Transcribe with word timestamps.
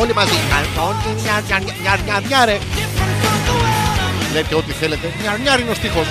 Όλοι 0.00 0.14
μαζί. 0.14 0.32
Λέει 4.32 4.42
και 4.42 4.54
ό,τι 4.54 4.72
θέλετε. 4.72 5.12
Νιαρ 5.20 5.38
νιάρ 5.38 5.60
είναι 5.60 5.70
ο 5.70 5.74
στίχος. 5.74 6.06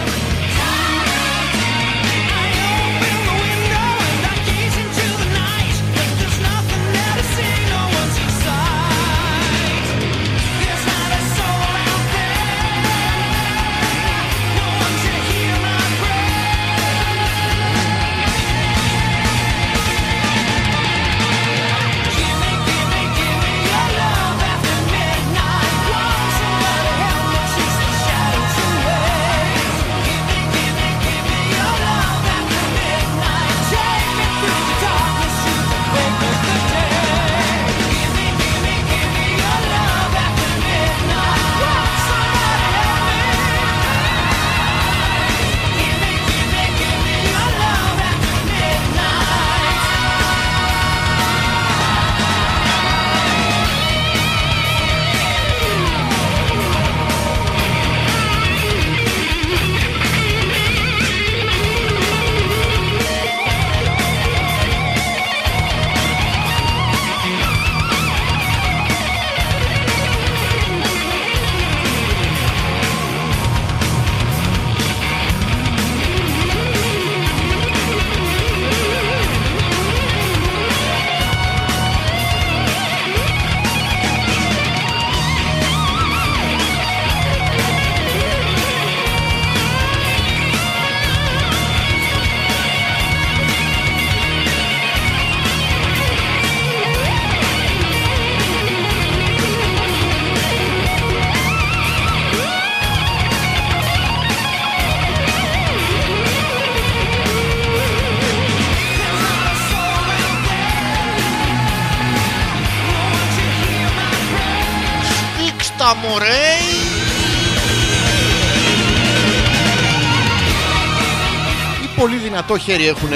Δυνατό 122.47 122.63
χέρι 122.63 122.87
έχουνε. 122.87 123.15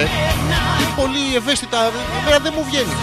Ή 0.82 0.86
πολύ 0.96 1.36
ευαίσθητα 1.36 1.92
Εμένα 2.22 2.40
δεν 2.40 2.54
μου 2.56 2.64
βγαίνει. 2.64 2.94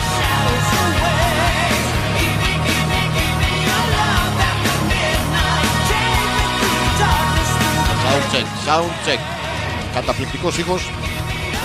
Sound 8.05 8.35
check, 8.35 8.47
sound 8.69 9.09
check. 9.09 9.19
Καταπληκτικός 9.95 10.59
ήχος. 10.59 10.91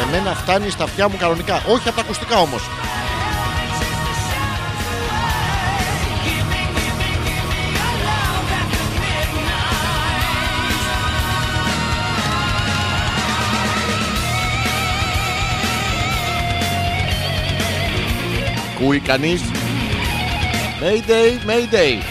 Εμένα 0.07 0.33
φτάνει 0.35 0.69
στα 0.69 0.83
αυτιά 0.83 1.09
μου 1.09 1.17
κανονικά. 1.19 1.61
Όχι 1.67 1.87
από 1.87 1.95
τα 1.95 2.01
ακουστικά 2.01 2.37
όμως 2.39 2.61
Ακούει 18.81 18.99
κανείς; 18.99 19.41
Mayday, 20.81 21.49
Mayday. 21.49 22.01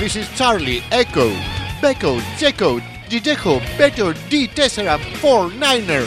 This 0.00 0.16
is 0.16 0.26
Charlie, 0.38 0.80
Echo, 1.00 1.26
Beko, 1.82 2.12
Jeko, 2.40 2.70
Dijeco, 3.10 3.54
Beto, 3.78 4.06
D4, 4.30 4.98
4, 5.20 5.50
9er, 5.60 6.04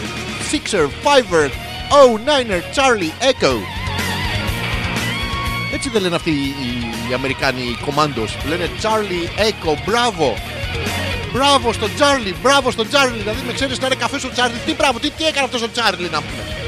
6er, 0.51 0.85
5er, 1.03 1.49
0, 1.91 2.17
9er, 2.25 2.61
Charlie, 2.75 3.13
Echo. 3.31 3.53
Έτσι 5.73 5.89
δεν 5.89 6.01
λένε 6.01 6.15
αυτοί 6.15 6.29
οι, 6.31 7.09
οι 7.09 7.13
Αμερικάνοι 7.13 7.77
κομμάντος 7.85 8.37
Λένε 8.47 8.69
Charlie, 8.81 9.39
Echo, 9.49 9.73
μπράβο 9.85 10.35
Μπράβο 11.33 11.73
στον 11.73 11.89
Charlie, 11.99 12.33
μπράβο 12.41 12.71
στον 12.71 12.87
Charlie. 12.91 13.17
Δηλαδή 13.17 13.41
με 13.45 13.53
ξέρεις 13.53 13.79
να 13.79 13.85
είναι 13.85 13.95
καφέ 13.95 14.19
στο 14.19 14.29
Charlie. 14.35 14.61
Τι 14.65 14.73
μπράβο, 14.73 14.99
τι, 14.99 15.09
τι 15.09 15.25
έκανε 15.25 15.45
αυτός 15.45 15.61
ο 15.61 15.69
Charlie 15.75 16.09
να 16.11 16.21
πούμε; 16.21 16.64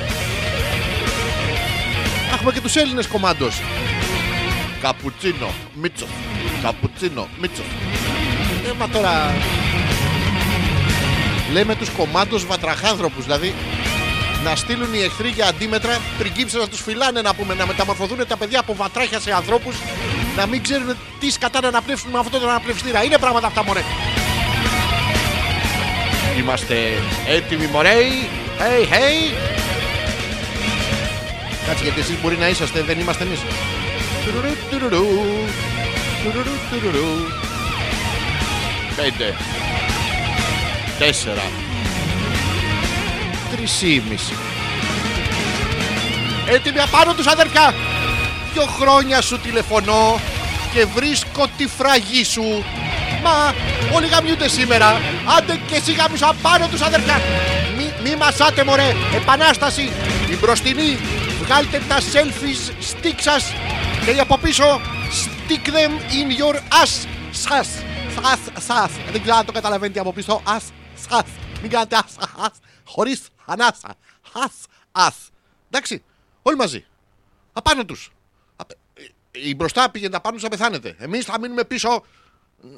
Έχουμε 2.47 2.62
και 2.62 2.68
τους 2.68 2.81
Έλληνες 2.81 3.08
κομμάντος. 3.08 3.62
Καπουτσίνο, 4.81 5.50
Μίτσο 5.74 6.06
Καπουτσίνο, 6.62 7.28
Μίτσο 7.40 7.62
Ε, 8.68 8.74
μα 8.80 8.88
τώρα 8.88 9.34
Λέμε 11.52 11.75
τους 11.75 11.90
κομμάντος 11.90 12.46
βατραχάνθρωπους 12.46 13.24
Δηλαδή 13.24 13.53
να 14.44 14.56
στείλουν 14.56 14.94
οι 14.94 15.02
εχθροί 15.02 15.30
για 15.30 15.47
αντίμετρα 15.47 15.97
πριγκίψε 16.18 16.57
να 16.57 16.68
τους 16.68 16.81
φυλάνε 16.81 17.22
να 17.22 17.34
πούμε 17.34 17.53
να 17.53 17.66
μεταμορφωθούν 17.66 18.27
τα 18.27 18.38
παιδιά 18.38 18.60
από 18.60 18.75
βατράχια 18.75 19.19
σε 19.19 19.33
ανθρώπους 19.33 19.75
να 20.38 20.45
μην 20.45 20.63
ξέρουν 20.63 20.95
τι 21.19 21.31
σκατά 21.31 21.62
να 21.62 21.68
αναπνεύσουν 21.68 22.12
με 22.12 22.19
αυτόν 22.19 22.39
τον 22.39 22.50
αναπνευστήρα. 22.50 23.04
Είναι 23.04 23.18
πράγματα 23.18 23.48
αυτά 23.48 23.63
μωρέ. 23.63 23.81
Είμαστε 26.39 26.75
έτοιμοι 27.27 27.66
μωρέ. 27.66 27.95
Hey 28.60 28.94
hey 28.94 29.56
Κάτσε 31.68 31.84
γιατί 31.84 32.00
εσείς 32.00 32.22
μπορεί 32.22 32.38
να 32.38 32.48
είσαστε, 32.48 32.81
δεν 32.81 33.00
είμαστε 33.00 33.24
εμείς. 33.24 33.40
Τουρουρου, 34.25 34.54
τουρουρου. 34.72 35.06
Τουρουρου, 36.24 36.56
τουρουρου. 36.72 37.08
Πέντε. 38.96 39.36
Τέσσερα. 41.00 41.44
Τρισήμιση. 43.52 44.34
Έτοιμοι 46.48 46.80
απάνω 46.80 47.14
τους 47.14 47.28
αδερφιά. 47.28 47.74
Δυο 48.54 48.64
χρόνια 48.66 49.22
σου 49.22 49.40
τηλεφωνώ 49.40 50.19
και 50.74 50.86
βρίσκω 50.86 51.48
τη 51.58 51.68
φραγή 51.68 52.24
σου. 52.24 52.64
Μα 53.24 53.54
όλοι 53.96 54.08
γαμιούνται 54.08 54.48
σήμερα. 54.48 55.02
Άντε 55.38 55.60
και 55.68 55.75
εσύ 55.75 55.94
γάμισου 55.94 56.25
απάνω 56.25 56.68
τους 56.68 56.81
αδερφιά. 56.81 57.22
Μη, 57.78 57.92
μη 58.04 58.16
μασάτε 58.16 58.64
μωρέ. 58.64 58.96
Επανάσταση. 59.16 59.92
Την 60.28 60.38
μπροστινή 60.38 60.98
βγάλτε 61.47 61.81
τα 61.88 61.97
selfies 61.97 62.71
stick 62.91 63.15
σας 63.17 63.51
και 64.05 64.11
οι 64.11 64.19
από 64.19 64.38
πίσω 64.38 64.63
stick 65.09 65.67
them 65.67 65.91
in 66.11 66.39
your 66.39 66.55
ass 66.55 67.07
σας 67.31 67.67
σας 68.21 68.39
σας. 68.65 68.91
Δεν 69.11 69.21
ξέρω 69.21 69.35
αν 69.38 69.45
το 69.45 69.51
καταλαβαίνετε 69.51 69.99
από 69.99 70.13
πίσω 70.13 70.41
as 70.45 70.61
σας. 71.09 71.23
Μην 71.61 71.69
κάνετε 71.71 71.97
as 71.99 72.23
as 72.45 72.49
χωρίς 72.85 73.29
ανάσα. 73.45 73.95
As 74.33 74.65
as 74.91 75.13
εντάξει 75.69 76.03
όλοι 76.41 76.55
μαζί. 76.57 76.85
Απάνω 77.53 77.85
τους. 77.85 78.11
Απ- 78.55 78.71
η 79.31 79.55
μπροστά 79.55 79.91
πήγαινε 79.91 80.15
απάνω 80.15 80.33
τους 80.35 80.44
να 80.44 80.49
πεθάνετε. 80.49 80.95
Εμείς 80.99 81.25
θα 81.25 81.39
μείνουμε 81.39 81.63
πίσω 81.63 82.03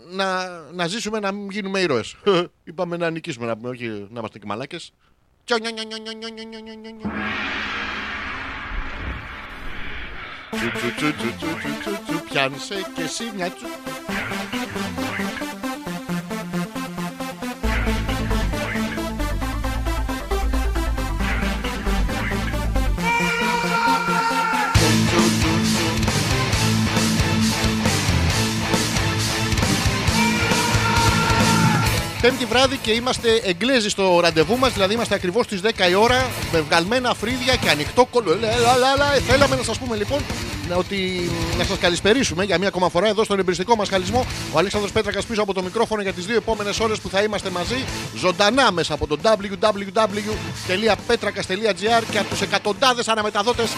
να, 0.10 0.48
να 0.60 0.88
ζήσουμε 0.88 1.20
να 1.20 1.32
μην 1.32 1.50
γίνουμε 1.50 1.80
ήρωες. 1.80 2.16
Είπαμε 2.64 2.98
να 2.98 3.10
νικήσουμε 3.10 3.46
να 3.46 3.58
πούμε 3.58 3.70
όχι 3.70 3.88
να 3.88 4.20
είμαστε 4.20 4.40
και 4.40 4.46
μαλάκες 4.46 4.94
Πιάνσε 12.30 12.76
και 12.96 13.02
εσύ 13.02 13.32
μια 13.36 13.50
τσου. 13.52 13.68
Πέμπτη 32.22 32.46
βράδυ 32.46 32.78
και 32.78 32.92
είμαστε 32.92 33.30
εγγλέζοι 33.44 33.90
στο 33.90 34.20
ραντεβού 34.20 34.58
μας, 34.58 34.74
δηλαδή 34.74 34.94
είμαστε 34.94 35.16
ακριβώς 35.16 35.46
στις 35.46 35.62
10 35.64 35.90
η 35.90 35.94
ώρα 35.96 36.30
με 36.52 36.62
βγαλμένα 36.62 37.14
φρύδια 37.14 37.56
και 37.56 37.70
ανοιχτό 37.70 38.06
κόλλο. 38.06 38.36
Λε, 38.40 38.48
λα, 38.48 38.76
λα, 38.78 38.96
λα. 38.98 39.14
Ε, 39.16 39.20
Θέλαμε 39.20 39.56
να 39.56 39.64
σας 39.64 39.78
πούμε 39.78 39.96
λοιπόν 39.96 40.20
να- 40.70 40.76
ότι 40.76 41.30
να 41.58 41.64
σας 41.64 41.78
καλησπερίσουμε 41.78 42.44
για 42.44 42.58
μία 42.58 42.68
ακόμα 42.68 42.90
φορά 42.90 43.08
εδώ 43.08 43.24
στον 43.24 43.40
εμπριστικό 43.40 43.76
μας 43.76 43.90
χαλισμό. 43.90 44.26
Ο 44.54 44.58
Αλέξανδρος 44.58 44.92
Πέτρακας 44.92 45.26
πίσω 45.26 45.42
από 45.42 45.54
το 45.54 45.64
μικρόφωνο 45.64 46.02
για 46.02 46.14
τις 46.14 46.26
δύο 46.26 46.36
επόμενες 46.36 46.80
ώρες 46.80 47.00
που 47.00 47.10
θα 47.10 47.22
είμαστε 47.22 47.50
μαζί 47.50 47.84
ζωντανά 48.16 48.72
μέσα 48.72 48.94
από 48.94 49.08
το 49.08 49.18
www.petrakas.gr 49.24 52.04
και 52.12 52.18
από 52.18 52.30
τους 52.30 52.42
εκατοντάδες 52.42 53.08
αναμεταδότες 53.08 53.70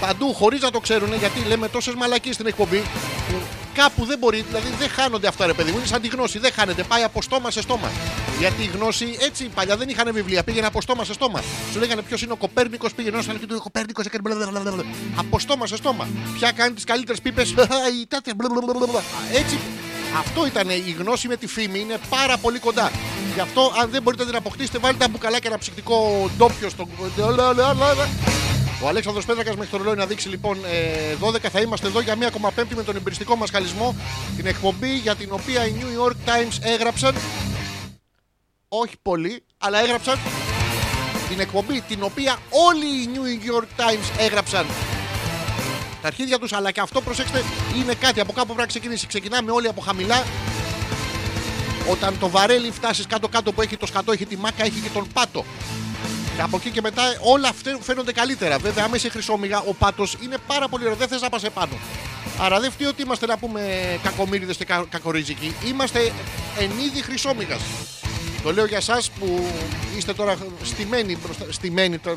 παντού 0.00 0.34
χωρίς 0.34 0.60
να 0.60 0.70
το 0.70 0.80
ξέρουν 0.80 1.14
γιατί 1.14 1.40
λέμε 1.48 1.68
τόσες 1.68 1.94
μαλακίες 1.94 2.34
στην 2.34 2.46
εκπομπή 2.46 2.82
που 3.28 3.34
κάπου 3.76 4.04
δεν 4.04 4.18
μπορεί, 4.18 4.40
δηλαδή 4.48 4.68
δεν 4.78 4.88
χάνονται 4.88 5.26
αυτά 5.26 5.46
ρε 5.46 5.52
παιδί 5.52 5.70
μου. 5.70 5.76
Είναι 5.76 5.86
σαν 5.86 6.00
τη 6.00 6.08
γνώση, 6.08 6.38
δεν 6.38 6.52
χάνεται. 6.52 6.82
Πάει 6.82 7.02
από 7.02 7.22
στόμα 7.22 7.50
σε 7.50 7.60
στόμα. 7.60 7.90
Γιατί 8.38 8.62
η 8.62 8.70
γνώση 8.74 9.16
έτσι 9.20 9.44
παλιά 9.54 9.76
δεν 9.76 9.88
είχαν 9.88 10.12
βιβλία, 10.12 10.44
πήγαινε 10.44 10.66
από 10.66 10.80
στόμα 10.80 11.04
σε 11.04 11.12
στόμα. 11.12 11.42
Σου 11.72 11.78
λέγανε 11.78 12.02
ποιος 12.02 12.22
είναι 12.22 12.32
ο 12.32 12.36
Κοπέρνικος, 12.36 12.94
πήγαινε 12.94 13.18
ένα 13.28 13.38
και 13.38 13.46
του 13.46 13.60
Κοπέρνικος 13.60 14.04
έκανε 14.06 14.34
μπλα 14.34 14.84
Από 15.16 15.38
στόμα 15.38 15.66
σε 15.66 15.76
στόμα. 15.76 16.08
Ποια 16.38 16.52
κάνει 16.52 16.74
τις 16.74 16.84
καλύτερες 16.84 17.20
πίπες, 17.20 17.50
η 18.00 18.06
τέτοια 18.08 18.34
μπλα 18.36 18.48
Έτσι. 19.32 19.58
Αυτό 20.18 20.46
ήταν 20.46 20.68
η 20.68 20.96
γνώση 20.98 21.28
με 21.28 21.36
τη 21.36 21.46
φήμη, 21.46 21.80
είναι 21.80 21.98
πάρα 22.08 22.36
πολύ 22.36 22.58
κοντά. 22.58 22.90
Γι' 23.34 23.40
αυτό, 23.40 23.72
αν 23.80 23.90
δεν 23.90 24.02
μπορείτε 24.02 24.22
να 24.22 24.28
την 24.28 24.38
αποκτήσετε, 24.38 24.78
βάλτε 24.78 25.04
ένα 25.04 25.12
μπουκαλάκι 25.12 25.46
ένα 25.46 25.58
ψυκτικό 25.58 26.30
ντόπιο 26.36 26.68
στον. 26.68 26.88
Ο 28.82 28.88
Αλέξανδρος 28.88 29.24
Πέτρακας 29.24 29.56
μέχρι 29.56 29.70
το 29.70 29.76
ρολόι 29.76 29.96
να 29.96 30.06
δείξει 30.06 30.28
λοιπόν 30.28 30.58
ε, 30.64 31.16
12 31.20 31.40
θα 31.40 31.60
είμαστε 31.60 31.86
εδώ 31.86 32.00
για 32.00 32.16
μία 32.16 32.26
ακόμα 32.26 32.50
πέμπτη 32.50 32.74
με 32.74 32.82
τον 32.82 32.96
εμπειριστικό 32.96 33.36
μας 33.36 33.50
χαλισμό. 33.50 33.96
Την 34.36 34.46
εκπομπή 34.46 34.96
για 34.96 35.14
την 35.14 35.28
οποία 35.32 35.66
οι 35.66 35.74
New 35.80 36.04
York 36.04 36.28
Times 36.28 36.58
έγραψαν. 36.60 37.14
Όχι 38.68 38.94
πολύ, 39.02 39.42
αλλά 39.58 39.82
έγραψαν. 39.82 40.18
Την 41.28 41.40
εκπομπή 41.40 41.80
την 41.80 42.02
οποία 42.02 42.38
όλοι 42.50 42.86
οι 42.86 43.08
New 43.14 43.50
York 43.52 43.80
Times 43.80 44.18
έγραψαν. 44.18 44.66
Τα 46.02 46.06
αρχίδια 46.06 46.38
τους, 46.38 46.52
αλλά 46.52 46.70
και 46.70 46.80
αυτό 46.80 47.00
προσέξτε 47.00 47.42
είναι 47.76 47.94
κάτι 47.94 48.20
από 48.20 48.32
κάπου 48.32 48.46
πρέπει 48.46 48.60
να 48.60 48.66
ξεκινήσει. 48.66 49.06
Ξεκινάμε 49.06 49.50
όλοι 49.50 49.68
από 49.68 49.80
χαμηλά. 49.80 50.24
Όταν 51.90 52.18
το 52.18 52.28
βαρέλι 52.28 52.70
φτάσει 52.70 53.04
κάτω-κάτω 53.04 53.52
που 53.52 53.62
έχει 53.62 53.76
το 53.76 53.86
σκατό, 53.86 54.12
έχει 54.12 54.26
τη 54.26 54.36
μάκα, 54.36 54.64
έχει 54.64 54.80
και 54.80 54.90
τον 54.92 55.06
πάτο. 55.12 55.44
Και 56.36 56.42
από 56.42 56.56
εκεί 56.56 56.70
και 56.70 56.80
μετά 56.80 57.02
όλα 57.20 57.48
αυτά 57.48 57.78
φαίνονται 57.80 58.12
καλύτερα. 58.12 58.58
Βέβαια, 58.58 58.84
άμα 58.84 58.96
είσαι 58.96 59.08
χρυσόμυγα, 59.08 59.58
ο 59.58 59.74
πάτος 59.74 60.16
είναι 60.22 60.36
πάρα 60.46 60.68
πολύ 60.68 60.82
ωραίος. 60.82 60.98
Δεν 60.98 61.08
θες 61.08 61.20
να 61.20 61.28
πας 61.28 61.44
επάνω. 61.44 61.72
Άρα 62.38 62.60
δεν 62.60 62.70
φταίει 62.70 62.86
ότι 62.86 63.02
είμαστε 63.02 63.26
να 63.26 63.38
πούμε 63.38 63.60
κακομύριδες 64.02 64.56
και 64.56 64.64
κα, 64.64 64.84
κακορίζικοι. 64.88 65.54
Είμαστε 65.66 66.12
εν 66.58 66.70
είδη 66.78 67.02
χρυσόμυγας. 67.02 67.60
Το 68.42 68.52
λέω 68.52 68.66
για 68.66 68.76
εσάς 68.76 69.10
που 69.10 69.46
είστε 69.96 70.14
τώρα 70.14 70.36
στημένοι 70.62 71.16
μπροστά. 71.16 71.44
Στημένοι, 71.50 71.98
το... 71.98 72.16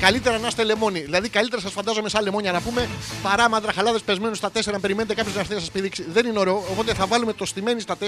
Καλύτερα 0.00 0.38
να 0.38 0.46
είστε 0.46 0.64
λεμόνι. 0.64 1.00
Δηλαδή, 1.00 1.28
καλύτερα 1.28 1.62
σας 1.62 1.72
φαντάζομαι 1.72 2.08
σαν 2.08 2.24
λεμόνια 2.24 2.52
να 2.52 2.60
πούμε 2.60 2.88
παρά 3.22 3.48
μαντραχαλάδες 3.48 4.02
πεσμένους 4.02 4.36
στα 4.36 4.50
4 4.54 4.72
να 4.72 4.80
περιμένετε 4.80 5.14
κάποιος 5.14 5.34
να 5.34 5.40
έρθει 5.40 5.54
να 5.54 5.60
σας 5.60 5.70
πηδήξει. 5.70 6.04
Δεν 6.12 6.26
είναι 6.26 6.38
ωραίο. 6.38 6.64
Οπότε 6.70 6.94
θα 6.94 7.06
βάλουμε 7.06 7.32
το 7.32 7.44
στημένοι 7.44 7.80
στα 7.80 7.96
4. 7.96 8.04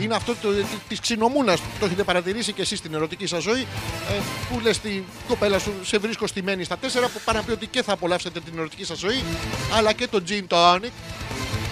Είναι 0.00 0.14
αυτό 0.14 0.34
της 0.88 1.00
ξινομούνας. 1.00 1.60
Το 1.80 1.86
έχετε 1.86 2.02
παρατηρήσει 2.04 2.52
και 2.52 2.62
εσείς 2.62 2.78
στην 2.78 2.94
ερωτική 2.94 3.26
σας 3.26 3.42
ζωή. 3.42 3.60
Ε, 3.60 4.20
που 4.50 4.60
λες 4.60 4.78
τη 4.78 5.02
κοπέλα 5.28 5.58
σου, 5.58 5.72
σε 5.82 5.98
βρίσκω 5.98 6.26
στημένη 6.26 6.64
στα 6.64 6.76
4. 6.76 7.08
Που 7.12 7.20
πάνε 7.24 7.38
να 7.38 7.44
πει 7.44 7.50
ότι 7.50 7.66
και 7.66 7.82
θα 7.82 7.92
απολαύσετε 7.92 8.40
την 8.40 8.58
ερωτική 8.58 8.84
σας 8.84 8.98
ζωή. 8.98 9.22
Αλλά 9.76 9.92
και 9.92 10.08
το 10.08 10.22
gin 10.28 10.42
tonic. 10.48 10.90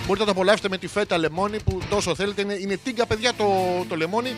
Μπορείτε 0.06 0.24
να 0.24 0.24
το 0.24 0.30
απολαύσετε 0.30 0.68
με 0.68 0.78
τη 0.78 0.86
φέτα 0.86 1.18
λεμόνι 1.18 1.62
που 1.62 1.80
τόσο 1.90 2.14
θέλετε. 2.14 2.42
Είναι, 2.42 2.54
είναι 2.54 2.76
τίγκα, 2.76 3.06
παιδιά, 3.06 3.34
το, 3.34 3.46
το 3.88 3.96
λεμόνι. 3.96 4.34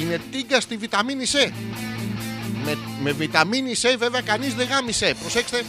Είναι 0.00 0.20
τίγκα 0.30 0.60
στη 0.60 0.76
βιταμίνη 0.76 1.24
C. 1.32 1.52
Με, 2.64 2.78
με 3.02 3.12
βιταμίνη 3.12 3.74
C, 3.82 3.94
βέβαια, 3.98 4.20
κανείς 4.20 4.54
δεν 4.54 4.66
γάμισε. 4.66 5.14
Προσέξτε. 5.20 5.62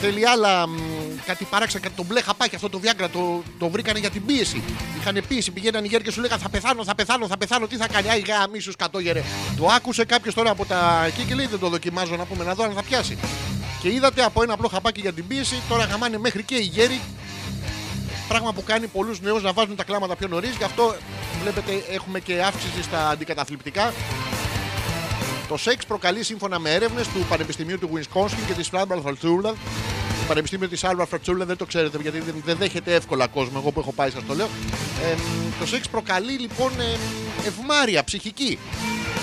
Θέλει 0.00 0.28
άλλα. 0.28 0.66
Μ, 1.18 1.26
κάτι 1.26 1.44
παράξενα, 1.44 1.82
κάτι 1.82 1.94
το 1.96 2.04
μπλε 2.04 2.20
χαπάκι. 2.20 2.54
Αυτό 2.54 2.68
το 2.68 2.80
Viagra 2.82 3.08
το, 3.12 3.42
το 3.58 3.68
βρήκανε 3.68 3.98
για 3.98 4.10
την 4.10 4.26
πίεση. 4.26 4.62
Είχαν 4.98 5.24
πίεση. 5.28 5.50
Πηγαίναν 5.50 5.84
οι 5.84 5.88
γέροι 5.88 6.02
και 6.02 6.10
σου 6.10 6.20
λέγανε 6.20 6.42
Θα 6.42 6.48
πεθάνω, 6.48 6.84
θα 6.84 6.94
πεθάνω, 6.94 7.26
θα 7.26 7.36
πεθάνω. 7.36 7.66
Τι 7.66 7.76
θα 7.76 7.88
κάνει. 7.88 8.08
Άι, 8.08 8.20
γάμι 8.20 8.58
σου 8.58 8.72
κατόγερε. 8.78 9.22
Το 9.56 9.66
άκουσε 9.66 10.04
κάποιος 10.04 10.34
τώρα 10.34 10.50
από 10.50 10.64
τα 10.64 11.04
εκεί 11.06 11.22
και 11.22 11.34
λέει 11.34 11.46
Δεν 11.46 11.58
το 11.58 11.68
δοκιμάζω 11.68 12.16
να 12.16 12.24
πούμε 12.24 12.44
να 12.44 12.54
δω 12.54 12.64
αν 12.64 12.72
θα 12.72 12.82
πιάσει. 12.82 13.18
Και 13.82 13.88
είδατε 13.88 14.22
από 14.22 14.42
ένα 14.42 14.52
απλό 14.52 14.68
χαπάκι 14.68 15.00
για 15.00 15.12
την 15.12 15.26
πίεση. 15.26 15.62
Τώρα 15.68 15.84
γαμάνε 15.84 16.18
μέχρι 16.18 16.42
και 16.42 16.54
οι 16.54 16.64
γέροι 16.72 17.00
Πράγμα 18.28 18.52
που 18.52 18.62
κάνει 18.62 18.86
πολλούς 18.86 19.20
νέους 19.20 19.42
να 19.42 19.52
βάζουν 19.52 19.76
τα 19.76 19.84
κλάματα 19.84 20.16
πιο 20.16 20.28
νωρίς. 20.28 20.56
Γι' 20.56 20.64
αυτό 20.64 20.94
βλέπετε 21.42 21.72
έχουμε 21.90 22.20
και 22.20 22.42
αύξηση 22.42 22.82
στα 22.82 23.08
αντικαταθλιπτικά. 23.08 23.92
Το 25.48 25.56
σεξ 25.56 25.86
προκαλεί 25.86 26.22
σύμφωνα 26.22 26.58
με 26.58 26.74
έρευνες 26.74 27.08
του 27.08 27.26
Πανεπιστημίου 27.28 27.78
του 27.78 27.90
Wisconsin 27.94 28.38
και 28.46 28.52
της 28.52 28.70
Albert 28.72 29.00
Φρατσούλα. 29.02 29.50
Το 29.50 29.56
Πανεπιστήμιο 30.28 30.68
της 30.68 30.80
Albert 30.84 31.04
Φρατσούλα 31.08 31.44
δεν 31.44 31.56
το 31.56 31.64
ξέρετε 31.66 31.98
γιατί 32.02 32.18
δεν, 32.20 32.34
δεν 32.44 32.56
δέχεται 32.56 32.94
εύκολα 32.94 33.26
κόσμο. 33.26 33.52
Εγώ 33.62 33.70
που 33.70 33.80
έχω 33.80 33.92
πάει, 33.92 34.10
σας 34.10 34.22
το 34.26 34.34
λέω. 34.34 34.46
Ε, 35.04 35.14
το 35.60 35.66
σεξ 35.66 35.88
προκαλεί 35.88 36.32
λοιπόν 36.32 36.70
ε, 36.80 36.96
ευμάρεια 37.46 38.04
ψυχική. 38.04 38.58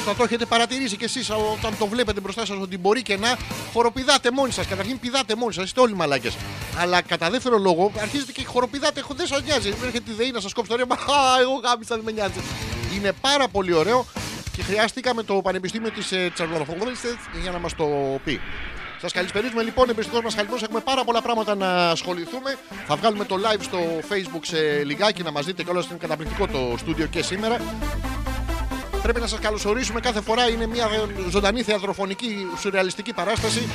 Θα 0.05 0.15
το 0.15 0.23
έχετε 0.23 0.45
παρατηρήσει 0.45 0.97
κι 0.97 1.03
εσείς 1.03 1.29
όταν 1.29 1.77
το 1.77 1.87
βλέπετε 1.87 2.19
μπροστά 2.19 2.45
σας 2.45 2.57
ότι 2.61 2.77
μπορεί 2.77 3.01
και 3.01 3.17
να 3.17 3.37
χοροπηδάτε 3.73 4.31
μόνοι 4.31 4.51
σας. 4.51 4.67
Καταρχήν 4.67 4.99
πηδάτε 4.99 5.35
μόνοι 5.35 5.53
σας, 5.53 5.63
είστε 5.65 5.79
όλοι 5.81 5.93
μαλάκες. 5.95 6.35
Αλλά 6.77 7.01
κατά 7.01 7.29
δεύτερο 7.29 7.57
λόγο 7.57 7.91
αρχίζετε 8.01 8.31
και 8.31 8.45
χοροπηδάτε. 8.45 8.99
Έχω- 8.99 9.13
Δεν 9.13 9.27
σας 9.27 9.43
νοιάζει. 9.43 9.67
Έρχεται 9.85 10.11
η 10.11 10.13
ΔΕΗ 10.13 10.31
να 10.31 10.39
σας 10.39 10.53
κόψει 10.53 10.69
το 10.69 10.75
ρεύμα. 10.77 10.95
Α, 11.15 11.41
εγώ 11.41 11.53
γάμισα, 11.63 11.95
δεν 11.95 12.03
με 12.05 12.11
νοιάζει. 12.11 12.39
Είναι 12.95 13.11
πάρα 13.21 13.47
πολύ 13.47 13.73
ωραίο 13.73 14.05
και 14.55 14.63
χρειάστηκαμε 14.63 15.23
το 15.23 15.33
Πανεπιστήμιο 15.33 15.91
της 15.91 16.11
ε, 16.11 16.31
Τσαρλαφοβόλης 16.33 16.99
για 17.41 17.51
να 17.51 17.59
μας 17.59 17.75
το 17.75 17.85
πει. 18.23 18.41
Σα 19.05 19.11
καλησπερίζουμε 19.11 19.63
λοιπόν, 19.63 19.89
εμπιστικό 19.89 20.21
μα 20.21 20.29
χαλιμό. 20.31 20.55
Έχουμε 20.63 20.79
πάρα 20.79 21.03
πολλά 21.03 21.21
πράγματα 21.21 21.55
να 21.55 21.89
ασχοληθούμε. 21.89 22.57
Θα 22.87 22.95
βγάλουμε 22.95 23.25
το 23.25 23.35
live 23.35 23.61
στο 23.61 23.79
facebook 24.09 24.39
σε 24.41 24.83
λιγάκι 24.83 25.23
να 25.23 25.31
μας 25.31 25.45
δείτε 25.45 25.63
και 25.63 25.69
όλα 25.69 25.83
είναι 25.89 25.97
καταπληκτικό 25.97 26.47
το 26.47 26.75
στούντιο 26.77 27.05
και 27.05 27.21
σήμερα. 27.21 27.57
Πρέπει 29.01 29.19
να 29.19 29.27
σας 29.27 29.39
καλωσορίσουμε 29.39 29.99
κάθε 29.99 30.21
φορά. 30.21 30.49
Είναι 30.49 30.67
μια 30.67 30.87
ζωντανή 31.29 31.61
θεατροφωνική 31.61 32.47
σουρεαλιστική 32.59 33.13
παράσταση. 33.13 33.69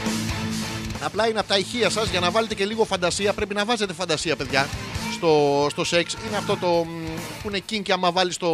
Απλά 1.03 1.29
είναι 1.29 1.39
από 1.39 1.49
τα 1.49 1.59
ηχεία 1.59 1.91
σας 1.91 2.11
για 2.11 2.21
να 2.21 2.31
βάλετε 2.31 2.55
και 2.55 2.65
λίγο 2.65 2.85
φαντασία. 2.85 3.33
Πρέπει 3.33 3.55
να 3.55 3.65
βάζετε 3.65 3.93
φαντασία, 3.93 4.37
παιδιά, 4.37 4.69
στο, 5.13 5.67
στο 5.71 5.85
σεξ. 5.85 6.17
Είναι 6.29 6.37
αυτό 6.37 6.57
το 6.57 6.67
μ, 6.67 7.07
που 7.43 7.49
είναι 7.49 7.59
κίνκι 7.59 7.93
άμα 7.93 8.13
βάλεις 8.13 8.37
το, 8.37 8.49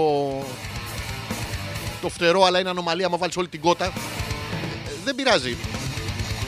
το 2.03 2.09
φτερό, 2.09 2.45
αλλά 2.45 2.59
είναι 2.59 2.71
ανομαλία 2.71 3.07
άμα 3.07 3.17
βάλεις 3.17 3.37
όλη 3.37 3.49
την 3.49 3.61
κότα. 3.61 3.85
Ε, 3.85 3.91
δεν 5.05 5.15
πειράζει. 5.15 5.57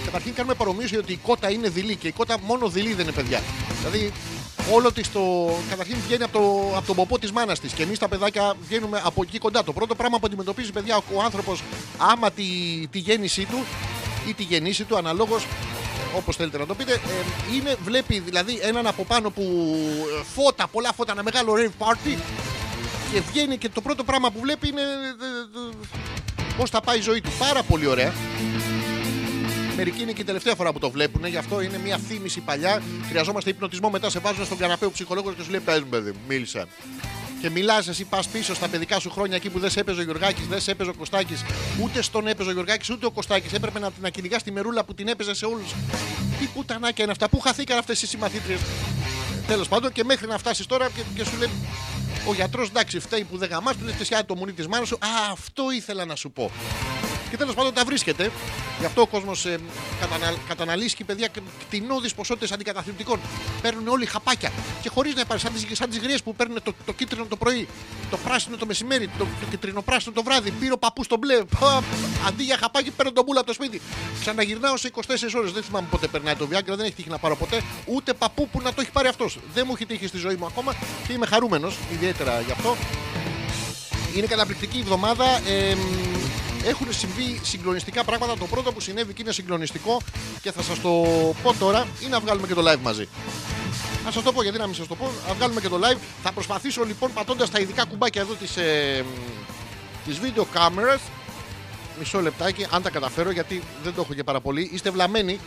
Καταρχήν 0.08 0.34
κάνουμε 0.34 0.54
παρομοίωση 0.54 0.96
ότι 0.96 1.12
η 1.12 1.16
κότα 1.16 1.50
είναι 1.50 1.68
δειλή 1.68 1.96
και 1.96 2.08
η 2.08 2.12
κότα 2.12 2.38
μόνο 2.40 2.68
δειλή 2.68 2.92
δεν 2.94 3.04
είναι 3.04 3.12
παιδιά. 3.12 3.42
Δηλαδή 3.78 4.12
όλο 4.72 4.92
της 4.92 5.12
το. 5.12 5.20
Καταρχήν 5.70 5.96
βγαίνει 6.06 6.22
από, 6.22 6.38
το, 6.38 6.76
από 6.76 6.86
τον 6.86 6.96
ποπό 6.96 7.18
της 7.18 7.32
μάνας 7.32 7.60
της 7.60 7.72
και 7.72 7.82
εμείς 7.82 7.98
τα 7.98 8.08
παιδάκια 8.08 8.54
βγαίνουμε 8.68 9.00
από 9.04 9.22
εκεί 9.22 9.38
κοντά. 9.38 9.64
Το 9.64 9.72
πρώτο 9.72 9.94
πράγμα 9.94 10.18
που 10.18 10.26
αντιμετωπίζει 10.26 10.72
παιδιά 10.72 10.96
ο, 10.96 11.02
ο 11.14 11.22
άνθρωπος 11.22 11.62
άμα 11.98 12.30
τη, 12.30 12.44
τη 12.90 12.98
γέννησή 12.98 13.44
του 13.44 13.64
ή 14.28 14.34
τη 14.34 14.42
γεννήση 14.42 14.84
του 14.84 14.96
αναλόγως 14.96 15.46
όπως 16.16 16.36
θέλετε 16.36 16.58
να 16.58 16.66
το 16.66 16.74
πείτε, 16.74 16.92
ε, 16.92 16.98
είναι, 17.56 17.76
βλέπει 17.84 18.18
δηλαδή 18.18 18.58
έναν 18.62 18.86
από 18.86 19.04
πάνω 19.04 19.30
που 19.30 19.42
ε, 20.20 20.24
φώτα, 20.34 20.68
πολλά 20.68 20.92
φώτα, 20.92 21.12
ένα 21.12 21.22
μεγάλο 21.22 21.54
rave 21.56 21.86
party 21.86 22.18
και 23.12 23.20
βγαίνει 23.20 23.56
και 23.56 23.68
το 23.68 23.80
πρώτο 23.80 24.04
πράγμα 24.04 24.30
που 24.30 24.40
βλέπει 24.40 24.68
είναι 24.68 24.80
ε, 24.80 24.84
ε, 25.60 26.54
πώς 26.56 26.70
θα 26.70 26.80
πάει 26.80 26.98
η 26.98 27.02
ζωή 27.02 27.20
του. 27.20 27.30
Πάρα 27.38 27.62
πολύ 27.62 27.86
ωραία. 27.86 28.12
Μερικοί 29.80 30.02
είναι 30.02 30.12
και 30.12 30.20
η 30.20 30.24
τελευταία 30.24 30.54
φορά 30.54 30.72
που 30.72 30.78
το 30.78 30.90
βλέπουν, 30.90 31.26
γι' 31.26 31.36
αυτό 31.36 31.60
είναι 31.60 31.78
μια 31.78 31.98
θύμηση 31.98 32.40
παλιά. 32.40 32.82
Χρειαζόμαστε 33.08 33.50
υπνοτισμό, 33.50 33.90
μετά 33.90 34.10
σε 34.10 34.18
βάζουν 34.18 34.44
στον 34.44 34.58
καναπέ 34.58 34.84
ο 34.84 34.90
ψυχολόγος 34.90 35.34
και 35.34 35.42
σου 35.42 35.50
λέει: 35.50 35.60
Πε 35.60 35.80
παιδί, 35.90 36.10
μου, 36.10 36.18
μίλησα. 36.28 36.66
Και 37.40 37.50
μιλάς, 37.50 37.88
εσύ 37.88 38.04
πας 38.04 38.28
πίσω 38.28 38.54
στα 38.54 38.68
παιδικά 38.68 39.00
σου 39.00 39.10
χρόνια 39.10 39.36
εκεί 39.36 39.50
που 39.50 39.58
δεν 39.58 39.70
σε 39.70 39.80
έπαιζε 39.80 40.00
ο 40.00 40.02
Γιωργάκης, 40.02 40.46
δεν 40.46 40.60
σε 40.60 40.70
έπαιζε 40.70 40.90
ο 40.90 40.94
Κωστάκης, 40.94 41.44
ούτε 41.82 42.02
στον 42.02 42.26
έπαιζε 42.26 42.48
ο 42.48 42.52
Γιωργάκης, 42.52 42.90
ούτε 42.90 43.06
ο 43.06 43.10
Κωστάκης. 43.10 43.52
Έπρεπε 43.52 43.78
να, 43.78 43.90
να 44.00 44.08
κυνηγάς 44.10 44.42
τη 44.42 44.52
μερούλα 44.52 44.84
που 44.84 44.94
την 44.94 45.08
έπαιζε 45.08 45.34
σε 45.34 45.46
όλους. 45.46 45.74
Τι 46.38 46.46
πουτανάκια 46.46 47.02
είναι 47.02 47.12
αυτά, 47.12 47.28
πού 47.28 47.40
χαθήκαν 47.40 47.78
αυτές 47.78 48.02
οι 48.02 48.06
συμμαθήτριες. 48.06 48.60
Τέλος 49.46 49.68
πάντων 49.68 49.92
και 49.92 50.04
μέχρι 50.04 50.26
να 50.26 50.38
φτάσεις 50.38 50.66
τώρα 50.66 50.90
και, 50.90 51.00
και 51.14 51.24
σου 51.24 51.36
λέει 51.38 51.50
ο 52.28 52.34
γιατρός 52.34 52.68
εντάξει, 52.68 52.98
φταίει 53.00 53.24
που 53.24 53.36
δεν 53.36 53.48
γαμάς, 53.48 53.76
του 53.76 53.84
λέει 53.84 54.22
το 54.26 54.36
μουνί 54.36 54.52
της 54.52 54.66
μάνας 54.66 54.88
σου. 54.88 54.94
Α, 54.94 55.32
αυτό 55.32 55.70
ήθελα 55.70 56.04
να 56.04 56.14
σου 56.14 56.30
πω. 56.30 56.50
Και 57.30 57.36
τέλος 57.36 57.54
πάντων 57.54 57.74
τα 57.74 57.84
βρίσκεται. 57.84 58.30
Γι' 58.78 58.84
αυτό 58.84 59.00
ο 59.00 59.06
κόσμος 59.06 59.44
ε, 59.46 59.58
κατανα, 60.00 60.34
καταναλύσει 60.48 61.04
παιδιά 61.04 61.28
κτηνώδεις 61.66 62.14
ποσότητες 62.14 62.52
αντικαταθλιπτικών. 62.52 63.20
Παίρνουν 63.62 63.88
όλοι 63.88 64.06
χαπάκια. 64.06 64.52
Και 64.82 64.88
χωρίς 64.88 65.14
να 65.14 65.20
υπάρχει, 65.20 65.44
σαν 65.44 65.52
τις 65.52 65.78
σαν 65.78 65.90
τις 65.90 65.98
γριές 65.98 66.22
που 66.22 66.34
παίρνουν 66.34 66.62
το, 66.62 66.74
το 66.86 66.92
κίτρινο 66.92 67.24
το 67.24 67.36
πρωί, 67.36 67.68
το 68.10 68.16
πράσινο 68.16 68.56
το 68.56 68.66
μεσημέρι, 68.66 69.08
το, 69.18 69.24
το 69.24 69.46
κίτρινο 69.50 69.82
πράσινο 69.82 70.14
το 70.14 70.22
βράδυ. 70.22 70.50
Πήρε 70.50 70.72
ο 70.72 70.78
παππούς 70.78 71.04
στο 71.06 71.16
μπλε. 71.16 71.44
Πα, 71.58 71.82
αντί 72.26 72.42
για 72.42 72.56
χαπάκι 72.56 72.90
παίρνω 72.90 73.12
τον 73.12 73.24
μπούλα 73.24 73.38
από 73.38 73.48
το 73.48 73.54
σπίτι. 73.54 73.80
Ξαναγυρνάω 74.20 74.76
σε 74.76 74.90
24 74.94 75.00
ώρες. 75.36 75.52
Δεν 75.52 75.62
θυμάμαι 75.62 75.86
πότε 75.90 76.06
περνάει 76.06 76.34
το 76.34 76.48
Viagra, 76.50 76.64
δεν 76.64 76.80
έχει 76.80 76.92
τύχει 76.92 77.08
να 77.08 77.18
πάρω 77.18 77.36
ποτέ. 77.36 77.62
Ούτε 77.86 78.12
παππού 78.12 78.48
που 78.48 78.60
να 78.62 78.72
το 78.74 78.80
έχει 78.80 78.90
πάρει 78.90 79.08
αυτός. 79.08 79.38
Δεν 79.54 79.64
μου 79.66 79.72
έχει 79.74 79.86
τύχει 79.86 80.06
στη 80.06 80.18
ζωή 80.18 80.34
μου 80.34 80.46
ακόμα 80.46 80.74
και 81.06 81.12
είμαι 81.12 81.26
χαρούμενος 81.26 81.76
ιδιαίτερα 81.92 82.40
γι' 82.40 82.52
αυτό. 82.52 82.76
Είναι 84.16 84.26
καταπληκτική 84.26 84.78
εβδομάδα. 84.78 85.24
Ε, 85.46 85.76
έχουν 86.68 86.92
συμβεί 86.92 87.40
συγκλονιστικά 87.42 88.04
πράγματα. 88.04 88.36
Το 88.38 88.46
πρώτο 88.46 88.72
που 88.72 88.80
συνέβη 88.80 89.12
και 89.12 89.22
είναι 89.22 89.32
συγκλονιστικό 89.32 90.00
και 90.42 90.52
θα 90.52 90.62
σας 90.62 90.80
το 90.80 90.90
πω 91.42 91.54
τώρα 91.58 91.86
είναι 92.00 92.10
να 92.10 92.20
βγάλουμε 92.20 92.46
και 92.46 92.54
το 92.54 92.62
live 92.70 92.80
μαζί. 92.82 93.08
Να 94.04 94.10
σας 94.10 94.22
το 94.22 94.32
πω 94.32 94.42
γιατί 94.42 94.58
να 94.58 94.66
μην 94.66 94.74
σας 94.74 94.86
το 94.86 94.94
πω. 94.94 95.10
Να 95.28 95.34
βγάλουμε 95.34 95.60
και 95.60 95.68
το 95.68 95.80
live. 95.82 95.98
Θα 96.22 96.32
προσπαθήσω 96.32 96.84
λοιπόν 96.84 97.12
πατώντας 97.12 97.50
τα 97.50 97.58
ειδικά 97.58 97.84
κουμπάκια 97.84 98.20
εδώ 98.20 98.34
της 98.34 98.56
ε, 98.56 99.04
της 100.04 100.20
video 100.22 100.44
cameras. 100.56 101.00
Μισό 101.98 102.20
λεπτάκι, 102.20 102.66
αν 102.70 102.82
τα 102.82 102.90
καταφέρω 102.90 103.30
γιατί 103.30 103.62
δεν 103.82 103.94
το 103.94 104.00
έχω 104.00 104.14
και 104.14 104.24
πάρα 104.24 104.40
πολύ. 104.40 104.70
Είστε 104.72 104.90
βλαμμένοι. 104.90 105.40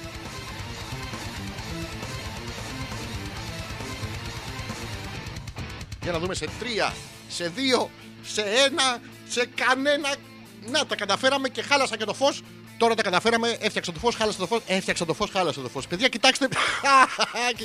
Για 6.04 6.12
να 6.12 6.20
δούμε 6.20 6.34
σε 6.34 6.48
τρία, 6.60 6.94
σε 7.28 7.52
δύο, 7.56 7.90
σε 8.24 8.42
ένα, 8.42 9.02
σε 9.30 9.50
κανένα. 9.56 10.10
Να, 10.70 10.86
τα 10.86 10.96
καταφέραμε 10.96 11.50
και 11.50 11.62
χάλασα 11.62 11.98
και 11.98 12.06
το 12.06 12.14
φως. 12.14 12.42
Τώρα 12.82 12.96
τα 12.96 13.02
καταφέραμε, 13.02 13.58
έφτιαξα 13.60 13.92
το 13.92 14.00
φως, 14.00 14.16
χάλασα 14.16 14.38
το 14.38 14.48
φως, 14.48 14.62
έφτιαξα 14.66 15.06
το 15.06 15.14
φως, 15.14 15.30
χάλασα 15.30 15.62
το 15.62 15.70
φως. 15.70 15.88
Παιδιά, 15.88 16.08
κοιτάξτε. 16.08 16.48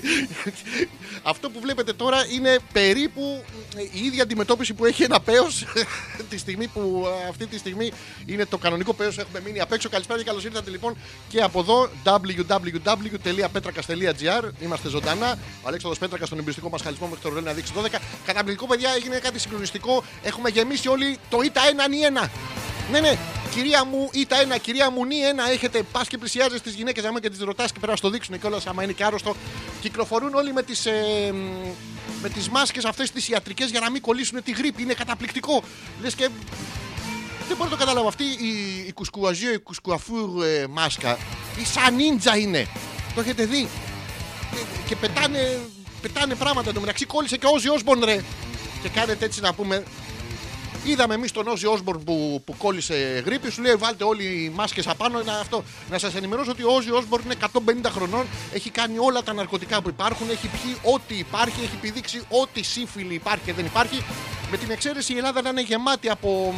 Αυτό 1.32 1.50
που 1.50 1.60
βλέπετε 1.60 1.92
τώρα 1.92 2.26
είναι 2.32 2.58
περίπου 2.72 3.44
η 3.92 4.04
ίδια 4.04 4.22
αντιμετώπιση 4.22 4.74
που 4.74 4.84
έχει 4.84 5.02
ένα 5.02 5.20
πέος 5.20 5.64
τη 6.30 6.38
στιγμή 6.38 6.66
που 6.66 7.06
ε, 7.24 7.28
αυτή 7.28 7.46
τη 7.46 7.58
στιγμή 7.58 7.92
είναι 8.26 8.46
το 8.46 8.58
κανονικό 8.58 8.94
πέος. 8.94 9.18
Έχουμε 9.18 9.40
μείνει 9.40 9.60
απ' 9.60 9.72
έξω. 9.72 9.88
Καλησπέρα 9.88 10.18
και 10.18 10.24
καλώς 10.24 10.44
ήρθατε 10.44 10.70
λοιπόν 10.70 10.96
και 11.28 11.42
από 11.42 11.60
εδώ 11.60 11.90
www.petrakas.gr. 12.04 14.50
Είμαστε 14.60 14.88
ζωντανά. 14.88 15.38
Ο 15.62 15.68
Αλέξανδρος 15.68 15.98
Πέτρακας 15.98 16.26
στον 16.26 16.38
εμπιστικό 16.38 16.68
μας 16.68 16.82
χαλισμό 16.82 17.06
μέχρι 17.06 17.22
το 17.22 17.28
ρολόι 17.28 17.44
να 17.44 17.52
δείξει 17.52 17.72
12. 17.76 17.80
Καταπληκτικό, 18.26 18.66
παιδιά, 18.66 18.90
έγινε 18.96 19.18
κάτι 19.18 19.38
συγκλονιστικό. 19.38 20.04
Έχουμε 20.22 20.48
γεμίσει 20.48 20.88
όλοι 20.88 21.18
το 21.28 21.40
ΙΤΑ 21.40 21.62
1 21.62 21.66
1. 22.24 22.28
Ναι, 22.90 23.00
ναι, 23.00 23.18
κυρία 23.50 23.84
μου, 23.84 24.08
ΙΤΑ 24.12 24.36
1, 24.54 24.58
κυρία 24.60 24.90
μου, 24.90 25.04
νη 25.04 25.16
1. 25.48 25.52
Έχετε 25.52 25.82
πας 25.92 26.08
και 26.08 26.18
πλησιάζεις 26.18 26.60
τις 26.60 26.74
γυναίκες 26.74 27.04
άμα 27.04 27.20
και 27.20 27.30
τις 27.30 27.40
ρωτάς 27.40 27.66
και 27.66 27.78
πρέπει 27.78 27.90
να 27.90 27.96
στο 27.96 28.10
δείξουν 28.10 28.40
κιόλας 28.40 28.66
άμα 28.66 28.82
είναι 28.82 28.92
και 28.92 29.04
άρρωστο. 29.04 29.36
Κυκλοφορούν 29.80 30.34
όλοι 30.34 30.52
με 30.52 30.62
τις 30.62 30.86
ε, 30.86 31.34
με 32.22 32.28
τις 32.28 32.48
μάσκες 32.48 32.84
αυτές 32.84 33.10
τις 33.10 33.28
ιατρικές 33.28 33.70
για 33.70 33.80
να 33.80 33.90
μην 33.90 34.02
κολλήσουν 34.02 34.42
τη 34.42 34.52
γρήπη. 34.52 34.82
Είναι 34.82 34.94
καταπληκτικό. 34.94 35.62
Λες 36.02 36.14
και 36.14 36.28
δεν 37.48 37.56
μπορώ 37.56 37.70
να 37.70 37.76
το 37.76 37.84
καταλάβω. 37.84 38.08
Αυτή 38.08 38.24
η, 38.24 38.84
η 38.86 38.92
κουσκουαζιό, 38.92 39.52
η 39.52 39.58
κουσκουαφούρ 39.58 40.44
ε, 40.44 40.66
μάσκα, 40.70 41.18
η 41.60 41.64
σαν 41.64 41.94
νίντζα 41.94 42.36
είναι. 42.36 42.66
Το 43.14 43.20
έχετε 43.20 43.44
δει; 43.44 43.68
Και, 44.50 44.58
και 44.88 44.96
πετάνε, 44.96 45.58
πετάνε 46.02 46.34
πράγματα. 46.34 46.70
Εν 46.70 46.76
μεταξύ 46.80 47.04
κόλλησε 47.06 47.36
και 47.36 47.46
ο 47.46 47.50
Όζι 47.50 47.68
Όσμπορν 47.68 48.04
ρε. 48.04 48.24
Και 48.82 48.88
κάνετε 48.88 49.24
έτσι 49.24 49.40
να 49.40 49.54
πούμε. 49.54 49.84
Είδαμε 50.86 51.14
εμείς 51.14 51.32
τον 51.32 51.48
Όζι 51.48 51.66
Όσμπορν 51.66 52.04
που, 52.04 52.42
που 52.46 52.56
κόλλησε 52.56 53.22
γρήπη. 53.26 53.50
Σου 53.50 53.62
λέει: 53.62 53.74
Βάλτε 53.74 54.04
όλοι 54.04 54.24
οι 54.24 54.52
μάσκες 54.54 54.86
απάνω. 54.86 55.20
Είναι 55.20 55.30
αυτό. 55.40 55.64
Να 55.90 55.98
σας 55.98 56.14
ενημερώσω 56.14 56.50
ότι 56.50 56.62
ο 56.62 56.72
Όζι 56.72 56.90
Όσμπορν 56.90 57.24
είναι 57.24 57.34
150 57.86 57.90
χρονών. 57.90 58.26
Έχει 58.52 58.70
κάνει 58.70 58.98
όλα 58.98 59.22
τα 59.22 59.32
ναρκωτικά 59.32 59.82
που 59.82 59.88
υπάρχουν. 59.88 60.30
Έχει 60.30 60.48
πιει 60.48 60.76
ό,τι 60.82 61.14
υπάρχει. 61.14 61.60
Έχει 61.62 61.74
επιδείξει 61.76 62.22
ό,τι 62.28 62.62
σύμφιλη 62.62 63.14
υπάρχει 63.14 63.44
και 63.44 63.52
δεν 63.52 63.64
υπάρχει. 63.64 64.04
Με 64.50 64.56
την 64.56 64.70
εξαίρεση 64.70 65.12
η 65.12 65.16
Ελλάδα 65.16 65.42
να 65.42 65.48
είναι 65.48 65.62
γεμάτη 65.62 66.08
από 66.10 66.54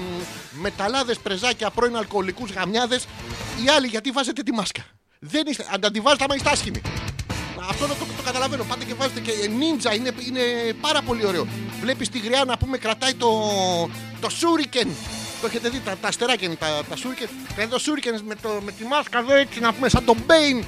μεταλλάδες, 0.51 1.19
πρεζάκια, 1.19 1.71
πρώην 1.71 1.97
αλκοολικούς 1.97 2.51
γαμιάδες. 2.51 3.07
Οι 3.65 3.69
άλλοι 3.69 3.87
γιατί 3.87 4.11
βάζετε 4.11 4.43
τη 4.43 4.53
μάσκα; 4.53 4.85
Δεν 5.19 5.47
είστε, 5.47 5.67
αν 5.73 5.81
τα 5.81 5.91
τη 5.91 6.01
βάζετε, 6.01 6.25
άμα 6.25 6.35
είστε 6.35 6.51
άσχημοι. 6.51 6.81
Αυτό 7.69 7.87
το, 7.87 7.95
το, 7.95 8.05
το 8.17 8.23
καταλαβαίνω. 8.23 8.65
Πάτε 8.65 8.85
και 8.85 8.95
βάζετε 8.95 9.21
και 9.21 9.33
νίντζα. 9.59 9.95
Είναι, 9.95 10.13
είναι 10.27 10.41
πάρα 10.81 11.03
πολύ 11.03 11.27
ωραίο. 11.27 11.47
Βλέπεις 11.81 12.09
τη 12.09 12.19
γριά 12.19 12.45
να 12.45 12.59
πούμε 12.59 12.79
κρατάει 12.79 13.15
το, 13.15 13.31
το 14.21 14.31
σούρικεν. 14.31 14.89
Το 15.41 15.47
έχετε 15.47 15.69
δει, 15.69 15.81
τα, 15.85 15.97
τα 16.01 16.09
αστεράκια 16.09 16.47
είναι 16.47 16.57
τα, 16.57 16.83
τα 16.89 16.97
σούρικεν. 16.97 17.29
Κρατάει 17.47 17.67
το 17.67 17.79
σούρικεν 17.79 18.21
με, 18.27 18.35
το, 18.35 18.49
με 18.65 18.73
τη 18.73 18.85
μάσκα 18.85 19.19
εδώ 19.19 19.35
έτσι 19.35 19.61
να 19.61 19.73
πούμε 19.73 19.89
σαν 19.89 20.05
το 20.05 20.17
Bane. 20.27 20.65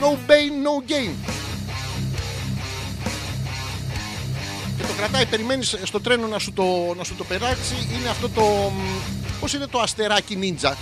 No 0.00 0.10
pain, 0.30 0.52
no 0.66 0.90
gain. 0.90 1.10
Και 4.76 4.82
το 4.82 4.92
κρατάει, 4.96 5.26
περιμένεις 5.26 5.76
στο 5.82 6.00
τρένο 6.00 6.26
να 6.26 6.38
σου 6.38 6.52
το, 6.52 6.94
να 6.96 7.04
σου 7.04 7.14
το 7.14 7.24
περάξει. 7.24 7.74
Είναι 7.98 8.08
αυτό 8.08 8.28
το. 8.28 8.72
Πώς 9.40 9.54
είναι 9.54 9.66
το 9.66 9.80
αστεράκι 9.80 10.36
νίντζα. 10.36 10.76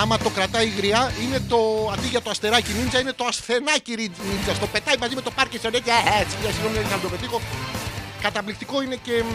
Άμα 0.00 0.18
το 0.18 0.30
κρατάει 0.30 0.68
γριά, 0.68 1.12
είναι 1.22 1.40
το. 1.48 1.90
Αντί 1.92 2.06
για 2.06 2.22
το 2.22 2.30
αστεράκι 2.30 2.72
νίντζα, 2.72 2.98
είναι 3.00 3.12
το 3.12 3.24
ασθενάκι 3.24 3.94
νίντζα. 3.96 4.54
Στο 4.54 4.66
πετάει 4.66 4.94
μαζί 5.00 5.14
με 5.14 5.20
το 5.20 5.30
πάρκινσον 5.30 5.74
έτσι. 5.74 5.90
«Ε, 5.90 6.20
Έτσι, 6.22 6.36
μια 6.42 6.50
συγγνώμη, 6.50 6.76
δεν 6.76 6.86
θα 6.86 6.98
το 6.98 7.08
πετύχω. 7.08 7.40
Καταπληκτικό 8.22 8.82
είναι 8.82 8.98
και. 9.02 9.22
μ, 9.22 9.34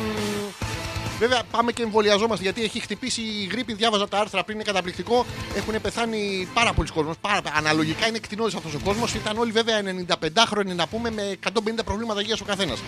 Βέβαια, 1.19 1.41
πάμε 1.51 1.71
και 1.71 1.83
εμβολιαζόμαστε 1.83 2.43
γιατί 2.43 2.63
έχει 2.63 2.79
χτυπήσει 2.79 3.21
η 3.21 3.47
γρήπη. 3.51 3.73
Διάβαζα 3.73 4.07
τα 4.07 4.19
άρθρα 4.19 4.43
πριν, 4.43 4.55
είναι 4.55 4.65
καταπληκτικό. 4.65 5.25
Έχουν 5.55 5.81
πεθάνει 5.81 6.47
πάρα 6.53 6.73
πολλοί 6.73 6.89
κόσμοι. 6.89 7.13
Πάρα... 7.21 7.41
Αναλογικά 7.53 8.07
είναι 8.07 8.19
κτηνόδης 8.19 8.55
αυτός 8.55 8.73
ο 8.73 8.79
κόσμος. 8.83 9.13
Ήταν 9.13 9.37
όλοι 9.37 9.51
βέβαια 9.51 9.81
95χρονοι 9.81 10.75
να 10.75 10.87
πούμε 10.87 11.11
με 11.11 11.37
150 11.47 11.59
προβλήματα 11.85 12.21
υγείας 12.21 12.41
ο 12.41 12.45
καθένας. 12.45 12.79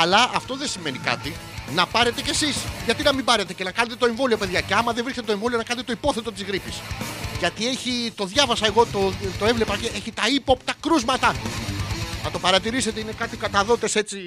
Αλλά 0.00 0.30
αυτό 0.34 0.56
δεν 0.56 0.68
σημαίνει 0.68 0.98
κάτι. 0.98 1.34
Να 1.74 1.86
πάρετε 1.86 2.22
κι 2.22 2.30
εσείς. 2.30 2.56
Γιατί 2.84 3.02
να 3.02 3.12
μην 3.14 3.24
πάρετε 3.24 3.52
και 3.52 3.64
να 3.64 3.70
κάνετε 3.70 3.96
το 3.96 4.06
εμβόλιο, 4.06 4.36
παιδιά. 4.36 4.60
Και 4.60 4.74
άμα 4.74 4.92
δεν 4.92 5.04
βρίσκετε 5.04 5.26
το 5.26 5.32
εμβόλιο, 5.32 5.56
να 5.56 5.64
κάνετε 5.64 5.86
το 5.86 5.92
υπόθετο 5.92 6.32
της 6.32 6.42
γρήπης. 6.42 6.80
Γιατί 7.38 7.68
έχει, 7.68 8.12
το 8.14 8.24
διάβασα 8.24 8.66
εγώ, 8.66 8.86
το, 8.86 9.12
το 9.38 9.46
έβλεπα 9.46 9.76
και 9.76 9.90
έχει 9.94 10.12
τα 10.12 10.22
ύποπτα 10.34 10.74
κρούσματα. 10.80 11.34
Να 12.24 12.30
το 12.30 12.38
παρατηρήσετε, 12.38 13.00
είναι 13.00 13.12
κάτι 13.18 13.36
καταδότες 13.36 13.94
έτσι 13.94 14.18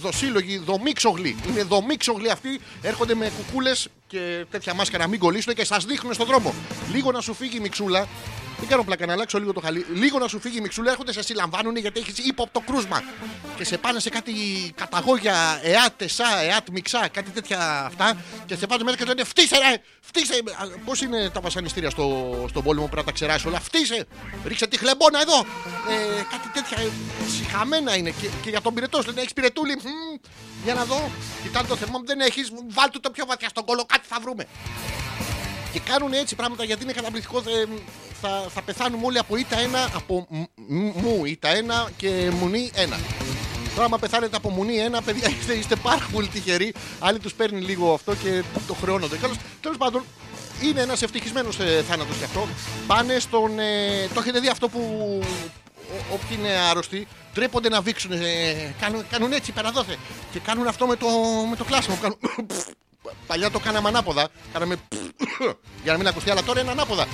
δοσύλλογοι, 0.00 0.58
δομήξογλοι. 0.58 1.36
Είναι 1.48 1.62
δομήξογλοι 1.62 2.30
αυτοί, 2.30 2.60
έρχονται 2.82 3.14
με 3.14 3.32
κουκούλες 3.36 3.88
και 4.06 4.46
τέτοια 4.50 4.74
μάσκα 4.74 4.98
να 4.98 5.06
μην 5.06 5.18
κολλήσουν 5.18 5.54
και 5.54 5.64
σας 5.64 5.84
δείχνουν 5.84 6.14
στον 6.14 6.26
δρόμο. 6.26 6.54
Λίγο 6.92 7.12
να 7.12 7.20
σου 7.20 7.34
φύγει 7.34 7.56
η 7.56 7.60
μιξούλα. 7.60 8.06
Δεν 8.58 8.68
κάνω 8.68 8.84
πλάκα 8.84 9.06
να 9.06 9.12
αλλάξω 9.12 9.38
λίγο 9.38 9.52
το 9.52 9.60
χαλί. 9.60 9.86
Λίγο 9.92 10.18
να 10.18 10.28
σου 10.28 10.40
φύγει 10.40 10.56
η 10.56 10.60
μιξούλα, 10.60 10.90
έρχονται 10.90 11.12
σε 11.12 11.22
συλλαμβάνουν 11.22 11.76
γιατί 11.76 12.00
έχεις 12.00 12.18
ύποπτο 12.18 12.60
κρούσμα. 12.60 13.02
Και 13.56 13.64
σε 13.64 13.78
πάνε 13.78 14.00
σε 14.00 14.08
κάτι 14.10 14.32
καταγόγια 14.74 15.60
ΕΑΤ, 15.62 16.02
ΕΣΑ, 16.02 16.40
ΕΑΤ, 16.42 16.68
μιξά, 16.68 17.08
κάτι 17.08 17.30
τέτοια 17.30 17.84
αυτά. 17.84 18.16
Και 18.46 18.56
σε 18.56 18.66
πάνε 18.66 18.84
μέσα 18.84 18.96
και 18.96 19.04
λένε 19.04 19.24
Φτύσε 19.24 19.56
ρε! 19.58 19.76
Φτύσε! 20.00 20.42
Πώς 20.84 21.00
είναι 21.00 21.30
τα 21.30 21.40
βασανιστήρια 21.40 21.90
στο, 21.90 22.46
στον 22.48 22.62
πόλεμο 22.62 22.86
που 22.86 22.96
να 22.96 23.04
τα 23.04 23.12
ξεράσει 23.12 23.48
όλα. 23.48 23.60
Φτύσε! 23.60 24.06
Ρίξε 24.46 24.66
τη 24.66 24.78
χλεμπόνα 24.78 25.20
εδώ! 25.20 25.38
Ε, 25.38 26.22
κάτι 26.30 26.48
τέτοια 26.52 26.78
ε, 26.80 26.90
συχαμένα 27.36 27.96
είναι. 27.96 28.10
Και, 28.10 28.28
και 28.42 28.50
για 28.50 28.60
τον 28.60 28.74
πυρετός 28.74 29.06
λένε 29.06 29.20
Έχεις 29.20 29.32
πυρετούλη. 29.32 29.80
Μμμ, 29.82 30.16
για 30.64 30.74
να 30.74 30.84
δω. 30.84 31.10
Κοιτάνε 31.42 31.68
το 31.68 31.76
θερμό, 31.76 32.00
δεν 32.04 32.20
έχεις. 32.20 32.50
Βάλ 32.68 32.90
το 33.00 33.10
πιο 33.10 33.26
βαθιά 33.26 33.48
στον 33.48 33.64
κόλλο, 33.64 33.84
κάτι 33.84 34.06
θα 34.06 34.18
βρούμε. 34.20 34.46
Και 35.72 35.80
κάνουν 35.80 36.12
έτσι 36.12 36.34
πράγματα 36.34 36.64
γιατί 36.64 36.82
είναι 36.82 36.92
καταπληκτικό. 36.92 37.38
ε, 37.38 37.64
θα, 38.20 38.44
θα 38.54 38.62
πεθάνουμε 38.62 39.06
όλοι 39.06 39.18
από 39.18 39.36
ήττα 39.36 39.58
ένα, 39.58 39.90
από 39.94 40.26
μ- 40.30 40.44
μ- 40.68 40.96
μου 40.96 41.24
ήττα 41.24 41.48
ένα 41.48 41.88
και 41.96 42.30
μουνί 42.40 42.70
ένα. 42.74 42.96
Τώρα, 43.74 43.86
άμα 43.86 43.98
πεθάνετε 43.98 44.36
από 44.36 44.50
μουνί 44.50 44.76
ένα, 44.78 45.02
παιδιά, 45.02 45.28
είστε, 45.38 45.52
είστε 45.54 45.76
πάρα 45.76 46.06
πολύ 46.12 46.26
τυχεροί. 46.28 46.74
Άλλοι 46.98 47.18
τους 47.18 47.34
παίρνει 47.34 47.60
λίγο 47.60 47.92
αυτό 47.92 48.14
και 48.14 48.42
το 48.66 48.74
χρεώνονται. 48.74 49.16
Τέλος 49.60 49.76
πάντων, 49.76 50.04
είναι 50.62 50.80
ένας 50.80 51.02
ευτυχισμένος 51.02 51.58
ε, 51.58 51.84
θάνατος 51.88 52.16
κι 52.16 52.24
αυτό. 52.24 52.48
Πάνε 52.86 53.18
στον. 53.18 53.58
Ε, 53.58 54.08
το 54.14 54.20
έχετε 54.20 54.40
δει 54.40 54.48
αυτό 54.48 54.68
που. 54.68 54.80
ό- 55.22 56.14
Όποιοι 56.14 56.36
είναι 56.40 56.48
άρρωστοι, 56.70 57.06
ντρέπονται 57.34 57.68
να 57.68 57.80
βήξουν. 57.80 58.12
Ε, 58.12 58.74
κάνουν, 58.80 59.04
κάνουν 59.10 59.32
έτσι, 59.32 59.52
παραδόθε. 59.52 59.96
Και 60.32 60.38
κάνουν 60.38 60.66
αυτό 60.66 60.86
με 60.86 60.96
το, 60.96 61.06
με 61.50 61.56
το 61.56 61.64
κλάσιμο. 61.64 61.98
Κάνουν, 62.02 62.18
Παλιά 63.26 63.50
το 63.50 63.58
κάναμε 63.58 63.88
ανάποδα. 63.88 64.28
Κάναμε 64.52 64.76
για 65.82 65.92
να 65.92 65.98
μην 65.98 66.06
ακουστεί, 66.06 66.30
αλλά 66.30 66.42
τώρα 66.42 66.60
είναι 66.60 66.70
ανάποδα. 66.70 67.04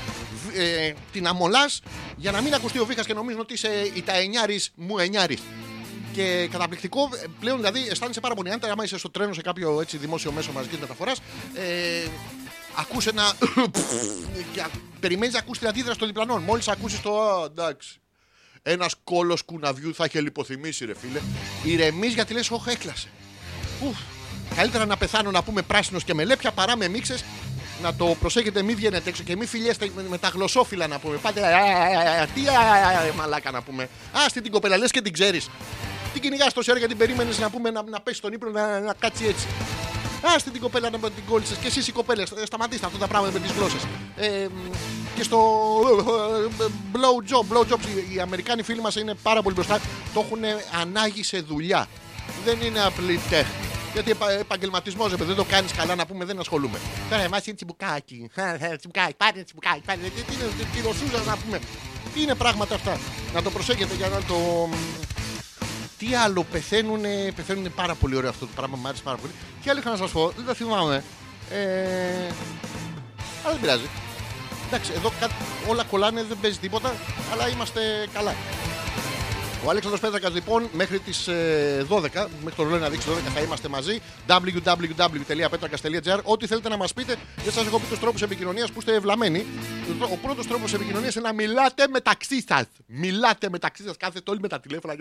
Β- 0.47 0.57
Ε, 0.57 0.95
την 1.13 1.27
αμολάς 1.27 1.81
για 2.17 2.31
να 2.31 2.41
μην 2.41 2.55
ακουστεί 2.55 2.79
ο 2.79 2.85
βήχα 2.87 3.05
και 3.05 3.15
νομίζουν 3.15 3.41
ότι 3.41 3.53
είσαι 3.53 3.91
ηταενιάρη 3.95 4.61
μου 4.75 4.99
εννιάρη. 4.99 5.39
Και 6.13 6.49
καταπληκτικό 6.51 7.09
ε, 7.23 7.27
πλέον, 7.41 7.57
δηλαδή 7.57 7.89
αισθάνεσαι 7.89 8.21
πάρα 8.21 8.35
πολύ 8.35 8.49
άνετα. 8.51 8.73
Άμα 8.73 8.85
είσαι 8.85 8.99
στο 8.99 9.11
τρένο 9.11 9.33
σε 9.33 9.41
κάποιο 9.43 9.81
έτσι, 9.81 9.97
δημόσιο 9.97 10.33
μέσο 10.33 10.53
μαζικής 10.53 10.79
μεταφοράς, 10.79 11.19
ε, 11.55 12.07
ακούς 12.75 13.07
ένα. 13.07 13.33
και 14.53 14.65
περιμένεις 15.01 15.33
να 15.35 15.39
ακούσει 15.41 15.61
την 15.61 15.69
αντίδραση 15.69 15.99
των 15.99 16.09
διπλανών. 16.09 16.43
Μόλις 16.43 16.69
ακούσεις 16.69 17.01
το. 17.01 17.21
«Α, 17.21 17.45
εντάξει. 17.45 17.97
Ένας 18.63 18.95
κόλος 19.05 19.43
κουναβιού 19.43 19.95
θα 19.95 20.05
είχε 20.05 20.21
λιποθυμήσει, 20.21 20.85
ρε 20.85 20.95
φίλε. 20.95 21.21
Ηρεμείς 21.65 22.15
γιατί 22.15 22.33
λες, 22.33 22.51
Όχι, 22.51 22.71
έκλασε. 22.71 23.09
Ουφ. 23.85 23.97
Καλύτερα 24.57 24.87
να 24.87 24.97
πεθάνω 24.97 25.31
να 25.31 25.43
πούμε 25.43 25.63
πράσινος 25.63 26.05
και 26.05 26.15
μελέπια 26.15 26.51
παρά 26.51 26.77
με 26.77 26.89
μίξες. 26.89 27.25
να 27.83 27.95
το 27.95 28.17
προσέχετε, 28.21 28.63
μην 28.63 28.77
βγαίνετε 28.77 29.09
έξω 29.09 29.23
και 29.23 29.37
μην 29.37 29.49
φιλιέστε 29.49 29.91
με, 29.97 30.05
με 30.09 30.19
τα 30.19 30.29
γλωσσόφυλλα 30.29 30.87
να 30.87 30.99
πούμε. 30.99 31.17
Πάτε. 31.17 31.41
«Α, 31.41 31.59
α, 31.59 32.23
α, 32.23 32.27
Τι 32.35 32.47
α, 32.49 32.53
α, 32.53 32.99
α, 33.11 33.13
μαλάκα 33.17 33.51
να 33.51 33.63
πούμε. 33.63 33.83
Α, 33.83 33.89
αυτή 34.27 34.41
την 34.41 34.53
κοπέλα 34.53 34.77
λες 34.77 34.91
και 34.91 35.01
την 35.03 35.13
ξέρεις. 35.13 35.49
Την 36.13 36.23
κυνηγάς 36.23 36.53
τόση 36.53 36.71
ώρα 36.71 36.79
γιατί 36.79 36.95
περίμενες 36.95 37.39
να 37.39 37.51
πούμε 37.51 37.71
να, 37.71 37.83
να 37.83 38.01
πέσει 38.01 38.17
στον 38.17 38.33
ύπνο 38.33 38.51
να, 38.51 38.81
να 38.81 38.95
κάτσει 38.99 39.25
έτσι. 39.27 39.47
Α, 40.27 40.29
αυτή 40.37 40.51
την 40.51 40.61
κοπέλα 40.61 40.91
να 40.91 40.99
την 40.99 41.23
κόλλησες 41.29 41.57
και 41.57 41.67
εσείς 41.67 41.89
οι 41.89 41.93
κοπέλες. 41.93 42.33
Σταματήστε 42.45 42.87
αυτά 42.87 42.99
τα 42.99 43.07
πράγματα 43.07 43.33
με 43.39 43.47
τις 43.47 43.51
γλώσσες. 43.57 43.81
Ε, 44.17 44.47
μ, 44.55 44.71
και 45.17 45.23
στο 45.23 45.39
ε, 46.61 46.65
blow 46.93 47.31
job, 47.33 47.57
blow 47.57 47.73
jobs, 47.73 47.87
οι- 48.11 48.15
οι 48.15 48.21
Αμερικάνοι 48.21 48.63
φίλοι 48.63 48.81
μας 48.81 48.97
είναι 48.97 49.15
πάρα 49.23 49.43
πολύ 49.43 49.55
μπροστά. 49.55 49.79
Το 50.15 50.21
έχουν 50.27 50.39
ανάγει 50.81 51.23
σε 51.25 51.39
δουλειά. 51.41 51.87
Δεν 52.45 52.59
είναι 52.63 52.81
απλή 52.83 53.21
τέχνη. 53.31 53.67
Γιατί 53.93 54.17
επαγγελματισμός, 54.41 55.15
δεν 55.17 55.35
το 55.37 55.45
κάνεις 55.45 55.73
καλά 55.73 55.95
να 55.95 56.07
πούμε, 56.07 56.25
δεν 56.25 56.39
ασχολούμαι. 56.41 56.79
Τώρα 57.11 57.23
εμάς 57.23 57.47
είναι 57.47 57.57
τσιμπουκάκι. 57.57 58.31
τσιμπουκάκι, 58.79 59.15
πάρε 59.17 59.43
τσιμπουκάκι, 59.43 59.81
πάρε. 59.87 59.99
Τι 60.01 60.11
τι 60.23 60.35
είναι, 60.35 60.69
τι 60.75 60.81
ρωσούζα 60.81 61.23
να 61.27 61.37
πούμε. 61.37 61.61
Τι 62.15 62.23
είναι 62.23 62.35
πράγματα 62.35 62.75
αυτά. 62.75 62.99
Να 63.35 63.43
το 63.43 63.51
προσέχετε 63.51 63.95
για 63.95 64.09
να 64.09 64.23
το. 64.23 64.69
Τι 65.99 66.15
άλλο 66.15 66.45
πεθαίνουν, 66.53 67.01
πεθαίνουν 67.37 67.73
πάρα 67.75 67.95
πολύ 67.95 68.17
ωραίο 68.17 68.31
αυτό 68.31 68.47
το 68.47 68.53
πράγμα, 68.57 68.77
μου 68.77 68.89
άρεσε 68.89 69.03
πάρα 69.03 69.17
πολύ. 69.17 69.33
Τι 69.63 69.71
άλλο 69.71 69.79
είχα 69.81 69.91
να 69.91 69.97
σας 69.97 70.11
πω, 70.11 70.33
δεν 70.37 70.45
τα 70.47 70.55
θυμάμαι. 70.55 71.05
Ε, 71.51 72.33
αλλά 73.45 73.53
δεν 73.53 73.61
πειράζει. 73.61 73.89
Εντάξει, 74.67 74.93
εδώ 74.97 75.13
κά- 75.21 75.31
όλα 75.69 75.85
κολλάνε, 75.85 76.23
δεν 76.23 76.39
παίζει 76.41 76.59
τίποτα, 76.59 76.95
αλλά 77.33 77.49
είμαστε 77.49 77.81
καλά. 78.13 78.35
Ο 79.65 79.71
Αλέξανδρος 79.71 80.01
Πέτρακας 80.01 80.33
λοιπόν 80.35 80.69
μέχρι 80.73 80.99
τις 80.99 81.29
ε, 81.29 81.87
12, 81.91 82.01
μέχρι 82.03 82.55
το 82.57 82.63
ρολόι 82.63 82.79
να 82.81 82.89
δείξει 82.89 83.09
12 83.11 83.31
θα 83.35 83.41
είμαστε 83.41 83.69
μαζί. 83.69 84.01
www.petrakas.gr 84.29 86.21
Ό,τι 86.23 86.47
θέλετε 86.47 86.69
να 86.69 86.77
μας 86.77 86.93
πείτε, 86.93 87.17
δεν 87.45 87.53
σας 87.53 87.67
έχω 87.67 87.79
πει 87.79 87.87
τους 87.87 87.99
τρόπους 87.99 88.23
επικοινωνίας 88.23 88.71
που 88.73 88.79
είστε 88.79 88.95
ευλαμμένοι 88.95 89.47
Ο 90.13 90.17
πρώτος 90.17 90.47
τρόπος 90.47 90.75
επικοινωνίας 90.75 91.15
είναι 91.15 91.27
να 91.29 91.35
μιλάτε 91.35 91.89
μεταξύ 91.89 92.45
σας. 92.49 92.65
Μιλάτε 92.87 93.49
μεταξύ 93.51 93.83
σας, 93.85 93.97
κάθετε 93.97 94.31
όλοι 94.31 94.41
με 94.41 94.49
τα 94.49 94.61
τηλέφωνα. 94.61 94.95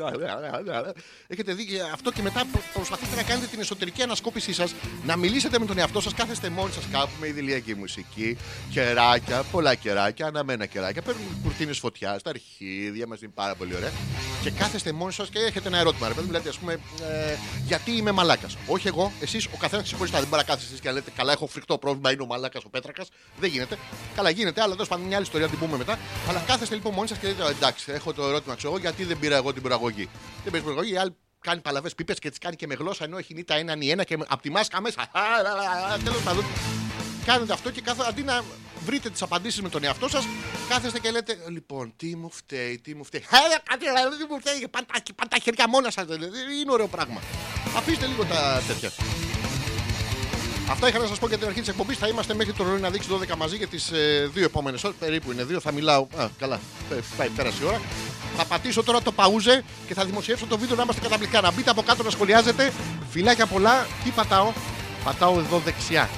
Έχετε 1.28 1.54
δει 1.54 1.66
και 1.66 1.80
αυτό 1.94 2.12
και 2.12 2.22
μετά 2.22 2.44
προ- 2.52 2.64
προσπαθείτε 2.74 3.16
να 3.16 3.24
κάνετε 3.24 3.46
την 3.48 3.60
εσωτερική 3.60 4.02
ανασκόπησή 4.02 4.54
σας. 4.54 4.74
Να 5.06 5.16
μιλήσετε 5.16 5.60
με 5.60 5.66
τον 5.66 5.78
εαυτό 5.78 6.02
σας, 6.02 6.14
κάθεστε 6.14 6.50
μόνοι 6.50 6.72
σας. 6.72 6.84
Κάπου 6.92 7.12
με 7.20 7.28
ιδηλιακή 7.28 7.76
μουσική 7.76 8.38
Κεράκια, 8.72 9.44
πολλά 9.52 9.76
κεράκια, 9.76 10.26
αναμένα 10.26 10.66
κεράκια. 10.66 11.02
Παίρνουν 11.02 11.24
κουρτίνες 11.44 11.78
φωτιά 11.80 12.20
στα 12.20 12.30
αρχίδια 12.30 13.08
μας 13.08 13.22
είναι 13.22 13.32
πάρα 13.36 13.56
πολύ 13.56 13.76
ωραία. 13.76 13.92
Και 14.44 14.51
κάθεστε 14.58 14.92
μόνοι 14.92 15.12
σας 15.12 15.30
και 15.30 15.40
έχετε 15.40 15.68
ένα 15.68 15.78
ερώτημα. 15.78 16.08
Ρε 16.08 16.14
παιδί, 16.14 16.26
μου, 16.26 16.32
λέτε, 16.32 16.50
ας 16.50 16.58
πούμε, 16.58 16.74
ε, 16.74 17.36
γιατί 17.66 17.92
είμαι 17.92 18.12
μαλάκας; 18.12 18.58
Όχι 18.68 18.88
εγώ, 18.88 19.12
εσείς 19.22 19.46
ο 19.46 19.58
καθένας 19.60 19.86
ξεχωριστά. 19.86 20.20
Δεν 20.20 20.28
μπορεί 20.28 20.42
να 20.42 20.48
κάθεστε 20.48 20.70
εσείς 20.70 20.82
και 20.82 20.88
να 20.88 20.94
λέτε, 20.94 21.12
Καλά, 21.16 21.32
έχω 21.32 21.48
φρικτό 21.48 21.78
πρόβλημα, 21.78 22.12
είναι 22.12 22.22
ο 22.22 22.26
μαλάκας 22.26 22.64
ο 22.64 22.70
Πέτρακας. 22.70 23.08
Δεν 23.40 23.50
γίνεται. 23.50 23.78
Καλά, 24.16 24.30
γίνεται, 24.30 24.62
αλλά 24.62 24.74
τέλος 24.74 24.88
πάντων 24.88 25.06
μια 25.06 25.16
άλλη 25.16 25.26
ιστορία 25.26 25.48
την 25.48 25.60
πούμε 25.60 25.78
μετά. 25.78 26.00
Αλλά 26.30 26.44
κάθεστε 26.48 26.76
λοιπόν 26.76 26.94
μόνοι 26.94 27.08
σας 27.08 27.18
και 27.18 27.28
λέτε, 27.28 27.44
Εντάξει, 27.48 27.92
έχω 27.92 28.14
το 28.14 28.24
ερώτημα, 28.24 28.56
ξέρω 28.56 28.74
εγώ, 28.74 28.82
γιατί 28.82 29.04
δεν 29.04 29.20
πήρα 29.20 29.36
εγώ 29.36 29.54
την 29.54 29.62
προαγωγή. 29.62 30.10
Δεν 30.44 30.52
πήρε 30.52 30.64
προαγωγή, 30.64 30.94
η 30.94 30.98
άλλη 30.98 31.16
κάνει 31.42 31.62
παλαβές 31.62 31.96
πίπες 31.96 32.20
και 32.20 32.30
τις 32.30 32.38
κάνει 32.38 32.56
και 32.56 32.68
με 32.68 32.74
γλώσσα 32.74 33.04
ενώ 33.04 33.18
έχει 33.18 33.34
νύχτα 33.34 33.56
έναν 33.56 33.82
ή 33.82 33.90
ένα 33.90 34.04
και 34.04 34.18
από 34.28 34.42
τη 34.42 34.50
μάσκα 34.50 34.82
μέσα. 34.82 35.08
Τέλος 36.04 36.22
πάντων, 36.24 36.46
κάνετε 37.26 37.54
αυτό 37.54 37.72
και 37.72 37.82
κάθε, 37.82 38.04
αντί 38.08 38.24
να 38.24 38.44
βρείτε 38.86 39.10
τις 39.10 39.22
απαντήσεις 39.22 39.62
με 39.62 39.70
τον 39.70 39.84
εαυτό 39.84 40.10
σας, 40.10 40.28
κάθεστε 40.70 41.00
και 41.00 41.12
λέτε: 41.12 41.38
Λοιπόν, 41.50 41.94
τι 41.98 42.16
μου 42.16 42.32
φταίει, 42.32 42.80
τι 42.84 42.96
μου 42.96 43.04
φταίει. 43.04 43.24
Ε, 43.30 43.58
κάτι 43.64 43.86
δεν 44.18 44.28
μου 44.30 44.40
φταίει, 44.40 44.68
πάντα, 44.72 44.86
πάντα 45.16 45.30
τα 45.30 45.38
χέρια 45.44 45.70
μόνα 45.70 45.92
σας. 45.92 46.06
Είναι 46.62 46.72
ωραίο 46.72 46.88
πράγμα. 46.88 47.22
Αφήστε 47.78 48.06
λίγο 48.06 48.26
τα 48.26 48.62
τέτοια. 48.68 48.92
Αυτά 50.72 50.88
είχα 50.88 51.00
να 51.00 51.08
σας 51.08 51.20
πω 51.20 51.28
για 51.28 51.38
την 51.38 51.48
αρχή 51.48 51.60
της 51.60 51.70
εκπομπής. 51.70 51.98
Θα 51.98 52.08
είμαστε 52.08 52.34
μέχρι 52.34 52.54
το 52.54 52.64
ρολόι 52.64 52.80
να 52.80 52.90
δείξει 52.90 53.10
12 53.12 53.36
μαζί 53.38 53.56
για 53.56 53.68
τις 53.68 53.92
ε, 53.92 54.30
δύο 54.34 54.44
επόμενες 54.44 54.84
ώρες. 54.84 54.98
Περίπου 55.00 55.32
είναι 55.32 55.44
δύο. 55.44 55.60
Θα 55.60 55.72
μιλάω. 55.72 56.08
Α, 56.18 56.28
καλά. 56.38 56.60
Ε, 56.92 56.96
Πάει, 57.18 57.30
πέρασε 57.30 57.64
η 57.64 57.66
ώρα. 57.66 57.82
Θα 58.38 58.46
πατήσω 58.46 58.84
τώρα 58.84 59.02
το 59.02 59.12
παούζε 59.12 59.64
και 59.88 59.94
θα 59.94 60.06
δημοσιεύσω 60.06 60.46
το 60.46 60.58
βίντεο 60.58 60.76
να 60.76 60.82
είμαστε 60.84 61.02
καταπληκτικά. 61.02 61.42
Να 61.42 61.52
μπείτε 61.52 61.70
από 61.70 61.82
κάτω 61.82 62.04
να 62.04 62.10
σχολιάζετε. 62.10 62.74
Φιλάκια 63.10 63.46
πολλά. 63.46 63.88
Τι 64.04 64.10
πατάω; 64.10 64.52
Πατάω 65.04 65.40
εδώ 65.40 65.58
δεξιά. 65.60 66.10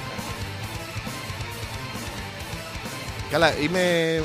Καλά, 3.30 3.58
είμαι, 3.58 4.22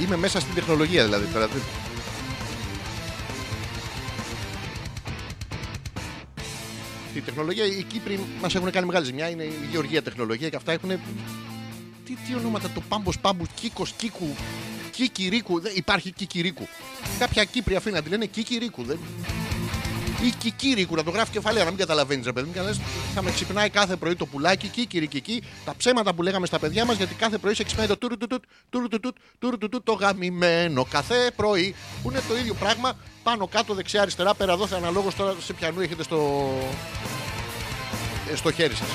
είμαι 0.00 0.16
μέσα 0.16 0.40
στην 0.40 0.54
τεχνολογία 0.54 1.04
δηλαδή 1.04 1.26
τώρα. 1.26 1.48
Η 7.14 7.20
τεχνολογία, 7.20 7.64
οι 7.64 7.82
Κύπροι 7.82 8.20
μας 8.40 8.54
έχουν 8.54 8.70
κάνει 8.70 8.86
μεγάλη 8.86 9.04
ζημιά. 9.04 9.28
Είναι 9.28 9.42
η 9.42 9.68
γεωργία 9.70 10.02
τεχνολογία 10.02 10.48
και 10.48 10.56
αυτά 10.56 10.72
έχουν. 10.72 10.90
Τι, 12.04 12.16
τι 12.26 12.34
ονόματα, 12.34 12.70
το 12.70 12.82
πάμπος 12.88 13.18
πάμπους, 13.18 13.48
κίκος, 13.54 13.92
κίκου, 13.92 14.36
κίκυρίκου. 14.90 15.60
Δεν 15.60 15.72
υπάρχει 15.74 16.10
κίκυρίκου. 16.10 16.68
Κάποια 17.18 17.44
Κύπρια 17.44 17.78
αφήνει 17.78 17.94
να 17.94 18.02
τη 18.02 18.08
λένε 18.08 18.26
κίκυρίκου. 18.26 18.82
Δεν... 18.82 18.98
Ή 20.22 20.30
κικύρικου, 20.38 20.94
να 20.94 21.02
το 21.02 21.10
γράφει 21.10 21.30
κεφαλαία, 21.30 21.64
να 21.64 21.70
μην 21.70 21.78
καταλαβαίνεις, 21.78 22.24
ρε 22.24 22.32
παιδί 22.32 22.46
μου. 22.46 22.52
Και 22.52 22.58
να 22.58 22.66
λες, 22.66 22.80
θα 23.14 23.22
με 23.22 23.30
ξυπνάει 23.30 23.70
κάθε 23.70 23.96
πρωί 23.96 24.14
το 24.14 24.26
πουλάκι, 24.26 24.68
κίκυρικική. 24.68 25.42
Τα 25.64 25.74
ψέματα 25.76 26.14
που 26.14 26.22
λέγαμε 26.22 26.46
στα 26.46 26.58
παιδιά 26.58 26.84
μας, 26.84 26.96
γιατί 26.96 27.14
κάθε 27.14 27.38
πρωί 27.38 27.54
σε 27.54 27.64
ξυπνάει 27.64 27.86
το 27.86 27.98
τουρου-τουτουτ, 27.98 28.42
τουρου-τουτουτ, 28.70 29.16
τουρου-τουτουτ, 29.38 29.84
το 29.84 29.92
γαμημένο. 29.92 30.84
Κάθε 30.84 31.30
πρωί 31.36 31.74
που 32.02 32.10
είναι 32.10 32.20
το 32.28 32.36
ίδιο 32.36 32.54
πράγμα, 32.54 32.96
πάνω 33.22 33.46
κάτω, 33.46 33.74
δεξιά, 33.74 34.02
αριστερά, 34.02 34.34
πέρα 34.34 34.56
δόθε 34.56 34.76
αναλόγως 34.76 35.14
τώρα 35.14 35.34
σε 35.44 35.52
πιανού 35.52 35.80
έχετε 35.80 36.02
στο, 36.02 36.50
ε, 38.32 38.36
στο 38.36 38.52
χέρι 38.52 38.74
σας. 38.74 38.88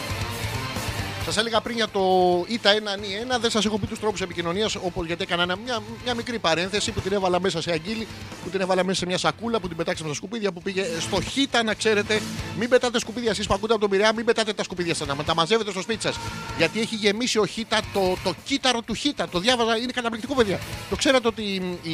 Σας 1.26 1.38
έλεγα 1.38 1.62
πριν 1.62 1.76
για 1.76 1.88
το 1.88 2.02
ΙΤΑ 2.48 2.72
1 2.74 2.76
νι 3.00 3.08
1, 3.36 3.40
δεν 3.42 3.50
σας 3.52 3.66
έχω 3.66 3.78
πει 3.80 3.88
τους 3.88 4.00
τρόπους 4.00 4.22
επικοινωνίας, 4.22 4.76
όπως 4.76 5.06
γιατί 5.06 5.24
έκανα 5.24 5.44
ένα- 5.44 5.56
μια, 5.56 5.80
μια 6.04 6.14
μικρή 6.14 6.40
παρένθεση 6.40 6.92
που 6.92 7.02
την 7.02 7.14
έβαλα 7.14 7.40
μέσα 7.40 7.62
σε 7.62 7.72
αγγίλη, 7.72 8.08
που 8.44 8.50
την 8.50 8.62
έβαλα 8.62 8.84
μέσα 8.84 9.00
σε 9.00 9.06
μια 9.06 9.18
σακούλα, 9.18 9.60
που 9.60 9.68
την 9.68 9.78
πετάξαμε 9.78 10.08
στα 10.10 10.18
σκουπίδια, 10.18 10.52
που 10.52 10.62
πήγε 10.62 10.86
στο 11.00 11.22
ΧΙΤΑ 11.22 11.64
να 11.64 11.74
ξέρετε. 11.74 12.22
Μην 12.60 12.70
πετάτε 12.70 13.00
σκουπίδια 13.00 13.30
εσείς 13.32 13.48
που 13.48 13.54
ακούτε 13.54 13.72
από 13.74 13.82
τον 13.82 13.90
Πειραιά, 13.90 14.14
μην 14.14 14.26
πετάτε 14.26 14.54
τα 14.54 14.64
σκουπίδια 14.64 14.94
σα, 14.96 15.06
να 15.06 15.16
τα 15.16 15.36
μαζεύετε 15.36 15.72
στο 15.72 15.82
σπίτι 15.82 16.02
σας. 16.02 16.16
Γιατί 16.58 16.80
έχει 16.80 16.96
γεμίσει 16.96 17.38
ο 17.38 17.46
ΧΙΤΑ 17.46 17.80
το, 17.94 18.18
το 18.24 18.34
κύτταρο 18.46 18.82
του 18.82 18.94
ΧΙΤΑ. 18.94 19.28
Το 19.30 19.40
διάβαζα, 19.40 19.78
είναι 19.78 19.92
καταπληκτικό, 19.92 20.34
παιδιά. 20.36 20.60
Το 20.90 20.96
ξέρατε 20.96 21.28
ότι 21.28 21.42
οι, 21.82 21.92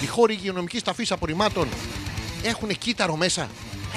οι 0.00 0.06
χώροι 0.06 0.32
υγειονομικής 0.34 0.82
ταφής 0.82 1.12
απορριμμάτων 1.12 1.68
έχουν 2.42 2.68
κύτταρο 2.78 3.16
μέσα; 3.16 3.48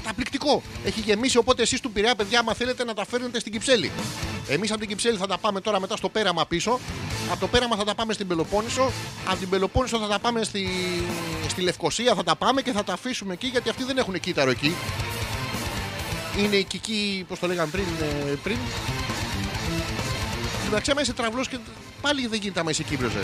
Καταπληκτικό. 0.02 0.62
Έχει 0.86 1.00
γεμίσει 1.00 1.38
οπότε 1.38 1.62
εσείς 1.62 1.80
του 1.80 1.92
Πειραιά, 1.92 2.16
παιδιά, 2.16 2.40
άμα 2.40 2.54
θέλετε 2.54 2.84
να 2.84 2.94
τα 2.94 3.06
φέρνετε 3.06 3.40
στην 3.40 3.52
Κυψέλη. 3.52 3.92
Εμείς 4.48 4.70
από 4.72 4.80
την 4.80 4.88
Κυψέλη 4.90 5.18
θα 5.18 5.28
τα 5.28 5.38
πάμε 5.38 5.62
τώρα 5.62 5.80
μετά 5.80 5.96
στο 5.98 6.10
πέραμα 6.10 6.46
πίσω. 6.46 6.80
Από 7.32 7.40
το 7.40 7.48
πέραμα 7.48 7.76
θα 7.76 7.84
τα 7.84 7.96
πάμε 7.96 8.14
στην 8.14 8.28
Πελοπόννησο. 8.28 8.92
Από 9.28 9.38
την 9.38 9.50
Πελοπόννησο 9.50 9.98
θα 10.00 10.08
τα 10.08 10.20
πάμε 10.20 10.44
στη, 10.44 10.68
στη 11.50 11.62
Λευκοσία. 11.62 12.16
Θα 12.16 12.24
τα 12.24 12.36
πάμε 12.36 12.62
και 12.62 12.72
θα 12.72 12.84
τα 12.84 12.94
αφήσουμε 12.94 13.34
εκεί 13.34 13.48
γιατί 13.48 13.70
αυτοί 13.70 13.84
δεν 13.84 13.98
έχουν 13.98 14.20
κύτταρο 14.20 14.50
εκεί. 14.50 14.74
Είναι 16.38 16.56
η 16.56 16.64
κική, 16.64 17.26
πώς 17.28 17.40
το 17.40 17.48
λέγαμε 17.48 17.70
πριν. 17.72 17.86
ε, 18.02 18.34
πριν. 18.44 18.58
Εντάξει, 20.68 20.92
άμα 20.92 21.02
είσαι 21.02 21.14
τραυλός 21.14 21.48
και 21.48 21.58
πάλι 22.02 22.28
δεν 22.28 22.40
γίνεται 22.40 22.60
άμα 22.60 22.70
είσαι 22.70 22.84
Κύπριος, 22.84 23.14
ε. 23.16 23.24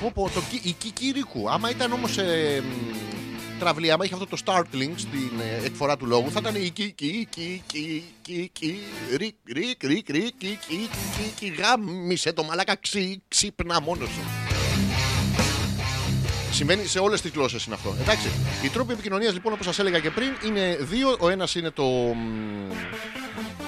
Πω, 0.00 0.10
πω, 0.14 0.30
το, 0.34 0.42
κι- 0.50 0.60
η 0.64 0.72
Κικυρίκου. 0.72 1.50
Άμα 1.50 1.70
ήταν 1.70 1.92
όμως 1.92 2.18
ε, 2.18 2.62
μ, 2.62 3.17
τραυλή, 3.58 3.90
άμα 3.90 4.04
είχε 4.04 4.14
αυτό 4.14 4.26
το 4.26 4.36
stuttering 4.44 4.92
στην 4.96 5.30
ε, 5.40 5.64
εκφορά 5.66 5.96
του 5.96 6.06
λόγου, 6.06 6.30
θα 6.30 6.38
ήταν 6.40 6.54
η 6.54 6.70
Κική, 6.70 7.26
Κική, 7.30 8.04
Κική, 8.22 8.78
Ρικ, 9.16 9.34
Ρικ, 9.52 9.82
Ρικ, 9.82 10.08
Ρικ, 10.08 10.36
Κική, 10.38 10.88
Κική, 11.16 11.54
γάμησε 11.58 12.32
το 12.32 12.42
μαλάκα, 12.44 12.76
ξύ, 12.76 13.22
ξύπνα 13.28 13.80
μόνος 13.80 14.08
σου. 14.08 14.20
Συμβαίνει 16.52 16.86
σε 16.86 16.98
όλες 16.98 17.20
τις 17.20 17.30
γλώσσες 17.30 17.64
είναι 17.64 17.74
αυτό. 17.74 17.96
Εντάξει. 18.00 18.28
Οι 18.64 18.68
τρόποι 18.68 18.92
επικοινωνίας 18.92 19.32
λοιπόν, 19.32 19.52
όπως 19.52 19.66
σας 19.66 19.78
έλεγα 19.78 19.98
και 19.98 20.10
πριν, 20.10 20.28
είναι 20.44 20.76
δύο. 20.80 21.16
Ο 21.20 21.28
ένας 21.28 21.54
είναι 21.54 21.70
το, 21.70 21.84
μ, 21.84 22.72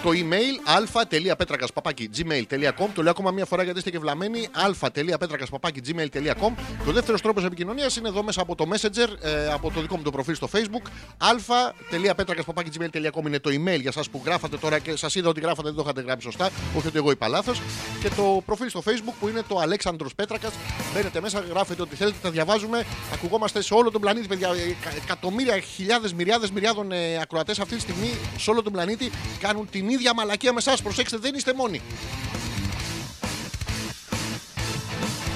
το 0.03 0.11
email 0.11 0.61
αλφα.πέτρακα.gmail.com. 0.65 2.87
Το 2.95 3.03
λέω 3.03 3.11
ακόμα 3.11 3.31
μία 3.31 3.45
φορά 3.45 3.63
γιατί 3.63 3.79
είστε 3.79 3.91
και 3.91 3.99
βλαμμένοι. 3.99 4.49
αλφα.πέτρακα.gmail.com. 4.53 6.53
Και 6.85 6.89
ο 6.89 6.93
δεύτερος 6.93 7.21
τρόπος 7.21 7.45
επικοινωνίας 7.45 7.97
είναι 7.97 8.09
εδώ 8.09 8.23
μέσα 8.23 8.41
από 8.43 8.55
το 8.55 8.69
Messenger, 8.73 9.09
ε, 9.21 9.53
από 9.53 9.71
το 9.71 9.81
δικό 9.81 9.97
μου 9.97 10.03
το 10.03 10.11
προφίλ 10.11 10.35
στο 10.35 10.49
Facebook. 10.53 10.87
αλφα.πέτρακα.gmail.com 11.19 13.27
είναι 13.27 13.39
το 13.39 13.51
email 13.51 13.81
για 13.81 13.93
εσά 13.97 14.03
που 14.11 14.23
γράφατε 14.25 14.57
τώρα 14.57 14.79
και 14.79 14.97
σας 14.97 15.15
είδα 15.15 15.29
ότι 15.29 15.41
γράφατε, 15.41 15.69
δεν 15.69 15.77
το 15.77 15.83
είχατε 15.85 16.01
γράψει 16.01 16.25
σωστά. 16.25 16.51
Όχι 16.77 16.87
ότι 16.87 16.97
εγώ 16.97 17.11
είπα 17.11 17.29
λάθος. 17.29 17.61
Και 18.03 18.09
το 18.09 18.43
προφίλ 18.47 18.69
στο 18.69 18.83
Facebook 18.87 19.15
που 19.21 19.29
είναι 19.29 19.43
το 19.49 19.59
Αλέξανδρος 19.59 20.15
Πέτρακας. 20.15 20.53
Μπαίνετε 20.95 21.21
μέσα, 21.21 21.41
γράφετε 21.41 21.83
ό,τι 21.83 21.97
θέλετε, 21.97 22.17
τα 22.23 22.31
διαβάζουμε. 22.31 22.85
Ακουγόμαστε 23.13 23.63
σε 23.63 23.75
όλο 23.75 23.91
τον 23.91 24.01
πλανήτη, 24.01 24.27
παιδιά. 24.27 24.49
Ε, 24.49 24.53
εκα- 24.53 24.97
Εκατομμύρια, 25.05 25.59
χιλιάδες, 25.61 26.13
μυριάδες, 26.13 26.51
μυριάδων 26.51 26.93
ε, 26.93 27.19
ακροατές 27.23 27.59
αυτή 27.59 27.75
τη 27.75 27.81
στιγμή 27.81 28.11
σε 28.39 28.51
όλο 28.51 28.63
τον 28.63 28.73
πλανήτη 28.73 29.11
κάνουν 29.41 29.69
την 29.71 29.89
ίδια 29.91 30.15
μαλακία 30.15 30.53
με 30.53 30.59
εσάς. 30.59 30.83
Προσέξτε, 30.83 31.17
δεν 31.17 31.35
είστε 31.35 31.55
μόνοι. 31.55 31.81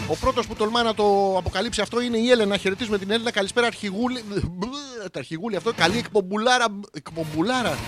Ο 0.08 0.16
πρώτος 0.16 0.46
που 0.46 0.54
τολμά 0.54 0.82
να 0.82 0.94
το 0.94 1.36
αποκαλύψει 1.38 1.80
αυτό 1.80 2.00
είναι 2.00 2.18
η 2.18 2.30
Έλενα. 2.30 2.56
Χαιρετίζουμε 2.56 2.98
την 2.98 3.10
Έλληνα. 3.10 3.30
Καλησπέρα, 3.30 3.66
αρχηγούλη. 3.66 4.24
Τα 5.12 5.18
αρχηγούλη 5.18 5.56
αυτό. 5.56 5.72
Καλή 5.72 5.98
εκπομπουλάρα. 5.98 6.66
Εκπομπουλάρα. 6.92 7.78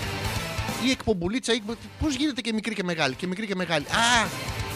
ή 0.85 0.91
εκπομπουλίτσα. 0.91 1.53
Ή... 1.53 1.61
Πώς 1.99 2.15
γίνεται 2.15 2.41
και 2.41 2.53
μικρή 2.53 2.73
και 2.75 2.83
μεγάλη. 2.83 3.15
Και 3.15 3.27
μικρή 3.27 3.47
και 3.47 3.55
μεγάλη. 3.55 3.85
Α, 3.85 4.27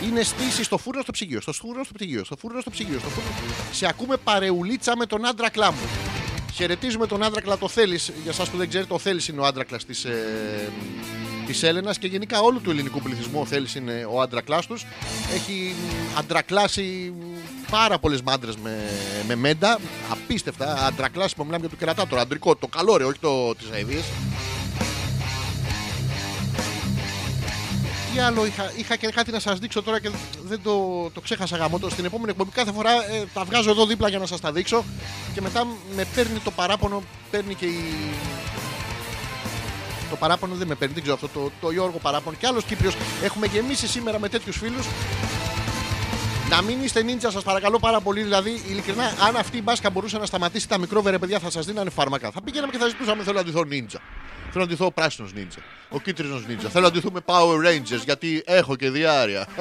είναι 0.08 0.24
στήση 0.24 0.64
στο 0.64 0.78
φούρνο 0.78 1.02
στο 1.02 1.12
ψυγείο. 1.12 1.42
Στο 1.42 1.54
φούρνο 1.54 1.84
στο 1.84 1.94
ψυγείο. 1.94 2.24
Στο 2.24 2.38
φούρνο 2.38 2.62
στο 2.62 2.70
ψυγείο. 2.70 3.00
Στο 3.00 3.10
φούρνο... 3.10 3.30
Σε 3.72 3.88
ακούμε 3.88 4.18
παρεουλίτσα 4.18 4.98
με 4.98 5.06
τον 5.06 5.26
άντρα 5.26 5.50
κλάμπου. 5.50 5.88
Χαιρετίζουμε 6.54 7.08
τον 7.08 7.24
άντρακλα 7.24 7.58
το 7.58 7.68
Θέλεις. 7.68 8.12
Για 8.22 8.32
εσά 8.32 8.44
που 8.52 8.58
δεν 8.58 8.70
ξέρετε, 8.70 8.94
ο 8.94 9.00
Θέλει 9.00 9.22
είναι 9.30 9.42
ο 9.42 9.46
άντρακλας 9.46 9.86
της 9.86 10.06
ε, 10.06 10.72
της 11.46 11.64
Έλενας 11.64 11.98
και 11.98 12.08
γενικά 12.08 12.40
όλου 12.40 12.62
του 12.62 12.70
ελληνικού 12.70 13.02
πληθυσμού 13.02 13.40
ο 13.40 13.46
Θέλει 13.46 13.68
είναι 13.76 14.08
ο 14.12 14.22
άντρακλά 14.22 14.60
του. 14.68 14.78
Έχει 15.34 15.76
αντρακλάσει 16.18 17.14
πάρα 17.72 18.00
πολλές 18.00 18.22
μάντρες 18.22 18.56
με, 18.56 18.90
με 19.28 19.36
μέντα. 19.36 19.80
Απίστευτα. 20.10 20.86
Αντρακλάσει 20.86 21.36
που 21.36 21.44
μιλάμε 21.44 21.60
για 21.60 21.70
το 21.70 21.76
κερατά, 21.76 22.08
το 22.08 22.18
αντρικό, 22.18 22.56
το 22.56 22.68
καλό 22.68 22.98
ρε, 22.98 23.04
όχι 23.04 23.20
το 23.20 23.56
της 23.56 23.70
αειδίε. 23.74 24.00
Τι 28.14 28.20
άλλο 28.20 28.46
είχα, 28.46 28.72
είχα 28.76 28.96
και 28.96 29.08
κάτι 29.08 29.32
να 29.32 29.40
σας 29.40 29.60
δείξω 29.60 29.84
τώρα 29.84 30.00
και 30.00 30.10
δεν 30.44 30.60
το, 30.64 31.10
το 31.14 31.22
ξέχασα 31.22 31.58
γαμότο. 31.58 31.90
Στην 31.90 32.06
επόμενη 32.06 32.32
εκπομπή 32.32 32.52
κάθε 32.52 32.72
φορά 32.72 32.92
ε, 32.92 33.24
τα 33.34 33.44
βγάζω 33.44 33.70
εδώ 33.70 33.86
δίπλα 33.86 34.10
για 34.10 34.20
να 34.20 34.26
σας 34.26 34.40
τα 34.40 34.52
δείξω 34.52 34.84
και 35.34 35.42
μετά 35.42 35.68
με 35.96 36.06
παίρνει 36.16 36.40
το 36.40 36.52
παράπονο, 36.52 37.04
παίρνει 37.32 37.56
και 37.56 37.66
η. 37.66 37.84
Το 40.12 40.18
παράπονο 40.18 40.56
δεν 40.56 40.68
με 40.68 40.76
παίρνει, 40.76 40.94
δεν 40.94 41.04
ξέρω 41.04 41.20
αυτό 41.24 41.40
το, 41.40 41.52
το 41.62 41.72
Γιώργο 41.72 41.98
παράπονο. 42.02 42.36
Και 42.40 42.48
άλλος 42.48 42.64
Κύπριος 42.64 42.96
έχουμε 43.24 43.46
γεμίσει 43.46 43.88
σήμερα 43.88 44.20
με 44.20 44.30
τέτοιους 44.30 44.58
φίλους. 44.58 44.86
Να 46.50 46.62
μην 46.62 46.84
είστε 46.84 47.04
νίντζα, 47.04 47.32
σας 47.32 47.44
παρακαλώ 47.44 47.80
πάρα 47.80 48.00
πολύ. 48.02 48.22
Δηλαδή, 48.22 48.62
ειλικρινά, 48.70 49.04
αν 49.28 49.36
αυτή 49.36 49.58
η 49.58 49.62
μπάσκα 49.64 49.90
μπορούσε 49.90 50.18
να 50.18 50.26
σταματήσει 50.26 50.68
τα 50.68 50.78
μικρόβερα, 50.78 51.20
παιδιά, 51.20 51.40
θα 51.40 51.50
σας 51.50 51.66
δίνανε 51.66 51.90
φάρμακα. 51.90 52.32
Θα 52.32 52.42
πήγαιναμε 52.42 52.72
και 52.72 52.78
θα 52.78 52.88
ζητούσαμε 52.88 53.24
θέλω 53.24 53.38
να 53.38 53.44
ντυθώ 53.44 53.64
νίντζα. 53.64 54.00
Θέλω 54.52 54.64
να 54.64 54.70
ντυθώ 54.70 54.86
ο 54.86 54.92
πράσινος 54.92 55.34
νίντζα. 55.34 55.58
Ο 55.90 56.00
κίτρινος 56.00 56.48
νίντζα. 56.48 56.70
Θέλω 56.70 56.86
να 56.86 56.92
ντυθούμε 56.92 57.20
Power 57.26 57.56
Rangers 57.68 58.04
γιατί 58.06 58.44
έχω 58.46 58.76
και 58.76 58.90
διάρκεια. 58.90 59.48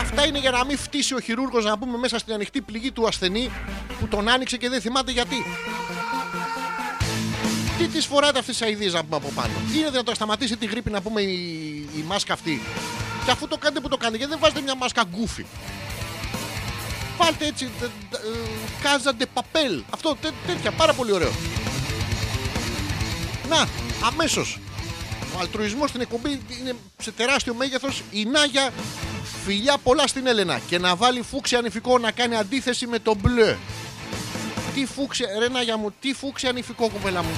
Αυτά 0.00 0.26
είναι 0.26 0.38
για 0.38 0.50
να 0.50 0.64
μην 0.64 0.78
φτύσει 0.78 1.14
ο 1.14 1.20
χειρούργος 1.20 1.64
να 1.64 1.78
πούμε 1.78 1.98
μέσα 1.98 2.18
στην 2.18 2.34
ανοιχτή 2.34 2.60
πληγή 2.60 2.92
του 2.92 3.06
ασθενή 3.06 3.50
που 4.00 4.08
τον 4.08 4.28
άνοιξε 4.28 4.56
και 4.56 4.68
δεν 4.68 4.80
θυμάται 4.80 5.12
γιατί. 5.12 5.36
Τι 7.78 7.86
τη 7.86 8.00
φοράτε 8.00 8.38
αυτέ 8.38 8.52
τι 8.52 8.64
αειδίε 8.64 8.90
να 8.90 9.04
πούμε 9.04 9.16
από 9.16 9.30
πάνω. 9.34 9.52
Είναι 9.74 9.90
δυνατόν 9.90 10.04
να 10.04 10.14
σταματήσει 10.14 10.56
τη 10.56 10.66
γρήπη 10.66 10.90
να 10.90 11.00
πούμε 11.00 11.20
η, 11.20 11.34
η 11.96 12.04
μάσκα 12.06 12.32
αυτή. 12.32 12.62
Και 13.24 13.30
αφού 13.30 13.48
το 13.48 13.56
κάνετε 13.56 13.80
που 13.80 13.88
το 13.88 13.96
κάνετε, 13.96 14.16
γιατί 14.16 14.32
δεν 14.32 14.40
βάζετε 14.42 14.60
μια 14.60 14.74
μάσκα 14.74 15.04
γκούφι. 15.10 15.44
Βάλτε 17.18 17.46
έτσι. 17.46 17.70
Κάζαντε 18.82 19.26
παπέλ. 19.26 19.82
Αυτό 19.90 20.16
τέ, 20.20 20.30
τέτοια. 20.46 20.70
Πάρα 20.70 20.92
πολύ 20.92 21.12
ωραίο. 21.12 21.30
Να, 23.48 23.68
αμέσως. 24.06 24.58
Ο 25.36 25.38
αλτρουισμός 25.40 25.88
στην 25.88 26.00
εκπομπή 26.00 26.40
είναι 26.60 26.74
σε 26.98 27.10
τεράστιο 27.10 27.54
μέγεθος. 27.54 28.02
Η 28.10 28.24
Νάγια 28.24 28.70
φιλιά 29.44 29.78
πολλά 29.82 30.06
στην 30.06 30.26
Έλενα. 30.26 30.60
Και 30.66 30.78
να 30.78 30.96
βάλει 30.96 31.22
φούξι 31.22 31.56
ανηφικό 31.56 31.98
να 31.98 32.10
κάνει 32.10 32.36
αντίθεση 32.36 32.86
με 32.86 32.98
το 32.98 33.14
μπλε. 33.14 33.56
Τι 34.74 34.86
φούξι, 34.86 35.24
ρε 35.38 35.48
Νάγια 35.48 35.76
μου, 35.76 35.94
τι 36.00 36.12
φούξι 36.12 36.46
ανηφικό 36.46 36.88
κουβέλα 36.88 37.22
μου. 37.22 37.30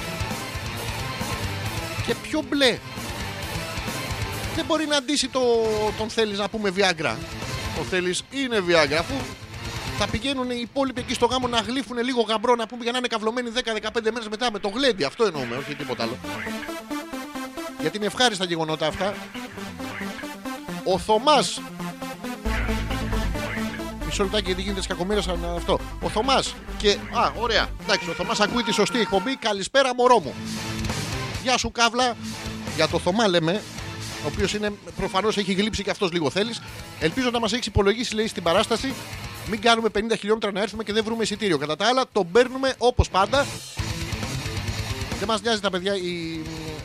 Και 2.05 2.15
πιο 2.15 2.43
μπλε. 2.49 2.79
Δεν 4.55 4.65
μπορεί 4.65 4.85
να 4.85 4.97
αντίσει 4.97 5.27
το, 5.27 5.39
τον 5.97 6.09
θέλεις 6.09 6.37
να 6.39 6.49
πούμε 6.49 6.73
Viagra. 6.75 7.15
Ο 7.79 7.83
θέλεις 7.89 8.23
είναι 8.31 8.63
Viagra. 8.67 8.95
Αφού 8.99 9.13
θα 9.97 10.07
πηγαίνουν 10.07 10.49
οι 10.49 10.59
υπόλοιποι 10.61 10.99
εκεί 10.99 11.13
στο 11.13 11.25
γάμο 11.25 11.47
να 11.47 11.59
γλύφουν 11.59 11.97
λίγο 11.97 12.21
γαμπρό 12.21 12.55
να 12.55 12.67
πούμε 12.67 12.83
για 12.83 12.91
να 12.91 12.97
είναι 12.97 13.07
καυλωμένοι 13.07 13.51
10-15 13.55 13.61
μέρες 14.03 14.27
μετά 14.29 14.51
με 14.51 14.59
το 14.59 14.67
γλέντι. 14.67 15.03
Αυτό 15.03 15.23
εννοούμε, 15.23 15.55
όχι 15.55 15.75
τίποτα 15.75 16.03
άλλο. 16.03 16.17
Γιατί 17.81 17.97
είναι 17.97 18.05
ευχάριστα 18.05 18.45
γεγονότα 18.45 18.87
αυτά. 18.87 19.13
Ο 20.83 20.97
Θωμάς. 20.97 21.61
Μισό 24.05 24.23
λεπτάκι 24.23 24.45
γιατί 24.45 24.61
γίνεται 24.61 24.87
κακομοίρα 24.87 25.21
σαν 25.21 25.45
αυτό. 25.55 25.79
Ο 26.01 26.09
Θωμάς. 26.09 26.55
Και. 26.77 26.89
Α, 26.89 27.31
ωραία. 27.39 27.69
Εντάξει, 27.83 28.09
ο 28.09 28.13
Θωμάς 28.13 28.39
ακούει 28.39 28.63
τη 28.63 28.73
σωστή 28.73 28.99
εκπομπή. 28.99 29.35
Καλησπέρα, 29.35 29.95
μωρό 29.95 30.19
μου. 30.19 30.33
Γεια 31.43 31.57
σου, 31.57 31.71
Καύλα. 31.71 32.15
Για 32.75 32.87
το 32.87 32.99
Θωμά 32.99 33.27
λέμε. 33.27 33.61
Ο 34.23 34.27
οποίος 34.33 34.53
είναι 34.53 34.73
προφανώς 34.95 35.37
έχει 35.37 35.53
γλύψει 35.53 35.83
και 35.83 35.89
αυτός 35.89 36.11
λίγο 36.11 36.29
θέλεις. 36.29 36.61
Ελπίζω 36.99 37.29
να 37.29 37.39
μας 37.39 37.53
έχει 37.53 37.67
υπολογίσει, 37.67 38.15
λέει, 38.15 38.27
στην 38.27 38.43
παράσταση. 38.43 38.93
Μην 39.49 39.61
κάνουμε 39.61 39.89
50 39.89 40.17
χιλιόμετρα 40.19 40.51
να 40.51 40.61
έρθουμε 40.61 40.83
και 40.83 40.93
δεν 40.93 41.03
βρούμε 41.03 41.23
εισιτήριο. 41.23 41.57
Κατά 41.57 41.75
τα 41.75 41.85
άλλα, 41.85 42.03
τον 42.11 42.31
παίρνουμε 42.31 42.73
όπως 42.77 43.09
πάντα. 43.09 43.45
Δεν 45.19 45.27
μας 45.27 45.41
νοιάζει 45.41 45.59
τα 45.59 45.69
παιδιά, 45.69 45.95
η, 45.95 46.41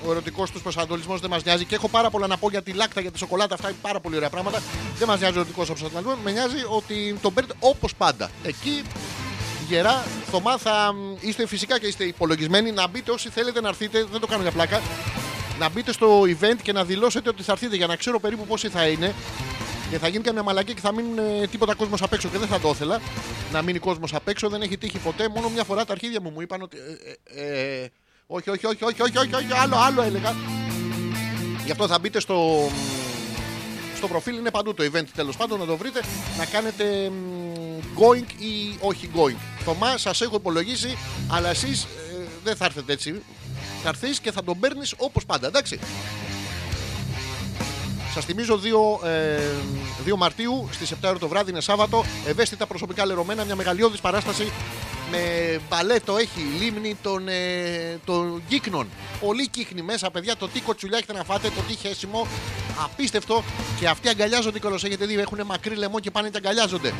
ο 0.06 0.10
ερωτικός 0.10 0.50
τους 0.50 0.62
προσανατολισμός 0.62 1.20
δεν 1.20 1.30
μας 1.30 1.44
νοιάζει. 1.44 1.64
Και 1.64 1.74
έχω 1.74 1.88
πάρα 1.88 2.10
πολλά 2.10 2.26
να 2.26 2.36
πω 2.36 2.50
για 2.50 2.62
τη 2.62 2.72
λάκτα, 2.72 3.00
για 3.00 3.10
τη 3.10 3.18
σοκολάτα. 3.18 3.54
Αυτά 3.54 3.68
είναι 3.68 3.78
πάρα 3.82 4.00
πολύ 4.00 4.16
ωραία 4.16 4.30
πράγματα. 4.30 4.62
Δεν 4.98 5.08
μας 5.08 5.18
νοιάζει 5.18 5.36
ο 5.36 5.40
ερωτικός 5.40 5.66
προσανατολισμός. 5.66 6.16
Με 6.24 6.30
νοιάζει 6.30 6.64
ότι 6.68 7.18
τον 7.22 7.34
παίρνετε 7.34 7.58
όπως 7.60 7.94
πάντα. 7.94 8.30
Εκεί 8.42 8.82
γερά, 9.68 10.04
Θωμά, 10.30 10.58
θα 10.58 10.94
είστε 11.20 11.46
φυσικά 11.46 11.78
και 11.78 11.86
είστε 11.86 12.04
υπολογισμένοι 12.04 12.72
να 12.72 12.88
μπείτε 12.88 13.10
όσοι 13.10 13.28
θέλετε 13.28 13.60
να 13.60 13.68
έρθετε. 13.68 14.06
Δεν 14.10 14.20
το 14.20 14.26
κάνω 14.26 14.42
για 14.42 14.50
πλάκα. 14.50 14.80
Να 15.58 15.68
μπείτε 15.68 15.92
στο 15.92 16.20
event 16.20 16.56
και 16.62 16.72
να 16.72 16.84
δηλώσετε 16.84 17.28
ότι 17.28 17.42
θα 17.42 17.52
έρθετε 17.52 17.76
για 17.76 17.86
να 17.86 17.96
ξέρω 17.96 18.20
περίπου 18.20 18.46
πόσοι 18.46 18.68
θα 18.68 18.86
είναι. 18.86 19.14
Και 19.90 19.98
θα 19.98 20.08
γίνει 20.08 20.22
καμιά 20.22 20.42
μαλακή 20.42 20.74
και 20.74 20.80
θα 20.80 20.92
μείνουν 20.92 21.18
ε, 21.18 21.46
τίποτα 21.46 21.74
κόσμος 21.74 22.02
απ' 22.02 22.12
έξω 22.12 22.28
και 22.28 22.38
δεν 22.38 22.48
θα 22.48 22.60
το 22.60 22.68
ήθελα. 22.68 23.00
Να 23.52 23.62
μείνει 23.62 23.78
κόσμος 23.78 24.14
απ' 24.14 24.28
έξω, 24.28 24.48
δεν 24.48 24.62
έχει 24.62 24.78
τύχει 24.78 24.98
ποτέ. 24.98 25.28
Μόνο 25.28 25.48
μια 25.48 25.64
φορά 25.64 25.84
τα 25.84 25.92
αρχίδια 25.92 26.20
μου 26.20 26.30
μου 26.30 26.40
είπαν 26.40 26.62
ότι. 26.62 26.76
Ε, 26.76 27.42
ε, 27.42 27.82
ε, 27.82 27.88
όχι, 28.26 28.50
όχι, 28.50 28.66
όχι, 28.66 28.84
όχι, 28.84 29.02
όχι, 29.02 29.18
όχι, 29.18 29.34
όχι, 29.34 29.52
άλλο, 29.62 29.76
άλλο 29.76 30.02
έλεγα. 30.02 30.34
Γι' 31.64 31.70
αυτό 31.70 31.86
θα 31.86 31.98
μπείτε 31.98 32.20
στο, 32.20 32.68
στο 33.96 34.08
προφίλ, 34.08 34.36
είναι 34.36 34.50
παντού 34.50 34.74
το 34.74 34.84
event 34.92 35.06
τέλος 35.14 35.36
πάντων, 35.36 35.58
να 35.58 35.66
το 35.66 35.76
βρείτε. 35.76 36.00
Να 36.38 36.44
κάνετε 36.44 37.12
going 37.98 38.42
ή 38.42 38.76
όχι 38.80 39.10
going. 39.14 39.36
Θωμά, 39.64 39.98
σας 39.98 40.20
έχω 40.20 40.36
υπολογίσει, 40.36 40.96
αλλά 41.28 41.48
εσείς 41.48 41.84
ε, 41.84 41.88
δεν 42.44 42.56
θα 42.56 42.64
έρθετε 42.64 42.92
έτσι. 42.92 43.22
Θα 43.82 43.88
έρθεις 43.88 44.20
και 44.20 44.32
θα 44.32 44.44
τον 44.44 44.58
παίρνεις 44.58 44.94
όπως 44.96 45.26
πάντα, 45.26 45.46
εντάξει. 45.46 45.78
Σας 48.14 48.24
θυμίζω 48.24 48.60
2, 49.02 49.06
ε, 49.06 49.38
2 50.04 50.16
Μαρτίου 50.16 50.68
στις 50.72 50.92
7 50.92 51.08
ώρα 51.08 51.18
το 51.18 51.28
βράδυ 51.28 51.50
είναι 51.50 51.60
Σάββατο. 51.60 52.04
Ευαίσθητα 52.26 52.66
προσωπικά 52.66 53.06
λερωμένα, 53.06 53.44
μια 53.44 53.56
μεγαλειώδης 53.56 54.00
παράσταση 54.00 54.52
με 55.10 55.58
μπαλέτο 55.68 56.16
έχει 56.16 56.40
λίμνη 56.60 56.96
των, 57.02 57.28
ε, 57.28 57.98
των 58.04 58.42
κύκνων. 58.48 58.88
Πολύ 59.20 59.48
κύκνη 59.48 59.82
μέσα, 59.82 60.10
παιδιά. 60.10 60.36
Το 60.36 60.48
τι 60.48 60.60
κοτσουλιά 60.60 60.98
έχετε 60.98 61.12
να 61.12 61.24
φάτε, 61.24 61.48
το 61.48 61.60
τι 61.68 61.74
χέσιμο. 61.74 62.26
Απίστευτο. 62.84 63.44
Και 63.80 63.88
αυτοί 63.88 64.08
αγκαλιάζονται 64.08 64.58
κιόλας. 64.58 64.84
Έχετε 64.84 65.06
δει, 65.06 65.18
έχουν 65.18 65.40
μακρύ 65.46 65.74
λαιμό 65.74 66.00
και 66.00 66.10
πάνε 66.10 66.28
και 66.28 66.36
αγκαλιάζονται. 66.36 66.92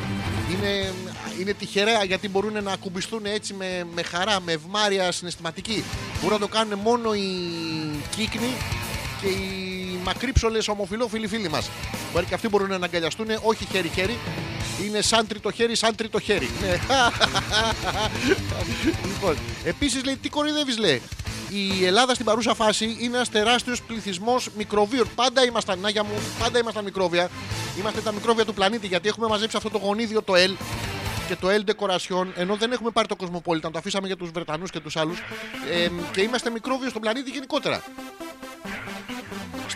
Είναι, 0.51 0.93
είναι 1.41 1.53
τυχερέα 1.53 2.05
γιατί 2.05 2.29
μπορούν 2.29 2.63
να 2.63 2.73
ακουμπιστούν 2.73 3.27
έτσι 3.27 3.55
με, 3.55 3.87
με 3.95 4.03
χαρά, 4.03 4.41
με 4.41 4.53
ευμάρεια 4.53 5.13
συναισθηματική. 5.13 5.85
Μπορούν 6.23 6.41
να 6.41 6.47
το 6.47 6.53
κάνουν 6.53 6.79
μόνο 6.79 7.15
οι 7.15 7.29
κύκνοι 8.17 8.55
και 9.21 9.27
οι 9.27 9.99
μακρύψολε 10.05 10.59
ομοφυλόφιλοι 10.69 11.27
φίλοι 11.27 11.49
μας. 11.49 11.71
Μπορεί 12.13 12.27
και 12.27 12.35
αυτοί 12.35 12.49
μπορούν 12.49 12.69
να 12.69 12.85
αγκαλιαστούν, 12.85 13.27
όχι 13.43 13.67
χέρι-χέρι. 13.71 14.19
Είναι 14.85 15.01
σαν 15.01 15.27
τρίτο 15.27 15.51
χέρι, 15.51 15.77
σαν 15.77 15.95
τρίτο 15.95 16.21
χέρι. 16.21 16.51
Ναι. 16.61 16.77
λοιπόν, 19.13 19.37
επίσης 19.65 20.05
λέει, 20.05 20.17
τι 20.17 20.29
κορυδεύει, 20.29 20.79
λέει. 20.79 21.03
Η 21.49 21.85
Ελλάδα 21.85 22.15
στην 22.15 22.27
παρούσα 22.27 22.55
φάση 22.55 22.97
είναι 23.01 23.17
ένας 23.17 23.31
τεράστιος 23.31 23.83
πληθυσμός 23.83 24.49
μικροβίων. 24.57 25.09
Πάντα 25.15 25.45
ήμασταν, 25.45 25.79
Νάγια 25.79 26.05
μου, 26.05 26.15
πάντα 26.39 26.59
ήμασταν 26.59 26.85
μικρόβια. 26.85 27.31
Είμαστε 27.79 28.01
τα 28.01 28.13
μικρόβια 28.13 28.45
του 28.45 28.55
πλανήτη 28.55 28.87
γιατί 28.87 29.09
έχουμε 29.09 29.27
μαζέψει 29.27 29.57
αυτό 29.57 29.71
το 29.71 29.79
γονίδιο 29.79 30.23
το 30.23 30.33
L 30.37 30.55
και 31.29 31.37
το 31.37 31.49
L 31.49 31.71
Decoration, 31.71 32.27
ενώ 32.35 32.57
δεν 32.57 32.73
έχουμε 32.73 32.91
πάρει 32.91 33.09
το 33.09 33.17
Cosmopolitan, 33.19 33.61
το 33.61 33.79
αφήσαμε 33.79 34.07
για 34.07 34.17
τους 34.17 34.31
Βρετανούς 34.31 34.71
και 34.71 34.81
τους 34.81 34.97
άλλους. 34.97 35.19
Ε, 35.71 35.89
και 36.13 36.21
είμαστε 36.21 36.51
μικρόβιος 36.51 36.91
στον 36.91 37.03
πλανήτη 37.03 37.31
γενικότερα 37.31 37.83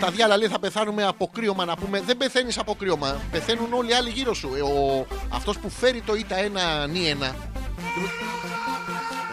στα 0.00 0.10
διάλα 0.10 0.36
λέει 0.36 0.48
θα 0.48 0.58
πεθάνουμε 0.58 1.04
από 1.04 1.30
κρύωμα 1.32 1.64
να 1.64 1.76
πούμε. 1.76 2.00
Δεν 2.00 2.16
πεθαίνεις 2.16 2.58
από 2.58 2.74
κρύωμα. 2.74 3.20
Πεθαίνουν 3.30 3.72
όλοι 3.72 3.90
οι 3.90 3.94
άλλοι 3.94 4.10
γύρω 4.10 4.34
σου. 4.34 4.50
Ε, 4.56 4.60
ο, 4.60 5.06
αυτός 5.28 5.58
που 5.58 5.70
φέρει 5.70 6.00
το 6.00 6.14
ΙΤΑ 6.14 6.36
1 6.84 6.88
νι 6.88 7.14
1 7.20 7.32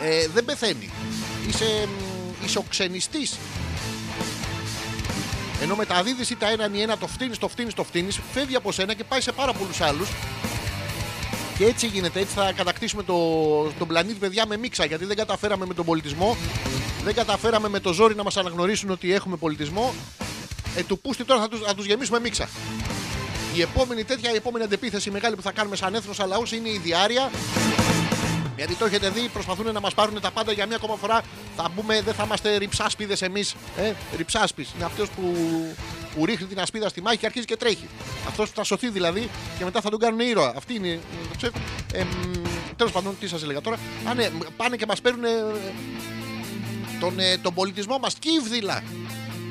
ε, 0.03 0.27
δεν 0.34 0.45
πεθαίνει. 0.45 0.89
Είσαι, 1.47 1.88
είσαι 2.45 2.58
ο 2.58 2.63
ξενιστής. 2.69 3.38
Ενώ 5.62 5.75
μεταδίδεις 5.75 6.30
ΙΤΑ 6.30 6.47
1 6.67 6.69
νι 6.71 6.86
1 6.88 6.93
το 6.99 7.08
φτύνεις, 7.08 7.38
το 7.38 7.47
φτύνεις, 7.47 7.73
το 7.73 7.84
φτύνεις, 7.84 8.19
φεύγει 8.34 8.56
από 8.56 8.71
σένα 8.71 8.93
και 8.93 9.03
πάει 9.03 9.21
σε 9.21 9.32
πάρα 9.32 9.53
πολλούς 9.53 9.82
άλλους. 9.82 10.10
Και 11.58 11.65
έτσι 11.65 11.88
γίνεται, 11.88 12.19
έτσι 12.19 12.36
θα 12.36 12.51
κατακτήσουμε 12.56 13.03
το, 13.03 13.17
τον 13.63 13.88
πλανήτη, 13.88 14.19
παιδιά, 14.19 14.45
με 14.45 14.58
μίξα. 14.58 14.86
Γιατί 14.86 15.06
δεν 15.06 15.15
καταφέραμε 15.15 15.65
με 15.65 15.73
τον 15.73 15.86
πολιτισμό, 15.86 16.38
δεν 17.03 17.13
καταφέραμε 17.13 17.69
με 17.69 17.80
το 17.80 17.93
ζόρι 17.93 18.15
να 18.15 18.23
μας 18.23 18.38
αναγνωρίσουν 18.38 18.89
ότι 18.89 19.13
έχουμε 19.13 19.36
πολιτισμό. 19.36 19.93
Ε, 20.78 20.84
του 20.84 21.00
πούστη 21.00 21.24
τώρα 21.24 21.42
θα 21.42 21.48
του 21.48 21.58
τους 21.76 21.86
γεμίσουμε 21.86 22.20
μίξα. 22.20 22.50
Η 23.56 23.62
επόμενη 23.62 24.04
τέτοια, 24.04 24.32
η 24.32 24.36
επόμενη 24.36 24.63
αντεπίθεση 24.63 25.12
μεγάλη 25.12 25.36
που 25.36 25.42
θα 25.42 25.52
κάνουμε 25.52 25.76
σαν 25.76 25.96
έθνος 25.96 26.20
αλλά 26.20 26.38
είναι 26.54 26.70
η 26.70 26.78
διάρεια. 26.84 27.32
Γιατί 28.56 28.74
το 28.74 28.86
έχετε 28.86 29.10
δει, 29.10 29.30
προσπαθούν 29.34 29.74
να 29.74 29.80
μας 29.80 29.94
πάρουν 29.94 30.22
τα 30.22 30.32
πάντα 30.32 30.52
για 30.52 30.66
μια 30.66 30.76
ακόμα 30.76 30.96
φορά. 30.96 31.22
Θα 31.56 31.70
μπούμε, 31.76 32.02
δεν 32.02 32.13
θα 32.13 32.24
είμαστε 32.24 32.58
ριψάσπιδες 32.58 33.22
εμείς. 33.22 33.56
Ε, 33.78 33.92
ριψάσπης. 34.18 34.72
Είναι 34.76 34.86
αυτός 34.86 35.10
που, 35.10 35.34
που 36.16 36.26
ρίχνει 36.26 36.48
την 36.48 36.60
ασπίδα 36.60 36.90
στη 36.90 37.02
μάχη 37.02 37.18
και 37.18 37.26
αρχίζει 37.26 37.46
και 37.46 37.56
τρέχει. 37.56 37.88
Αυτός 38.28 38.50
που 38.50 38.56
θα 38.56 38.63
σωθεί 38.63 38.90
δηλαδή 38.90 39.30
και 39.58 39.63
μετά 39.63 39.82
θα 39.82 39.90
τον 39.90 40.00
κάνουν 40.00 40.20
ήρωα. 40.20 40.54
Αυτή 40.58 40.76
είναι. 40.76 41.00
Ε, 41.92 42.00
ε, 42.00 42.06
Τέλος 42.76 42.92
πάντων, 42.92 43.16
τι 43.20 43.28
σας 43.28 43.44
έλεγα 43.44 43.62
τώρα. 43.62 43.78
Α, 44.10 44.13
ναι, 44.13 44.30
πάνε 44.58 44.76
και 44.76 44.86
μας 44.86 45.02
παίρνουν 45.02 45.24
ε, 45.24 45.30
τον, 47.00 47.20
ε, 47.20 47.38
τον 47.38 47.54
πολιτισμό 47.54 47.98
μας. 47.98 48.16
Κύβδηλα. 48.20 48.84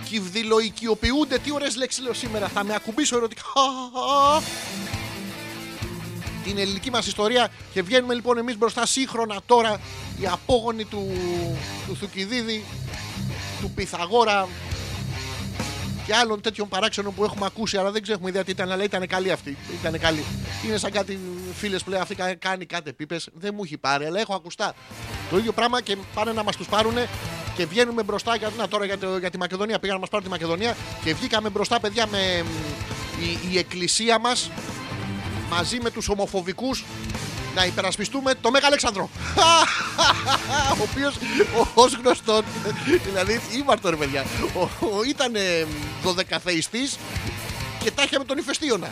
Κυβδηλοοικιοποιούνται. 0.08 1.38
Τι 1.38 1.52
ωραίες 1.52 1.76
λέξεις 1.76 2.02
λέω 2.02 2.12
σήμερα. 2.12 2.48
Θα 2.48 2.64
με 2.64 2.74
ακουμπήσω 2.74 3.16
ερωτικά. 3.16 3.42
Την 6.44 6.58
ελληνική 6.58 6.90
μας 6.90 7.06
ιστορία 7.06 7.48
και 7.72 7.82
βγαίνουμε 7.82 8.14
λοιπόν 8.14 8.38
εμείς 8.38 8.58
μπροστά 8.58 8.86
σύγχρονα 8.86 9.40
τώρα 9.46 9.80
οι 10.20 10.26
απόγονοι 10.26 10.84
του, 10.84 11.12
του 11.86 11.96
Θουκυδίδη, 11.96 12.64
του 13.60 13.70
Πυθαγόρα 13.70 14.48
και 16.06 16.14
άλλων 16.14 16.40
τέτοιων 16.40 16.68
παράξενων 16.68 17.14
που 17.14 17.24
έχουμε 17.24 17.46
ακούσει, 17.46 17.76
αλλά 17.76 17.90
δεν 17.90 18.02
ξέρουμε 18.02 18.28
ιδέα 18.28 18.44
τι 18.44 18.50
ήταν, 18.50 18.72
αλλά 18.72 18.82
ήταν 18.84 19.06
καλή 19.06 19.32
αυτή. 19.32 19.56
Ήταν 19.80 19.98
καλή. 20.00 20.24
Είναι 20.66 20.76
σαν 20.78 20.90
κάτι 20.90 21.18
φίλες 21.54 21.82
που 21.82 21.90
λέει 21.90 22.00
αυτή 22.00 22.14
κα- 22.14 22.34
κάνει 22.34 22.66
κάτι 22.66 22.88
επίπες. 22.90 23.28
Δεν 23.34 23.52
μου 23.56 23.60
έχει 23.64 23.76
πάρει, 23.76 24.04
αλλά 24.04 24.20
έχω 24.20 24.34
ακουστά. 24.34 24.74
Το 25.30 25.38
ίδιο 25.38 25.52
πράγμα 25.52 25.80
και 25.82 25.96
πάνε 26.14 26.32
να 26.32 26.42
μας 26.42 26.56
τους 26.56 26.66
πάρουν 26.68 26.94
και 27.56 27.66
βγαίνουμε 27.66 28.02
μπροστά. 28.02 28.36
Για, 28.36 28.50
να, 28.58 28.68
τώρα 28.68 28.84
για, 28.84 28.98
το- 28.98 29.18
για 29.18 29.30
τη 29.30 29.38
Μακεδονία. 29.38 29.78
Πήγαν 29.78 29.94
να 29.94 30.00
μας 30.00 30.08
πάρουν 30.10 30.24
τη 30.26 30.30
Μακεδονία 30.32 30.76
και 31.04 31.14
βγήκαμε 31.14 31.48
μπροστά, 31.48 31.80
παιδιά, 31.80 32.06
με 32.06 32.42
μ, 32.42 33.22
η, 33.22 33.38
η 33.52 33.58
εκκλησία 33.58 34.18
μας 34.18 34.50
μαζί 35.50 35.78
με 35.82 35.90
τους 35.90 36.08
ομοφοβικούς 36.08 36.84
να 37.56 37.64
υπερασπιστούμε 37.64 38.34
το 38.40 38.50
Μέγα 38.50 38.66
Αλέξανδρο. 38.66 39.10
ο 40.80 40.88
οποίος 40.90 41.14
ως 41.74 41.94
γνωστόν, 41.94 42.44
δηλαδή 43.04 43.40
ήμαρτο 43.58 43.90
ρε 43.90 43.96
παιδιά, 43.96 44.24
ο, 44.54 44.60
ο, 44.60 45.02
ήταν 45.08 45.32
δωδεκαθεϊστής 46.02 46.98
και 47.82 47.90
τα 47.90 48.02
είχε 48.02 48.18
με 48.18 48.24
τον 48.24 48.38
ηφαιστίωνα. 48.38 48.88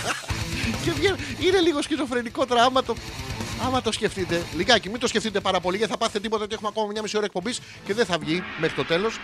και 0.84 0.90
βγαίνει, 0.92 1.16
είναι 1.40 1.60
λίγο 1.60 1.82
σχιζοφρενικό 1.82 2.46
τώρα 2.46 2.62
άμα 2.62 2.82
το, 2.82 2.96
άμα 3.66 3.82
το 3.82 3.92
σκεφτείτε. 3.92 4.42
Λιγάκι, 4.56 4.88
μην 4.88 5.00
το 5.00 5.06
σκεφτείτε 5.06 5.40
πάρα 5.40 5.60
πολύ 5.60 5.76
γιατί 5.76 5.92
θα 5.92 5.98
πάθετε 5.98 6.20
τίποτα 6.20 6.44
ότι 6.44 6.54
έχουμε 6.54 6.68
ακόμα 6.68 6.86
μια 6.92 7.02
μισή 7.02 7.16
ώρα 7.16 7.26
εκπομπής 7.26 7.60
και 7.86 7.94
δεν 7.94 8.06
θα 8.06 8.18
βγει 8.18 8.42
μέχρι 8.58 8.76
το 8.76 8.84
τέλος. 8.84 9.18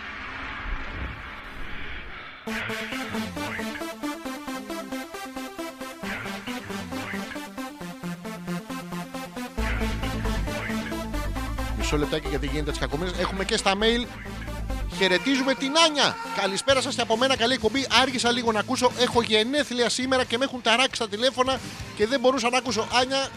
Μισό 11.91 12.01
λεπτάκι 12.03 12.27
γιατί 12.29 12.47
γίνεται 12.47 12.69
τις 12.69 12.79
κακομοίρες. 12.79 13.13
Έχουμε 13.19 13.45
και 13.45 13.57
στα 13.57 13.73
mail. 13.73 14.05
Χαιρετίζουμε 14.97 15.53
την 15.53 15.71
Άνια. 15.87 16.15
Καλησπέρα 16.41 16.81
σας 16.81 16.95
και 16.95 17.01
από 17.01 17.17
μένα. 17.17 17.37
Καλή 17.37 17.53
εκπομπή. 17.53 17.87
Άργησα 18.01 18.31
λίγο 18.31 18.51
να 18.51 18.59
ακούσω. 18.59 18.91
Έχω 18.99 19.21
γενέθλια 19.21 19.89
σήμερα 19.89 20.23
και 20.23 20.37
με 20.37 20.45
έχουν 20.45 20.61
ταράξει 20.61 20.99
τα 20.99 21.09
τηλέφωνα 21.09 21.59
και 21.95 22.07
δεν 22.07 22.19
μπορούσα 22.19 22.49
να 22.49 22.57
ακούσω. 22.57 22.87
Άνια, 23.01 23.27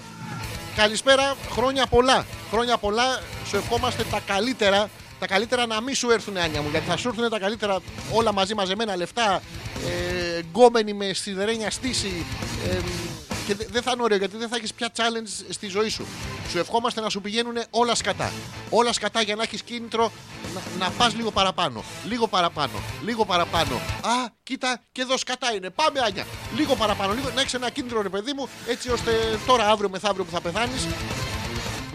καλησπέρα. 0.76 1.34
Χρόνια 1.50 1.86
πολλά. 1.86 2.26
Χρόνια 2.50 2.76
πολλά. 2.76 3.20
Σου 3.48 3.56
ευχόμαστε 3.56 4.04
τα 4.10 4.20
καλύτερα. 4.26 4.90
Τα 5.18 5.26
καλύτερα 5.26 5.66
να 5.66 5.80
μην 5.80 5.94
σου 5.94 6.10
έρθουν, 6.10 6.36
Άνια 6.36 6.62
μου. 6.62 6.68
Γιατί 6.70 6.86
θα 6.86 6.96
σου 6.96 7.08
έρθουν 7.08 7.28
τα 7.28 7.38
καλύτερα 7.38 7.78
όλα 8.12 8.32
μαζί 8.32 8.54
μαζεμένα 8.54 8.96
λεφτά. 8.96 9.42
Ε, 9.86 10.38
γκόμενοι 10.38 10.92
με 10.92 11.12
σιδερένια 11.12 11.70
στήση. 11.70 12.26
Ε, 12.70 12.78
και 13.52 13.58
δε- 13.64 13.70
δεν 13.70 13.82
θα 13.82 13.90
είναι 13.94 14.02
ωραίο 14.02 14.18
γιατί 14.18 14.36
δεν 14.36 14.48
θα 14.48 14.56
έχεις 14.56 14.74
πια 14.74 14.90
challenge 14.96 15.44
στη 15.50 15.66
ζωή 15.66 15.88
σου. 15.88 16.06
Σου 16.50 16.58
ευχόμαστε 16.58 17.00
να 17.00 17.08
σου 17.08 17.20
πηγαίνουν 17.20 17.54
όλα 17.70 17.94
σκατά. 17.94 18.32
Όλα 18.70 18.92
σκατά 18.92 19.22
για 19.22 19.34
να 19.36 19.42
έχεις 19.42 19.62
κίνητρο 19.62 20.12
να, 20.54 20.84
να 20.84 20.90
πας 20.90 21.14
λίγο 21.14 21.30
παραπάνω. 21.30 21.84
Λίγο 22.08 22.26
παραπάνω. 22.26 22.72
Λίγο 23.04 23.24
παραπάνω. 23.24 23.74
Α, 24.02 24.30
κοίτα, 24.42 24.80
και 24.92 25.00
εδώ 25.00 25.16
σκατά 25.16 25.52
είναι. 25.54 25.70
Πάμε, 25.70 26.00
Άνια. 26.00 26.26
Λίγο 26.56 26.74
παραπάνω. 26.74 27.12
Λίγο, 27.12 27.30
να 27.34 27.40
έχεις 27.40 27.54
ένα 27.54 27.70
κίνητρο, 27.70 28.02
ρε 28.02 28.08
παιδί 28.08 28.32
μου, 28.36 28.48
έτσι 28.66 28.90
ώστε 28.90 29.38
τώρα, 29.46 29.68
αύριο 29.70 29.88
μεθαύριο 29.88 30.24
που 30.24 30.30
θα 30.30 30.40
πεθάνεις, 30.40 30.86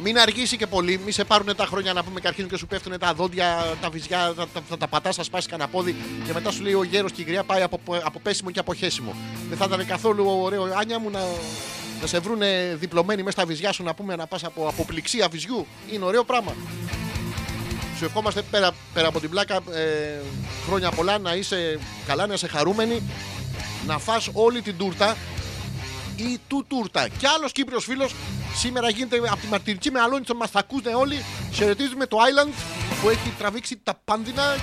μην 0.08 0.20
αργήσει 0.20 0.58
και 0.58 0.67
πολύ, 0.67 1.00
μην 1.04 1.13
σε 1.13 1.24
πάρουν 1.24 1.56
τα 1.56 1.65
χρόνια 1.65 1.93
να 1.93 2.04
πούμε 2.04 2.20
και 2.20 2.28
αρχίζουν 2.28 2.50
και 2.50 2.58
σου 2.58 2.67
πέφτουν 2.67 3.00
τα 3.00 3.13
δόντια, 3.13 3.78
τα 3.82 3.89
βυζιά, 3.89 4.34
θα, 4.38 4.46
θα, 4.54 4.62
θα 4.70 4.78
τα 4.78 4.88
πατάς, 4.88 5.15
θα 5.15 5.24
σπάσεις 5.24 5.50
κανένα 5.50 5.70
πόδι 5.70 5.96
και 6.26 6.34
μετά 6.34 6.52
σου 6.52 6.63
λέει 6.63 6.74
ο 6.74 6.84
γέρος 6.84 7.12
και 7.12 7.22
η 7.22 7.26
γριά 7.26 7.43
πάει 7.43 7.62
από, 7.62 7.80
από 8.04 8.20
πέσιμο 8.20 8.52
και 8.52 8.60
από 8.60 8.74
χέσιμο. 8.74 9.15
Δεν 9.50 9.58
θα 9.58 9.65
ήταν 9.65 9.86
καθόλου 9.86 10.26
ωραίο, 10.41 10.63
Άνια 10.63 11.00
μου, 11.00 11.10
να, 11.10 11.20
να 12.02 12.08
σε 12.08 12.20
βρούνε 12.20 12.76
διπλωμένοι 12.80 13.24
μέσα 13.24 13.38
στα 13.38 13.46
βυζιά 13.46 13.72
σου 13.72 13.84
να 13.84 13.93
πούμε 13.93 14.15
να 14.15 14.28
πας 14.28 14.43
από 14.43 14.67
αποπληξία 14.67 15.28
βυζιού. 15.28 15.67
Είναι 15.91 16.06
ωραίο 16.06 16.24
πράγμα. 16.24 16.56
Σου 17.98 18.06
ευχόμαστε 18.06 18.41
πέρα, 18.41 18.72
πέρα 18.93 19.08
από 19.08 19.20
την 19.20 19.30
πλάκα 19.30 19.56
ε, 19.56 20.22
χρόνια 20.65 20.91
πολλά 20.91 21.17
να 21.17 21.36
είσαι 21.36 21.80
καλά, 22.08 22.28
να 22.28 22.34
είσαι 22.34 22.48
χαρούμενη, 22.48 23.02
να 23.88 23.98
φας 23.98 24.30
όλη 24.34 24.62
την 24.62 24.78
τούρτα 24.78 25.17
ή 26.15 26.39
του 26.48 26.65
τούρτα. 26.67 27.08
Και 27.17 27.28
άλλος 27.38 27.52
Κύπριος 27.52 27.84
φίλος 27.84 28.13
σήμερα 28.58 28.89
γίνεται 28.89 29.17
από 29.17 29.38
τη 29.41 29.48
μαρτυρική 29.48 29.91
με 29.91 30.00
αλόνιτο 30.00 30.36
μας 30.36 30.50
θα 30.50 30.60
ακούτε 30.60 30.93
όλοι. 30.93 31.26
Χαιρετίζουμε 31.54 32.06
το 32.06 32.17
Island 32.17 32.54
που 33.02 33.10
έχει 33.10 33.34
τραβήξει 33.38 33.80
τα 33.84 34.02
πάνδυνα 34.06 34.56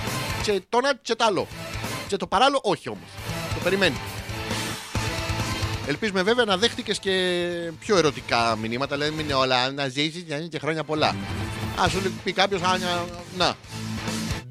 και 0.43 0.61
το 0.69 0.79
ένα 0.83 0.95
και 1.01 1.15
το 1.15 1.25
άλλο. 1.25 1.47
Και 2.07 2.17
το 2.17 2.27
παράλληλο 2.27 2.59
όχι 2.63 2.89
όμως. 2.89 3.09
Το 3.53 3.59
περιμένει. 3.63 3.95
Ελπίζουμε 5.87 6.21
βέβαια 6.23 6.45
να 6.45 6.57
δέχτηκες 6.57 6.99
και 6.99 7.11
πιο 7.79 7.97
ερωτικά 7.97 8.55
μηνύματα. 8.55 8.95
Δηλαδή, 8.95 9.15
μην 9.15 9.25
είναι 9.25 9.33
όλα 9.33 9.71
να 9.71 9.87
ζήσεις 9.87 10.23
να 10.27 10.35
είναι 10.35 10.47
και 10.47 10.59
χρόνια 10.59 10.83
πολλά. 10.83 11.15
Α 11.81 11.89
σου 11.89 12.13
πει 12.23 12.33
κάποιος, 12.33 12.61
να. 13.37 13.55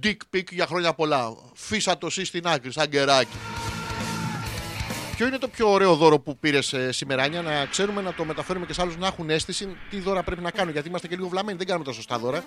Dick 0.02 0.16
pic 0.37 0.50
για 0.50 0.66
χρόνια 0.66 0.94
πολλά. 0.94 1.37
Φύσα 1.54 1.98
το 1.98 2.07
εσύ 2.07 2.24
στην 2.24 2.46
άκρη, 2.46 2.72
σαν 2.72 2.88
κεράκι. 2.88 3.37
Ποιο 5.16 5.27
είναι 5.27 5.38
το 5.38 5.48
πιο 5.48 5.70
ωραίο 5.70 5.94
δώρο 5.94 6.18
που 6.18 6.38
πήρες 6.38 6.74
σήμερα, 6.90 7.22
Άνια, 7.22 7.42
να 7.42 7.66
ξέρουμε 7.70 8.03
να 8.03 8.14
το 8.14 8.24
μεταφέρουμε 8.24 8.66
και 8.66 8.72
σε 8.72 8.83
άλλους 8.83 8.96
να 8.96 9.07
έχουν 9.07 9.31
αίσθηση 9.31 9.77
τι 9.90 10.00
δώρα 10.00 10.22
πρέπει 10.22 10.42
να 10.42 10.50
κάνουν. 10.50 10.72
Γιατί 10.72 10.88
είμαστε 10.88 11.09
και 11.09 11.16
λίγο 11.16 11.29
βλαμμένοι, 11.29 11.59
δεν 11.59 11.66
κάνουμε 11.66 11.85
τα 11.85 11.92
σωστά 11.92 12.18
δώρα. 12.18 12.44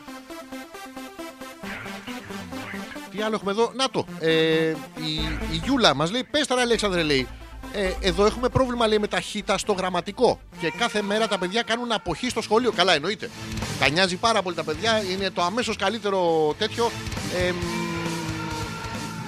Τι 3.11 3.21
άλλο 3.21 3.35
έχουμε 3.35 3.51
εδώ, 3.51 3.71
Να 3.75 3.89
το. 3.89 4.05
Ε, 4.19 4.31
η, 4.95 5.13
η 5.51 5.61
Γιούλα 5.63 5.93
μας 5.93 6.11
λέει: 6.11 6.23
Πες 6.23 6.47
τώρα, 6.47 6.61
Αλέξανδρε, 6.61 7.03
λέει. 7.03 7.27
Ε, 7.73 7.91
εδώ 8.01 8.25
έχουμε 8.25 8.49
πρόβλημα 8.49 8.87
λέει, 8.87 8.99
με 8.99 9.07
τα 9.07 9.19
χήτα 9.19 9.57
στο 9.57 9.73
γραμματικό. 9.73 10.39
Και 10.59 10.71
κάθε 10.77 11.01
μέρα 11.01 11.27
τα 11.27 11.37
παιδιά 11.37 11.61
κάνουν 11.61 11.91
αποχή 11.91 12.29
στο 12.29 12.41
σχολείο. 12.41 12.71
Καλά, 12.71 12.93
εννοείται. 12.93 13.29
Τα 13.79 13.89
νοιάζει 13.89 14.15
πάρα 14.15 14.41
πολύ 14.41 14.55
τα 14.55 14.63
παιδιά. 14.63 15.03
Είναι 15.11 15.29
το 15.29 15.41
αμέσως 15.41 15.75
καλύτερο 15.75 16.53
τέτοιο. 16.57 16.91
Ε, 17.37 17.53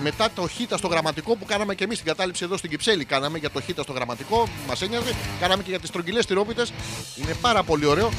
μετά 0.01 0.29
το 0.35 0.47
χήτα 0.47 0.77
στο 0.77 0.87
γραμματικό 0.87 1.35
που 1.35 1.45
κάναμε 1.45 1.75
και 1.75 1.83
εμείς 1.83 1.97
στην 1.97 2.09
κατάληψη 2.09 2.43
εδώ 2.43 2.57
στην 2.57 2.69
Κυψέλη. 2.69 3.05
Κάναμε 3.05 3.37
για 3.37 3.49
το 3.49 3.61
χήτα 3.61 3.83
στο 3.83 3.93
γραμματικό, 3.93 4.47
μας 4.67 4.81
ένοιαζε. 4.81 5.15
Κάναμε 5.39 5.63
και 5.63 5.69
για 5.69 5.79
τις 5.79 5.89
τρογγυλέ 5.89 6.23
τυρόπιτες. 6.23 6.73
Είναι 7.15 7.33
πάρα 7.41 7.63
πολύ 7.63 7.85
ωραίο. 7.85 8.09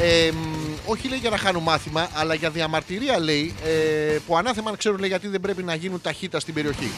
Ε, 0.00 0.30
μ, 0.32 0.90
όχι 0.90 1.08
λέει 1.08 1.18
για 1.18 1.30
να 1.30 1.38
χάνουν 1.38 1.62
μάθημα, 1.62 2.08
αλλά 2.14 2.34
για 2.34 2.50
διαμαρτυρία 2.50 3.18
λέει 3.18 3.54
ε, 3.64 4.18
που 4.26 4.36
ανάθεμα 4.36 4.76
ξέρουν 4.76 4.98
λέει, 4.98 5.08
γιατί 5.08 5.28
δεν 5.28 5.40
πρέπει 5.40 5.62
να 5.62 5.74
γίνουν 5.74 6.00
τα 6.00 6.12
χήτα 6.12 6.40
στην 6.40 6.54
περιοχή. 6.54 6.90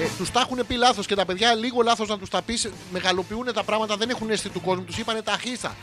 Ε, 0.00 0.06
τους 0.18 0.30
τα 0.30 0.40
έχουν 0.40 0.66
πει 0.66 0.74
λάθος 0.74 1.06
και 1.06 1.14
τα 1.14 1.24
παιδιά 1.24 1.54
λίγο 1.54 1.82
λάθος 1.82 2.08
να 2.08 2.18
τους 2.18 2.30
τα 2.30 2.42
πεις, 2.42 2.70
μεγαλοποιούν 2.92 3.52
τα 3.54 3.62
πράγματα, 3.62 3.96
δεν 3.96 4.10
έχουν 4.10 4.30
αίσθηση 4.30 4.52
του 4.52 4.60
κόσμου. 4.60 4.84
Τους 4.84 4.98
είπανε 4.98 5.22
τα 5.22 5.38
χίσα. 5.42 5.76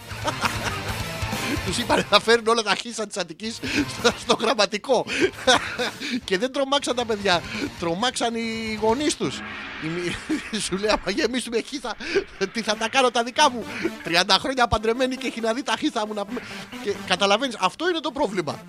Τους 1.65 1.77
είπαν 1.77 2.05
να 2.11 2.19
φέρουν 2.19 2.47
όλα 2.47 2.61
τα 2.63 2.75
χίσα 2.75 3.07
της 3.07 3.17
Αττικής 3.17 3.59
στο, 3.99 4.11
στο 4.19 4.37
γραμματικό. 4.41 5.05
και 6.23 6.37
δεν 6.37 6.51
τρομάξαν 6.51 6.95
τα 6.95 7.05
παιδιά. 7.05 7.41
Τρομάξαν 7.79 8.35
οι 8.35 8.77
γονείς 8.81 9.15
τους. 9.17 9.39
Σου 10.61 10.77
λέει, 10.77 10.89
άμα 10.89 11.09
γεμίσουμε 11.11 11.61
χίσα, 11.61 11.95
τι 12.53 12.61
θα 12.61 12.75
τα 12.75 12.89
κάνω 12.89 13.11
τα 13.11 13.23
δικά 13.23 13.49
μου; 13.49 13.63
30 14.05 14.35
χρόνια 14.39 14.67
παντρεμένη 14.67 15.15
και 15.15 15.27
έχει 15.27 15.41
να 15.41 15.53
δει 15.53 15.63
τα 15.63 15.73
χίσα 15.79 16.07
μου 16.07 16.13
να 16.13 16.25
πούμε. 16.25 16.39
Και 16.83 16.93
καταλαβαίνεις, 17.07 17.55
αυτό 17.59 17.89
είναι 17.89 17.99
το 17.99 18.11
πρόβλημα. 18.11 18.59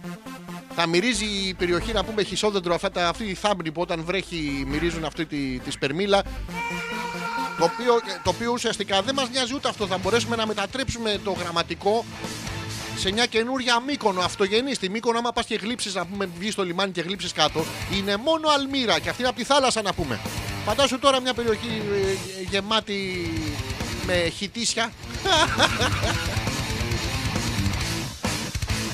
Θα 0.77 0.87
μυρίζει 0.87 1.25
η 1.25 1.55
περιοχή 1.55 1.93
να 1.93 2.05
πούμε 2.05 2.23
χισόδεντρο 2.23 2.75
αυτά, 2.75 2.91
τα- 2.91 3.09
αυτή 3.09 3.25
η 3.25 3.35
θάμπνη 3.35 3.73
που 3.73 3.81
όταν 3.81 4.05
βρέχει 4.05 4.65
μυρίζουν 4.67 5.05
αυτή 5.05 5.27
τη, 5.27 5.59
της 5.59 5.75
σπερμίλα. 5.75 6.23
Το 7.59 7.65
οποίο, 7.65 7.95
το 8.23 8.31
οποίο 8.31 8.53
ουσιαστικά 8.53 9.03
δεν 9.03 9.15
μας 9.15 9.29
νοιάζει 9.31 9.55
ούτε 9.55 9.69
αυτό. 9.69 9.87
Θα 9.87 9.99
μπορέσουμε 9.99 10.37
να 10.37 10.47
μετατρέψουμε 10.47 11.21
το 11.25 11.31
γραμματικό 11.33 12.05
σε 12.97 13.13
μια 13.13 13.27
καινούρια 13.27 13.81
μήκονο 13.81 14.21
αυτογενή. 14.21 14.75
Στη 14.75 14.89
μήκονο, 14.89 15.19
άμα 15.19 15.33
πας 15.33 15.47
και 15.47 15.55
γλύψεις, 15.55 15.95
να 15.95 16.07
πούμε, 16.07 16.29
βγεις 16.39 16.53
στο 16.53 16.65
λιμάνι 16.65 16.93
και 16.93 17.01
γλύψεις 17.01 17.33
κάτω, 17.33 17.65
είναι 17.97 18.17
μόνο 18.17 18.49
αλμύρα 18.49 18.99
και 18.99 19.09
αυτή 19.09 19.21
είναι 19.21 19.31
από 19.31 19.39
τη 19.39 19.45
θάλασσα 19.45 19.83
να 19.83 19.93
πούμε. 19.93 20.21
Φαντάσου 20.65 20.99
τώρα 20.99 21.21
μια 21.21 21.35
περιοχή 21.35 21.83
ε, 21.93 22.43
γεμάτη 22.51 23.31
με 24.07 24.29
χιτήσια. 24.37 24.93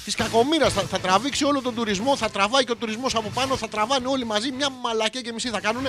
Της 0.05 0.15
κακομοίρας 0.15 0.73
θα, 0.73 0.83
θα 0.83 0.99
τραβήξει 0.99 1.45
όλο 1.45 1.61
τον 1.61 1.75
τουρισμό, 1.75 2.17
θα 2.17 2.31
τραβάει 2.31 2.65
και 2.65 2.73
ο 2.73 2.77
τουρισμός 2.77 3.15
από 3.15 3.31
πάνω, 3.35 3.57
θα 3.57 3.69
τραβάνε 3.69 4.09
όλοι 4.09 4.25
μαζί. 4.25 4.53
Μια 4.53 4.69
μαλακία 4.71 5.21
και 5.21 5.33
μισή 5.33 5.49
θα 5.49 5.61
κάνουν. 5.61 5.87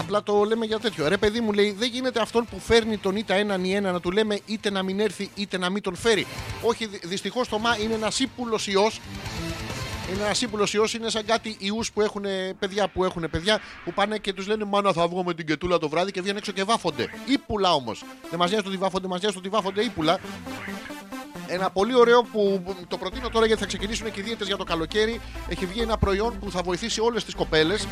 Απλά 0.00 0.22
το 0.22 0.44
λέμε 0.44 0.66
για 0.66 0.78
τέτοιο. 0.78 1.08
Ρε, 1.08 1.16
παιδί 1.16 1.40
μου 1.40 1.52
λέει, 1.52 1.72
δεν 1.78 1.88
γίνεται 1.88 2.20
αυτόν 2.20 2.46
που 2.50 2.58
φέρνει 2.58 2.96
τον 2.96 3.16
είτε 3.16 3.34
έναν 3.34 3.64
ή 3.64 3.72
ένα 3.72 3.92
να 3.92 4.00
του 4.00 4.10
λέμε 4.10 4.38
είτε 4.46 4.70
να 4.70 4.82
μην 4.82 5.00
έρθει 5.00 5.30
είτε 5.34 5.58
να 5.58 5.70
μην 5.70 5.82
τον 5.82 5.96
φέρει. 5.96 6.26
Όχι, 6.62 6.86
δυστυχώς 6.86 7.48
το 7.48 7.58
μα 7.58 7.76
είναι 7.76 7.94
ένας 7.94 8.20
ύπουλος 8.20 8.66
ιός 8.66 9.00
Είναι 10.12 10.22
ένας 10.22 10.42
ύπουλος 10.42 10.74
ιός, 10.74 10.94
είναι 10.94 11.10
σαν 11.10 11.24
κάτι 11.24 11.56
ιούς 11.58 11.92
που 11.92 12.00
έχουν 12.00 12.24
παιδιά 12.58 12.88
που 12.88 13.04
έχουν 13.04 13.30
παιδιά 13.30 13.60
που 13.84 13.92
πάνε 13.92 14.18
και 14.18 14.32
τους 14.32 14.46
λένε 14.46 14.64
Μάνα 14.64 14.92
θα 14.92 15.08
βγω 15.08 15.24
με 15.24 15.34
την 15.34 15.46
κετούλα 15.46 15.78
το 15.78 15.88
βράδυ 15.88 16.10
και 16.10 16.20
βγαίνουν 16.20 16.38
έξω 16.38 16.52
και 16.52 16.64
βάφονται. 16.64 17.06
Ήπουλα 17.26 17.72
όμως. 17.72 18.04
Δεν 18.30 18.38
μας 18.38 18.48
νοιάζει 18.48 18.64
το 18.64 18.70
ότι 18.70 18.78
βάφονται, 18.78 19.08
μας 19.08 19.20
νοιάζει 19.20 19.34
το 19.34 19.40
ότι 19.40 19.48
βάφονται 19.48 19.82
ύπουλα. 19.82 20.18
Ένα 21.46 21.70
πολύ 21.70 21.94
ωραίο 21.94 22.22
που 22.22 22.62
το 22.88 22.98
προτείνω 22.98 23.28
τώρα 23.28 23.46
γιατί 23.46 23.60
θα 23.60 23.66
ξεκινήσουν 23.66 24.12
και 24.12 24.20
οι 24.20 24.22
δίαιτες 24.22 24.46
για 24.46 24.56
το 24.56 24.64
καλοκαίρι. 24.64 25.20
Έχει 25.48 25.66
βγει 25.66 25.80
ένα 25.80 25.98
προϊόν 25.98 26.38
που 26.38 26.50
θα 26.50 26.62
βοηθήσει 26.62 27.00
όλες 27.00 27.24
τις 27.24 27.34
κοπέλες 27.34 27.86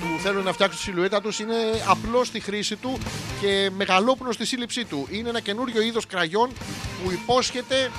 που 0.00 0.20
θέλουν 0.22 0.44
να 0.44 0.52
φτιάξουν 0.52 0.76
τη 0.76 0.82
σιλουέτα 0.82 1.20
τους. 1.20 1.38
Είναι 1.38 1.54
απλό 1.86 2.24
στη 2.24 2.40
χρήση 2.40 2.76
του 2.76 2.98
και 3.40 3.70
μεγαλόπνος 3.76 4.34
στη 4.34 4.46
σύλληψή 4.46 4.84
του. 4.84 5.08
Είναι 5.10 5.28
ένα 5.28 5.40
καινούριο 5.40 5.82
είδος 5.82 6.06
κραγιόν 6.06 6.50
που 7.04 7.12
υπόσχεται 7.12 7.90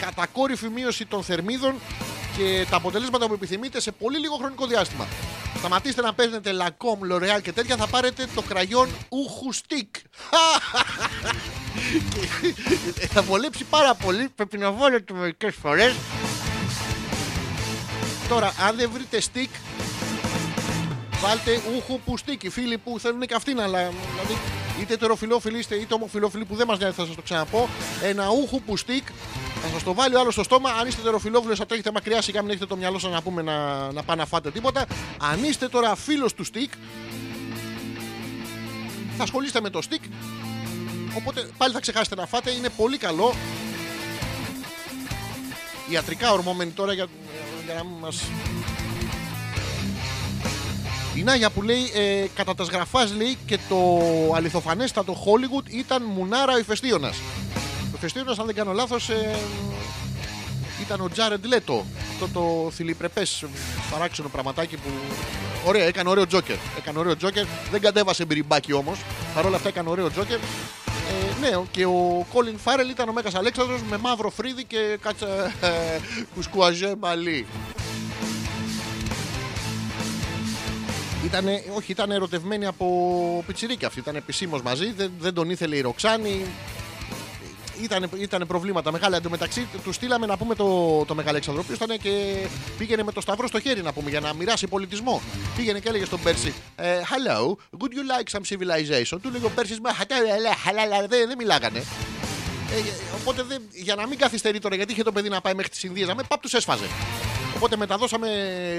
κατακόρυφη 0.00 0.68
μείωση 0.68 1.06
των 1.06 1.22
θερμίδων 1.22 1.74
και 2.36 2.66
τα 2.70 2.76
αποτελέσματα 2.76 3.26
που 3.26 3.34
επιθυμείτε 3.34 3.80
σε 3.80 3.92
πολύ 3.92 4.18
λίγο 4.18 4.36
χρονικό 4.36 4.66
διάστημα. 4.66 5.06
Σταματήστε 5.58 6.02
να 6.02 6.14
παίρνετε 6.14 6.50
Lacombe, 6.60 7.12
L'Oreal 7.12 7.42
και 7.42 7.52
τέτοια, 7.52 7.76
θα 7.76 7.86
πάρετε 7.86 8.26
το 8.34 8.42
κραγιόν 8.42 8.88
Ούχου 9.08 9.54
Stick. 9.54 10.00
Και 13.00 13.06
θα 13.14 13.22
βολέψει 13.22 13.64
πάρα 13.64 13.94
πολύ, 13.94 14.28
πρέπει 14.34 14.58
να 14.58 14.70
βάλετε 14.70 15.14
μερικές 15.14 15.54
φορές. 15.54 15.94
Τώρα, 18.28 18.54
αν 18.66 18.76
δεν 18.76 18.90
βρείτε 18.92 19.22
stick, 19.32 19.48
βάλτε 21.20 21.60
ούχου 21.76 22.00
που 22.00 22.14
stick. 22.18 22.44
Οι 22.44 22.48
φίλοι 22.48 22.78
που 22.78 22.98
θέλουν 23.00 23.20
και 23.20 23.34
αυτήν, 23.34 23.60
αλλά 23.60 23.78
δηλαδή, 23.78 24.40
είτε 24.80 24.96
τεροφιλόφιλοι 24.96 25.58
είστε 25.58 25.74
είτε 25.74 25.94
ομοφιλόφιλοι 25.94 26.44
που 26.44 26.54
δεν 26.54 26.66
μας 26.66 26.78
νοιάζει, 26.78 26.94
θα 26.94 27.06
σας 27.06 27.14
το 27.14 27.22
ξαναπώ. 27.22 27.68
Ένα 28.02 28.28
ούχου 28.28 28.62
που 28.62 28.78
stick 28.78 29.12
θα 29.62 29.68
σας 29.72 29.82
το 29.82 29.94
βάλει 29.94 30.14
ο 30.14 30.20
άλλος 30.20 30.32
στο 30.32 30.42
στόμα. 30.42 30.70
Αν 30.70 30.86
είστε 30.86 31.02
τεροφιλόφιλοι, 31.02 31.54
θα 31.54 31.66
τρέχετε 31.66 31.90
μακριά 31.92 32.22
σιγά 32.22 32.40
μην 32.40 32.50
έχετε 32.50 32.66
το 32.66 32.76
μυαλό 32.76 32.98
σας 32.98 33.12
να 33.12 33.22
πούμε 33.22 33.42
να, 33.42 33.92
να 33.92 34.02
πάτε 34.02 34.18
να 34.18 34.26
φάτε 34.26 34.50
τίποτα. 34.50 34.86
Αν 35.20 35.44
είστε 35.44 35.68
τώρα 35.68 35.94
φίλος 35.94 36.34
του 36.34 36.44
stick, 36.46 36.72
θα 39.16 39.22
ασχολείστε 39.22 39.60
με 39.60 39.70
το 39.70 39.80
stick. 39.90 40.04
Οπότε 41.16 41.48
πάλι 41.56 41.72
θα 41.72 41.80
ξεχάσετε 41.80 42.14
να 42.14 42.26
φάτε. 42.26 42.50
Είναι 42.50 42.68
πολύ 42.68 42.98
καλό. 42.98 43.34
Ιατρικά 45.88 46.32
ορμόμενοι 46.32 46.70
τώρα 46.70 46.92
για, 46.92 47.06
για 47.64 47.74
να 47.74 47.84
μην 47.84 47.94
μας... 48.00 48.22
Η 51.14 51.22
Νάγια 51.22 51.50
που 51.50 51.62
λέει 51.62 51.90
ε, 51.94 52.26
κατά 52.34 52.54
τα 52.54 52.64
σγραφάς 52.64 53.14
λέει 53.14 53.36
και 53.46 53.58
το 53.68 54.00
αληθοφανέστατο 54.34 55.12
Hollywood 55.12 55.70
ήταν 55.70 56.02
μουνάρα 56.02 56.52
ο 56.52 56.58
ηφαιστίωνας. 56.58 57.16
Ο 57.92 57.94
ηφαιστίωνας 57.94 58.38
αν 58.38 58.46
δεν 58.46 58.54
κάνω 58.54 58.72
λάθος 58.72 59.08
ε, 59.08 59.36
ήταν 60.82 61.00
ο 61.00 61.08
Τζάρεντ 61.08 61.44
Λέτο. 61.44 61.84
Αυτό 62.10 62.28
το 62.28 62.70
θηλυπρεπές 62.70 63.44
παράξενο 63.90 64.28
πραγματάκι 64.28 64.76
που 64.76 64.90
Ωραία, 65.66 65.84
έκανε 65.84 66.08
ωραίο 66.08 66.26
τζόκερ. 66.26 66.56
Έκανε 66.78 66.98
ωραίο 66.98 67.16
τζόκερ. 67.16 67.44
Δεν 67.70 67.80
κατέβασε 67.80 68.24
μπυριμπάκι 68.24 68.72
όμως. 68.72 68.98
Παρ' 69.34 69.46
όλα 69.46 69.56
αυτά 69.56 69.68
έκανε 69.68 69.90
ωραίο 69.90 70.10
τζόκερ. 70.10 70.38
Ε, 70.38 71.40
ναι, 71.40 71.62
και 71.70 71.84
ο 71.84 72.26
Κόλιν 72.32 72.58
Φάρελ 72.58 72.90
ήταν 72.90 73.08
ο 73.08 73.12
Μέγας 73.12 73.34
Αλέξανδρος 73.34 73.82
με 73.90 73.98
μαύρο 73.98 74.30
φρύδι 74.30 74.64
και 74.64 74.98
κάτσα 75.00 75.26
ε, 75.60 76.00
κουσκουαζέ 76.34 76.94
μαλλί. 77.00 77.46
Ήτανε, 81.24 81.64
όχι, 81.76 81.92
ήταν 81.92 82.10
ερωτευμένη 82.10 82.66
από 82.66 83.44
πιτσιρίκια 83.46 83.86
αυτή. 83.86 83.98
Ήταν 83.98 84.16
επισήμως 84.16 84.62
μαζί. 84.62 84.92
Δεν, 84.92 85.12
δεν 85.18 85.34
τον 85.34 85.50
ήθελε 85.50 85.76
η 85.76 85.80
Ροξάνη. 85.80 86.46
Ήταν, 87.82 88.10
ήταν 88.18 88.44
προβλήματα 88.46 88.92
μεγάλα. 88.92 89.16
Εν 89.16 89.22
τω 89.22 89.30
μεταξύ, 89.30 89.68
του 89.84 89.92
στείλαμε 89.92 90.26
να 90.26 90.36
πούμε 90.36 90.54
το, 90.54 91.04
το 91.04 91.14
Μεγαλέξανδρο, 91.14 91.62
ο 91.62 91.64
οποίος 91.66 91.86
ήταν 91.86 91.98
και 91.98 92.46
πήγαινε 92.78 93.02
με 93.02 93.12
το 93.12 93.20
σταυρό 93.20 93.46
στο 93.46 93.60
χέρι 93.60 93.82
να 93.82 93.92
πούμε 93.92 94.10
για 94.10 94.20
να 94.20 94.34
μοιράσει 94.34 94.66
πολιτισμό. 94.66 95.22
Πήγαινε 95.56 95.78
και 95.78 95.88
έλεγε 95.88 96.04
στον 96.04 96.22
Πέρσι, 96.22 96.54
ε, 96.76 97.00
Hello, 97.00 97.48
would 97.78 97.90
you 97.90 98.04
like 98.12 98.38
some 98.38 98.42
civilization? 98.52 99.18
Του 99.22 99.30
λέγει 99.30 99.44
ο 99.44 99.50
Πέρσις, 99.54 99.80
Μα 99.80 99.90
χαλάλα, 100.64 101.06
δεν 101.06 101.28
δεν 101.28 101.36
μιλάγανε. 101.38 101.78
Ε, 101.78 102.74
οπότε 103.20 103.42
δεν, 103.42 103.62
για 103.70 103.94
να 103.94 104.06
μην 104.06 104.18
καθυστερεί 104.18 104.58
τώρα, 104.58 104.74
γιατί 104.74 104.92
είχε 104.92 105.02
το 105.02 105.12
παιδί 105.12 105.28
να 105.28 105.40
πάει 105.40 105.54
μέχρι 105.54 105.70
τις 105.70 105.82
Ινδίες, 105.82 106.08
να 106.08 106.14
με 106.14 106.22
παπ 106.28 106.40
τους 106.40 106.52
έσφαζε. 106.52 106.84
Οπότε 107.56 107.76
μεταδώσαμε 107.76 108.28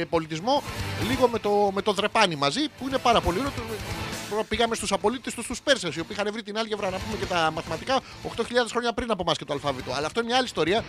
πολιτισμό 0.10 0.64
λίγο 1.08 1.28
με 1.28 1.40
το, 1.40 1.72
με 1.74 1.82
το 1.82 1.92
δρεπάνι 1.94 2.36
μαζί, 2.36 2.62
που 2.80 2.88
είναι 2.88 2.98
πάρα 2.98 3.22
πολύ 3.22 3.40
ωραίο. 3.40 3.52
Το- 3.56 3.64
Πήγαμε 4.50 4.76
στους 4.76 4.92
απολύτες 4.92 5.34
τους, 5.34 5.44
στου 5.46 5.56
Πέρσες, 5.64 5.96
οι 5.96 6.00
οποίοι 6.00 6.16
είχαν 6.20 6.32
βρει 6.34 6.44
την 6.44 6.58
άλγευρα 6.58 6.90
να 6.90 6.98
πούμε 6.98 7.18
και 7.20 7.26
τα 7.26 7.52
μαθηματικά 7.52 8.00
8.000 8.24 8.44
χρόνια 8.70 8.94
πριν 8.94 9.12
από 9.12 9.22
εμάς 9.26 9.38
και 9.38 9.46
το 9.46 9.54
αλφάβητο. 9.54 9.92
Αλλά 9.94 10.06
αυτό 10.06 10.20
είναι 10.20 10.28
μια 10.30 10.38
άλλη 10.38 10.46
ιστορία, 10.46 10.84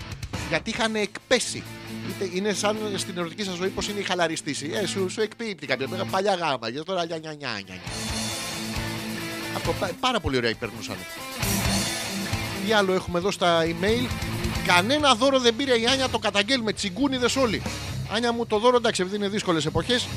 γιατί 0.49 0.71
είχαν 0.71 0.95
εκπέσει. 0.95 1.63
Είτε 2.09 2.31
είναι 2.37 2.53
σαν 2.53 2.77
στην 2.97 3.19
ερωτική 3.19 3.43
σας 3.43 3.55
ζωή, 3.57 3.69
πώς 3.69 3.89
είναι 3.89 4.01
η 4.01 4.03
χαλαριστήση. 4.03 4.71
Ε, 4.75 4.87
σου, 4.87 5.09
σου 5.11 5.21
εκπίπτει 5.21 5.67
κάποιος. 5.67 5.91
Τώρα 5.91 6.05
παλιά 6.05 6.35
γάμα, 6.35 6.71
και 6.71 6.79
τώρα 6.83 7.07
νια, 7.07 7.19
νια, 7.19 7.33
νια, 7.33 7.49
νια, 7.51 7.63
νια. 7.75 7.81
Αυτό 9.57 9.73
πά- 9.81 9.93
πάρα 10.01 10.21
πολύ 10.21 10.37
ωραία 10.37 10.55
περνούσαν. 10.55 10.97
Τι 12.67 12.73
άλλο 12.73 12.93
έχουμε 12.93 13.19
εδώ 13.19 13.31
στα 13.31 13.63
email; 13.65 14.09
Κανένα 14.67 15.15
δώρο 15.15 15.39
δεν 15.39 15.57
πήρε 15.57 15.79
η 15.79 15.87
Άνια, 15.87 16.09
το 16.09 16.19
καταγγέλνουμε. 16.19 16.73
Τσιγκούνιδες 16.73 17.37
όλοι. 17.37 17.63
Άνια 18.13 18.33
μου, 18.33 18.47
το 18.47 18.59
δώρο 18.59 18.77
εντάξει, 18.77 19.03
επειδή 19.03 19.17
είναι 19.17 19.29
δύσκολες 19.29 19.67
εποχές. 19.67 20.09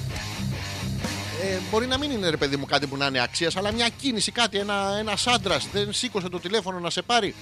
Ε, 1.43 1.57
μπορεί 1.71 1.87
να 1.87 1.97
μην 1.97 2.11
είναι 2.11 2.29
ρε 2.29 2.37
παιδί 2.37 2.57
μου 2.57 2.65
κάτι 2.65 2.87
που 2.87 2.97
να 2.97 3.05
είναι 3.05 3.21
αξίας, 3.21 3.55
αλλά 3.55 3.71
μια 3.71 3.89
κίνηση, 3.89 4.31
κάτι, 4.31 4.57
ένα 4.57 4.95
ένας 4.99 5.27
άντρας 5.27 5.67
δεν 5.71 5.93
σήκωσε 5.93 6.29
το 6.29 6.39
τηλέφωνο 6.39 6.79
να 6.79 6.89
σε 6.89 7.01
πάρει. 7.01 7.35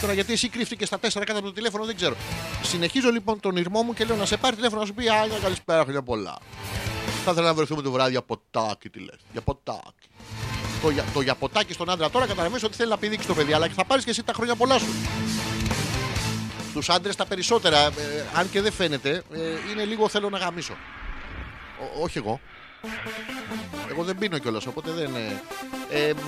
Τώρα 0.00 0.12
γιατί 0.12 0.32
εσύ 0.32 0.48
κρύφτηκε 0.48 0.86
στα 0.86 0.98
τέσσερα 0.98 1.24
κάτω 1.24 1.38
από 1.38 1.48
το 1.48 1.54
τηλέφωνο, 1.54 1.84
δεν 1.84 1.96
ξέρω. 1.96 2.16
Συνεχίζω 2.62 3.10
λοιπόν 3.10 3.40
τον 3.40 3.56
ήρμό 3.56 3.82
μου 3.82 3.94
και 3.94 4.04
λέω 4.04 4.16
να 4.16 4.26
σε 4.26 4.36
πάρει 4.36 4.56
τηλέφωνο 4.56 4.80
να 4.80 4.86
σου 4.86 4.94
πει 4.94 5.08
Άνια, 5.08 5.38
καλησπέρα, 5.42 5.82
χρόνια 5.82 6.02
πολλά. 6.02 6.38
Θα 7.24 7.30
ήθελα 7.30 7.46
να 7.46 7.54
βρεθούμε 7.54 7.82
το 7.82 7.90
βράδυ 7.90 8.10
για 8.10 8.22
ποτάκι, 8.22 8.88
τι 8.88 8.98
λες. 8.98 9.18
Για 9.32 9.40
ποτάκι. 9.40 10.08
Το, 10.82 10.90
για- 10.90 11.04
το 11.14 11.20
για 11.20 11.34
ποτάκι 11.34 11.72
στον 11.72 11.90
άντρα 11.90 12.10
τώρα 12.10 12.26
καταλαβαίνει 12.26 12.62
ότι 12.64 12.76
θέλει 12.76 12.90
να 12.90 12.98
πηδήξει 12.98 13.26
το 13.26 13.34
παιδί, 13.34 13.52
αλλά 13.52 13.66
και 13.68 13.74
θα 13.74 13.84
πάρεις 13.84 14.04
και 14.04 14.10
εσύ 14.10 14.22
τα 14.22 14.32
χρόνια 14.32 14.54
πολλά 14.56 14.78
σου. 14.78 14.86
Στου 16.80 16.92
άντρες 16.92 17.16
τα 17.16 17.26
περισσότερα, 17.26 17.78
ε, 17.86 17.90
αν 18.34 18.50
και 18.50 18.60
δεν 18.60 18.72
φαίνεται, 18.72 19.22
ε, 19.32 19.38
είναι 19.72 19.84
λίγο 19.84 20.08
θέλω 20.08 20.28
να 20.30 20.38
γαμίσω. 20.38 20.76
Ό- 21.80 22.02
όχι 22.02 22.18
εγώ. 22.18 22.40
Εγώ 23.90 24.04
δεν 24.04 24.18
πίνω 24.18 24.38
κιόλας, 24.38 24.66
οπότε 24.66 24.90
δεν. 24.90 25.10
Ε, 25.16 25.42
ε, 25.90 26.12
μ, 26.14 26.18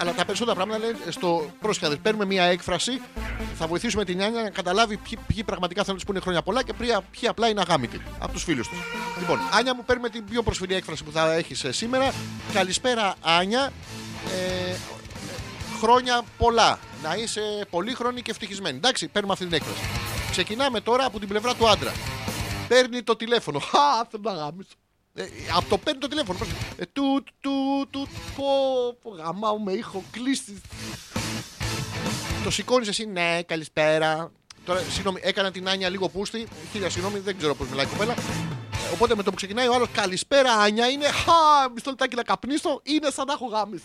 αλλά 0.00 0.12
τα 0.12 0.24
περισσότερα 0.24 0.56
πράγματα 0.56 0.86
λένε 0.86 0.98
στο 1.08 1.50
πρόσχεδε. 1.60 1.96
Παίρνουμε 1.96 2.24
μια 2.24 2.44
έκφραση, 2.44 3.00
θα 3.54 3.66
βοηθήσουμε 3.66 4.04
την 4.04 4.16
Νιάνια 4.16 4.42
να 4.42 4.50
καταλάβει 4.50 4.96
ποιοι, 4.96 5.18
ποιοι 5.26 5.44
πραγματικά 5.44 5.84
θέλουν 5.84 5.98
να 5.98 6.04
τους 6.04 6.12
πούνε 6.12 6.20
χρόνια 6.20 6.42
πολλά 6.42 6.62
και 6.62 6.72
ποιοι, 6.72 6.88
ποιοι 7.10 7.28
απλά 7.28 7.48
είναι 7.48 7.60
αγάμητοι 7.60 8.02
από 8.18 8.32
τους 8.32 8.42
φίλους 8.42 8.68
τους. 8.68 8.78
Λοιπόν, 9.18 9.38
Άνια 9.52 9.74
μου, 9.74 9.84
παίρνουμε 9.84 10.08
την 10.08 10.24
πιο 10.24 10.42
προσφυλή 10.42 10.74
έκφραση 10.74 11.04
που 11.04 11.12
θα 11.12 11.32
έχεις 11.32 11.66
σήμερα. 11.68 12.12
Καλησπέρα, 12.52 13.14
Άνια. 13.20 13.72
Ε, 14.26 14.76
χρόνια 15.80 16.22
πολλά. 16.38 16.78
Να 17.02 17.14
είσαι 17.14 17.66
πολύχρονη 17.70 18.22
και 18.22 18.30
ευτυχισμένη. 18.30 18.76
Εντάξει, 18.76 19.08
παίρνουμε 19.08 19.32
αυτή 19.32 19.44
την 19.44 19.54
έκφραση. 19.54 19.80
Ξεκινάμε 20.30 20.80
τώρα 20.80 21.04
από 21.04 21.18
την 21.18 21.28
πλευρά 21.28 21.54
του 21.54 21.68
άντρα. 21.68 21.92
Παίρνει 22.68 23.02
το 23.02 23.16
τηλέφωνο. 23.16 23.58
Χα, 23.58 24.04
θέλω 24.04 24.22
να 24.22 24.32
γάμισω. 24.32 24.70
Ε, 24.70 24.89
από 25.56 25.68
το 25.68 25.78
παίρνει 25.78 26.00
το 26.00 26.08
τηλέφωνο. 26.08 26.38
πώς- 26.38 26.48
Ε, 26.76 26.84
του, 26.92 27.24
του, 27.40 27.86
του, 27.90 28.08
πω, 28.36 28.44
πω, 29.02 29.10
γαμάω 29.10 29.58
με 29.58 29.72
ήχο, 29.72 30.04
κλείσει. 30.10 30.60
Το 32.44 32.50
σηκώνεις 32.50 32.88
εσύ, 32.88 33.06
ναι, 33.06 33.42
καλησπέρα. 33.46 34.32
Τώρα, 34.64 34.80
συγγνώμη, 34.90 35.20
έκανα 35.22 35.50
την 35.50 35.68
Άνια 35.68 35.88
λίγο 35.88 36.08
πούστη. 36.08 36.46
Χίλια 36.72 36.90
συγγνώμη, 36.90 37.18
δεν 37.18 37.36
ξέρω 37.38 37.54
πώς 37.54 37.68
μιλάει 37.68 37.84
η 37.84 37.88
κοπέλα. 37.88 38.12
Ε, 38.12 38.92
Οπότε 38.92 39.14
με 39.14 39.22
το 39.22 39.30
που 39.30 39.36
ξεκινάει 39.36 39.66
ο 39.68 39.74
άλλος, 39.74 39.88
καλησπέρα 39.92 40.52
Άνια, 40.52 40.88
είναι 40.88 41.04
χα, 41.04 41.70
μισό 41.74 41.90
λεπτάκι 41.90 42.16
να 42.16 42.22
καπνίσω, 42.22 42.80
είναι 42.82 43.10
σαν 43.10 43.26
να 43.26 43.32
έχω 43.32 43.46
γάμιση. 43.46 43.84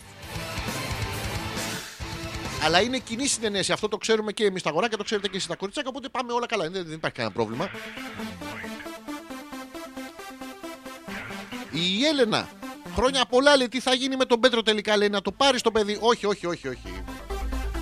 Αλλά 2.64 2.80
είναι 2.80 2.98
κοινή 2.98 3.26
συνενέση. 3.26 3.72
Αυτό 3.72 3.88
το 3.88 3.96
ξέρουμε 3.96 4.32
και 4.32 4.44
εμείς 4.44 4.62
τα 4.62 4.70
αγοράκια, 4.70 4.96
το 4.96 5.04
ξέρετε 5.04 5.28
και 5.28 5.36
εσείς 5.36 5.48
τα 5.48 5.56
κοριτσάκια. 5.56 5.90
Οπότε 5.90 6.08
πάμε 6.08 6.32
όλα 6.32 6.46
καλά. 6.46 6.70
Δεν, 6.70 6.84
δεν 6.84 6.92
υπάρχει 6.94 7.16
κανένα 7.16 7.34
πρόβλημα. 7.34 7.70
Η 11.76 12.06
Έλενα. 12.06 12.48
Χρόνια 12.94 13.24
πολλά 13.28 13.56
λέει 13.56 13.68
τι 13.68 13.80
θα 13.80 13.94
γίνει 13.94 14.16
με 14.16 14.24
τον 14.24 14.40
Πέτρο 14.40 14.62
τελικά. 14.62 14.96
Λέει 14.96 15.08
να 15.08 15.22
το 15.22 15.32
πάρεις 15.32 15.62
το 15.62 15.70
παιδί. 15.70 15.98
Όχι, 16.00 16.26
όχι, 16.26 16.46
όχι, 16.46 16.68
όχι. 16.68 17.02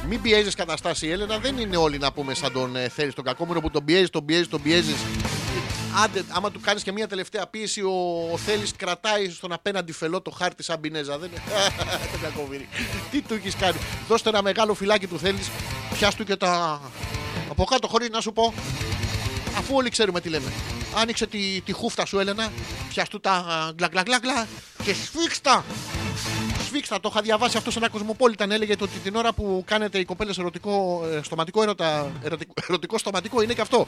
Μην 0.08 0.22
πιέζεις 0.22 0.54
καταστάσει, 0.54 1.08
Έλενα. 1.08 1.38
Δεν 1.38 1.58
είναι 1.58 1.76
όλοι 1.76 1.98
να 1.98 2.12
πούμε 2.12 2.34
σαν 2.34 2.52
τον 2.52 2.76
ε, 2.76 2.88
θέλεις 2.88 3.14
τον 3.14 3.24
κακόμοιρο 3.24 3.60
που 3.60 3.70
τον 3.70 3.84
πιέζεις, 3.84 4.10
τον 4.10 4.24
πιέζεις, 4.24 4.48
τον 4.48 4.62
πιέζεις. 4.62 4.96
Άντε, 6.04 6.24
άμα 6.28 6.50
του 6.50 6.60
κάνεις 6.60 6.82
και 6.82 6.92
μια 6.92 7.06
τελευταία 7.06 7.46
πίεση, 7.46 7.82
ο, 7.82 8.28
ο 8.32 8.36
Θέλει 8.36 8.66
κρατάει 8.76 9.30
στον 9.30 9.52
απέναντι 9.52 9.92
φελό 9.92 10.20
το 10.20 10.30
χάρτη 10.30 10.62
σαν 10.62 10.80
πινέζα. 10.80 11.18
Δεν 11.18 11.30
είναι. 11.30 11.42
Το 12.12 12.18
κακόμοιρι. 12.22 12.68
Τι 13.10 13.20
του 13.20 13.34
έχεις 13.34 13.56
κάνει; 13.56 13.78
Δώστε 14.08 14.28
ένα 14.28 14.42
μεγάλο 14.42 14.74
φυλάκι 14.74 15.06
του 15.06 15.18
Θέλει. 15.18 15.38
Πιάστου 15.98 16.24
και 16.24 16.36
τα. 16.36 16.80
Από 17.50 17.64
κάτω 17.64 17.88
χωρίς 17.88 18.08
να 18.10 18.20
σου 18.20 18.32
πω. 18.32 18.54
Αφού 19.58 19.74
όλοι 19.76 19.90
ξέρουμε 19.90 20.20
τι 20.20 20.28
λέμε. 20.28 20.52
Άνοιξε 20.96 21.26
τη, 21.26 21.60
τη 21.60 21.72
χούφτα 21.72 22.06
σου, 22.06 22.18
Έλενα. 22.18 22.52
Πιάστου 22.88 23.20
τα 23.20 23.32
α, 23.32 23.72
γκλα 23.74 23.88
γκλα 23.88 24.02
γκλα 24.02 24.18
γκλα 24.18 24.46
και 24.84 24.94
σφίξτα. 24.94 25.64
Σφίξτα, 26.66 27.00
το 27.00 27.08
είχα 27.12 27.22
διαβάσει 27.22 27.56
αυτό 27.56 27.70
σε 27.70 27.78
ένα 27.78 27.88
κοσμοπόλιταν. 27.88 28.50
Έλεγε 28.50 28.72
ότι 28.72 28.98
την 28.98 29.16
ώρα 29.16 29.32
που 29.32 29.64
κάνετε 29.66 29.98
οι 29.98 30.04
κοπέλες 30.04 30.38
ερωτικό, 30.38 31.04
ε, 31.12 31.20
στοματικό 31.22 31.62
έρωτα, 31.62 32.12
ερωτικό, 32.22 32.52
ερωτικό 32.68 32.98
στοματικό 32.98 33.42
είναι 33.42 33.52
και 33.52 33.60
αυτό. 33.60 33.86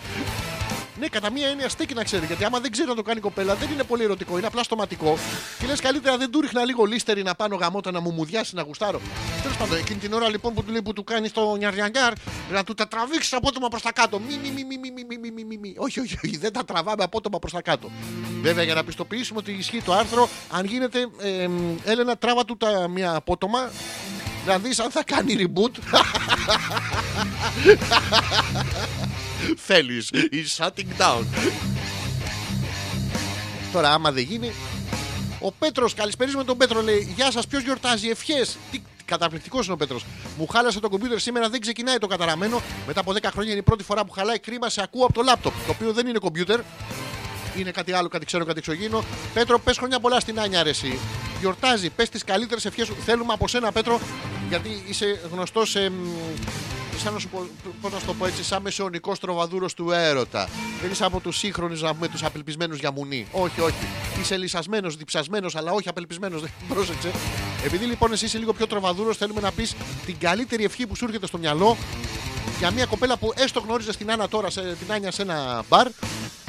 Ναι, 1.00 1.06
κατά 1.08 1.30
μία 1.30 1.48
έννοια 1.48 1.68
στέκει 1.68 1.94
να 1.94 2.04
ξέρει. 2.04 2.26
Γιατί 2.26 2.44
άμα 2.44 2.60
δεν 2.60 2.70
ξέρει 2.70 2.88
να 2.88 2.94
το 2.94 3.02
κάνει 3.02 3.18
η 3.18 3.20
κοπέλα, 3.20 3.54
δεν 3.54 3.68
είναι 3.72 3.82
πολύ 3.82 4.02
ερωτικό, 4.04 4.38
είναι 4.38 4.46
απλά 4.46 4.62
στοματικό. 4.62 5.18
Και 5.58 5.66
λες 5.66 5.80
καλύτερα 5.80 6.16
δεν 6.16 6.30
του 6.30 6.40
ρίχνα 6.40 6.64
λίγο 6.64 6.84
λίστερη 6.84 7.22
να 7.22 7.34
πάνω 7.34 7.56
γαμότα 7.56 7.90
να 7.90 8.00
μου 8.00 8.10
μουδιάσει 8.10 8.54
να 8.54 8.62
γουστάρω. 8.62 9.00
Τέλος 9.42 9.56
πάντων, 9.56 9.76
εκείνη 9.76 9.98
την 9.98 10.12
ώρα 10.12 10.28
λοιπόν 10.28 10.54
που 10.54 10.64
του 10.64 10.70
λέει 10.70 10.82
που 10.82 10.92
του 10.92 11.04
κάνει 11.04 11.30
το 11.30 11.56
νιαρνιανιάρ, 11.56 12.12
να 12.52 12.64
του 12.64 12.74
τα 12.74 12.88
τραβήξεις 12.88 13.32
απότομα 13.32 13.68
προς 13.68 13.82
τα 13.82 13.92
κάτω. 13.92 14.18
Μη, 14.18 14.38
μη, 14.42 14.50
μη, 14.50 14.64
μη, 14.64 14.78
μη, 14.78 14.90
μη, 14.90 15.18
μη, 15.18 15.30
μη, 15.30 15.44
μη, 15.44 15.58
μη. 15.58 15.74
Όχι, 15.78 16.00
όχι, 16.00 16.18
όχι, 16.24 16.36
δεν 16.36 16.52
τα 16.52 16.64
τραβάμε 16.64 17.04
απότομα 17.04 17.38
προς 17.38 17.52
τα 17.52 17.62
κάτω. 17.62 17.90
Βέβαια, 18.42 18.64
για 18.64 18.74
να 18.74 18.84
πιστοποιήσουμε 18.84 19.38
ότι 19.38 19.52
ισχύει 19.52 19.82
το 19.82 19.92
άρθρο, 19.92 20.28
αν 20.50 20.64
γίνεται, 20.64 21.06
ε, 21.20 21.48
Έλενα, 21.84 22.16
τράβα 22.16 22.44
του 22.44 22.56
τα 22.56 22.88
μία 22.88 23.14
απότομα. 23.14 23.70
Να 24.46 24.58
δεις 24.58 24.78
αν 24.78 24.90
θα 24.90 25.04
κάνει 25.04 25.36
reboot. 25.38 25.70
Θέλεις. 29.56 30.10
Is 30.12 30.64
shutting 30.64 31.02
down. 31.02 31.24
Τώρα, 33.72 33.92
άμα 33.92 34.12
δεν 34.12 34.22
γίνει. 34.22 34.52
Ο 35.40 35.52
Πέτρος, 35.52 35.94
καλησπέριζουμε 35.94 36.44
τον 36.44 36.56
Πέτρο, 36.56 36.82
λέει: 36.82 37.12
Γεια 37.16 37.30
σας, 37.30 37.46
ποιος 37.46 37.62
γιορτάζει, 37.62 38.08
ευχές. 38.08 38.56
Τι 38.70 38.82
καταπληκτικός 39.04 39.64
είναι 39.64 39.74
ο 39.74 39.76
Πέτρος. 39.76 40.04
Μου 40.38 40.46
χάλασε 40.46 40.80
το 40.80 40.88
κομπιούτερ 40.88 41.20
σήμερα, 41.20 41.48
δεν 41.48 41.60
ξεκινάει 41.60 41.98
το 41.98 42.06
καταραμένο. 42.06 42.62
Μετά 42.86 43.00
από 43.00 43.12
10 43.12 43.30
χρόνια 43.32 43.50
είναι 43.50 43.60
η 43.60 43.62
πρώτη 43.62 43.84
φορά 43.84 44.04
που 44.04 44.12
χαλάει 44.12 44.38
κρίμα, 44.38 44.68
σε 44.68 44.82
ακούω 44.82 45.04
από 45.04 45.12
το 45.12 45.22
λάπτοπ. 45.22 45.52
Το 45.66 45.70
οποίο 45.70 45.92
δεν 45.92 46.06
είναι 46.06 46.18
κομπιούτερ. 46.18 46.60
Είναι 47.56 47.70
κάτι 47.70 47.92
άλλο, 47.92 48.08
κάτι 48.08 48.24
ξέρω, 48.24 48.44
κάτι 48.44 48.58
εξωγήινο. 48.58 49.04
Πέτρο, 49.34 49.58
πες 49.58 49.76
χρόνια 49.76 50.00
πολλά 50.00 50.20
στην 50.20 50.40
Άνια, 50.40 50.60
αρέσει. 50.60 50.98
Γιορτάζει, 51.40 51.90
πες 51.90 52.08
τις 52.08 52.24
καλύτερες 52.24 52.64
ευχές 52.64 52.86
σου. 52.86 52.96
Θέλουμε 53.04 53.32
από 53.32 53.48
σένα, 53.48 53.72
Πέτρο, 53.72 54.00
γιατί 54.48 54.84
είσαι 54.88 55.20
γνωστός 55.32 55.70
σε. 55.70 55.92
Σαν 56.98 57.12
να 57.12 57.18
σου 57.18 57.28
πω, 57.28 57.46
πώς 57.80 57.92
να 57.92 57.98
σου 57.98 58.06
το 58.06 58.14
πω 58.14 58.26
έτσι, 58.26 58.44
σαν 58.44 58.62
μεσαιωνικός 58.62 59.18
τροβαδούρος 59.18 59.74
του 59.74 59.90
έρωτα. 59.90 60.48
Δεν 60.80 60.90
είσαι 60.90 61.04
από 61.04 61.20
τους 61.20 61.36
σύγχρονους 61.36 61.82
να 61.82 61.94
πούμε 61.94 62.08
τους 62.08 62.22
απελπισμένους 62.22 62.78
για 62.78 62.90
μουνή. 62.90 63.26
Όχι, 63.32 63.60
όχι. 63.60 63.86
Είσαι 64.20 64.36
λυσασμένος, 64.36 64.96
διψασμένος, 64.96 65.56
αλλά 65.56 65.72
όχι 65.72 65.88
απελπισμένος. 65.88 66.42
Πρόσεξε. 66.68 67.10
Επειδή 67.64 67.84
λοιπόν 67.84 68.12
εσύ 68.12 68.24
είσαι 68.24 68.38
λίγο 68.38 68.52
πιο 68.52 68.66
τροβαδούρος, 68.66 69.16
θέλουμε 69.16 69.40
να 69.40 69.52
πεις 69.52 69.74
την 70.06 70.18
καλύτερη 70.18 70.64
ευχή 70.64 70.86
που 70.86 70.96
σου 70.96 71.04
έρχεται 71.04 71.26
στο 71.26 71.38
μυαλό 71.38 71.76
για 72.58 72.70
μια 72.70 72.86
κοπέλα 72.86 73.16
που 73.16 73.32
έστω 73.36 73.60
γνώριζες 73.60 73.96
την 73.96 74.10
Άννα 74.10 74.28
τώρα, 74.28 74.50
σε, 74.50 74.60
την 74.60 74.92
Άνια 74.92 75.10
σε 75.10 75.22
ένα 75.22 75.64
μπαρ. 75.68 75.88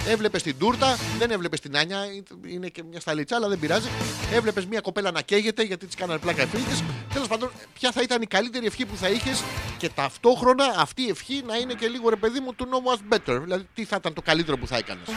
Έβλεπες 0.09 0.43
την 0.43 0.57
τούρτα, 0.57 0.97
δεν 1.17 1.31
έβλεπες 1.31 1.59
την 1.59 1.77
Άνια, 1.77 1.99
είναι 2.47 2.67
και 2.67 2.83
μια 2.83 2.99
σταλίτσα, 2.99 3.35
αλλά 3.35 3.47
δεν 3.47 3.59
πειράζει. 3.59 3.87
Έβλεπες 4.31 4.65
μια 4.65 4.79
κοπέλα 4.79 5.11
να 5.11 5.21
καίγεται 5.21 5.63
γιατί 5.63 5.85
της 5.85 5.95
κάνανε 5.95 6.19
πλάκα 6.19 6.43
οι 6.43 6.45
φίλοι 6.45 6.63
τη. 6.63 6.79
Τέλος 7.13 7.27
πάντων, 7.27 7.51
ποια 7.73 7.91
θα 7.91 8.01
ήταν 8.01 8.21
η 8.21 8.25
καλύτερη 8.25 8.65
ευχή 8.65 8.85
που 8.85 8.95
θα 8.95 9.09
είχες 9.09 9.43
και 9.77 9.89
ταυτόχρονα 9.89 10.65
αυτή 10.77 11.01
η 11.01 11.09
ευχή 11.09 11.43
να 11.47 11.55
είναι 11.55 11.73
και 11.73 11.87
λίγο 11.87 12.09
ρε 12.09 12.15
παιδί 12.15 12.39
μου 12.39 12.53
του 12.53 12.67
know 12.71 12.91
what's 12.91 13.13
better. 13.13 13.39
Δηλαδή, 13.43 13.67
τι 13.73 13.85
θα 13.85 13.95
ήταν 13.99 14.13
το 14.13 14.21
καλύτερο 14.21 14.57
που 14.57 14.67
θα 14.67 14.77
έκανες; 14.77 15.07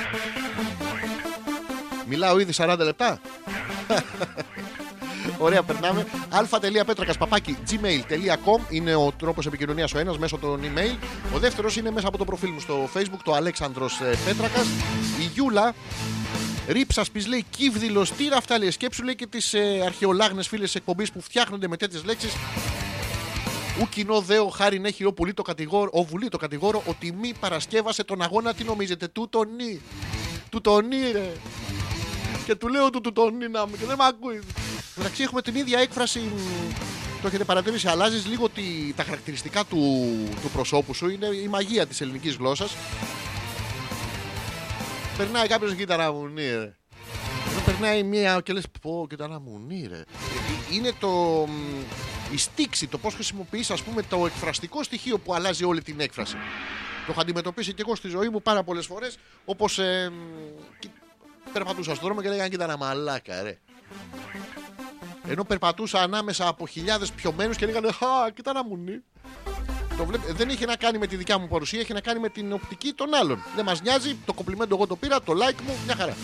Μιλάω 2.06 2.38
ήδη 2.38 2.52
40 2.56 2.76
λεπτά; 2.78 3.20
Ωραία, 5.38 5.62
περνάμε. 5.62 6.06
αλφα.πέτρακα 6.28 7.14
παπάκι 7.18 7.56
gmail.com 7.70 8.60
είναι 8.68 8.94
ο 8.94 9.12
τρόπος 9.18 9.46
επικοινωνίας 9.46 9.94
ο 9.94 9.98
ένας 9.98 10.18
μέσω 10.18 10.38
των 10.38 10.60
email. 10.62 10.96
Ο 11.34 11.38
δεύτερος 11.38 11.76
είναι 11.76 11.90
μέσα 11.90 12.08
από 12.08 12.18
το 12.18 12.24
προφίλ 12.24 12.50
μου 12.50 12.60
στο 12.60 12.88
facebook, 12.94 13.20
το 13.24 13.32
Αλέξανδρος 13.32 14.00
Πέτρακας. 14.24 14.66
Η 15.20 15.22
Γιούλα 15.34 15.74
Ρίψα 16.68 17.04
πεις 17.12 17.26
λέει 17.26 17.44
κύβδηλος, 17.50 18.12
τι 18.12 18.24
είναι 18.24 18.34
αυτά 18.34 18.58
λέει. 18.58 18.70
Σκέψου 18.70 19.02
λέει 19.02 19.14
και 19.14 19.26
τις 19.26 19.54
ε, 19.54 19.82
αρχαιολάγνες 19.84 20.48
φίλες 20.48 20.74
εκπομπής 20.74 21.12
που 21.12 21.20
φτιάχνονται 21.20 21.68
με 21.68 21.76
τέτοιες 21.76 22.04
λέξεις. 22.04 22.32
Ου 23.80 23.88
κοινό 23.88 24.20
δέο 24.20 24.48
χάρη 24.48 24.80
έχει 24.84 25.04
ο, 25.04 25.12
πουλί 25.12 25.34
το 25.34 25.42
κατηγόρο, 25.42 25.90
ο 25.92 26.02
βουλή 26.02 26.28
το 26.28 26.36
κατηγόρο 26.36 26.82
ότι 26.86 27.12
μη 27.12 27.32
παρασκεύασε 27.40 28.04
τον 28.04 28.22
αγώνα. 28.22 28.54
Τι 28.54 28.64
νομίζετε, 28.64 29.08
του 29.08 29.28
τον 29.30 29.48
νι. 29.54 29.80
Του 30.50 30.60
τον 30.60 30.86
νι, 30.86 31.10
ρε. 31.12 31.32
Και 32.46 32.54
του 32.54 32.68
λέω 32.68 32.90
του, 32.90 33.00
του 33.00 33.12
τον 33.12 33.36
νι 33.36 33.48
να 33.48 33.66
μου 33.66 33.72
και 33.78 33.84
δεν 33.86 33.96
με 33.96 34.04
ακούει. 34.06 34.40
Εντάξει, 35.00 35.22
έχουμε 35.22 35.42
την 35.42 35.54
ίδια 35.54 35.78
έκφραση. 35.78 36.30
Το 37.22 37.26
έχετε 37.26 37.44
παρατηρήσει, 37.44 37.88
αλλάζεις 37.88 38.26
λίγο 38.26 38.48
τη, 38.48 38.92
τα 38.96 39.04
χαρακτηριστικά 39.04 39.64
του, 39.64 40.06
του 40.42 40.50
προσώπου 40.52 40.94
σου. 40.94 41.08
Είναι 41.08 41.26
η 41.26 41.48
μαγεία 41.48 41.86
της 41.86 42.00
ελληνικής 42.00 42.34
γλώσσας. 42.34 42.76
Περνάει 45.16 45.46
κάποιος 45.46 45.74
κοίτα 45.74 46.12
μου, 46.12 46.26
ναι, 46.26 46.42
ρε. 46.42 46.74
Εδώ 47.50 47.60
περνάει 47.64 48.02
μία 48.02 48.40
και 48.44 48.52
λες: 48.52 48.64
Πω, 48.80 49.06
κοίτα 49.08 49.28
να 49.28 49.40
μου, 49.40 49.62
ναι, 49.66 49.86
ρε. 49.88 50.02
Είναι 50.70 50.92
το. 51.00 51.46
Η 52.32 52.36
στίξη, 52.36 52.86
το 52.86 52.98
πώς 52.98 53.14
χρησιμοποιείς, 53.14 53.70
ας 53.70 53.82
πούμε, 53.82 54.02
το 54.02 54.26
εκφραστικό 54.26 54.82
στοιχείο 54.82 55.18
που 55.18 55.34
αλλάζει 55.34 55.64
όλη 55.64 55.82
την 55.82 56.00
έκφραση. 56.00 56.34
Το 57.06 57.12
έχω 57.12 57.20
αντιμετωπίσει 57.20 57.72
και 57.74 57.82
εγώ 57.86 57.94
στη 57.94 58.08
ζωή 58.08 58.28
μου 58.28 58.42
πάρα 58.42 58.62
πολλές 58.62 58.86
φορές. 58.86 59.18
Όπως 59.44 59.78
ε, 59.78 60.12
περπατούσα 61.52 61.94
στον 61.94 62.04
δρόμο 62.04 62.22
και 62.22 62.28
λέγανε: 62.28 62.48
Κοίτα 62.48 62.66
να 62.66 62.76
μαλάκα, 62.76 63.42
ρε. 63.42 63.58
Ενώ 65.30 65.44
περπατούσα 65.44 66.02
ανάμεσα 66.02 66.48
από 66.48 66.66
χιλιάδες 66.66 67.10
πιωμένους 67.12 67.56
και 67.56 67.66
λέγανε 67.66 67.92
Χα, 67.92 68.30
κοίτα 68.30 68.52
να 68.52 68.64
μουνί. 68.64 69.02
Το 69.96 70.04
βλέπ... 70.04 70.20
Δεν 70.32 70.48
είχε 70.48 70.66
να 70.66 70.76
κάνει 70.76 70.98
με 70.98 71.06
τη 71.06 71.16
δικιά 71.16 71.38
μου 71.38 71.48
παρουσία, 71.48 71.80
είχε 71.80 71.92
να 71.92 72.00
κάνει 72.00 72.20
με 72.20 72.28
την 72.28 72.52
οπτική 72.52 72.92
των 72.92 73.14
άλλων. 73.14 73.42
Δεν 73.56 73.64
μας 73.64 73.82
νοιάζει, 73.82 74.16
το 74.26 74.32
κομπλιμέντο 74.32 74.74
εγώ 74.74 74.86
το 74.86 74.96
πήρα, 74.96 75.22
το 75.22 75.32
like 75.32 75.60
μου, 75.66 75.74
μια 75.84 75.94
χαρά. 75.94 76.16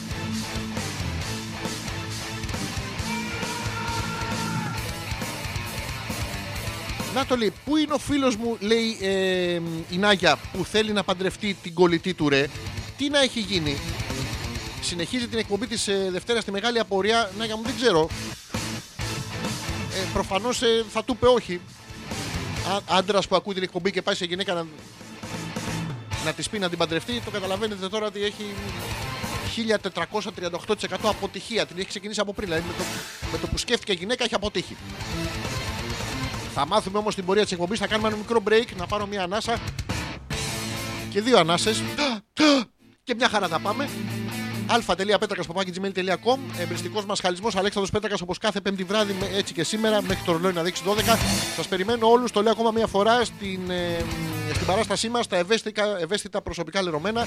Να 7.15 7.27
το 7.27 7.37
λέει, 7.37 7.53
πού 7.65 7.77
είναι 7.77 7.93
ο 7.93 7.99
φίλος 7.99 8.37
μου, 8.37 8.57
λέει 8.61 8.99
ε, 9.01 9.61
η 9.91 9.97
Νάγια, 9.99 10.39
που 10.53 10.65
θέλει 10.65 10.93
να 10.93 11.05
παντρευτεί 11.05 11.57
την 11.63 11.75
κολλητή 11.75 12.15
του 12.15 12.29
ρε; 12.29 12.47
Τι 12.97 13.09
να 13.09 13.21
έχει 13.21 13.41
γίνει; 13.41 13.77
Συνεχίζει 14.81 15.29
την 15.29 15.39
εκπομπή 15.39 15.67
της 15.67 15.89
ε, 15.89 16.09
Δευτέρας 16.11 16.43
στη 16.43 16.51
Μεγάλη 16.51 16.79
Απορία. 16.79 17.31
Νάγια 17.39 17.57
μου 17.57 17.63
δεν 17.63 17.75
ξέρω 17.77 18.09
ε, 18.46 18.46
προφανώς 20.13 20.63
ε, 20.63 20.85
θα 20.91 21.05
του 21.05 21.13
είπε 21.17 21.27
όχι. 21.27 21.61
Άντρας 22.87 23.29
που 23.29 23.37
ακούει 23.37 23.55
την 23.55 23.63
εκπομπή 23.63 23.91
και 23.91 24.03
πάει 24.03 24.15
σε 24.15 24.25
γυναίκα 24.25 24.55
να, 24.55 24.67
να 26.25 26.33
της 26.33 26.49
πει 26.49 26.59
να 26.59 26.69
την 26.69 26.79
παντρευτεί, 26.79 27.21
το 27.21 27.31
καταλαβαίνετε 27.31 27.89
τώρα 27.89 28.07
ότι 28.07 28.23
έχει 28.25 28.45
1438% 29.57 30.97
αποτυχία. 31.03 31.67
Την 31.67 31.79
έχει 31.79 31.89
ξεκινήσει 31.89 32.21
από 32.21 32.33
πριν. 32.33 32.49
Δηλαδή 32.49 32.67
με 32.67 32.73
το, 32.79 32.85
με 33.33 33.39
το 33.39 33.47
που 33.47 33.59
σκέφτηκε 33.59 33.93
η 33.93 33.97
γυναίκα 33.99 34.25
έχει 34.25 34.35
αποτύχει. 34.35 34.77
Θα 36.55 36.67
μάθουμε 36.67 36.99
όμως 36.99 37.15
την 37.15 37.25
πορεία 37.25 37.43
της 37.43 37.53
εκπομπής. 37.53 37.79
Θα 37.79 37.87
κάνουμε 37.87 38.09
ένα 38.09 38.17
μικρό 38.17 38.43
break 38.49 38.77
να 38.77 38.87
πάρω 38.87 39.07
μια 39.07 39.23
ανάσα 39.23 39.61
και 41.11 41.21
δύο 41.21 41.39
ανάσες. 41.39 41.83
Και 43.03 43.15
μια 43.15 43.29
χαρά 43.29 43.49
θα 43.49 43.59
πάμε 43.59 43.89
αλφα.πέτρακα.gmail.com 44.67 46.39
Εμπριστικός 46.61 47.05
μας 47.05 47.21
χαλισμό 47.21 47.49
Αλέξανδρος 47.55 47.91
Πέτρακας 47.91 48.21
όπως 48.21 48.39
κάθε 48.39 48.61
πέμπτη 48.61 48.85
βράδυ 48.85 49.15
έτσι 49.37 49.53
και 49.53 49.65
σήμερα 49.65 50.03
μέχρι 50.03 50.25
το 50.25 50.33
ρολόι 50.33 50.53
να 50.53 50.63
δείξει 50.63 50.83
12. 50.87 50.93
Σας 51.57 51.69
περιμένω 51.69 52.09
όλους, 52.09 52.31
το 52.31 52.43
λέω 52.43 52.53
ακόμα 52.53 52.71
μια 52.71 52.87
φορά 52.87 53.25
στην, 53.25 53.71
ε, 53.71 54.05
στην 54.55 54.67
παράστασή 54.67 55.09
μας 55.09 55.27
τα 55.27 55.37
ευαίσθητα, 55.37 55.99
ευαίσθητα 56.01 56.43
προσωπικά 56.43 56.83
λερωμένα 56.83 57.27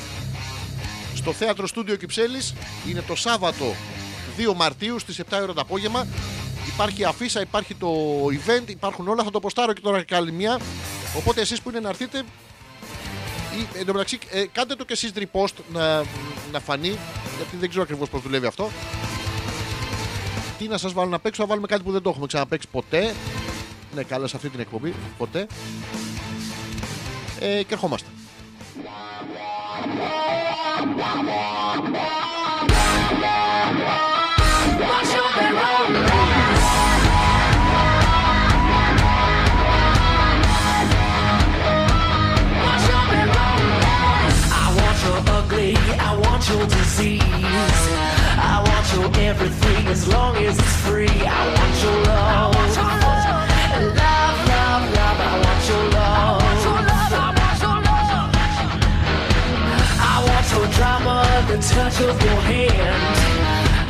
στο 1.15 1.33
θέατρο 1.33 1.67
Στούντιο 1.67 1.95
Κυψέλης. 1.95 2.53
Είναι 2.89 3.03
το 3.07 3.15
Σάββατο 3.15 3.75
2 4.37 4.53
Μαρτίου 4.53 4.99
στις 4.99 5.19
7 5.19 5.41
ώρα 5.41 5.53
το 5.53 5.61
απόγευμα. 5.61 6.07
Υπάρχει 6.73 7.03
αφίσα, 7.03 7.41
υπάρχει 7.41 7.75
το 7.75 7.89
event, 8.25 8.69
υπάρχουν 8.69 9.07
όλα. 9.07 9.23
Θα 9.23 9.31
το 9.31 9.39
ποστάρω 9.39 9.73
και 9.73 9.81
τώρα 9.81 10.03
και 10.03 10.15
άλλη 10.15 10.31
μια. 10.31 10.59
Οπότε 11.17 11.41
εσείς 11.41 11.61
που 11.61 11.69
είναι 11.69 11.79
να 11.79 11.89
έρθετε, 11.89 12.23
εν 13.73 13.85
τω 13.85 13.91
μεταξύ, 13.91 14.17
ε, 14.31 14.45
κάντε 14.51 14.75
το 14.75 14.85
και 14.85 14.93
εσείς 14.93 15.11
repost 15.15 15.53
να, 15.73 15.97
να 16.51 16.59
φανεί, 16.59 16.97
γιατί 17.37 17.55
δεν 17.59 17.69
ξέρω 17.69 17.83
ακριβώς 17.83 18.09
πώς 18.09 18.21
δουλεύει 18.21 18.45
αυτό. 18.45 18.69
Τι 20.57 20.67
να 20.67 20.77
σας 20.77 20.93
βάλω 20.93 21.09
να 21.09 21.19
παίξω, 21.19 21.41
θα 21.41 21.47
βάλουμε 21.47 21.67
κάτι 21.67 21.83
που 21.83 21.91
δεν 21.91 22.01
το 22.01 22.09
έχουμε 22.09 22.27
ξαναπέξει 22.27 22.67
ποτέ. 22.71 23.13
Ναι, 23.95 24.03
καλά 24.03 24.27
σε 24.27 24.35
αυτή 24.35 24.49
την 24.49 24.59
εκπομπή, 24.59 24.93
ποτέ. 25.17 25.47
Ε, 27.39 27.63
και 27.63 27.73
ερχόμαστε. 27.73 28.09
I 45.59 46.15
want 46.23 46.47
your 46.47 46.65
disease. 46.67 47.21
I 47.21 48.63
want 48.63 48.87
your 48.95 49.11
everything 49.27 49.87
as 49.87 50.07
long 50.07 50.37
as 50.37 50.57
it's 50.57 50.75
free. 50.87 51.09
I 51.09 51.43
want 51.55 51.83
your 51.83 51.97
love. 52.07 52.55
Love, 52.55 54.37
love, 54.47 54.83
love. 54.95 55.19
I 55.19 55.35
want 55.43 55.63
your 55.67 55.83
love. 55.99 56.39
I 59.99 60.15
want 60.29 60.47
your 60.55 60.67
drama, 60.77 61.15
the 61.49 61.57
touch 61.57 61.99
of 62.07 62.15
your 62.23 62.39
hand. 62.39 63.17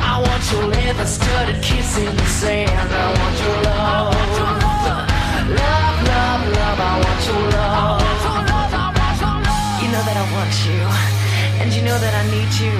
I 0.02 0.20
want 0.26 0.42
your 0.50 0.66
leather 0.66 1.06
studded 1.06 1.62
kiss 1.62 1.98
in 1.98 2.16
the 2.16 2.26
sand. 2.26 2.90
I 2.90 3.06
want 3.14 3.36
your 3.46 3.58
love. 3.62 4.14
Love, 5.60 5.96
love, 6.10 6.42
love. 6.58 6.80
I 6.80 6.92
want 7.04 7.20
your 7.30 7.42
love. 7.54 8.02
You 9.82 9.88
know 9.92 10.02
that 10.02 10.16
I 10.16 10.26
want 10.34 10.54
you. 10.66 11.29
And 11.60 11.72
you 11.74 11.82
know 11.82 11.98
that 11.98 12.14
I 12.14 12.24
need 12.32 12.50
you. 12.56 12.76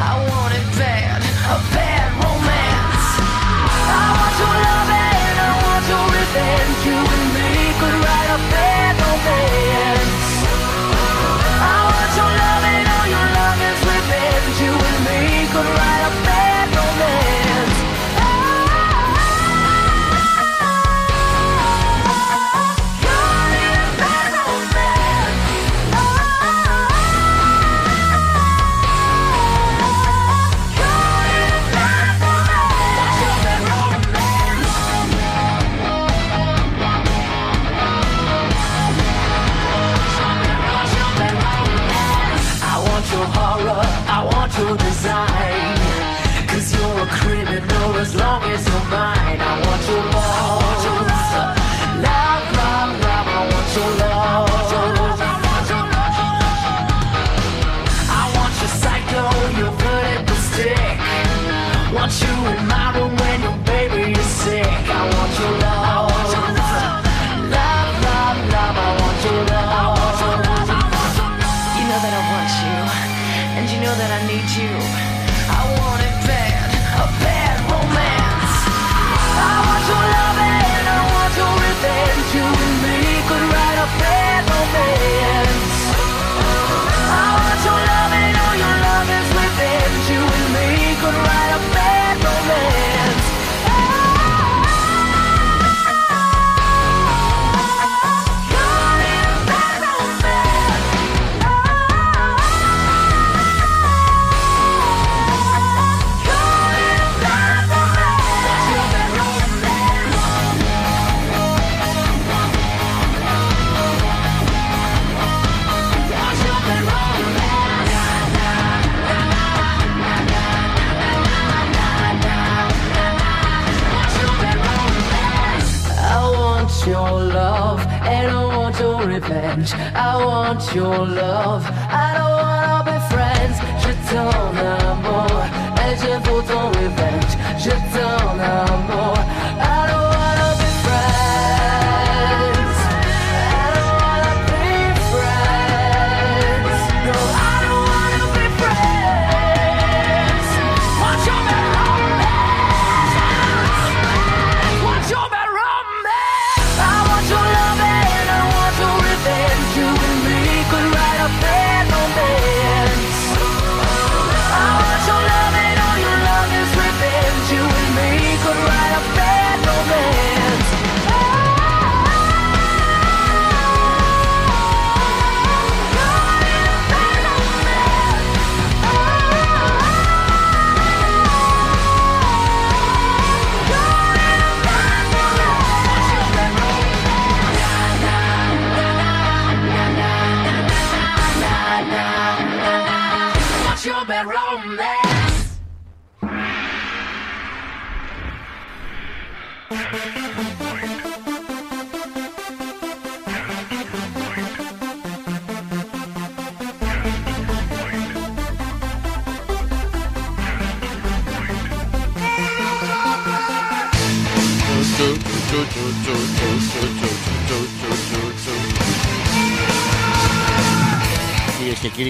I 0.00 0.16
want 0.30 0.54
it 0.54 0.66
bad, 0.80 1.20
a 1.54 1.56
bad 1.76 2.08
romance. 2.24 3.08
I 3.86 4.04
want 4.16 4.34
your 4.40 4.54
love 4.64 4.77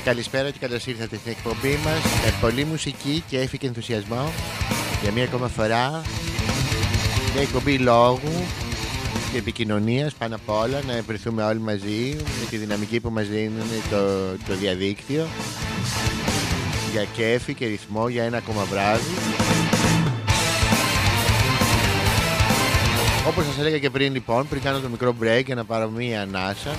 καλησπέρα 0.08 0.50
και 0.50 0.58
καλώς 0.60 0.86
ήρθατε 0.86 1.16
στην 1.16 1.30
εκπομπή 1.30 1.78
μας. 1.84 2.02
Με 2.24 2.34
πολλή 2.40 2.64
μουσική 2.64 3.22
και 3.28 3.38
έφη 3.38 3.58
και 3.58 3.66
ενθουσιασμό 3.66 4.32
για 5.02 5.12
μία 5.12 5.24
ακόμα 5.24 5.48
φορά. 5.48 6.02
Μια 7.32 7.42
εκπομπή 7.42 7.78
λόγου 7.78 8.46
και 9.32 9.38
επικοινωνίας 9.38 10.14
πάνω 10.14 10.34
απ' 10.34 10.48
όλα. 10.48 10.80
Να 10.86 11.02
βρεθούμε 11.02 11.42
όλοι 11.44 11.58
μαζί 11.58 12.16
με 12.40 12.46
τη 12.50 12.56
δυναμική 12.56 13.00
που 13.00 13.10
μας 13.10 13.28
δίνουν 13.28 13.66
το, 13.90 13.96
το 14.46 14.54
διαδίκτυο. 14.60 15.26
Για 16.92 17.04
κέφι 17.04 17.54
και 17.54 17.66
ρυθμό 17.66 18.08
για 18.08 18.24
ένα 18.24 18.36
ακόμα 18.36 18.64
βράδυ. 18.64 19.14
Όπως 23.28 23.44
σας 23.44 23.58
έλεγα 23.58 23.78
και 23.78 23.90
πριν 23.90 24.12
λοιπόν, 24.12 24.48
πριν 24.48 24.62
κάνω 24.62 24.78
το 24.78 24.88
μικρό 24.88 25.14
break 25.22 25.42
για 25.44 25.54
να 25.54 25.64
πάρω 25.64 25.88
μία 25.88 26.22
ανάσα 26.22 26.70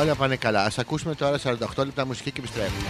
Όλα 0.00 0.14
πάνε 0.14 0.36
καλά. 0.36 0.64
Ας 0.64 0.78
ακούσουμε 0.78 1.14
τώρα 1.14 1.38
48 1.44 1.84
λεπτά 1.84 2.06
μουσική 2.06 2.30
και 2.30 2.40
επιστρέφουμε. 2.40 2.88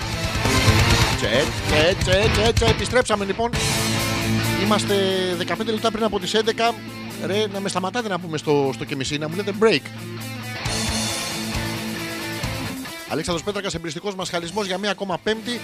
Τσετ, 1.17 1.47
τσετ, 1.67 1.99
τσετ, 2.03 2.33
τσετ, 2.33 2.55
τσετ. 2.55 2.69
Επιστρέψαμε 2.69 3.25
λοιπόν. 3.25 3.51
Είμαστε 4.63 4.95
15 5.39 5.65
λεπτά 5.65 5.91
πριν 5.91 6.05
από 6.05 6.21
τις 6.21 6.35
11. 6.35 6.75
Ρε, 7.27 7.47
να 7.53 7.61
με 7.61 7.69
σταματάτε 7.69 8.09
να 8.09 8.19
πούμε 8.19 8.39
στο, 8.39 8.71
στο 8.75 8.85
και 8.85 8.97
μισή, 8.97 9.19
να 9.19 9.29
μου 9.29 9.37
λέτε 9.37 9.53
break. 9.61 9.83
Αλέξανδρος 13.09 13.45
Πέτρακας, 13.45 13.75
εμπριστικός 13.75 14.15
μας 14.15 14.31
χαλισμός 14.31 14.67
για 14.67 14.79
μία 14.79 14.91
ακόμα 14.91 15.19
πέμπτη. 15.23 15.61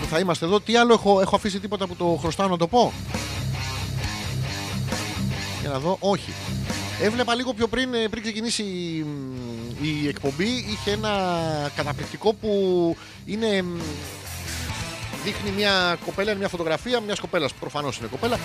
Που 0.00 0.06
θα 0.10 0.18
είμαστε 0.18 0.44
εδώ. 0.44 0.60
Τι 0.60 0.76
άλλο 0.76 0.92
έχω, 0.92 1.20
έχω 1.20 1.36
αφήσει 1.36 1.60
τίποτα 1.60 1.86
που 1.86 1.96
το 1.96 2.18
χρωστάω 2.20 2.48
να 2.48 2.56
το 2.56 2.66
πω; 2.66 2.92
Για 5.60 5.70
να 5.70 5.78
δω, 5.78 5.96
όχι. 6.00 6.32
Έβλεπα 7.00 7.34
λίγο 7.34 7.52
πιο 7.52 7.66
πριν, 7.66 7.94
ε, 7.94 8.08
πριν 8.08 8.22
ξεκινήσει 8.22 8.64
η, 9.82 10.02
η 10.02 10.08
εκπομπή, 10.08 10.64
είχε 10.68 10.90
ένα 10.90 11.12
καταπληκτικό 11.76 12.32
που 12.32 12.50
είναι. 13.26 13.62
μ, 13.62 13.80
Δείχνει 15.24 15.50
μια 15.56 15.96
κοπέλα, 16.04 16.30
είναι 16.30 16.38
μια 16.38 16.48
φωτογραφία 16.48 17.00
μιας 17.00 17.20
κοπέλας. 17.20 17.52
Προφανώς 17.52 17.98
είναι 17.98 18.08
κοπέλα. 18.10 18.38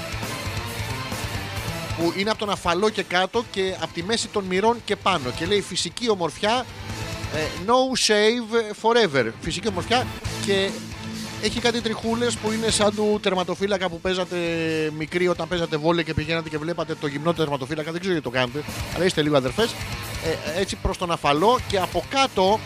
Που 1.97 2.13
είναι 2.17 2.29
από 2.29 2.39
τον 2.39 2.49
αφαλό 2.49 2.89
και 2.89 3.03
κάτω 3.03 3.43
και 3.51 3.75
από 3.79 3.93
τη 3.93 4.03
μέση 4.03 4.27
των 4.27 4.43
μυρών 4.43 4.77
και 4.85 4.95
πάνω. 4.95 5.29
Και 5.37 5.45
λέει 5.45 5.61
φυσική 5.61 6.09
ομορφιά 6.09 6.65
Ε, 7.35 7.39
no 7.65 8.07
shave 8.07 8.73
forever. 8.81 9.31
Φυσική 9.41 9.67
ομορφιά 9.67 10.07
και 10.45 10.69
έχει 11.41 11.59
κάτι 11.59 11.81
τριχούλες 11.81 12.37
που 12.37 12.51
είναι 12.51 12.69
σαν 12.69 12.95
του 12.95 13.19
τερματοφύλακα 13.21 13.89
που 13.89 13.99
παίζατε 13.99 14.37
μικρή 14.97 15.27
όταν 15.27 15.47
παίζατε 15.47 15.77
βόλε 15.77 16.03
και 16.03 16.13
πηγαίνατε 16.13 16.49
και 16.49 16.57
βλέπατε 16.57 16.95
το 16.95 17.07
γυμνό 17.07 17.33
τερματοφύλακα. 17.33 17.91
Δεν 17.91 17.99
ξέρω 17.99 18.13
γιατί 18.13 18.29
το 18.29 18.35
κάνετε, 18.37 18.63
αλλά 18.95 19.05
είστε 19.05 19.21
λίγο 19.21 19.37
αδερφές. 19.37 19.71
Ε, 20.55 20.59
έτσι 20.59 20.75
προς 20.75 20.97
τον 20.97 21.11
αφαλό 21.11 21.59
και 21.67 21.77
από 21.77 22.03
κάτω 22.09 22.59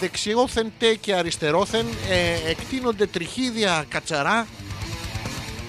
δεξιόθεν 0.00 0.72
τε 0.78 0.94
και 0.94 1.14
αριστερόθεν 1.14 1.86
ε, 2.08 2.50
εκτείνονται 2.50 3.06
τριχίδια 3.06 3.84
κατσαρά 3.88 4.46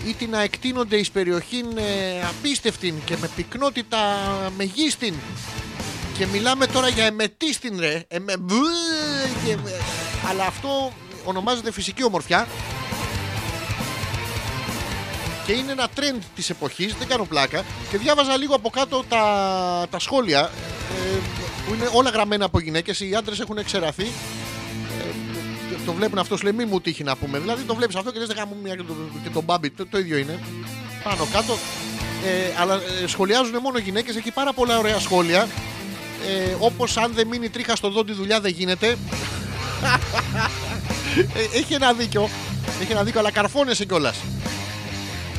ή 0.05 0.25
να 0.25 0.41
εκτείνονται 0.41 0.95
εις 0.95 1.11
περιοχήν 1.11 1.65
ε, 1.77 2.21
απίστευτην 2.29 2.95
και 3.05 3.15
με 3.21 3.29
πυκνότητα 3.35 3.97
μεγίστην 4.57 5.13
και 6.17 6.25
μιλάμε 6.25 6.65
τώρα 6.65 6.87
για 6.87 7.05
εμετίστην 7.05 7.79
ρε 7.79 8.03
εμε... 8.07 8.33
και... 9.45 9.57
αλλά 10.29 10.45
αυτό 10.45 10.93
ονομάζεται 11.25 11.71
φυσική 11.71 12.03
ομορφιά 12.03 12.47
και 15.45 15.51
είναι 15.51 15.71
ένα 15.71 15.87
trend 15.95 16.21
της 16.35 16.49
εποχής, 16.49 16.95
δεν 16.95 17.07
κάνω 17.07 17.25
πλάκα 17.25 17.63
και 17.89 17.97
διάβαζα 17.97 18.37
λίγο 18.37 18.55
από 18.55 18.69
κάτω 18.69 19.03
τα, 19.09 19.87
τα 19.89 19.99
σχόλια 19.99 20.39
ε, 20.39 21.17
που 21.67 21.73
είναι 21.73 21.89
όλα 21.93 22.09
γραμμένα 22.09 22.45
από 22.45 22.59
γυναίκες 22.59 22.99
οι 22.99 23.15
άντρες 23.15 23.39
έχουν 23.39 23.57
εξεραθεί 23.57 24.03
ε, 24.03 25.29
το 25.89 25.95
βλέπουν 25.95 26.17
αυτός, 26.17 26.39
σου 26.39 26.43
λέει 26.45 26.53
μη 26.53 26.65
μου 26.65 26.81
τύχει 26.81 27.03
να 27.03 27.15
πούμε. 27.15 27.39
Δηλαδή 27.39 27.63
το 27.63 27.75
βλέπεις 27.75 27.95
αυτό 27.95 28.11
και 28.11 28.19
λες: 28.19 28.27
Δεν 28.27 28.47
μια 28.63 28.75
και, 28.75 28.83
το, 28.83 28.93
και 29.23 29.29
τον 29.29 29.43
Μπάμπι. 29.43 29.69
Το, 29.69 29.85
το 29.85 29.97
ίδιο 29.97 30.17
είναι. 30.17 30.39
Πάνω 31.03 31.27
κάτω. 31.31 31.57
Ε, 32.25 32.61
αλλά 32.61 32.73
ε, 33.03 33.07
σχολιάζουν 33.07 33.57
μόνο 33.61 33.77
γυναίκες. 33.77 34.15
Έχει 34.15 34.31
πάρα 34.31 34.53
πολλά 34.53 34.77
ωραία 34.77 34.99
σχόλια. 34.99 35.47
Ε, 36.27 36.55
Όπως 36.59 36.97
αν 36.97 37.11
δεν 37.13 37.27
μείνει 37.27 37.49
τρίχα 37.49 37.75
στο 37.75 37.89
δόντι 37.89 38.13
δουλειά 38.13 38.39
δεν 38.39 38.51
γίνεται. 38.51 38.97
Ε, 41.19 41.57
έχει 41.57 41.73
ένα 41.73 41.93
δίκιο. 41.93 42.29
Έχει 42.81 42.91
ένα 42.91 43.03
δίκιο, 43.03 43.19
αλλά 43.19 43.31
καρφώνεσαι 43.31 43.85
κιόλας. 43.85 44.17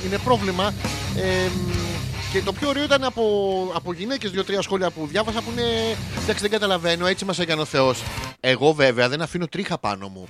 Είναι 0.07 0.19
πρόβλημα. 0.19 0.75
Ε, 1.17 1.49
και 2.33 2.43
το 2.43 2.53
πιο 2.53 2.69
ωραίο 2.69 2.85
ήταν 2.85 3.05
από, 3.05 3.23
από 3.75 3.93
γυναίκες 3.93 4.31
δύο-τρία 4.31 4.63
σχόλια 4.63 4.91
που 4.91 5.07
διάβασα 5.07 5.43
που 5.43 5.51
είναι. 5.51 5.97
Εντάξει, 6.23 6.43
δεν 6.43 6.51
καταλαβαίνω, 6.51 7.07
έτσι 7.07 7.25
μας 7.25 7.39
έκανε 7.39 7.61
ο 7.61 7.65
Θεός. 7.65 8.03
Εγώ 8.41 8.73
βέβαια 8.73 9.09
δεν 9.09 9.23
αφήνω 9.23 9.47
τρίχα 9.47 9.79
πάνω 9.79 10.09
μου. 10.09 10.29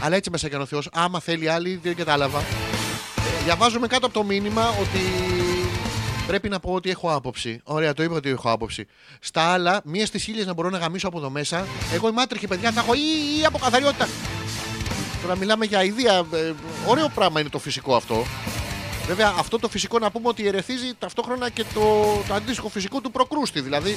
Αλλά 0.00 0.16
έτσι 0.16 0.30
μας 0.30 0.44
έκανε 0.44 0.62
ο 0.62 0.66
Θεός. 0.66 0.88
Άμα 0.92 1.20
θέλει 1.20 1.48
άλλη, 1.48 1.80
δεν 1.82 1.96
κατάλαβα. 1.96 2.38
Ε, 2.38 3.44
διαβάζουμε 3.44 3.86
κάτω 3.86 4.06
από 4.06 4.14
το 4.14 4.24
μήνυμα 4.24 4.68
ότι 4.68 5.00
πρέπει 6.26 6.48
να 6.48 6.60
πω 6.60 6.72
ότι 6.72 6.90
έχω 6.90 7.14
άποψη. 7.14 7.60
Ωραία, 7.64 7.92
το 7.92 8.02
είπα 8.02 8.14
ότι 8.14 8.28
έχω 8.28 8.50
άποψη. 8.50 8.86
Στα 9.20 9.42
άλλα, 9.42 9.80
μία 9.84 10.06
στις 10.06 10.22
χίλιες 10.22 10.46
να 10.46 10.52
μπορώ 10.52 10.70
να 10.70 10.78
γαμίσω 10.78 11.08
από 11.08 11.18
εδώ 11.18 11.30
μέσα. 11.30 11.66
Εγώ 11.94 12.08
είμαι 12.08 12.22
άτριχη, 12.22 12.46
παιδιά, 12.46 12.72
θα 12.72 12.80
έχω 12.80 12.94
ή, 12.94 13.40
ή 13.40 13.44
από 13.44 13.58
καθαριότητα. 13.58 14.08
Τώρα 15.22 15.36
μιλάμε 15.36 15.64
για 15.64 15.84
ιδέα. 15.84 16.18
Ε, 16.18 16.52
ωραίο 16.86 17.08
πράγμα 17.14 17.40
είναι 17.40 17.48
το 17.48 17.58
φυσικό 17.58 17.94
αυτό. 17.96 18.24
Βέβαια, 19.06 19.34
αυτό 19.38 19.58
το 19.58 19.68
φυσικό 19.68 19.98
να 19.98 20.10
πούμε 20.10 20.28
ότι 20.28 20.46
ερεθίζει 20.46 20.92
ταυτόχρονα 20.98 21.50
και 21.50 21.64
το, 21.74 22.04
το 22.28 22.34
αντίστοιχο 22.34 22.68
φυσικό 22.68 23.00
του 23.00 23.10
προκρούστη. 23.10 23.60
Δηλαδή, 23.60 23.96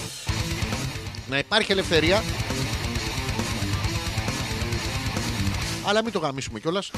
να 1.29 1.37
υπάρχει 1.37 1.71
ελευθερία. 1.71 2.23
Αλλά 5.87 6.03
μην 6.03 6.11
το 6.11 6.19
γαμίσουμε 6.19 6.59
κιόλας. 6.59 6.91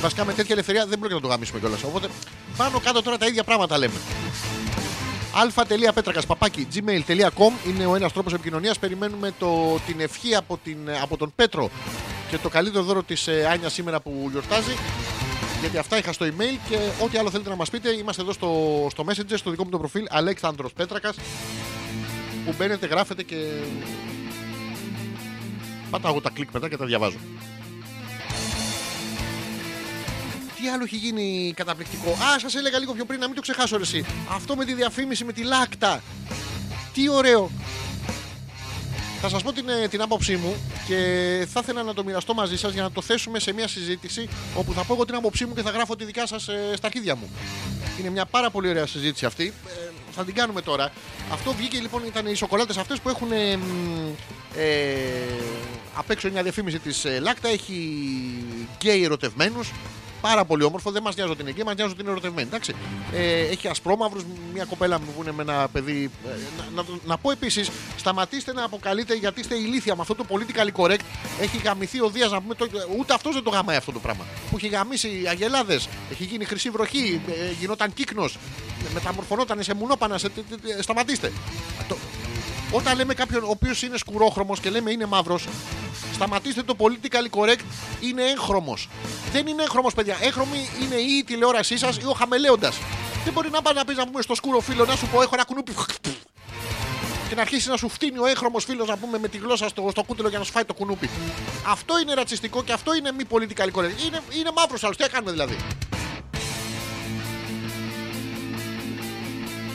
Βασικά 0.00 0.24
με 0.24 0.32
τέτοια 0.32 0.54
ελευθερία 0.54 0.86
δεν 0.86 0.98
πρόκειται 0.98 1.14
να 1.14 1.20
το 1.20 1.28
γαμίσουμε 1.28 1.58
κιόλας. 1.58 1.82
Οπότε 1.82 2.08
πάνω 2.56 2.80
κάτω 2.80 3.02
τώρα 3.02 3.18
τα 3.18 3.26
ίδια 3.26 3.44
πράγματα 3.44 3.78
λέμε. 3.78 3.94
αλφα.πέτρακα 5.34 6.22
παπάκι 6.26 6.66
gmail.com 6.74 7.52
είναι 7.68 7.86
ο 7.86 7.94
ένας 7.94 8.12
τρόπος 8.12 8.32
επικοινωνίας. 8.32 8.78
Περιμένουμε 8.78 9.32
το, 9.38 9.78
την 9.86 10.00
ευχή 10.00 10.34
από, 10.34 10.58
την, 10.64 10.78
από 11.02 11.16
τον 11.16 11.32
Πέτρο 11.36 11.70
και 12.32 12.38
το 12.38 12.48
καλύτερο 12.48 12.84
δώρο 12.84 13.02
της 13.02 13.26
ε, 13.26 13.46
Άνια 13.50 13.68
σήμερα 13.68 14.00
που 14.00 14.28
γιορτάζει. 14.30 14.72
Γιατί 15.60 15.78
αυτά 15.78 15.98
είχα 15.98 16.12
στο 16.12 16.26
email 16.26 16.58
και 16.68 16.76
ό,τι 17.02 17.18
άλλο 17.18 17.30
θέλετε 17.30 17.48
να 17.48 17.56
μας 17.56 17.70
πείτε, 17.70 17.90
είμαστε 17.90 18.22
εδώ 18.22 18.32
στο, 18.32 18.86
στο 18.90 19.04
Messenger, 19.08 19.34
στο 19.34 19.50
δικό 19.50 19.64
μου 19.64 19.70
το 19.70 19.78
προφίλ 19.78 20.06
Αλέξανδρος 20.10 20.72
Πέτρακας. 20.72 21.16
Που 22.44 22.54
μπαίνετε, 22.58 22.86
γράφετε 22.86 23.22
και. 23.22 23.36
Πατάω 25.90 26.20
τα 26.20 26.30
κλικ 26.30 26.50
μετά 26.52 26.68
και 26.68 26.76
τα 26.76 26.84
διαβάζω. 26.84 27.16
Τι 30.60 30.68
άλλο 30.68 30.84
έχει 30.84 30.96
γίνει 30.96 31.52
καταπληκτικό; 31.56 32.10
Α, 32.10 32.38
σας 32.38 32.54
έλεγα 32.54 32.78
λίγο 32.78 32.92
πιο 32.92 33.04
πριν 33.04 33.20
να 33.20 33.26
μην 33.26 33.34
το 33.34 33.40
ξεχάσω 33.40 33.76
ρε, 33.76 33.82
εσύ. 33.82 34.04
Αυτό 34.28 34.56
με 34.56 34.64
τη 34.64 34.74
διαφήμιση 34.74 35.24
με 35.24 35.32
τη 35.32 35.42
Λάκτα. 35.42 36.02
Τι 36.92 37.08
ωραίο. 37.08 37.50
Θα 39.24 39.30
σας 39.30 39.42
πω 39.42 39.52
την, 39.52 39.68
ε, 39.68 39.88
την 39.88 40.02
άποψή 40.02 40.36
μου 40.36 40.54
και 40.86 40.96
θα 41.52 41.60
ήθελα 41.62 41.82
να 41.82 41.94
το 41.94 42.04
μοιραστώ 42.04 42.34
μαζί 42.34 42.56
σας 42.56 42.72
για 42.72 42.82
να 42.82 42.90
το 42.90 43.02
θέσουμε 43.02 43.38
σε 43.38 43.52
μια 43.52 43.68
συζήτηση 43.68 44.28
όπου 44.54 44.72
θα 44.72 44.84
πω 44.84 44.94
εγώ 44.94 45.04
την 45.04 45.14
άποψή 45.14 45.46
μου 45.46 45.54
και 45.54 45.62
θα 45.62 45.70
γράφω 45.70 45.96
τη 45.96 46.04
δικιά 46.04 46.26
σας 46.26 46.48
ε, 46.48 46.72
στα 46.76 46.86
αρχίδια 46.86 47.16
μου. 47.16 47.30
Είναι 48.00 48.10
μια 48.10 48.24
πάρα 48.26 48.50
πολύ 48.50 48.68
ωραία 48.68 48.86
συζήτηση 48.86 49.26
αυτή. 49.26 49.52
Ε, 49.66 49.90
θα 50.10 50.24
την 50.24 50.34
κάνουμε 50.34 50.62
τώρα. 50.62 50.92
Αυτό 51.32 51.52
βγήκε 51.52 51.78
λοιπόν, 51.78 52.02
ήταν 52.06 52.26
οι 52.26 52.34
σοκολάτες 52.34 52.76
αυτές 52.76 53.00
που 53.00 53.08
έχουν. 53.08 53.32
Ε, 53.32 53.58
ε, 54.56 54.78
απ' 55.94 56.10
έξω 56.10 56.30
μια 56.30 56.42
διαφήμιση 56.42 56.78
της 56.78 57.06
Λάκτα. 57.20 57.48
Έχει 57.48 58.04
γκέι 58.78 59.04
ερωτευμένους. 59.04 59.72
Πάρα 60.22 60.44
πολύ 60.44 60.64
όμορφο, 60.64 60.90
δεν 60.90 61.02
μας 61.02 61.14
νοιάζει 61.16 61.30
ότι 61.30 61.40
είναι 61.40 61.50
εκεί, 61.50 61.64
μας 61.64 61.74
νοιάζει 61.74 61.92
ότι 61.92 62.00
είναι 62.00 62.10
ερωτευμένη. 62.10 62.48
Εντάξει. 62.48 62.74
Ε, 63.12 63.40
έχει 63.40 63.68
ασπρόμαυρους, 63.68 64.22
μια 64.52 64.64
κοπέλα 64.64 64.98
μου 65.00 65.06
που 65.16 65.22
είναι 65.22 65.32
με 65.32 65.42
ένα 65.42 65.68
παιδί. 65.72 66.10
Ε, 66.26 66.28
να, 66.74 66.82
να, 66.82 66.88
να, 67.04 67.18
πω 67.18 67.30
επίσης, 67.30 67.70
σταματήστε 67.96 68.52
να 68.52 68.64
αποκαλείτε 68.64 69.14
γιατί 69.14 69.40
είστε 69.40 69.54
ηλίθια 69.54 69.94
με 69.94 70.00
αυτό 70.00 70.14
το 70.14 70.24
political 70.28 70.80
correct. 70.80 71.04
Έχει 71.40 71.56
γαμηθεί 71.64 72.00
ο 72.00 72.08
Δίας 72.08 72.30
να 72.30 72.40
πούμε. 72.40 72.54
Το, 72.54 72.68
ούτε 72.98 73.14
αυτός 73.14 73.34
δεν 73.34 73.42
το 73.42 73.50
γαμάει 73.50 73.76
αυτό 73.76 73.92
το 73.92 73.98
πράγμα. 73.98 74.24
Που 74.50 74.56
έχει 74.56 74.68
γαμήσει 74.68 75.24
αγελάδες, 75.28 75.88
έχει 76.10 76.24
γίνει 76.24 76.44
χρυσή 76.44 76.70
βροχή, 76.70 77.20
ε, 77.28 77.52
γινόταν 77.60 77.92
κύκνος, 77.92 78.38
μεταμορφωνόταν 78.94 79.62
σε 79.62 79.74
μουνόπανα. 79.74 80.18
Σε, 80.18 80.30
σταματήστε. 80.80 81.32
Το, 81.88 81.96
όταν 82.72 82.96
λέμε 82.96 83.14
κάποιον 83.14 83.42
ο 83.42 83.48
οποίος 83.48 83.82
είναι 83.82 83.96
σκουρόχρωμος 83.98 84.60
και 84.60 84.70
λέμε 84.70 84.90
είναι 84.90 85.06
μαύρος, 85.06 85.48
σταματήστε 86.14 86.62
το 86.62 86.76
political 86.78 87.38
correct, 87.38 87.60
είναι 88.00 88.22
έγχρωμος. 88.22 88.88
Δεν 89.32 89.46
είναι 89.46 89.62
έγχρωμος, 89.62 89.94
παιδιά. 89.94 90.16
Έγχρωμη 90.20 90.68
είναι 90.82 90.94
ή 90.94 91.16
η 91.18 91.24
τηλεόρασή 91.24 91.78
σας 91.78 91.96
ή 91.96 92.06
ο 92.06 92.12
χαμελέοντας. 92.12 92.78
Δεν 93.24 93.32
μπορεί 93.32 93.50
να 93.50 93.62
πάει 93.62 93.74
να 93.74 93.84
πεις 93.84 93.96
να 93.96 94.06
πούμε 94.06 94.22
στο 94.22 94.34
σκούρο 94.34 94.60
φίλο 94.60 94.84
να 94.84 94.96
σου 94.96 95.06
πω: 95.06 95.22
Έχω 95.22 95.30
ένα 95.34 95.44
κουνούπι. 95.44 95.74
Και 97.28 97.34
να 97.34 97.40
αρχίσει 97.40 97.68
να 97.68 97.76
σου 97.76 97.88
φτύνει 97.88 98.18
ο 98.18 98.26
έγχρωμος 98.26 98.64
φίλος 98.64 98.88
να 98.88 98.96
πούμε 98.96 99.18
με 99.18 99.28
τη 99.28 99.38
γλώσσα 99.38 99.68
στο, 99.68 99.88
στο 99.90 100.02
κούτελο 100.02 100.28
για 100.28 100.38
να 100.38 100.44
σου 100.44 100.52
φάει 100.52 100.64
το 100.64 100.74
κουνούπι. 100.74 101.10
Αυτό 101.66 101.98
είναι 101.98 102.14
ρατσιστικό 102.14 102.62
και 102.62 102.72
αυτό 102.72 102.94
είναι 102.94 103.12
μη 103.12 103.24
political 103.30 103.66
correct. 103.66 104.04
Είναι, 104.06 104.22
είναι 104.38 104.50
μαύρος 104.56 104.84
άλλος. 104.84 104.96
Τι 104.96 105.08
κάνουμε 105.08 105.30
δηλαδή; 105.30 105.56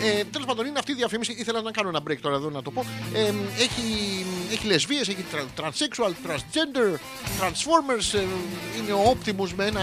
Ε, 0.01 0.23
Τέλος 0.23 0.47
πάντων, 0.47 0.65
είναι 0.65 0.79
αυτή 0.79 0.91
η 0.91 0.95
διαφήμιση. 0.95 1.31
Ήθελα 1.37 1.61
να 1.61 1.71
κάνω 1.71 1.89
ένα 1.89 2.01
break 2.07 2.17
τώρα 2.21 2.35
εδώ 2.35 2.49
να 2.49 2.61
το 2.61 2.71
πω. 2.71 2.85
Ε, 3.13 3.33
έχει 3.59 4.25
έχει 4.51 4.67
λεσβείες, 4.67 5.07
έχει 5.07 5.25
transsexual, 5.57 6.11
transgender, 6.27 6.93
transformers. 7.39 8.19
Ε, 8.19 8.23
είναι 8.77 8.91
ο 8.91 9.17
Optimus 9.17 9.49
με 9.55 9.65
ένα 9.65 9.81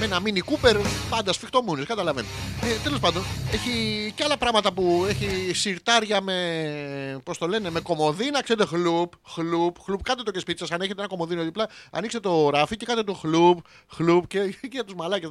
με 0.00 0.06
ένα 0.06 0.20
mini 0.24 0.38
cooper, 0.38 0.76
πάντα 1.10 1.32
σφιχτό 1.32 1.62
μούνις, 1.62 1.86
καταλαβαίνω. 1.86 2.26
Ε, 2.62 2.82
Τέλος 2.82 2.98
πάντων, 3.00 3.22
έχει 3.52 3.72
και 4.14 4.24
άλλα 4.24 4.36
πράγματα 4.36 4.72
που 4.72 5.06
έχει 5.08 5.54
σιρτάρια 5.54 6.20
με. 6.20 7.20
Πώς 7.24 7.38
το 7.38 7.46
λένε, 7.48 7.70
με 7.70 7.80
κομμωδίνα, 7.80 8.42
ξέρετε, 8.42 8.68
χλουπ, 8.68 9.12
χλουπ, 9.26 9.76
χλουπ. 9.84 10.02
Κάντε 10.02 10.22
το 10.22 10.30
και 10.30 10.38
σπίτι 10.38 10.58
σας, 10.58 10.70
αν 10.70 10.80
έχετε 10.80 11.00
ένα 11.00 11.08
κομμωδίνο 11.08 11.42
δίπλα, 11.42 11.68
ανοίξτε 11.90 12.20
το 12.20 12.50
ράφι 12.50 12.76
και 12.76 12.84
κάντε 12.84 13.02
το 13.02 13.14
χλουπ, 13.14 13.58
χλουπ 13.94 14.26
και, 14.26 14.38
και 14.60 14.68
για 14.70 14.84
τους 14.84 14.94
μαλάκες. 14.94 15.28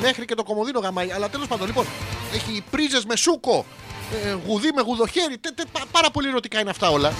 Μέχρι 0.00 0.24
και 0.24 0.34
το 0.34 0.42
κομμωδίνο 0.42 0.80
γαμάει. 0.80 1.10
Αλλά 1.10 1.28
τέλος 1.28 1.46
πάντων, 1.46 1.66
λοιπόν, 1.66 1.86
έχει 2.34 2.62
πρίζες 2.70 3.04
με 3.04 3.16
σούκο, 3.16 3.64
ε, 4.24 4.36
γουδί 4.46 4.68
με 4.74 4.82
γουδοχέρι. 4.82 5.38
Τε, 5.38 5.50
τε, 5.50 5.62
πάρα 5.92 6.10
πολύ 6.10 6.28
ερωτικά 6.28 6.60
είναι 6.60 6.70
αυτά 6.70 6.90
όλα. 6.90 7.12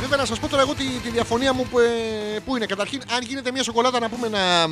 Βέβαια, 0.00 0.16
να 0.16 0.24
σας 0.24 0.38
πω 0.38 0.48
τώρα 0.48 0.62
εγώ 0.62 0.74
τη, 0.74 0.84
τη 0.84 1.10
διαφωνία 1.10 1.52
μου 1.52 1.66
που, 1.70 1.78
ε, 1.78 2.38
που 2.44 2.56
είναι. 2.56 2.66
Καταρχήν, 2.66 3.00
αν 3.16 3.22
γίνεται 3.22 3.50
μια 3.52 3.62
σοκολάτα 3.62 4.00
να 4.00 4.08
πούμε 4.08 4.28
να, 4.28 4.66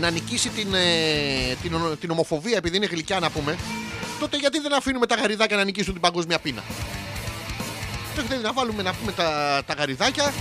να 0.00 0.10
νικήσει 0.10 0.48
την, 0.48 0.74
ε, 0.74 1.54
την, 1.62 1.72
την 2.00 2.10
ομοφοβία 2.10 2.56
επειδή 2.56 2.76
είναι 2.76 2.86
γλυκιά 2.86 3.20
να 3.20 3.30
πούμε, 3.30 3.56
τότε 4.20 4.36
γιατί 4.36 4.58
δεν 4.60 4.74
αφήνουμε 4.74 5.06
τα 5.06 5.14
γαριδάκια 5.14 5.56
να 5.56 5.64
νικήσουν 5.64 5.92
την 5.92 6.02
παγκόσμια 6.02 6.38
πείνα; 6.38 6.62
Τότε 8.16 8.36
να 8.36 8.52
βάλουμε 8.52 8.82
να 8.82 8.92
πούμε 8.94 9.12
τα, 9.12 9.62
τα 9.66 9.74
γαριδάκια 9.74 10.32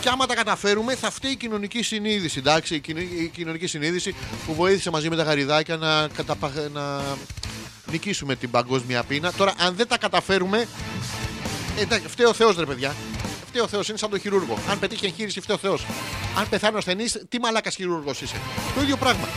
και 0.00 0.08
άμα 0.08 0.26
τα 0.26 0.34
καταφέρουμε, 0.34 0.94
θα 0.94 1.10
φταίει 1.10 1.30
η 1.30 1.36
κοινωνική 1.36 1.82
συνείδηση. 1.82 2.38
Εντάξει, 2.38 2.74
η 2.74 3.28
κοινωνική 3.32 3.66
συνείδηση 3.66 4.14
που 4.46 4.54
βοήθησε 4.54 4.90
μαζί 4.90 5.08
με 5.08 5.16
τα 5.16 5.22
γαριδάκια 5.22 5.76
να, 5.76 6.08
καταπα... 6.08 6.52
να 6.72 7.02
νικήσουμε 7.90 8.36
την 8.36 8.50
παγκόσμια 8.50 9.02
πείνα. 9.02 9.32
Τώρα, 9.32 9.54
αν 9.58 9.74
δεν 9.74 9.88
τα 9.88 9.98
καταφέρουμε. 9.98 10.66
Εντάξει, 11.78 12.08
φταίει 12.08 12.26
ο 12.26 12.32
Θεός, 12.32 12.56
ρε 12.56 12.64
παιδιά. 12.66 12.94
Φταίει 13.50 13.62
ο 13.62 13.68
Θεός, 13.68 13.88
είναι 13.88 13.98
σαν 13.98 14.10
τον 14.10 14.20
χειρούργο. 14.20 14.58
Αν 14.70 14.78
πετύχει 14.78 15.06
εγχείρηση, 15.06 15.40
φταίει 15.40 15.56
ο 15.56 15.58
Θεός. 15.58 15.86
Αν 16.38 16.48
πεθάνει 16.48 16.74
ο 16.74 16.78
ασθενής, 16.78 17.22
τι 17.28 17.40
μαλάκας 17.40 17.74
χειρούργος 17.74 18.20
είσαι. 18.20 18.36
Το 18.74 18.80
ίδιο 18.82 18.96
πράγμα. 18.96 19.28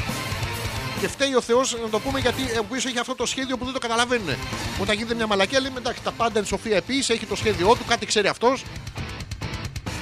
Και 1.00 1.08
φταίει 1.08 1.36
ο 1.36 1.42
Θεός 1.42 1.78
να 1.82 1.90
το 1.90 2.00
πούμε 2.00 2.20
γιατί 2.20 2.42
ο 2.42 2.60
οποίο 2.60 2.78
έχει 2.78 3.00
αυτό 3.00 3.16
το 3.16 3.26
σχέδιο 3.26 3.58
που 3.58 3.64
δεν 3.66 3.74
το 3.74 3.80
καταλαβαίνουν. 3.80 4.36
Όταν 4.82 4.96
γίνεται 4.96 5.16
μια 5.16 5.28
μαλακία, 5.28 5.60
λέμε 5.60 5.80
εντάξει, 5.80 6.02
τα 6.04 6.12
πάντα 6.12 6.40
είναι 6.40 6.48
σοφία 6.48 6.76
επίσης, 6.76 7.10
έχει 7.10 7.26
το 7.26 7.36
σχέδιό 7.36 7.68
του, 7.68 7.86
κάτι 7.88 8.06
ξέρει 8.06 8.28
αυτός. 8.28 8.64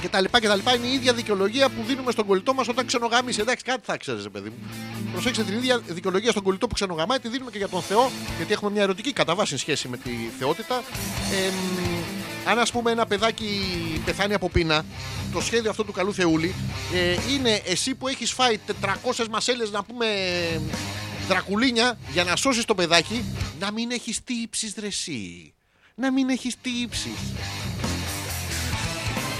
και 0.00 0.08
τα 0.08 0.20
λοιπά 0.20 0.40
και 0.40 0.46
τα 0.48 0.54
λοιπά 0.56 0.74
είναι 0.74 0.86
η 0.86 0.92
ίδια 0.92 1.12
δικαιολογία 1.12 1.68
που 1.68 1.82
δίνουμε 1.86 2.10
στον 2.12 2.26
κολλητό 2.26 2.54
μας 2.54 2.68
όταν 2.68 2.86
ξενογάμισε. 2.86 3.40
Εντάξει, 3.40 3.64
κάτι 3.64 3.80
θα 3.84 3.96
ξέρεις, 3.96 4.28
παιδί 4.32 4.48
μου. 4.48 4.56
Προσέξτε 5.12 5.44
την 5.44 5.54
ίδια 5.54 5.78
δικαιολογία 5.78 6.30
στον 6.30 6.42
κολλητό 6.42 6.66
που 6.66 6.74
ξενογαμάει, 6.74 7.18
τη 7.18 7.28
δίνουμε 7.28 7.50
και 7.50 7.58
για 7.58 7.68
τον 7.68 7.82
Θεό, 7.82 8.10
γιατί 8.36 8.52
έχουμε 8.52 8.70
μια 8.70 8.82
ερωτική 8.82 9.12
κατά 9.12 9.34
βάση 9.34 9.56
σχέση 9.56 9.88
με 9.88 9.96
τη 9.96 10.10
θεότητα. 10.38 10.82
Ε, 11.32 11.48
μ, 11.48 12.31
αν 12.46 12.58
ας 12.58 12.70
πούμε 12.70 12.90
ένα 12.90 13.06
παιδάκι 13.06 13.48
πεθάνει 14.04 14.34
από 14.34 14.48
πείνα, 14.50 14.84
το 15.32 15.40
σχέδιο 15.40 15.70
αυτό 15.70 15.84
του 15.84 15.92
καλού 15.92 16.14
Θεούλη 16.14 16.54
ε, 16.94 17.16
είναι 17.32 17.62
εσύ 17.64 17.94
που 17.94 18.08
έχεις 18.08 18.32
φάει 18.32 18.58
400 18.82 19.26
μασέλες 19.30 19.70
να 19.70 19.82
πούμε 19.84 20.06
δρακουλίνια 21.28 21.98
για 22.12 22.24
να 22.24 22.36
σώσεις 22.36 22.64
το 22.64 22.74
παιδάκι, 22.74 23.24
να 23.58 23.72
μην 23.72 23.90
έχεις 23.90 24.24
τύψεις 24.24 24.72
δρεσί. 24.72 25.54
Να 25.94 26.12
μην 26.12 26.28
έχεις 26.28 26.56
τύψεις. 26.62 27.12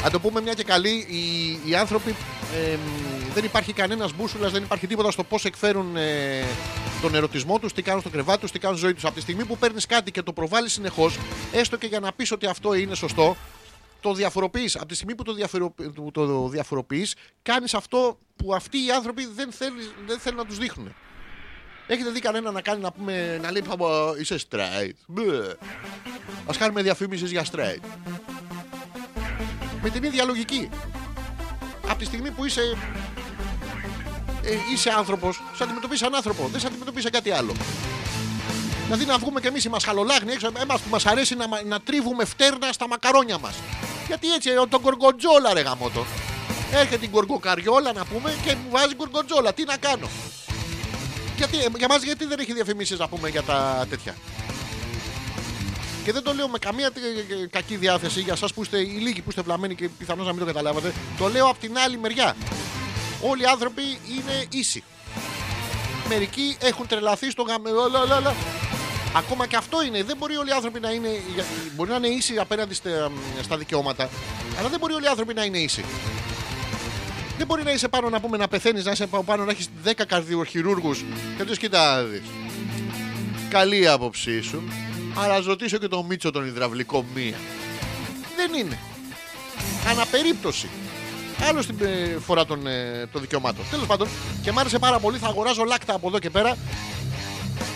Αν 0.04 0.10
το 0.10 0.20
πούμε 0.20 0.40
μια 0.40 0.54
και 0.54 0.64
καλή, 0.64 1.06
οι, 1.08 1.58
οι 1.70 1.74
άνθρωποι 1.74 2.14
εμ, 2.70 2.80
δεν 3.34 3.44
υπάρχει 3.44 3.72
κανένας 3.72 4.12
μπούσουλας, 4.12 4.52
δεν 4.52 4.62
υπάρχει 4.62 4.86
τίποτα 4.86 5.10
στο 5.10 5.24
πώς 5.24 5.44
εκφέρουν 5.44 5.96
ε, 5.96 6.44
τον 7.02 7.14
ερωτισμό 7.14 7.58
τους, 7.58 7.72
τι 7.72 7.82
κάνουν 7.82 8.00
στο 8.00 8.10
κρεβάτι 8.10 8.40
τους, 8.40 8.50
τι 8.50 8.58
κάνουν 8.58 8.76
στη 8.76 8.86
ζωή 8.86 8.94
τους. 8.94 9.04
Από 9.04 9.14
τη 9.14 9.20
στιγμή 9.20 9.44
που 9.44 9.58
παίρνεις 9.58 9.86
κάτι 9.86 10.10
και 10.10 10.22
το 10.22 10.32
προβάλλεις 10.32 10.72
συνεχώς, 10.72 11.18
έστω 11.52 11.76
και 11.76 11.86
για 11.86 12.00
να 12.00 12.12
πεις 12.12 12.32
ότι 12.32 12.46
αυτό 12.46 12.74
είναι 12.74 12.94
σωστό, 12.94 13.36
το 14.00 14.14
διαφοροποιείς. 14.14 14.76
Από 14.76 14.86
τη 14.86 14.94
στιγμή 14.94 15.14
που 15.14 15.22
το, 15.22 15.32
διαφορο... 15.32 15.74
που 15.94 16.10
το 16.10 16.48
διαφοροποιείς, 16.48 17.14
κάνεις 17.42 17.74
αυτό 17.74 18.18
που 18.36 18.54
αυτοί 18.54 18.84
οι 18.86 18.90
άνθρωποι 18.90 19.26
δεν 19.34 19.52
θέλουν, 19.52 19.78
δεν 20.06 20.18
θέλουν 20.18 20.38
να 20.38 20.46
τους 20.46 20.58
δείχνουν. 20.58 20.94
Έχετε 21.86 22.10
δει 22.10 22.20
κανένα 22.20 22.50
να 22.50 22.60
κάνει 22.60 22.80
να 22.80 22.92
πούμε 22.92 23.38
να 23.42 23.50
λέει 23.50 23.62
«Παπα, 23.62 24.14
είσαι 24.20 24.38
straight. 24.50 25.16
Α 26.46 26.54
κάνουμε 26.58 26.82
διαφήμισης 26.82 27.30
για 27.30 27.44
straight. 27.52 27.80
Με 29.82 29.90
την 29.90 30.02
ίδια 30.02 30.24
λογική. 30.24 30.68
Από 31.88 31.98
τη 31.98 32.04
στιγμή 32.04 32.30
που 32.30 32.44
είσαι 32.44 32.76
ε, 34.44 34.54
είσαι 34.72 34.90
άνθρωπος, 34.90 35.42
σε 35.56 35.62
αντιμετωπίζει 35.62 36.02
σαν 36.04 36.14
άνθρωπο. 36.14 36.48
Δεν 36.52 36.60
σε 36.60 36.66
αντιμετωπίζει 36.66 37.02
σαν 37.02 37.12
κάτι 37.12 37.30
άλλο. 37.30 37.52
Δηλαδή 38.84 39.04
να 39.04 39.18
βγούμε 39.18 39.40
κι 39.40 39.46
εμείς 39.46 39.64
οι 39.64 39.68
μασχαλολάγνοι 39.68 40.32
έξω, 40.32 40.50
εμάς 40.62 40.80
που 40.80 40.88
μας 40.90 41.06
αρέσει 41.06 41.34
να, 41.34 41.48
μα- 41.48 41.62
να 41.62 41.80
τρίβουμε 41.80 42.24
φτέρνα 42.24 42.72
στα 42.72 42.88
μακαρόνια 42.88 43.38
μας. 43.38 43.54
Γιατί 44.06 44.32
έτσι, 44.32 44.50
ε, 44.50 44.54
τον 44.68 44.80
κορκοτζόλα 44.80 45.52
ρε 45.52 45.60
γαμότο. 45.60 46.06
Έρχεται 46.72 46.96
την 46.98 47.10
κορκοκαριόλα 47.10 47.92
να 47.92 48.04
πούμε 48.04 48.34
και 48.44 48.54
μου 48.54 48.70
βάζει 48.70 48.94
κορκοτζόλα. 48.94 49.52
Τι 49.52 49.64
να 49.64 49.76
κάνω; 49.76 50.08
Γιατί, 51.36 51.58
ε, 51.58 51.66
για 51.76 51.88
μας 51.88 52.02
γιατί 52.02 52.24
δεν 52.26 52.38
έχει 52.38 52.52
διαφημίσεις 52.52 52.98
να 52.98 53.08
πούμε 53.08 53.28
για 53.28 53.42
τα 53.42 53.86
τέτοια; 53.90 54.14
Και 56.04 56.12
δεν 56.12 56.22
το 56.22 56.32
λέω 56.32 56.48
με 56.48 56.58
καμία 56.58 56.90
τε- 56.90 57.02
ε, 57.04 57.46
κακή 57.50 57.76
διάθεση 57.76 58.20
για 58.20 58.32
εσά 58.32 58.46
που 58.54 58.62
είστε 58.62 58.78
οι 58.78 58.84
λίγοι 58.86 59.20
που 59.20 59.28
είστε 59.30 59.42
βλαμμένοι 59.42 59.74
και 59.74 59.88
πιθανώς 59.98 60.26
να 60.26 60.30
μην 60.32 60.40
το 60.40 60.46
καταλάβατε. 60.46 60.92
Το 61.18 61.28
λέω 61.28 61.46
από 61.48 61.58
την 61.58 61.78
άλλη 61.78 61.98
μεριά. 61.98 62.36
Όλοι 63.22 63.42
οι 63.42 63.46
άνθρωποι 63.46 63.82
είναι 63.82 64.44
ίσοι. 64.50 64.82
Μερικοί 66.08 66.56
έχουν 66.60 66.86
τρελαθεί 66.86 67.30
στο 67.30 67.42
γαμελόλαλα. 67.42 68.34
Ακόμα 69.16 69.46
και 69.46 69.56
αυτό 69.56 69.82
είναι. 69.82 70.02
Δεν 70.02 70.16
μπορεί 70.16 70.36
όλοι 70.36 70.48
οι 70.48 70.52
άνθρωποι 70.52 70.80
να 70.80 70.90
είναι. 70.90 71.08
για- 71.34 71.44
Μπορεί 71.76 71.90
να 71.90 71.96
είναι 71.96 72.06
ίσοι 72.08 72.38
απέναντι 72.38 72.74
στα, 72.74 73.10
στα 73.42 73.56
δικαιώματα, 73.56 74.08
αλλά 74.58 74.68
δεν 74.68 74.78
μπορεί 74.78 74.92
όλοι 74.94 75.04
οι 75.04 75.08
άνθρωποι 75.08 75.34
να 75.34 75.44
είναι 75.44 75.58
ίσοι. 75.58 75.84
Δεν 77.38 77.46
μπορεί 77.46 77.62
να 77.62 77.70
είσαι 77.72 77.88
πάνω 77.88 78.08
να 78.08 78.20
πούμε 78.20 78.36
να 78.36 78.48
πεθαίνεις, 78.48 78.84
να 78.84 78.90
είσαι 78.90 79.02
από 79.04 79.22
πάνω 79.24 79.44
να 79.44 79.50
έχεις 79.50 79.68
10 79.84 80.04
καρδιοχειρούργους 80.06 81.04
και 81.36 81.44
τους 81.44 81.58
κοιτά 81.58 81.96
να 81.96 82.02
δεις. 82.02 82.22
Καλή 83.50 83.80
η 83.80 83.86
άποψή 83.86 84.40
σου, 84.42 84.62
αλλά 85.14 85.34
ας 85.34 85.44
ρωτήσω 85.44 85.78
και 85.78 85.88
τον 85.88 86.04
Μίτσο 86.06 86.30
τον 86.30 86.46
υδραυλικό 86.46 87.04
μία. 87.14 87.36
Δεν 88.36 88.52
είναι. 88.64 88.78
Αναπερίπτωση. 89.90 90.68
Άλλος 91.48 91.64
στην 91.64 91.76
ε, 91.82 92.18
φορά 92.26 92.44
των, 92.46 92.66
ε, 92.66 93.06
των 93.12 93.20
δικαιωμάτων. 93.20 93.64
Τέλος 93.70 93.86
πάντων, 93.86 94.08
και 94.42 94.52
μ' 94.52 94.58
άρεσε 94.58 94.78
πάρα 94.78 94.98
πολύ, 94.98 95.18
θα 95.18 95.26
αγοράζω 95.26 95.64
λάκτα 95.64 95.94
από 95.94 96.08
εδώ 96.08 96.18
και 96.18 96.30
πέρα. 96.30 96.56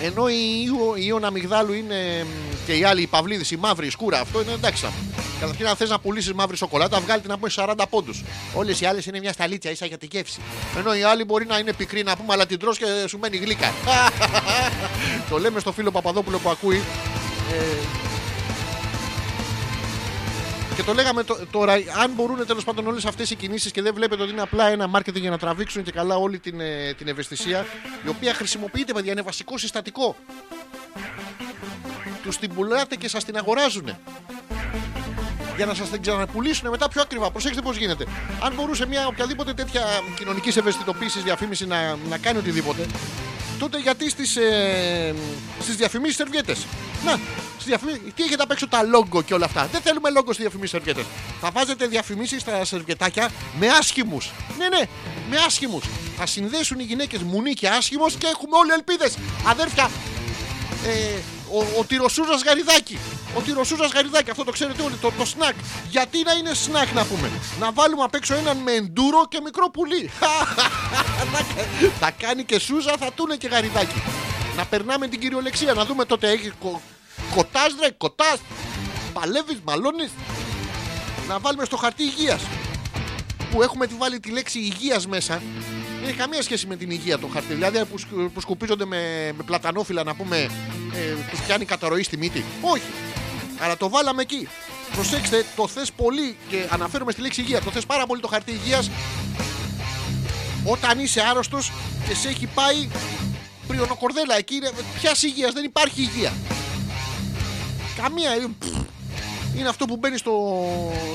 Ενώ 0.03 0.29
η, 0.29 0.35
Ιω- 0.67 0.97
η 0.97 1.03
Ιων 1.05 1.25
Αμυγδάλου 1.25 1.73
είναι 1.73 2.25
μ, 2.25 2.55
και 2.67 2.73
η 2.77 2.85
άλλη, 2.85 3.03
η 3.03 3.07
Παυλίδης, 3.07 3.51
η 3.51 3.57
μαύρη, 3.57 3.87
η 3.87 3.91
σκούρα, 3.91 4.21
αυτό 4.21 4.41
είναι 4.43 4.53
εντάξει. 4.53 4.83
θα- 4.85 4.93
Καταρχήν, 5.41 5.67
αν 5.67 5.77
θες 5.77 5.89
να 5.91 5.99
πουλήσεις 5.99 6.33
μαύρη 6.33 6.57
σοκολάτα, 6.57 7.01
βγάλει 7.01 7.21
την 7.21 7.31
να 7.31 7.37
πούμε 7.39 7.51
40 7.57 7.87
πόντους. 7.91 8.23
Όλες 8.55 8.81
οι 8.81 8.87
άλλες 8.87 9.07
είναι 9.07 9.19
μια 9.19 9.33
σταλίτσα, 9.33 9.71
ίσα 9.71 9.87
για 9.87 9.99
την 9.99 10.09
γεύση. 10.13 10.41
Ενώ 10.79 10.95
η 10.95 11.03
άλλη 11.03 11.25
μπορεί 11.25 11.47
να 11.47 11.59
είναι 11.59 11.73
πικρή 11.73 12.03
να 12.03 12.17
πούμε, 12.17 12.33
αλλά 12.33 12.47
την 12.47 12.59
τρως 12.59 12.79
και 12.79 12.85
σου 13.09 13.19
μένει 13.19 13.37
γλύκα. 13.37 13.73
το 15.31 15.39
λέμε 15.39 15.61
στο 15.61 15.73
φίλο 15.73 15.91
Παπαδόπουλο 15.91 16.39
που 16.39 16.49
ακούει. 16.51 16.83
Ε, 17.53 17.77
και 20.77 20.83
το 20.83 20.93
λέγαμε 20.95 21.25
τω- 21.25 21.39
τώρα, 21.51 21.73
αν 21.73 22.11
μπορούν 22.15 22.47
τέλος 22.47 22.65
πάντων 22.65 22.87
όλες 22.87 23.05
αυτές 23.05 23.31
οι 23.31 23.35
κινήσεις 23.35 23.73
και 23.73 23.83
δεν 23.83 23.95
βλέπετε 23.95 24.23
ότι 24.23 24.33
είναι 24.33 24.41
απλά 24.43 24.69
ένα 24.69 24.91
marketing 24.95 25.21
για 25.21 25.31
να 25.31 25.39
τραβήξουν 25.39 25.83
και 25.83 25.93
καλά 25.93 26.17
όλη 26.17 26.39
την, 26.39 26.61
ε, 26.61 26.93
την 26.99 27.09
ευαισθησία, 27.09 27.67
η 28.05 28.09
οποία 28.09 28.35
χρησιμοποιείται, 28.35 28.93
παιδιά, 28.93 29.13
είναι 29.13 29.23
βασικό 29.23 29.59
συστατικό. 29.59 30.17
Τους 32.23 32.39
την 32.39 32.55
πουλάτε 32.55 32.97
και 32.97 33.09
σας 33.09 33.25
την 33.25 33.37
αγοράζουν. 33.37 33.97
Για 35.57 35.67
να 35.67 35.75
σας 35.75 35.89
την 35.91 36.01
ξαναπουλήσουν 36.03 36.71
μετά 36.71 36.89
πιο 36.89 37.01
ακριβά. 37.03 37.31
Προσέξτε 37.31 37.63
πώς 37.63 37.77
γίνεται. 37.77 38.07
Αν 38.43 38.55
μπορούσε 38.55 38.87
μια 38.87 39.07
οποιαδήποτε 39.07 39.55
τέτοια 39.55 39.83
κοινωνικής 40.19 40.57
ευαισθητοποίησης 40.57 41.23
διαφήμιση 41.23 41.67
να, 41.67 41.97
να 42.09 42.19
κάνει 42.19 42.39
οτιδήποτε, 42.39 42.87
τότε 43.59 43.79
γιατί 43.79 44.11
στις 44.11 44.37
ε, 44.37 45.15
στις 45.61 45.77
διαφημίσεις 45.77 46.17
σερβιέτες. 46.17 46.67
Να, 47.05 47.21
στις 47.55 47.67
διαφημίσεις, 47.67 48.01
τι 48.15 48.23
έχετε 48.23 48.43
απ' 48.43 48.51
έξω 48.51 48.69
τα 48.69 48.83
λόγκο 48.83 49.23
και 49.23 49.35
όλα 49.35 49.45
αυτά. 49.45 49.69
Δεν 49.73 49.81
θέλουμε 49.81 50.11
λόγκο 50.11 50.33
στις 50.33 50.39
διαφημίσεις 50.39 50.71
σερβιέτες. 50.71 51.05
Θα 51.41 51.51
βάζετε 51.51 51.87
διαφημίσεις 51.87 52.41
στα 52.41 52.65
σερβιετάκια 52.65 53.31
με 53.59 53.67
άσχημους. 53.69 54.31
Ναι, 54.59 54.69
ναι, 54.69 54.83
με 55.31 55.37
άσχημους. 55.47 55.85
Θα 56.17 56.27
συνδέσουν 56.27 56.79
οι 56.79 56.83
γυναίκες 56.83 57.23
μουνί 57.23 57.53
και 57.53 57.69
άσχημος 57.69 58.15
και 58.15 58.27
έχουμε 58.27 58.57
όλοι 58.57 58.73
ελπίδες. 58.73 59.19
Αδέρφια, 59.47 59.91
ε, 60.87 61.21
ο, 61.53 61.59
ο 61.79 61.85
τυροσούζας 61.85 62.43
γαριδάκι. 62.43 62.99
Ο 63.37 63.41
τυροσούζας 63.41 63.93
γαριδάκι, 63.93 64.31
αυτό 64.31 64.45
το 64.45 64.51
ξέρετε 64.53 64.83
όλοι, 64.83 64.95
το, 64.97 65.13
το 65.19 65.25
σνακ. 65.25 65.55
Γιατί 65.91 66.23
να 66.23 66.33
είναι 66.33 66.55
σνακ 66.55 66.93
να 66.93 67.05
πούμε; 67.05 67.31
Να 67.61 67.73
βάλουμε 67.73 68.03
απ' 68.03 68.15
έξω 68.15 68.35
έναν 68.35 68.57
με 68.57 68.73
εντούρο 68.73 69.27
και 69.29 69.41
μικρό 69.45 69.71
πουλί. 69.71 70.11
Θα 71.33 71.43
κα- 71.55 71.91
θα 72.01 72.11
κάνει 72.11 72.45
και 72.45 72.59
σούζα, 72.59 72.95
θα 72.99 73.13
τούνε 73.15 73.37
και 73.37 73.49
γαριδάκι. 73.49 74.03
Να 74.57 74.65
περνάμε 74.65 75.09
την 75.09 75.21
κυριολεξία, 75.21 75.73
να 75.75 75.85
δούμε 75.85 76.05
τότε 76.05 76.31
έχει 76.31 76.51
κο, 76.61 76.81
κοτάς 77.35 77.75
ρε, 77.81 77.91
κοτάς. 77.91 78.39
Παλεύεις, 79.13 79.59
μαλώνεις. 79.65 80.11
Να 81.29 81.39
βάλουμε 81.39 81.65
στο 81.65 81.77
χαρτί 81.77 82.03
υγείας 82.03 82.41
που 83.51 83.63
έχουμε 83.63 83.87
τη 83.87 83.95
βάλει 83.99 84.21
τη 84.21 84.31
λέξη 84.31 84.59
υγείας 84.59 85.07
μέσα 85.07 85.43
δεν 86.07 86.15
έχει 86.15 86.25
καμία 86.25 86.43
σχέση 86.43 86.67
με 86.67 86.77
την 86.77 86.91
υγεία 86.91 87.19
το 87.19 87.27
χαρτί. 87.27 87.55
Δηλαδή 87.55 87.85
που, 87.85 87.99
σκου- 87.99 88.33
που 88.33 88.41
σκουπίζονται 88.41 88.85
με, 88.85 89.33
με 89.37 89.43
πλατανόφυλλα 89.43 90.05
να 90.05 90.15
πούμε 90.15 90.37
ε, 90.95 91.15
τους 91.31 91.41
πιάνει 91.41 91.65
καταρροή 91.65 92.03
στη 92.03 92.17
μύτη. 92.17 92.45
Όχι. 92.61 92.83
Αλλά 93.59 93.77
το 93.77 93.89
βάλαμε 93.89 94.23
εκεί. 94.23 94.49
Προσέξτε, 94.95 95.45
το 95.57 95.69
θες 95.69 95.93
πολύ 95.93 96.37
και 96.49 96.67
αναφέρομαι 96.71 97.13
στη 97.13 97.21
λέξη 97.21 97.41
υγεία. 97.41 97.61
Το 97.61 97.71
θες 97.71 97.87
πάρα 97.87 98.07
πολύ 98.07 98.21
το 98.21 98.29
χαρτί 98.29 98.51
υγείας 98.53 98.91
όταν 100.65 100.99
είσαι 100.99 101.21
άρρωστος 101.31 101.73
και 102.09 102.15
σε 102.15 102.29
έχει 102.29 102.47
πάει 102.47 102.89
πριονοκορδέλα. 103.67 104.37
Εκεί 104.37 104.55
είναι 104.55 104.71
ποια 105.01 105.13
υγείας, 105.23 105.53
δεν 105.53 105.65
υπάρχει 105.65 106.01
υγεία. 106.01 106.33
Καμία. 108.03 108.31
ε, 108.31 108.47
πφ. 108.59 108.69
Είναι 109.59 109.69
αυτό 109.69 109.85
που 109.85 109.97
μπαίνει 109.97 110.19
στο, 110.19 110.33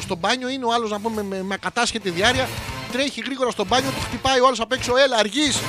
στο 0.02 0.16
μπάνιο, 0.16 0.50
είναι 0.50 0.66
ο 0.66 0.74
άλλος 0.74 0.90
να 0.90 1.00
πούμε 1.00 1.24
με, 1.24 1.44
με 1.44 1.54
ακατάσχετη 1.54 2.10
διάρκεια. 2.10 2.50
Τρέχει 2.92 3.22
γρήγορα 3.22 3.52
στο 3.52 3.66
μπάνιο, 3.66 3.90
του 3.90 4.02
χτυπάει 4.02 4.40
ο 4.40 4.46
άλλος 4.46 4.60
απ' 4.60 4.72
έξω, 4.72 4.98
έλα 4.98 5.18
αργείς. 5.18 5.60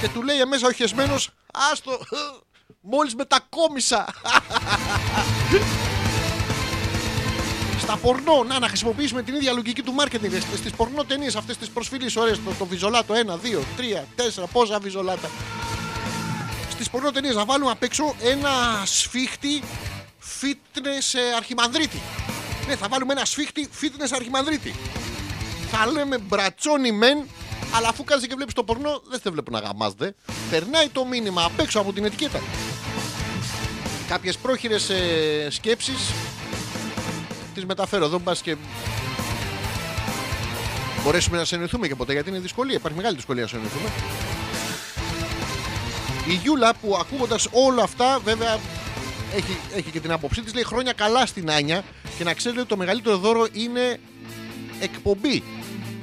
Και 0.00 0.08
του 0.08 0.22
λέει 0.22 0.44
μέσα 0.48 0.66
ο 0.66 0.72
χεσμένο, 0.72 1.14
άστο, 1.72 1.98
μόλις 2.92 3.14
μετακόμισα. 3.14 4.06
Στα 7.78 7.96
πορνό, 7.96 8.44
να, 8.44 8.58
να 8.58 8.68
χρησιμοποιήσουμε 8.68 9.22
την 9.22 9.34
ίδια 9.34 9.52
λογική 9.52 9.82
του 9.82 9.94
marketing. 9.98 10.40
Στις 10.56 10.72
πορνό 10.72 11.04
ταινίες 11.04 11.36
αυτές 11.36 11.56
τις 11.56 11.68
προσφυλεί 11.68 12.10
ώρε, 12.16 12.30
το, 12.30 12.54
το 12.58 12.66
βιζολάτο 12.66 13.14
1, 13.14 13.16
2, 13.16 13.36
3, 14.38 14.42
4, 14.42 14.44
πόσα 14.52 14.78
βιζολάτα. 14.78 15.30
Στις 16.70 16.90
πορνό 16.90 17.10
ταινίες 17.10 17.34
να 17.34 17.44
βάλουμε 17.44 17.70
απ' 17.70 17.82
έξω 17.82 18.14
ένα 18.22 18.82
σφίχτη 18.84 19.62
fitness 20.40 21.18
ε, 21.18 21.34
αρχιμανδρίτη. 21.36 22.00
Ναι, 22.66 22.76
θα 22.76 22.88
βάλουμε 22.88 23.12
ένα 23.12 23.24
σφίχτη 23.24 23.68
fitness 23.80 24.08
αρχιμανδρίτη. 24.14 24.74
Θα 25.76 25.86
λέμε 25.86 26.18
μπρατσόνι 26.18 26.92
μεν, 26.92 27.18
αλλά 27.74 27.88
αφού 27.88 28.04
κάθεσαι 28.04 28.26
και 28.26 28.34
βλέπεις 28.34 28.54
το 28.54 28.64
πορνό, 28.64 29.02
δεν 29.10 29.20
σε 29.22 29.30
βλέπω 29.30 29.50
να 29.50 29.58
γαμάζετε. 29.58 30.14
Περνάει 30.50 30.88
το 30.88 31.04
μήνυμα 31.04 31.44
απ' 31.44 31.60
έξω 31.60 31.80
από 31.80 31.92
την 31.92 32.04
ετικέτα. 32.04 32.40
Κάποιες 34.08 34.36
πρόχειρες 34.36 34.90
ε, 34.90 35.48
σκέψεις 35.50 36.12
τις 37.54 37.64
μεταφέρω 37.64 38.04
εδώ, 38.04 38.18
μπας 38.18 38.40
και 38.40 38.56
μπορέσουμε 41.02 41.36
να 41.36 41.44
συνεννοηθούμε 41.44 41.88
και 41.88 41.94
ποτέ 41.94 42.12
γιατί 42.12 42.28
είναι 42.28 42.38
δυσκολία. 42.38 42.74
Υπάρχει 42.74 42.96
μεγάλη 42.96 43.16
δυσκολία 43.16 43.42
να 43.42 43.48
συνεννοηθούμε. 43.48 43.88
Η 46.28 46.34
Γιούλα 46.34 46.74
που 46.74 46.96
ακούγοντας 47.00 47.48
όλα 47.50 47.82
αυτά, 47.82 48.18
βέβαια 48.24 48.58
έχει, 49.34 49.58
έχει 49.74 49.90
και 49.90 50.00
την 50.00 50.12
άποψή 50.12 50.42
της, 50.42 50.54
λέει 50.54 50.64
χρόνια 50.64 50.92
καλά 50.92 51.26
στην 51.26 51.50
Άνια 51.50 51.84
και 52.18 52.24
να 52.24 52.34
ξέρετε 52.34 52.60
ότι 52.60 52.68
το 52.68 52.76
μεγαλύτερο 52.76 53.16
δώρο 53.16 53.46
είναι 53.52 54.00
εκπομπή. 54.80 55.42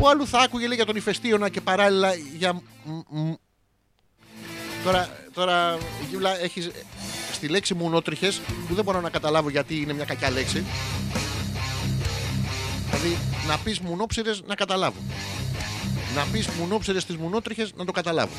Πού 0.02 0.10
αλλού 0.10 0.28
θα 0.28 0.40
άκουγε 0.40 0.68
λέει, 0.68 0.76
για 0.76 0.86
τον 0.86 0.96
ηφαιστίωνα 0.96 1.50
και 1.50 1.62
παράλληλα 1.62 2.14
για. 2.38 2.54
μ- 2.54 2.60
μ- 3.10 3.34
Τώρα, 4.84 5.10
τώρα 5.34 5.78
Γιούλα, 6.10 6.42
έχεις 6.42 6.72
στη 7.34 7.48
λέξη 7.48 7.74
μουνότριχες 7.74 8.42
που 8.68 8.74
δεν 8.74 8.84
μπορώ 8.84 9.02
να 9.02 9.10
καταλάβω 9.10 9.50
γιατί 9.50 9.82
είναι 9.82 9.94
μια 9.94 10.06
κακιά 10.06 10.30
λέξη. 10.30 10.64
Δηλαδή 12.90 13.18
να 13.48 13.58
πεις 13.58 13.80
μουνόψυρες 13.80 14.44
να 14.48 14.56
καταλάβω. 14.56 15.00
Να 16.16 16.24
πεις 16.32 16.48
μουνόψυρες 16.48 17.02
στις 17.02 17.16
μουνότριχες 17.18 17.72
να 17.76 17.86
το 17.86 17.92
καταλάβω. 17.92 18.34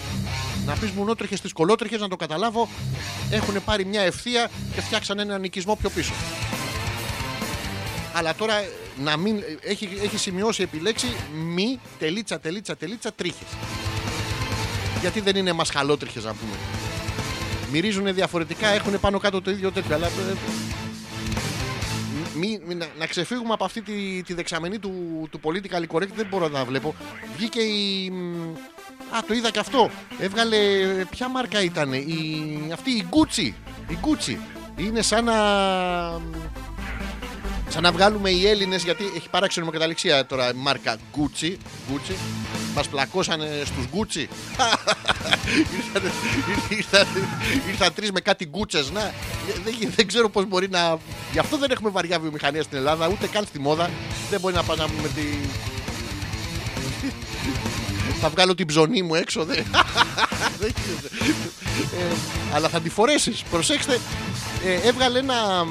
Να 0.66 0.74
πεις 0.74 0.90
μουνότριχες 0.90 1.38
στις 1.38 1.52
κολότριχες 1.52 2.00
να 2.00 2.08
το 2.08 2.16
καταλάβω. 2.16 2.68
Έχουν 3.30 3.64
πάρει 3.64 3.84
μια 3.84 4.00
ευθεία 4.00 4.50
και 4.74 4.80
φτιάξαν 4.80 5.18
έναν 5.18 5.44
οικισμό 5.44 5.76
πιο 5.76 5.90
πίσω. 5.90 6.12
Αλλά 8.14 8.34
τώρα 8.34 8.54
ε, 8.54 8.68
να 8.96 9.16
μην, 9.16 9.36
ε, 9.36 9.70
έχει, 9.70 9.88
έχει 10.02 10.16
σημειώσει 10.18 10.62
επιλέξει 10.62 11.06
μη 11.54 11.80
τελίτσα 11.98 12.40
τελίτσα 12.40 12.76
τελίτσα 12.76 13.12
τρίχες. 13.12 13.48
Γιατί 15.00 15.20
δεν 15.20 15.36
είναι 15.36 15.52
μασχαλότριχες 15.52 16.24
να 16.24 16.34
πούμε. 16.34 16.56
Μυρίζουν 17.72 18.14
διαφορετικά, 18.14 18.68
έχουν 18.68 19.00
πάνω 19.00 19.18
κάτω 19.18 19.42
το 19.42 19.50
ίδιο 19.50 19.72
τέτοιο. 19.72 19.94
Αλλά 19.94 20.06
ε, 20.06 20.10
μη, 22.36 22.60
μη- 22.66 22.76
να, 22.76 22.86
να 22.98 23.06
ξεφύγουμε 23.06 23.52
από 23.52 23.64
αυτή 23.64 23.82
τη, 23.82 24.22
τη 24.22 24.34
δεξαμενή 24.34 24.78
του, 24.78 24.92
του 25.30 25.40
political 25.42 25.96
correct 25.96 26.12
δεν 26.14 26.26
μπορώ 26.30 26.48
να 26.48 26.64
βλέπω. 26.64 26.94
Βγήκε 27.36 27.60
η. 27.60 28.10
μ, 28.10 28.54
Α, 29.16 29.18
το 29.26 29.34
είδα 29.34 29.50
και 29.50 29.58
αυτό. 29.58 29.90
Έβγαλε. 30.18 30.56
Ποια 31.10 31.28
μάρκα 31.28 31.62
ήταν, 31.62 31.92
η, 31.92 32.70
αυτή 32.72 32.90
η 32.90 33.06
Gucci. 33.10 33.52
Η 33.88 33.98
Gucci. 34.02 34.36
Είναι 34.76 35.02
σαν 35.02 35.24
να. 35.24 35.34
Σαν 37.72 37.82
να 37.82 37.92
βγάλουμε 37.92 38.30
οι 38.30 38.46
Έλληνες, 38.46 38.82
γιατί 38.82 39.04
έχει 39.16 39.28
παράξενο 39.28 39.66
με 39.66 39.72
καταληξία 39.72 40.26
τώρα 40.26 40.50
η 40.50 40.56
μάρκα 40.56 40.96
Gucci. 41.16 41.56
Gucci. 41.90 42.14
Μας 42.74 42.88
πλακώσανε 42.88 43.62
στους 43.64 43.84
Gucci. 43.92 44.26
ήρθαν, 45.76 46.12
ήρθαν, 46.68 47.06
ήρθαν 47.68 47.94
τρεις 47.94 48.12
με 48.12 48.20
κάτι 48.20 48.44
γκούτσε. 48.44 48.84
Να, 48.92 49.12
δεν, 49.64 49.92
δεν 49.96 50.06
ξέρω 50.06 50.28
πώς 50.28 50.46
μπορεί 50.46 50.68
να. 50.68 50.98
Γι' 51.32 51.38
αυτό 51.38 51.58
δεν 51.58 51.70
έχουμε 51.70 51.90
βαριά 51.90 52.18
βιομηχανία 52.18 52.62
στην 52.62 52.78
Ελλάδα, 52.78 53.08
ούτε 53.08 53.26
καν 53.26 53.44
στη 53.44 53.58
μόδα. 53.58 53.90
Δεν 54.30 54.40
μπορεί 54.40 54.54
να 54.54 54.62
πάμε 54.62 54.84
με 55.02 55.08
τη. 55.08 55.22
θα 58.20 58.28
βγάλω 58.28 58.54
την 58.54 58.66
ψωνή 58.66 59.02
μου 59.02 59.14
έξω. 59.14 59.44
Δεν, 59.44 59.64
δεν 60.60 60.72
γίνεται. 60.84 61.08
Ε, 61.98 62.14
αλλά 62.54 62.68
θα 62.68 62.80
τη 62.80 62.88
φορέσεις. 62.88 63.42
Προσέξτε, 63.50 63.98
ε, 64.64 64.88
έβγαλε 64.88 65.18
ένα. 65.18 65.66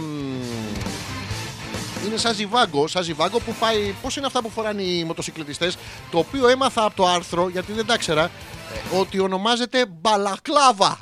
Μ, 2.01 2.07
είναι 2.07 2.17
σαν 2.17 2.33
ζιβάγκο, 2.33 2.87
σαν 2.87 3.03
ζιβάγκο 3.03 3.39
που 3.39 3.55
πάει. 3.59 3.95
Πώς 4.01 4.15
είναι 4.15 4.25
αυτά 4.25 4.41
που 4.41 4.49
φοράνε 4.49 4.81
οι 4.81 5.03
μοτοσυκλετιστές, 5.03 5.77
το 6.11 6.17
οποίο 6.17 6.47
έμαθα 6.47 6.85
από 6.85 6.95
το 6.95 7.07
άρθρο, 7.07 7.49
γιατί 7.49 7.71
δεν 7.71 7.85
τα 7.85 7.97
ξέρα, 7.97 8.23
ε, 8.23 8.97
ότι 8.97 9.19
ονομάζεται 9.19 9.85
μπαλακλάβα. 9.85 10.97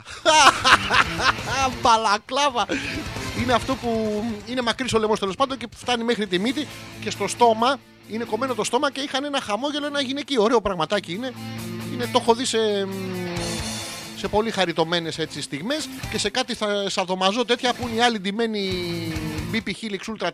μπαλακλάβα. 1.82 2.66
Είναι 3.42 3.54
αυτό 3.54 3.76
που 3.76 4.24
είναι 4.46 4.62
μακρύς 4.62 4.94
ο 4.94 5.00
λαιμός 5.00 5.20
τέλος 5.20 5.36
πάντων 5.36 5.58
και 5.58 5.68
φτάνει 5.76 6.04
μέχρι 6.04 6.28
τη 6.28 6.40
μύτη 6.40 6.68
και 7.02 7.10
στο 7.10 7.28
στόμα 7.28 7.80
είναι 8.10 8.24
κομμένο 8.24 8.54
το 8.54 8.64
στόμα 8.64 8.92
και 8.92 9.02
είχαν 9.02 9.24
ένα 9.24 9.42
χαμόγελο, 9.42 9.86
ένα 9.86 10.02
γυναικείο. 10.02 10.44
Ωραίο 10.44 10.62
πραγματάκι 10.62 11.14
είναι. 11.14 11.34
είναι 11.94 12.10
το 12.12 12.20
έχω 12.22 12.34
δει 12.34 12.46
σε, 12.46 12.58
μ, 12.86 13.19
σε 14.20 14.28
πολύ 14.28 14.52
χαριτωμένες 14.52 15.18
έτσι 15.18 15.42
στιγμές 15.42 15.90
και 16.12 16.18
σε 16.18 16.30
κάτι 16.30 16.54
θα, 16.54 16.90
σαδομαζό 16.90 17.46
τέτοια 17.46 17.74
που 17.74 17.88
είναι 17.88 17.98
οι 17.98 18.02
άλλοι 18.02 18.20
ντυμένοι 18.20 18.72
BP 19.54 19.68
Helix 19.68 20.14
Ultra 20.14 20.28
4000 20.28 20.34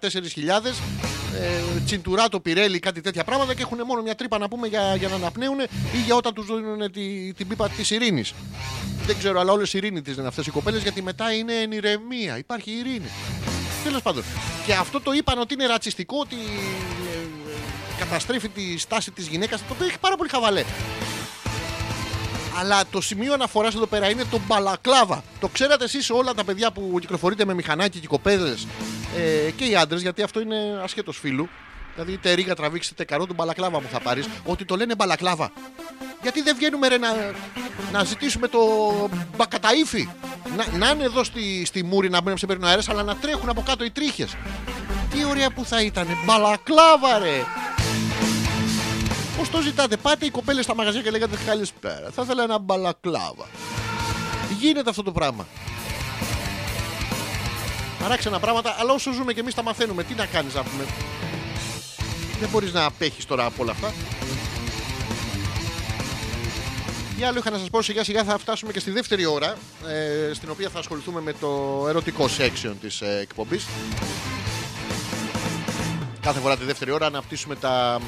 ε, 1.40 1.80
τσιντουράτο, 1.86 2.40
πιρέλι, 2.40 2.80
κάτι 2.80 3.02
τέτοια 3.02 3.24
πράγματα 3.24 3.54
και 3.54 3.62
έχουν 3.62 3.78
μόνο 3.86 4.02
μια 4.02 4.16
τρύπα 4.16 4.38
να 4.38 4.48
πούμε 4.48 4.68
για, 4.68 4.96
για 4.96 5.08
να 5.08 5.16
αναπνέουν 5.16 5.60
ή 5.94 5.98
για 6.06 6.16
όταν 6.16 6.34
τους 6.34 6.46
δίνουν 6.46 6.92
τη, 6.92 7.34
την 7.34 7.48
πίπα 7.48 7.70
της 7.70 7.92
ειρήνης. 7.92 8.34
Δεν 9.06 9.18
ξέρω, 9.18 9.40
αλλά 9.40 9.52
όλες 9.52 9.74
ειρήνη 9.74 10.02
τις 10.02 10.18
είναι 10.18 10.28
αυτές 10.28 10.48
οι 10.48 10.52
κοπέλες 10.52 10.82
γιατί 10.82 11.02
μετά 11.02 11.34
είναι 11.34 11.54
εν 11.54 11.72
ηρεμία, 11.72 12.38
υπάρχει 12.38 12.72
ειρήνη. 12.72 13.10
Τέλος 13.84 14.02
πάντων. 14.02 14.24
Και 14.66 14.74
αυτό 14.74 15.02
το 15.02 15.12
είπαν 15.12 15.40
ότι 15.40 15.54
είναι 15.54 15.66
ρατσιστικό, 15.66 16.18
ότι 16.20 16.36
ε, 16.36 17.18
ε, 17.20 18.00
καταστρέφει 18.00 18.50
τη 18.50 18.78
στάση 18.78 19.12
της 19.12 19.28
γυναίκας, 19.28 19.60
το 19.60 19.74
οποίο 19.74 19.86
έχει 19.86 20.00
πάρα 20.00 20.16
πολύ 20.16 20.30
χαβαλέ. 20.30 20.64
Αλλά 22.60 22.84
το 22.91 23.01
σημείο 23.01 23.34
αναφοράς 23.34 23.76
εδώ 23.76 23.86
πέρα 23.86 24.10
είναι 24.10 24.24
το 24.32 24.39
μπαλακλάβα. 24.47 25.24
Το 25.39 25.47
ξέρατε 25.47 25.84
εσείς 25.84 26.10
όλα 26.10 26.34
τα 26.34 26.43
παιδιά 26.43 26.72
που 26.72 26.97
κυκλοφορείτε 26.99 27.45
με 27.45 27.53
μηχανάκι 27.53 27.99
και 27.99 28.06
οι 28.06 28.08
κοπέδες 28.08 28.68
ε, 29.18 29.51
και 29.51 29.66
οι 29.66 29.76
άντρες, 29.76 30.01
γιατί 30.01 30.22
αυτό 30.22 30.39
είναι 30.39 30.80
ασχέτω 30.84 31.12
φίλου. 31.12 31.49
Δηλαδή 31.93 32.14
είτε 32.14 32.34
ρίγα 32.34 32.56
τραβήξει 32.56 32.89
είτε 32.93 33.03
καρό 33.03 33.26
του 33.26 33.34
μπαλακλάβα 33.34 33.82
μου 33.82 33.88
θα 33.91 33.99
πάρεις. 33.99 34.28
Ότι 34.43 34.66
το 34.66 34.76
λένε 34.76 34.95
μπαλακλάβα. 34.95 35.51
Γιατί 36.22 36.41
δεν 36.41 36.56
βγαίνουμε 36.56 36.88
ρε, 36.88 36.97
να, 36.97 37.34
να 37.91 38.03
ζητήσουμε 38.03 38.47
το 38.47 38.60
μπακαταήφι. 39.38 40.10
Να, 40.58 40.78
να 40.78 40.89
είναι 40.89 41.03
εδώ 41.03 41.24
στη, 41.24 41.66
στη 41.66 41.84
μούρη 41.84 42.10
να 42.10 42.22
μπουν 42.22 42.30
να 42.30 42.36
ψεπέρνουν 42.36 42.68
αέρας, 42.68 42.89
αλλά 42.89 43.03
να 43.03 43.16
τρέχουν 43.16 43.49
από 43.49 43.62
κάτω 43.62 43.84
οι 43.84 43.91
τρίχες. 43.91 44.36
Τι 45.10 45.26
ωραία 45.26 45.49
που 45.51 45.66
θα 45.66 45.82
ήταν. 45.82 46.08
Μπαλακλάβα 46.26 47.20
ρε. 47.20 47.43
Πώ 49.46 49.52
το 49.52 49.62
ζητάτε, 49.62 49.98
πάτε 49.98 50.26
οι 50.26 50.30
κοπέλες 50.30 50.64
στα 50.64 50.76
μαγαζιά 50.76 51.02
και 51.02 51.10
λέγατε 51.10 51.38
καλησπέρα. 51.46 52.10
Θα 52.12 52.22
ήθελα 52.22 52.43
ένα 52.43 52.58
μπαλακλάβα. 52.58 53.48
Γίνεται 54.60 54.89
αυτό 54.89 55.04
το 55.04 55.12
πράγμα. 55.12 55.48
Παράξενα 58.00 58.39
πράγματα, 58.39 58.76
αλλά 58.80 58.93
όσο 58.93 59.12
ζούμε 59.12 59.34
και 59.34 59.39
εμείς 59.39 59.54
τα 59.54 59.64
μαθαίνουμε. 59.64 60.04
Τι 60.04 60.14
να 60.14 60.26
κάνεις, 60.26 60.54
να 60.54 60.64
πούμε. 60.64 60.84
Δεν 62.39 62.50
μπορείς 62.50 62.74
να 62.74 62.86
απέχεις 62.86 63.26
τώρα 63.26 63.46
από 63.46 63.64
όλα 63.64 63.72
αυτά. 63.72 63.93
Τι 67.18 67.24
άλλο 67.24 67.39
είχα 67.39 67.50
να 67.50 67.58
σας 67.58 67.70
πω, 67.70 67.82
σιγά 67.82 68.04
σιγά 68.04 68.24
θα 68.24 68.38
φτάσουμε 68.38 68.72
και 68.72 68.80
στη 68.80 68.91
δεύτερη 68.91 69.26
ώρα, 69.26 69.56
ε, 69.88 70.34
στην 70.34 70.50
οποία 70.50 70.70
θα 70.70 70.80
ασχοληθούμε 70.80 71.22
με 71.22 71.34
το 71.34 71.86
ερωτικό 71.88 72.26
section 72.38 72.74
της 72.82 73.02
ε, 73.02 73.20
εκπομπής. 73.22 73.66
Κάθε 76.22 76.39
φορά 76.39 76.58
τη 76.58 76.64
δεύτερη 76.64 76.91
ώρα 76.91 77.10
να 77.10 77.18
αναπτύσσουμε 77.18 77.56
τα, 77.56 78.00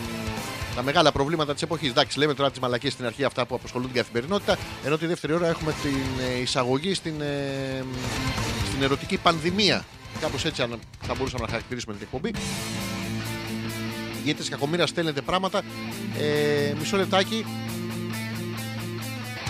τα 0.78 0.84
μεγάλα 0.84 1.11
προβλήματα 1.11 1.53
της 1.53 1.61
εποχής. 1.61 1.89
Εντάξει, 1.89 2.19
λέμε 2.19 2.34
τώρα 2.34 2.49
τις 2.49 2.59
μαλακίες 2.59 2.93
στην 2.93 3.05
αρχή 3.05 3.23
αυτά 3.23 3.45
που 3.45 3.55
απασχολούν 3.55 3.88
την 3.88 3.95
καθημερινότητα, 3.95 4.57
ενώ 4.86 4.97
τη 4.97 5.05
δεύτερη 5.05 5.34
ώρα 5.34 5.47
έχουμε 5.47 5.73
την 5.82 5.97
ε, 6.36 6.41
εισαγωγή 6.41 6.93
στην, 6.93 7.21
ε, 7.21 7.84
στην 8.69 8.84
ερωτική 8.84 9.17
πανδημία. 9.17 9.86
Κάπως 10.19 10.45
έτσι 10.45 10.61
αν- 10.61 10.80
θα 11.01 11.13
μπορούσαμε 11.15 11.43
να 11.43 11.49
χαρακτηρίσουμε 11.49 11.93
την 11.93 12.01
εκπομπή. 12.03 12.32
Γιατί 14.23 14.49
κακομήρα 14.49 14.88
στέλνετε 14.88 15.21
πράγματα. 15.21 15.61
Ε, 16.19 16.73
μισό 16.80 16.97
λεπτάκι. 16.97 17.45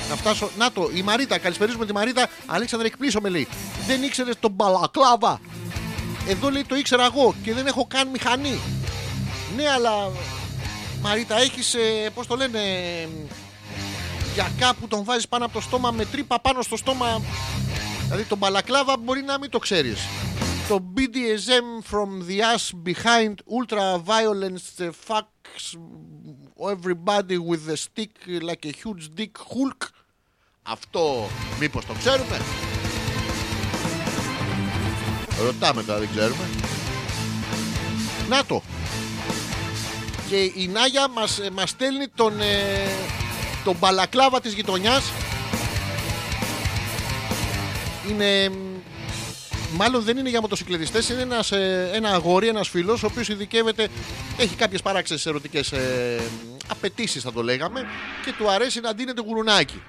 Να 0.09 0.15
φτάσω. 0.15 0.49
Να 0.57 0.71
το, 0.71 0.89
η 0.93 1.01
Μαρίτα, 1.01 1.37
καλησπέριζουμε 1.37 1.85
τη 1.85 1.93
Μαρίτα. 1.93 2.27
Αλέξανδρε, 2.45 2.87
εκπλήσω 2.87 3.19
με 3.21 3.29
λέει. 3.29 3.47
Δεν 3.87 4.03
ήξερες 4.03 4.35
τον 4.39 4.51
μπαλακλάβα; 4.51 5.39
Εδώ 6.27 6.49
λέει 6.49 6.63
το 6.63 6.75
ήξερα 6.75 7.05
εγώ 7.05 7.35
και 7.43 7.53
δεν 7.53 7.67
έχω 7.67 7.85
καν 7.87 8.07
μηχανή. 8.07 8.59
Ναι, 9.55 9.69
αλλά 9.69 10.11
Μαρίτα, 11.07 11.35
έχεις 11.35 11.73
ε, 11.73 12.09
πώς 12.13 12.27
το 12.27 12.35
λένε. 12.35 12.59
Για 14.33 14.51
κάπου 14.59 14.87
τον 14.87 15.03
βάζεις 15.03 15.27
πάνω 15.27 15.45
από 15.45 15.53
το 15.53 15.61
στόμα 15.61 15.91
με 15.91 16.05
τρύπα 16.05 16.39
πάνω 16.39 16.61
στο 16.61 16.77
στόμα. 16.77 17.21
Δηλαδή 18.05 18.23
τον 18.23 18.37
μπαλακλάβα 18.37 18.97
μπορεί 18.97 19.21
να 19.21 19.39
μην 19.39 19.49
το 19.49 19.59
ξέρεις. 19.59 19.99
Το 20.67 20.93
BDSM 20.95 21.91
from 21.91 22.29
the 22.29 22.39
ass 22.39 22.71
behind 22.85 23.33
ultra 23.57 23.97
violence 23.97 24.81
uh, 24.81 24.89
fucks 25.07 25.77
everybody 26.73 27.37
with 27.49 27.69
a 27.69 27.77
stick 27.77 28.13
like 28.41 28.65
a 28.65 28.73
huge 28.81 29.09
dick 29.17 29.37
hulk. 29.37 29.87
Αυτό 30.63 31.29
μήπως 31.59 31.85
το 31.85 31.93
ξέρουμε; 31.93 32.41
Ρωτάμε 35.45 35.83
τώρα, 35.83 35.99
δεν 35.99 36.09
ξέρουμε. 36.15 36.49
Να 38.29 38.45
το. 38.45 38.61
Και 40.29 40.35
η 40.35 40.69
Νάγια 40.73 41.07
μας, 41.07 41.39
ε, 41.39 41.49
μας 41.51 41.69
στέλνει 41.69 42.07
τον, 42.15 42.41
ε, 42.41 42.87
τον 43.63 43.75
μπαλακλάβα 43.79 44.41
της 44.41 44.53
γειτονιάς. 44.53 45.11
Είναι... 48.09 48.49
μ, 48.49 48.77
Μάλλον 49.71 50.03
δεν 50.03 50.17
είναι 50.17 50.29
για 50.29 50.41
μοτοσυκλετιστές, 50.41 51.09
είναι 51.09 51.21
ένας, 51.21 51.51
ε, 51.51 51.89
ένα 51.93 52.09
αγόρι, 52.09 52.47
ένας 52.47 52.69
φίλος, 52.69 53.03
ο 53.03 53.05
οποίος 53.05 53.29
ειδικεύεται, 53.29 53.87
έχει 54.37 54.55
κάποιες 54.55 54.81
παράξενες 54.81 55.25
ερωτικές 55.25 55.71
ε, 55.71 56.21
απαιτήσεις 56.67 57.23
θα 57.23 57.33
το 57.33 57.43
λέγαμε 57.43 57.85
και 58.25 58.33
του 58.37 58.49
αρέσει 58.49 58.79
να 58.79 58.93
ντύνεται 58.93 59.21
γουρουνάκι. 59.21 59.81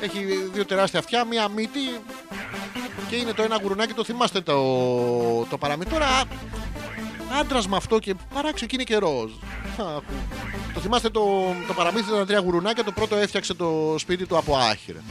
Έχει 0.00 0.24
δύο 0.52 0.64
τεράστια 0.64 0.98
αυτιά, 0.98 1.24
μία 1.24 1.48
μύτη 1.48 1.80
και 3.08 3.16
είναι 3.16 3.32
το 3.32 3.42
ένα 3.42 3.58
γουρουνάκι, 3.62 3.92
το 3.92 4.04
θυμάστε 4.04 4.40
το, 4.40 4.54
το 5.50 5.58
παραμύθι. 5.58 5.90
Τώρα 5.90 6.24
άντρας 7.40 7.68
με 7.68 7.76
αυτό 7.76 7.98
και 7.98 8.14
παράξενο 8.34 8.68
και 8.70 8.74
είναι 8.74 8.84
και 8.84 8.96
ροζ. 8.96 9.32
Αχ, 9.78 10.02
Το 10.74 10.80
θυμάστε 10.80 11.08
το, 11.10 11.54
το 11.66 11.72
παραμύθι 11.74 12.10
ήταν 12.12 12.26
τρία 12.26 12.38
γουρουνάκια. 12.38 12.84
Το 12.84 12.92
πρώτο 12.92 13.16
έφτιαξε 13.16 13.54
το 13.54 13.94
σπίτι 13.98 14.26
του 14.26 14.36
από 14.36 14.56
άχυρα. 14.56 15.02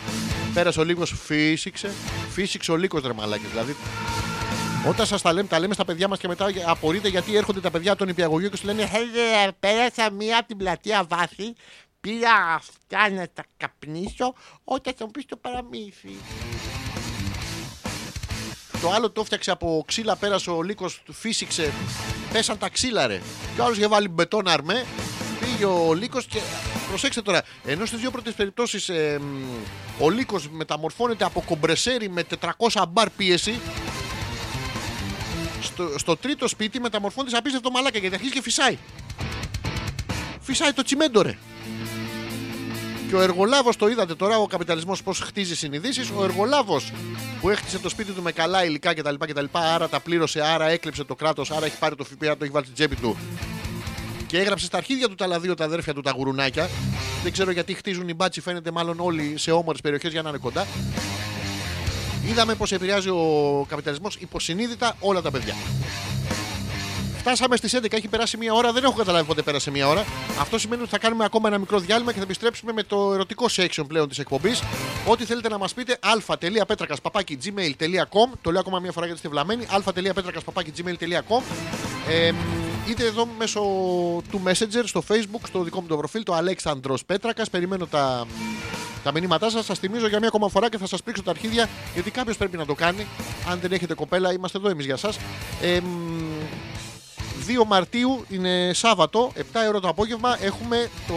Πέρασε 0.54 0.80
ο 0.80 0.84
λύκος, 0.84 1.14
φύσηξε. 1.24 1.92
Φύσηξε 2.32 2.72
ο 2.72 2.76
λύκος 2.76 3.02
ρε 3.02 3.14
μαλάκες, 3.14 3.50
Δηλαδή 3.50 3.76
Όταν 4.88 5.06
σας 5.06 5.22
τα 5.22 5.34
λέμε, 5.34 5.48
τα 5.48 5.60
λέμε 5.60 5.74
στα 5.74 5.86
παιδιά 5.86 6.08
μας 6.08 6.20
και 6.20 6.28
μετά 6.28 6.48
απορείτε 6.66 7.08
γιατί 7.08 7.36
έρχονται 7.36 7.60
τα 7.60 7.72
παιδιά 7.72 7.96
των 7.96 8.08
υπηαγωγείων 8.08 8.52
και 8.52 8.58
σου 8.58 8.66
λένε 8.66 8.82
«Ε, 8.82 9.48
Πέρασα 9.60 10.12
μία 10.12 10.38
από 10.38 10.48
την 10.48 10.58
πλατεία 10.58 11.06
βάση, 11.10 11.54
πήρα 12.02 12.32
αυτά 12.56 13.10
να 13.10 13.28
τα 13.34 13.44
καπνίσω, 13.58 14.34
όταν 14.64 14.94
θα 14.98 15.06
μου 15.06 15.12
πεις 15.12 15.26
το 15.26 15.36
παραμύθι. 15.36 16.16
Το 18.86 18.92
άλλο 18.92 19.12
το 19.12 19.22
έφτιαξε 19.22 19.52
από 19.52 19.84
ξύλα, 19.88 20.16
πέρασε 20.16 20.50
ο 20.50 20.62
λύκος, 20.62 21.02
του 21.06 21.14
φύσηξε. 21.14 21.72
Πέσαν 22.32 22.58
τα 22.58 22.70
ξύλα, 22.70 23.08
ρε. 23.08 23.22
Και 23.56 23.62
ο 23.62 23.64
άλλος 23.64 23.78
είχε 23.78 23.88
βάλει 23.88 24.08
μπετόν 24.08 24.48
αρμέ. 24.48 24.86
Πήγε 25.40 25.66
ο 25.66 25.94
λύκος 25.94 26.26
και. 26.26 26.40
Προσέξτε 26.90 27.22
τώρα, 27.22 27.44
ενώ 27.66 27.86
στις 27.86 28.00
δύο 28.00 28.12
πρώτες 28.12 28.34
περιπτώσεις 28.34 28.90
ο 30.00 30.10
λύκος 30.10 30.50
μεταμορφώνεται 30.50 31.26
από 31.26 31.44
κομπρεσέρι 31.46 32.10
με 32.10 32.24
400 32.72 32.84
μπαρ 32.90 33.10
πίεση. 33.10 33.60
Στο, 35.62 35.94
στο 35.98 36.18
τρίτο 36.18 36.48
σπίτι 36.48 36.80
μεταμορφώνεται 36.80 37.32
σε 37.32 37.38
απίστευτο 37.38 37.72
μαλάκα 37.72 38.00
γιατί 38.00 38.16
αρχίζει 38.16 38.34
και 38.34 38.42
φυσάει. 38.42 38.78
Φυσάει 40.42 40.74
το 40.74 40.84
τσιμέντο, 40.84 41.22
ρε. 41.22 41.38
Και 43.16 43.22
ο 43.22 43.24
εργολάβος, 43.24 43.76
το 43.76 43.88
είδατε 43.88 44.16
τώρα, 44.16 44.38
ο 44.38 44.48
καπιταλισμός 44.48 45.04
πώς 45.04 45.20
χτίζει 45.20 45.56
συνειδήσεις. 45.56 46.10
Ο 46.18 46.24
εργολάβος 46.24 46.92
που 47.42 47.50
έχτισε 47.50 47.80
το 47.80 47.90
σπίτι 47.90 48.12
του 48.12 48.22
με 48.22 48.32
καλά 48.32 48.66
υλικά 48.66 48.94
κτλ. 48.94 49.16
κτλ 49.20 49.46
άρα 49.52 49.90
τα 49.90 50.00
πλήρωσε, 50.00 50.42
άρα 50.42 50.70
έκλεψε 50.70 51.04
το 51.04 51.16
κράτος, 51.16 51.52
άρα 51.52 51.66
έχει 51.66 51.78
πάρει 51.78 51.96
το 51.96 52.04
ΦΠΑ, 52.04 52.38
το 52.38 52.44
έχει 52.44 52.52
βάλει 52.52 52.66
στην 52.66 52.76
τσέπη 52.76 52.96
του. 52.96 53.18
Και 54.28 54.40
έγραψε 54.40 54.66
στα 54.66 54.78
αρχίδια 54.78 55.08
του 55.08 55.16
τα 55.16 55.26
άλλα 55.26 55.40
δύο 55.40 55.54
τα 55.54 55.64
αδέρφια 55.64 55.94
του 55.94 56.02
τα 56.02 56.12
γουρουνάκια. 56.12 56.70
Δεν 57.24 57.32
ξέρω 57.32 57.52
γιατί 57.52 57.74
χτίζουν 57.74 58.08
οι 58.10 58.14
μπάτσι, 58.14 58.42
φαίνεται 58.42 58.72
μάλλον 58.72 59.00
όλοι 59.00 59.34
σε 59.38 59.52
όμορφε 59.52 59.82
περιοχές 59.82 60.12
για 60.12 60.22
να 60.22 60.30
είναι 60.30 60.38
κοντά. 60.38 60.68
Είδαμε 62.30 62.56
πώ 62.56 62.66
επηρεάζει 62.70 63.10
ο 63.10 63.66
καπιταλισμός 63.70 64.16
υποσυνείδητα 64.16 64.96
όλα 65.00 65.22
τα 65.22 65.32
παιδιά. 65.32 65.56
Φτάσαμε 67.26 67.56
στις 67.56 67.76
11, 67.76 67.94
έχει 67.94 68.08
περάσει 68.08 68.38
μία 68.38 68.54
ώρα. 68.54 68.72
Δεν 68.72 68.84
έχω 68.84 68.94
καταλάβει 68.94 69.28
πότε 69.28 69.42
πέρασε 69.42 69.72
μία 69.72 69.88
ώρα. 69.88 70.06
Αυτό 70.40 70.58
σημαίνει 70.58 70.82
ότι 70.82 70.92
θα 70.92 70.98
κάνουμε 70.98 71.26
ακόμα 71.26 71.48
ένα 71.48 71.58
μικρό 71.58 71.80
διάλειμμα 71.80 72.12
και 72.12 72.18
θα 72.18 72.24
επιστρέψουμε 72.24 72.72
με 72.72 72.84
το 72.84 73.14
ερωτικό 73.14 73.46
section 73.50 73.84
πλέον 73.88 74.10
της 74.10 74.20
εκπομπής. 74.20 74.64
Ό,τι 75.08 75.26
θέλετε 75.26 75.50
να 75.50 75.58
μας 75.58 75.74
πείτε, 75.74 76.00
α.πέτρακα.gmail.com. 76.02 78.30
Το 78.42 78.52
λέω 78.52 78.60
ακόμα 78.60 78.80
μία 78.80 78.92
φορά 78.92 79.06
γιατί 79.06 79.22
είστε 79.24 79.30
βλαμμένοι. 79.30 79.66
α.πέτρακα.gmail.com. 79.66 81.42
Ε, 82.10 82.32
είτε 82.90 83.06
εδώ 83.06 83.28
μέσω 83.38 83.62
του 84.32 84.42
Messenger, 84.46 84.84
στο 84.84 85.04
Facebook, 85.08 85.42
στο 85.48 85.64
δικό 85.64 85.82
μου 85.82 85.88
το 85.88 85.98
προφίλ, 85.98 86.24
το 86.24 86.34
Αλέξανδρος 86.34 87.06
Πέτρακας. 87.06 87.50
Περιμένω 87.50 87.86
τα, 87.86 88.26
τα 89.04 89.12
μηνύματά 89.12 89.50
σας. 89.50 89.66
Σας 89.66 89.80
θυμίζω 89.80 90.08
για 90.08 90.20
μία 90.20 90.28
ακόμα 90.28 90.50
φορά 90.50 90.70
και 90.70 90.78
θα 90.78 90.88
σας 90.88 91.04
πρίξω 91.04 91.24
τα 91.24 91.32
αρχίδια 91.32 91.70
γιατί 91.94 92.12
κάποιος 92.12 92.38
πρέπει 92.38 92.58
να 92.58 92.66
το 92.66 92.74
κάνει. 92.74 93.08
Αν 93.50 93.60
δεν 93.60 93.72
έχετε 93.72 93.94
κοπέλα, 93.94 94.34
είμαστε 94.34 94.58
εδώ 94.58 94.70
εμείς 94.70 94.86
για 94.86 94.94
εσά. 94.94 95.10
Ε, 95.62 95.80
2 97.48 97.66
Μαρτίου 97.68 98.26
είναι 98.30 98.72
Σάββατο, 98.74 99.32
7 99.36 99.42
ώρα 99.68 99.80
το 99.80 99.88
απόγευμα. 99.88 100.38
Έχουμε 100.42 100.90
το... 101.08 101.14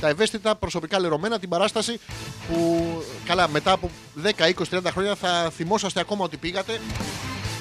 τα 0.00 0.08
ευαίσθητα 0.08 0.54
προσωπικά 0.54 0.98
λερωμένα, 1.00 1.38
την 1.38 1.48
παράσταση 1.48 2.00
που 2.48 2.86
καλά 3.24 3.48
μετά 3.48 3.72
από 3.72 3.90
10, 4.24 4.28
20, 4.28 4.52
30 4.70 4.80
χρόνια 4.90 5.14
θα 5.14 5.50
θυμόσαστε 5.56 6.00
ακόμα 6.00 6.24
ότι 6.24 6.36
πήγατε. 6.36 6.80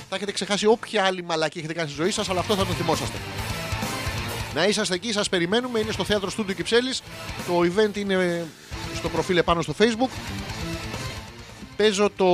Θα 0.09 0.15
έχετε 0.15 0.31
ξεχάσει 0.31 0.65
όποια 0.65 1.03
άλλη 1.03 1.23
μαλακή 1.23 1.57
έχετε 1.57 1.73
κάνει 1.73 1.89
στη 1.89 2.01
ζωή 2.01 2.11
σας, 2.11 2.29
αλλά 2.29 2.39
αυτό 2.39 2.55
θα 2.55 2.65
το 2.65 2.73
θυμόσαστε. 2.73 3.17
Να 4.53 4.65
είσαστε 4.65 4.95
εκεί, 4.95 5.11
σας 5.11 5.29
περιμένουμε. 5.29 5.79
Είναι 5.79 5.91
στο 5.91 6.03
θέατρο 6.03 6.29
Στούντιο 6.29 6.55
Κυψέλης. 6.55 7.01
Το 7.47 7.59
event 7.59 7.97
είναι 7.97 8.45
στο 8.95 9.09
προφίλ 9.09 9.37
επάνω 9.37 9.61
στο 9.61 9.73
facebook. 9.79 10.09
Παίζω 11.75 12.09
το, 12.15 12.27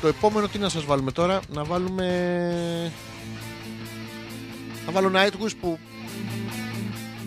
το 0.00 0.08
επόμενο, 0.08 0.48
τι 0.48 0.58
να 0.58 0.68
σας 0.68 0.84
βάλουμε 0.84 1.12
τώρα, 1.12 1.40
να 1.48 1.64
βάλουμε 1.64 2.92
θα 4.84 4.92
βάλω 4.92 5.10
Nightwish 5.14 5.56
που 5.60 5.78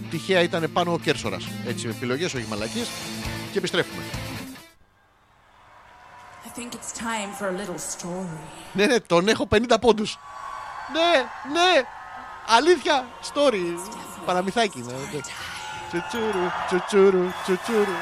τυχαία 0.09 0.41
ήταν 0.41 0.69
πάνω 0.73 0.93
ο 0.93 0.99
Κέρσορας. 0.99 1.47
Έτσι, 1.67 1.87
με 1.87 1.93
επιλογές, 1.93 2.33
όχι 2.33 2.45
μαλακίες. 2.49 2.87
Και 3.51 3.57
επιστρέφουμε. 3.57 4.01
I 6.45 6.59
think 6.59 6.73
it's 6.73 6.93
time 6.97 7.31
for 7.39 7.47
a 7.47 7.61
little 7.61 7.79
story. 7.97 8.37
Ναι, 8.73 8.85
ναι, 8.85 8.99
τον 8.99 9.27
έχω 9.27 9.47
50 9.51 9.77
πόντους. 9.81 10.19
Ναι, 10.93 11.25
ναι, 11.53 11.83
αλήθεια, 12.47 13.05
story. 13.33 13.63
Παραμυθάκι. 14.25 14.79
Ναι. 14.79 14.93
Τσουτσούρου, 15.89 16.47
τσουτσούρου, 16.67 17.25
τσουτσούρου. 17.43 17.97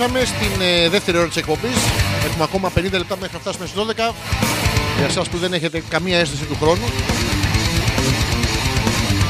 Επιστρέψαμε 0.00 0.38
στην 0.38 0.60
ε, 0.60 0.88
δεύτερη 0.88 1.18
ώρα 1.18 1.26
της 1.26 1.36
εκπομπής. 1.36 1.76
Έχουμε 2.26 2.44
ακόμα 2.44 2.72
50 2.76 2.82
λεπτά 2.82 3.16
μέχρι 3.20 3.30
να 3.32 3.38
φτάσουμε 3.38 3.66
στις 3.66 3.82
12. 3.82 4.14
Για 4.96 5.06
εσά 5.06 5.22
που 5.30 5.36
δεν 5.38 5.52
έχετε 5.52 5.82
καμία 5.88 6.18
αίσθηση 6.18 6.44
του 6.44 6.56
χρόνου. 6.60 6.84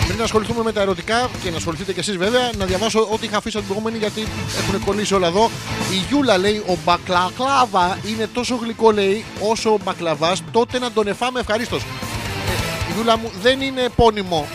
Πριν 0.08 0.22
ασχοληθούμε 0.22 0.62
με 0.62 0.72
τα 0.72 0.80
ερωτικά 0.80 1.30
και 1.42 1.50
να 1.50 1.56
ασχοληθείτε 1.56 1.92
κι 1.92 1.98
εσείς 1.98 2.16
βέβαια, 2.16 2.50
να 2.56 2.64
διαβάσω 2.64 3.08
ό,τι 3.12 3.26
είχα 3.26 3.36
αφήσει 3.36 3.56
από 3.56 3.66
την 3.66 3.74
προηγούμενη 3.74 3.98
γιατί 3.98 4.26
έχουν 4.58 4.84
κολλήσει 4.84 5.14
όλα 5.14 5.26
εδώ. 5.26 5.50
Η 5.90 6.04
Γιούλα 6.08 6.38
λέει: 6.38 6.62
Ο 6.66 6.76
μπακλακλάβα 6.84 7.98
είναι 8.08 8.26
τόσο 8.32 8.58
γλυκό 8.62 8.90
λέει 8.90 9.24
όσο 9.40 9.70
ο 9.70 9.78
μπακλαβάς, 9.84 10.42
τότε 10.52 10.78
να 10.78 10.92
τον 10.92 11.06
εφάμε 11.08 11.40
ευχαρίστως. 11.40 11.82
Ε, 11.82 12.92
Γιούλα 12.94 13.18
μου 13.18 13.30
δεν 13.42 13.60
είναι 13.60 13.82
επώνυμο. 13.82 14.48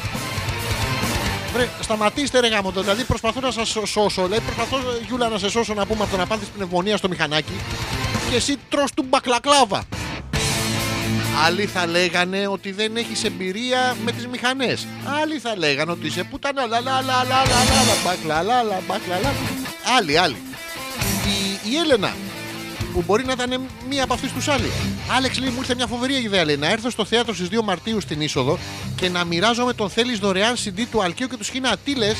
Βρε, 1.53 1.69
σταματήστε 1.79 2.39
ρε 2.39 2.47
γάμο 2.47 2.71
το. 2.71 2.81
Δηλαδή 2.81 3.03
προσπαθώ 3.03 3.39
να 3.39 3.51
σας 3.51 3.75
σώσω. 3.85 4.27
Λέει, 4.27 4.39
προσπαθώ 4.39 4.77
Γιούλα 5.07 5.29
να 5.29 5.37
σε 5.37 5.49
σώσω 5.49 5.73
να 5.73 5.85
πούμε 5.85 6.03
από 6.03 6.11
το 6.11 6.17
να 6.17 6.25
πάθει 6.25 6.45
πνευμονίας 6.55 6.99
στο 6.99 7.07
μηχανάκι. 7.07 7.51
Και 8.29 8.35
εσύ 8.35 8.57
τρως 8.69 8.91
του 8.93 9.05
μπακλακλάβα. 9.09 9.83
Άλλοι 11.45 11.65
θα 11.65 11.87
λέγανε 11.87 12.47
ότι 12.47 12.71
δεν 12.71 12.95
έχεις 12.97 13.23
εμπειρία 13.23 13.95
με 14.03 14.11
τις 14.11 14.27
μηχανές. 14.27 14.87
Άλλοι 15.21 15.39
θα 15.39 15.57
λέγανε 15.57 15.91
ότι 15.91 16.07
είσαι 16.07 16.23
πουτανά. 16.23 16.65
Λα 16.65 16.81
λα 16.81 16.91
λα 16.91 17.01
λα 17.01 17.23
λα 17.23 17.43
λα 17.43 17.83
λα 17.87 17.95
μπακλα 18.05 18.41
λα 18.43 18.63
λα 18.63 18.81
μπακλα 18.87 19.19
λα. 19.19 19.33
Άλλοι, 19.97 20.17
άλλοι. 20.17 20.37
Η, 21.25 21.69
η 21.71 21.77
Έλενα 21.77 22.13
που 22.93 23.03
μπορεί 23.05 23.25
να 23.25 23.31
ήταν 23.31 23.61
μία 23.89 24.03
από 24.03 24.13
αυτού 24.13 24.33
τους 24.33 24.47
άλλοι. 24.47 24.71
Άλεξ 25.15 25.39
λέει: 25.39 25.49
Μου 25.49 25.59
ήρθε 25.59 25.75
μια 25.75 25.87
φοβερή 25.87 26.13
ιδέα. 26.13 26.45
Λέει, 26.45 26.57
να 26.57 26.67
έρθω 26.67 26.89
στο 26.89 27.05
θέατρο 27.05 27.33
στις 27.33 27.47
2 27.51 27.61
Μαρτίου 27.63 28.01
στην 28.01 28.21
είσοδο 28.21 28.57
και 28.95 29.09
να 29.09 29.23
μοιράζομαι 29.23 29.73
τον 29.73 29.89
θέλει 29.89 30.15
δωρεάν 30.17 30.55
CD 30.55 30.81
του 30.91 31.03
Αλκαίου 31.03 31.27
και 31.27 31.37
του 31.37 31.43
Σχοινά. 31.43 31.77
Τι 31.83 31.95
λε, 31.95 32.11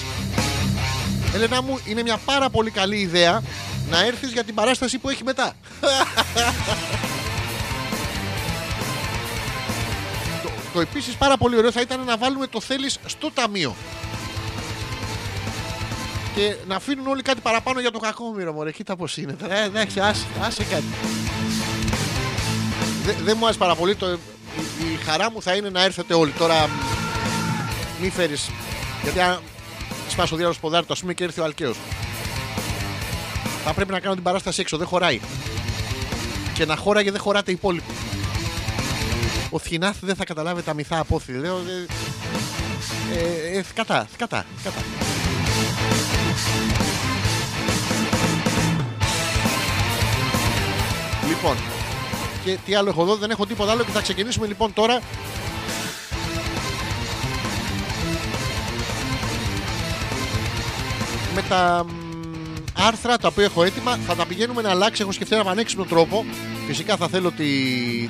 Έλενα 1.33 1.61
μου, 1.61 1.79
είναι 1.85 2.01
μια 2.01 2.17
πάρα 2.25 2.49
πολύ 2.49 2.71
καλή 2.71 2.97
ιδέα 2.97 3.41
να 3.89 4.05
έρθεις 4.05 4.31
για 4.31 4.43
την 4.43 4.55
παράσταση 4.55 4.97
που 4.97 5.09
έχει 5.09 5.23
μετά. 5.23 5.53
το, 10.43 10.49
το 10.73 10.79
επίσης 10.79 11.15
πάρα 11.15 11.37
πολύ 11.37 11.57
ωραίο 11.57 11.71
θα 11.71 11.81
ήταν 11.81 12.03
να 12.05 12.17
βάλουμε 12.17 12.47
το 12.47 12.61
θέλει 12.61 12.89
στο 13.05 13.31
ταμείο. 13.33 13.75
Και 16.35 16.55
να 16.68 16.76
αφήνουν 16.76 17.07
όλοι 17.07 17.22
κάτι 17.22 17.41
παραπάνω 17.41 17.80
για 17.80 17.91
το 17.91 17.99
κακόμοιρο, 17.99 18.53
μωρέ. 18.53 18.72
Κοίτα 18.72 18.95
πώ 18.95 19.07
είναι. 19.15 19.34
τώρα. 19.34 19.55
Ε, 19.57 19.64
εντάξει, 19.65 19.99
άσε, 19.99 20.26
άσε 20.41 20.64
κάτι. 20.64 20.84
Δε- 23.05 23.14
Δεν 23.23 23.35
μου 23.39 23.43
άρεσε 23.45 23.60
πάρα 23.60 23.76
πολύ. 23.76 23.95
Το, 23.95 24.10
η, 24.11 24.18
η 24.93 24.99
χαρά 25.05 25.31
μου 25.31 25.41
θα 25.41 25.55
είναι 25.55 25.69
να 25.69 25.84
έρθετε 25.84 26.14
όλοι. 26.14 26.31
Τώρα 26.31 26.69
μη 28.01 28.10
φέρει. 28.10 28.35
Γιατί 29.03 29.19
αν 29.19 29.39
σπάσω 30.10 30.35
διάλογο 30.35 30.57
ποδάρι, 30.61 30.85
α 30.89 30.93
πούμε 30.99 31.14
και 31.14 31.23
έρθει 31.23 31.39
ο 31.39 31.43
Αλκαίο. 31.43 31.73
Θα 33.65 33.73
πρέπει 33.73 33.91
να 33.91 33.99
κάνω 33.99 34.14
την 34.14 34.23
παράσταση 34.23 34.61
έξω. 34.61 34.77
Δεν 34.77 34.88
χωράει. 34.88 35.19
Και 36.53 36.65
να 36.65 36.76
χώραγε 36.76 37.11
δεν 37.11 37.19
χωράτε 37.22 37.51
οι 37.51 37.53
υπόλοιποι. 37.53 37.93
Ο 39.49 39.60
Θηνάθ 39.60 39.95
δεν 40.01 40.15
θα 40.15 40.23
καταλάβει 40.26 40.61
τα 40.61 40.73
μυθά 40.73 40.99
απόθη. 40.99 41.31
Λέω. 41.31 41.57
Ε, 41.57 43.18
ε, 43.19 43.57
ε, 43.57 43.64
κατά, 43.73 44.07
κατά, 44.18 44.45
κατά. 44.64 44.81
Λοιπόν, 51.27 51.57
και 52.45 52.57
τι 52.65 52.76
άλλο 52.76 52.89
έχω 52.89 53.01
εδώ, 53.01 53.15
δεν 53.15 53.30
έχω 53.30 53.45
τίποτα 53.45 53.72
άλλο 53.72 53.84
και 53.84 53.91
θα 53.91 54.01
ξεκινήσουμε 54.01 54.47
λοιπόν 54.47 54.73
τώρα. 54.73 55.01
Με 61.35 61.41
τα 61.49 61.85
μ, 61.88 61.91
άρθρα 62.73 63.18
τα 63.18 63.27
οποία 63.27 63.43
έχω 63.43 63.64
έτοιμα 63.64 63.95
θα 63.95 64.15
τα 64.15 64.26
πηγαίνουμε 64.26 64.61
να 64.61 64.69
αλλάξει. 64.69 65.01
Έχω 65.01 65.11
σκεφτεί 65.11 65.34
έναν 65.34 65.45
πανέξυπνο 65.45 65.85
τρόπο. 65.85 66.26
Φυσικά 66.68 66.97
θα 66.97 67.07
θέλω 67.07 67.31
τη, 67.31 67.45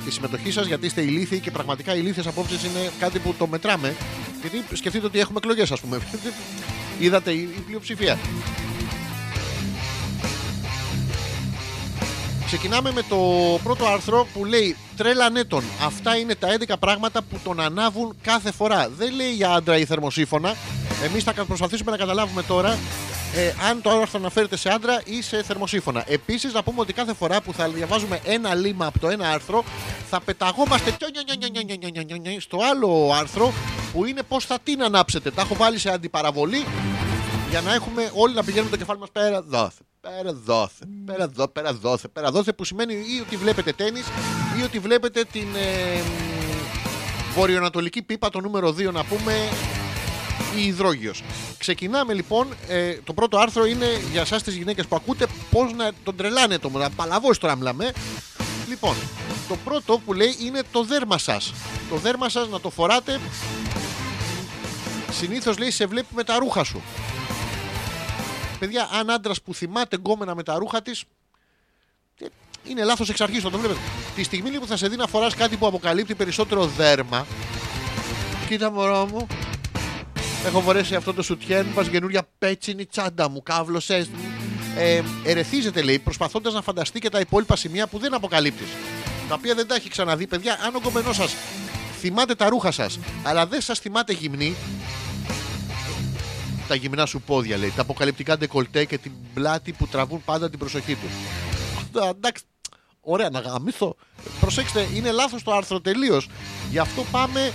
τη 0.04 0.10
συμμετοχή 0.10 0.50
σας 0.50 0.66
γιατί 0.66 0.86
είστε 0.86 1.00
ηλίθιοι 1.00 1.40
και 1.40 1.50
πραγματικά 1.50 1.94
οι 1.94 1.98
ηλίθιες 2.02 2.26
απόψεις 2.26 2.64
είναι 2.64 2.90
κάτι 2.98 3.18
που 3.18 3.34
το 3.38 3.46
μετράμε. 3.46 3.94
Γιατί 4.40 4.64
σκεφτείτε 4.72 5.06
ότι 5.06 5.18
έχουμε 5.18 5.38
εκλογές, 5.42 5.72
ας 5.72 5.80
πούμε. 5.80 6.00
Είδατε 6.98 7.30
η, 7.30 7.40
η 7.56 7.60
πλειοψηφία. 7.66 8.18
Ξεκινάμε 12.46 12.92
με 12.92 13.02
το 13.08 13.16
πρώτο 13.62 13.86
άρθρο 13.86 14.26
που 14.32 14.44
λέει 14.44 14.76
Τρέλα 14.96 15.30
νέτων. 15.30 15.62
Αυτά 15.84 16.16
είναι 16.16 16.34
τα 16.34 16.48
11 16.68 16.74
πράγματα 16.80 17.22
που 17.22 17.38
τον 17.44 17.60
ανάβουν 17.60 18.16
κάθε 18.22 18.52
φορά. 18.52 18.88
Δεν 18.96 19.14
λέει 19.14 19.32
για 19.32 19.50
άντρα 19.50 19.78
ή 19.78 19.84
θερμοσύφωνα. 19.84 20.54
Εμείς 21.04 21.22
θα 21.22 21.32
προσπαθήσουμε 21.32 21.90
να 21.90 21.96
καταλάβουμε 21.96 22.42
τώρα 22.42 22.78
ε, 23.36 23.54
αν 23.68 23.82
το 23.82 23.90
άρθρο 23.90 24.18
αναφέρεται 24.20 24.56
σε 24.56 24.68
άντρα 24.68 25.00
ή 25.04 25.22
σε 25.22 25.42
θερμοσύφωνα. 25.42 26.04
Επίση, 26.06 26.48
να 26.52 26.62
πούμε 26.62 26.80
ότι 26.80 26.92
κάθε 26.92 27.14
φορά 27.14 27.40
που 27.40 27.52
θα 27.52 27.68
διαβάζουμε 27.68 28.20
ένα 28.24 28.54
λίμα 28.54 28.86
από 28.86 28.98
το 28.98 29.08
ένα 29.08 29.30
άρθρο, 29.30 29.64
θα 30.10 30.20
πεταγόμαστε 30.20 30.96
στο 32.38 32.58
άλλο 32.70 33.12
άρθρο 33.20 33.52
που 33.92 34.04
είναι 34.04 34.22
πώ 34.22 34.40
θα 34.40 34.58
την 34.62 34.82
ανάψετε. 34.82 35.30
Τα 35.30 35.42
έχω 35.42 35.54
βάλει 35.54 35.78
σε 35.78 35.90
αντιπαραβολή 35.90 36.64
για 37.50 37.60
να 37.60 37.74
έχουμε 37.74 38.10
όλοι 38.14 38.34
να 38.34 38.44
πηγαίνουμε 38.44 38.70
το 38.70 38.76
κεφάλι 38.76 38.98
μα 38.98 39.06
πέρα 39.12 39.42
δόθε. 39.42 39.82
Πέρα 40.00 40.32
δόθε, 40.32 40.84
πέρα, 41.04 41.28
δό, 41.28 41.48
πέρα 41.48 41.72
δόθε, 41.72 42.08
πέρα 42.08 42.30
δόθε 42.30 42.52
που 42.52 42.64
σημαίνει 42.64 42.94
ή 42.94 43.20
ότι 43.26 43.36
βλέπετε 43.36 43.72
τέννις 43.72 44.06
ή 44.58 44.62
ότι 44.62 44.78
βλέπετε 44.78 45.24
την 45.32 45.46
ε, 45.54 46.02
βορειοανατολική 47.34 48.02
πίπα 48.02 48.30
το 48.30 48.40
νούμερο 48.40 48.68
2 48.68 48.92
να 48.92 49.04
πούμε 49.04 49.32
η 50.56 50.66
υδρόγειος. 50.66 51.22
Ξεκινάμε 51.58 52.12
λοιπόν, 52.12 52.48
ε, 52.68 52.94
το 53.04 53.12
πρώτο 53.12 53.38
άρθρο 53.38 53.66
είναι 53.66 53.86
για 54.12 54.20
εσάς 54.20 54.42
τις 54.42 54.56
γυναίκες 54.56 54.86
που 54.86 54.96
ακούτε 54.96 55.26
πώς 55.50 55.72
να 55.72 55.90
τον 56.04 56.16
τρελάνε 56.16 56.58
το 56.58 56.68
να 56.68 56.90
παλαβώσει 56.90 57.40
τώρα 57.40 57.56
μιλάμε. 57.56 57.92
Λοιπόν, 58.68 58.94
το 59.48 59.56
πρώτο 59.64 60.00
που 60.04 60.12
λέει 60.12 60.36
είναι 60.40 60.62
το 60.72 60.84
δέρμα 60.84 61.18
σας. 61.18 61.52
Το 61.90 61.96
δέρμα 61.96 62.28
σας 62.28 62.48
να 62.48 62.60
το 62.60 62.70
φοράτε 62.70 63.20
Συνήθως 65.18 65.58
λέει 65.58 65.70
σε 65.70 65.86
βλέπει 65.86 66.14
με 66.14 66.24
τα 66.24 66.38
ρούχα 66.38 66.64
σου. 66.64 66.82
Παιδιά, 68.58 68.88
αν 68.92 69.10
άντρας 69.10 69.42
που 69.42 69.54
θυμάται 69.54 69.96
γκόμενα 69.96 70.34
με 70.34 70.42
τα 70.42 70.58
ρούχα 70.58 70.82
της. 70.82 71.04
Είναι 72.64 72.84
λάθος 72.84 73.08
εξ 73.08 73.20
αρχής, 73.20 73.42
το 73.42 73.50
βλέπετε. 73.50 73.80
Τη 74.14 74.22
στιγμή 74.22 74.50
λοιπόν, 74.50 74.60
που 74.60 74.66
θα 74.70 74.76
σε 74.76 74.88
δει 74.88 74.96
να 74.96 75.06
φοράς 75.06 75.34
κάτι 75.34 75.56
που 75.56 75.66
αποκαλύπτει 75.66 76.14
περισσότερο 76.14 76.66
δέρμα. 76.66 77.26
Κοίτα, 78.48 78.70
μωρό 78.70 79.06
μου. 79.06 79.26
Έχω 80.46 80.60
φορέσει 80.60 80.94
αυτό 80.94 81.14
το 81.14 81.22
σουτιέν, 81.22 81.66
πα 81.74 81.84
καινούρια 81.84 82.28
πέτσινη 82.38 82.86
τσάντα 82.86 83.28
μου, 83.28 83.42
κάβλωσε. 83.42 84.06
Ε, 84.76 85.02
ερεθίζεται 85.24 85.82
λέει, 85.82 85.98
προσπαθώντας 85.98 86.52
να 86.54 86.62
φανταστεί 86.62 86.98
και 87.00 87.08
τα 87.08 87.20
υπόλοιπα 87.20 87.56
σημεία 87.56 87.86
που 87.86 87.98
δεν 87.98 88.14
αποκαλύπτεις. 88.14 88.66
Τα 89.28 89.34
οποία 89.34 89.54
δεν 89.54 89.66
τα 89.66 89.74
έχει 89.74 89.88
ξαναδεί, 89.88 90.26
παιδιά. 90.26 90.58
Αν 90.66 90.74
ο 90.74 90.80
κομμενό 90.80 91.12
σας 91.12 91.34
θυμάται 92.00 92.34
τα 92.34 92.48
ρούχα 92.48 92.70
σας, 92.70 92.98
αλλά 93.22 93.46
δεν 93.46 93.60
σας 93.60 93.78
θυμάται 93.78 94.12
γυμνή, 94.12 94.54
τα 96.68 96.74
γυμνά 96.74 97.06
σου 97.06 97.20
πόδια 97.20 97.56
λέει, 97.56 97.72
τα 97.76 97.82
αποκαλυπτικά 97.82 98.38
ντεκολτέ 98.38 98.84
και 98.84 98.98
την 98.98 99.12
πλάτη 99.34 99.72
που 99.72 99.86
τραβούν 99.86 100.22
πάντα 100.24 100.50
την 100.50 100.58
προσοχή 100.58 100.94
τους. 100.96 101.12
Α, 102.02 102.08
Εντάξει, 102.08 102.44
ωραία 103.00 103.30
να 103.30 103.38
γαμίσω. 103.38 103.96
Προσέξτε, 104.40 104.88
είναι 104.94 105.10
λάθος 105.10 105.42
το 105.42 105.52
άρθρο 105.52 105.80
τελείως. 105.80 106.28
Γι' 106.70 106.78
αυτό 106.78 107.04
πάμε. 107.10 107.52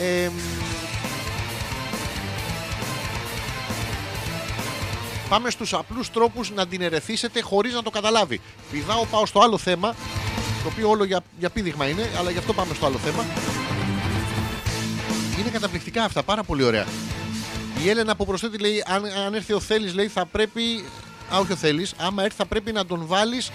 εμ, 0.00 0.32
Πάμε 5.32 5.50
στους 5.50 5.74
απλούς 5.74 6.10
τρόπους 6.10 6.50
να 6.50 6.66
την 6.66 6.80
ερεθίσετε 6.80 7.40
χωρίς 7.40 7.74
να 7.74 7.82
το 7.82 7.90
καταλάβει. 7.90 8.40
Πηδάω, 8.70 9.04
πάω 9.04 9.26
στο 9.26 9.40
άλλο 9.40 9.58
θέμα, 9.58 9.94
το 10.62 10.68
οποίο 10.68 10.88
όλο 10.88 11.04
για, 11.04 11.20
για 11.38 11.50
πήδηγμα 11.50 11.88
είναι, 11.88 12.10
αλλά 12.18 12.30
γι' 12.30 12.38
αυτό 12.38 12.52
πάμε 12.52 12.74
στο 12.74 12.86
άλλο 12.86 12.98
θέμα. 12.98 13.24
Είναι 15.38 15.50
καταπληκτικά 15.50 16.04
αυτά, 16.04 16.22
πάρα 16.22 16.42
πολύ 16.42 16.62
ωραία. 16.62 16.86
Η 17.84 17.88
Έλενα 17.88 18.16
που 18.16 18.26
προσθέτει 18.26 18.58
λέει: 18.58 18.84
Αν, 18.86 19.04
αν 19.26 19.34
έρθει 19.34 19.52
ο 19.52 19.60
Θέλει, 19.60 19.90
λέει 19.90 20.08
θα 20.08 20.26
πρέπει. 20.26 20.84
Α, 21.34 21.38
όχι 21.38 21.52
ο 21.52 21.56
Θέλει. 21.56 21.88
Άμα 21.96 22.22
έρθει, 22.22 22.36
θα 22.36 22.46
πρέπει 22.46 22.72
να 22.72 22.86
τον 22.86 23.06
βάλεις 23.06 23.50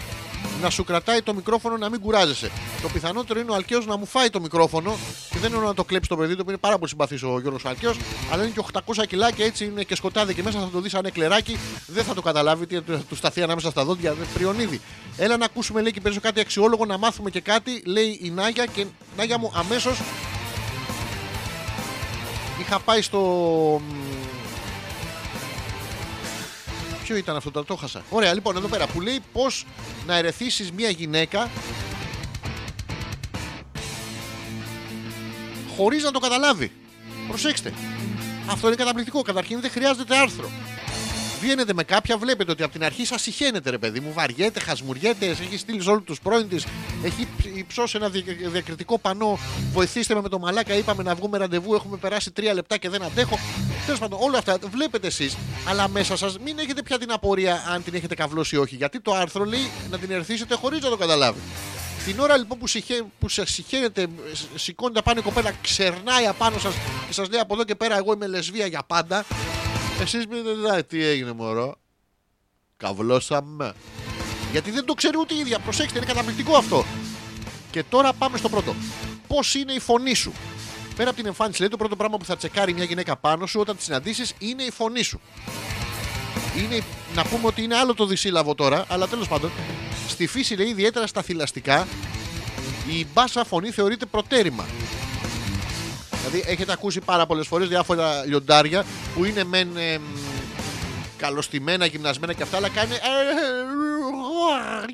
να 0.61 0.69
σου 0.69 0.83
κρατάει 0.83 1.21
το 1.21 1.33
μικρόφωνο 1.33 1.77
να 1.77 1.89
μην 1.89 1.99
κουράζεσαι. 1.99 2.51
Το 2.81 2.89
πιθανότερο 2.89 3.39
είναι 3.39 3.51
ο 3.51 3.55
Αλκαίος 3.55 3.85
να 3.85 3.97
μου 3.97 4.05
φάει 4.05 4.29
το 4.29 4.41
μικρόφωνο 4.41 4.97
και 5.29 5.37
δεν 5.39 5.53
εννοώ 5.53 5.67
να 5.67 5.73
το 5.73 5.83
κλέψει 5.83 6.09
το 6.09 6.17
παιδί 6.17 6.35
του 6.35 6.43
που 6.43 6.49
είναι 6.49 6.59
πάρα 6.59 6.77
πολύ 6.77 6.89
συμπαθής 6.89 7.23
ο 7.23 7.39
Γιώργος 7.39 7.65
Αλκαίος, 7.65 7.97
αλλά 8.31 8.43
είναι 8.43 8.51
και 8.51 8.63
800 9.01 9.05
κιλά 9.07 9.31
και 9.31 9.43
έτσι 9.43 9.65
είναι 9.65 9.83
και 9.83 9.95
σκοτάδι 9.95 10.33
και 10.33 10.43
μέσα 10.43 10.59
θα 10.59 10.69
το 10.71 10.79
δεις 10.79 10.91
σαν 10.91 11.05
εκλεράκι. 11.05 11.57
Δεν 11.87 12.03
θα 12.03 12.13
το 12.13 12.21
καταλάβει, 12.21 12.67
τι 12.67 12.75
θα 12.75 12.97
του 13.09 13.15
σταθεί 13.15 13.41
ανάμεσα 13.41 13.69
στα 13.69 13.85
δόντια. 13.85 14.13
Δεν 14.13 14.27
πριονίδι. 14.33 14.81
Έλα 15.17 15.37
να 15.37 15.45
ακούσουμε 15.45 15.81
λέει 15.81 15.91
και 15.91 16.01
παίζω 16.01 16.19
κάτι 16.19 16.39
αξιόλογο, 16.39 16.85
να 16.85 16.97
μάθουμε 16.97 17.29
και 17.29 17.41
κάτι, 17.41 17.81
λέει 17.85 18.19
η 18.21 18.29
Νάγια 18.29 18.65
και 18.65 18.85
Νάγια 19.17 19.37
μου 19.37 19.51
αμέσως 19.55 19.99
Είχα 22.59 22.79
πάει 22.79 23.01
στο. 23.01 23.81
Μ, 27.07 27.13
Ποιο 27.13 27.15
ήταν 27.15 27.35
αυτό, 27.35 27.51
τώρα 27.51 27.65
το 27.65 27.75
χάσα. 27.75 28.01
Ωραία, 28.09 28.33
λοιπόν, 28.33 28.57
εδώ 28.57 28.67
πέρα 28.67 28.87
που 28.87 29.01
λέει 29.01 29.19
πώς 29.33 29.65
να 30.07 30.17
ερεθίσεις 30.17 30.71
μια 30.71 30.89
γυναίκα 30.89 31.49
χωρίς 35.75 36.03
να 36.03 36.11
το 36.11 36.19
καταλάβει. 36.19 36.71
Προσέξτε. 37.27 37.73
Αυτό 38.49 38.67
είναι 38.67 38.75
καταπληκτικό. 38.75 39.21
Καταρχήν 39.21 39.61
δεν 39.61 39.71
χρειάζεται 39.71 40.17
άρθρο. 40.17 40.49
Βγαίνετε 41.41 41.73
με 41.73 41.83
κάποια, 41.83 42.17
βλέπετε 42.17 42.51
ότι 42.51 42.63
από 42.63 42.71
την 42.71 42.83
αρχή 42.83 43.05
σας 43.05 43.21
συχαίνεται, 43.21 43.69
ρε 43.69 43.77
παιδί 43.77 43.99
μου. 43.99 44.13
Βαριέται, 44.13 44.59
χασμουριέται, 44.59 45.25
έχει 45.25 45.57
στείλει 45.57 45.81
σε 45.81 45.89
όλους 45.89 46.03
τους 46.03 46.19
πρώην 46.19 46.49
της. 46.49 46.65
Έχει 47.03 47.27
υψώσει 47.55 47.97
ένα 47.97 48.09
δια- 48.09 48.23
διακριτικό 48.51 48.97
πανό. 48.99 49.39
Βοηθήστε 49.71 50.13
με 50.15 50.21
με 50.21 50.29
το 50.29 50.39
μαλάκα. 50.39 50.73
Είπαμε 50.73 51.03
να 51.03 51.15
βγούμε 51.15 51.37
ραντεβού. 51.37 51.73
Έχουμε 51.73 51.97
περάσει 51.97 52.31
τρία 52.31 52.53
λεπτά 52.53 52.77
και 52.77 52.89
δεν 52.89 53.03
αντέχω. 53.03 53.39
Τέλος 53.85 53.99
πάντων, 53.99 54.19
όλα 54.21 54.37
αυτά 54.37 54.57
βλέπετε 54.71 55.07
εσείς. 55.07 55.37
Αλλά 55.67 55.87
μέσα 55.87 56.17
σας 56.17 56.37
μην 56.39 56.59
έχετε 56.59 56.81
πια 56.83 56.97
την 56.97 57.11
απορία 57.11 57.63
αν 57.73 57.83
την 57.83 57.93
έχετε 57.93 58.15
καυλώσει 58.15 58.55
ή 58.55 58.57
όχι. 58.57 58.75
Γιατί 58.75 58.99
το 58.99 59.13
άρθρο 59.13 59.43
λέει 59.45 59.69
να 59.89 59.97
την 59.97 60.11
ερθίσετε 60.11 60.55
χωρίς 60.55 60.81
να 60.81 60.89
το 60.89 60.97
καταλάβει. 60.97 61.39
Την 62.05 62.19
ώρα 62.19 62.37
λοιπόν 62.37 62.57
που, 62.57 62.67
συχε, 62.67 63.03
που 63.19 63.29
σε 63.29 63.45
συχαίνεται, 63.45 64.07
σ- 64.33 64.45
σηκώνεται 64.55 64.99
απάνω 64.99 65.19
η 65.19 65.23
κοπέλα, 65.23 65.51
ξερνάει 65.61 66.27
απάνω 66.27 66.59
σας 66.59 66.73
και 67.07 67.13
σας 67.13 67.29
λέει 67.29 67.39
από 67.39 67.53
εδώ 67.53 67.63
και 67.63 67.75
πέρα: 67.75 67.97
Εγώ 67.97 68.13
είμαι 68.13 68.27
λεσβία 68.27 68.65
για 68.67 68.83
πάντα. 68.87 69.25
Εσείς 70.01 70.27
πείτε, 70.27 70.71
«Α, 70.75 70.83
τι 70.83 71.03
έγινε, 71.03 71.31
Μωρό; 71.31 71.75
Καυλώσαμε. 72.77 73.73
Γιατί 74.51 74.71
δεν 74.71 74.85
το 74.85 74.93
ξέρει 74.93 75.17
ούτε 75.17 75.33
η 75.33 75.37
ίδια. 75.37 75.59
Προσέξτε, 75.59 75.97
είναι 75.97 76.07
καταπληκτικό 76.07 76.55
αυτό. 76.55 76.85
Και 77.71 77.83
τώρα 77.83 78.13
πάμε 78.13 78.37
στο 78.37 78.49
πρώτο. 78.49 78.75
Πώς 79.27 79.55
είναι 79.55 79.73
η 79.73 79.79
φωνή 79.79 80.13
σου; 80.13 80.33
Πέρα 80.95 81.09
από 81.09 81.17
την 81.17 81.27
εμφάνιση, 81.27 81.59
λέει 81.59 81.69
το 81.69 81.77
πρώτο 81.77 81.95
πράγμα 81.95 82.17
που 82.17 82.25
θα 82.25 82.37
τσεκάρει 82.37 82.73
μια 82.73 82.83
γυναίκα 82.83 83.17
πάνω 83.17 83.45
σου 83.45 83.59
όταν 83.59 83.77
τη 83.77 83.83
συναντήσεις 83.83 84.33
είναι 84.39 84.63
η 84.63 84.71
φωνή 84.71 85.03
σου. 85.03 85.19
Είναι, 86.57 86.83
να 87.15 87.23
πούμε 87.25 87.47
ότι 87.47 87.63
είναι 87.63 87.75
άλλο 87.75 87.93
το 87.93 88.05
δυσύλλαβο 88.05 88.55
τώρα, 88.55 88.85
αλλά 88.87 89.07
τέλος 89.07 89.27
πάντων, 89.27 89.51
στη 90.07 90.27
φύση 90.27 90.55
λέει 90.55 90.67
ιδιαίτερα 90.67 91.07
στα 91.07 91.21
θηλαστικά, 91.21 91.87
η 92.99 93.05
μπάσα 93.13 93.45
φωνή 93.45 93.71
θεωρείται 93.71 94.05
προτέρημα. 94.05 94.65
Δηλαδή 96.29 96.51
έχετε 96.51 96.71
ακούσει 96.71 96.99
πάρα 96.99 97.25
πολλές 97.25 97.47
φορές 97.47 97.67
διάφορα 97.67 98.25
λιοντάρια 98.25 98.85
που 99.15 99.25
είναι 99.25 99.43
μεν 99.43 99.77
εμ, 99.77 100.01
καλοστημένα, 101.17 101.85
γυμνασμένα 101.85 102.33
και 102.33 102.43
αυτά, 102.43 102.57
αλλά 102.57 102.69
κάνει. 102.69 102.93
ε, 102.93 102.97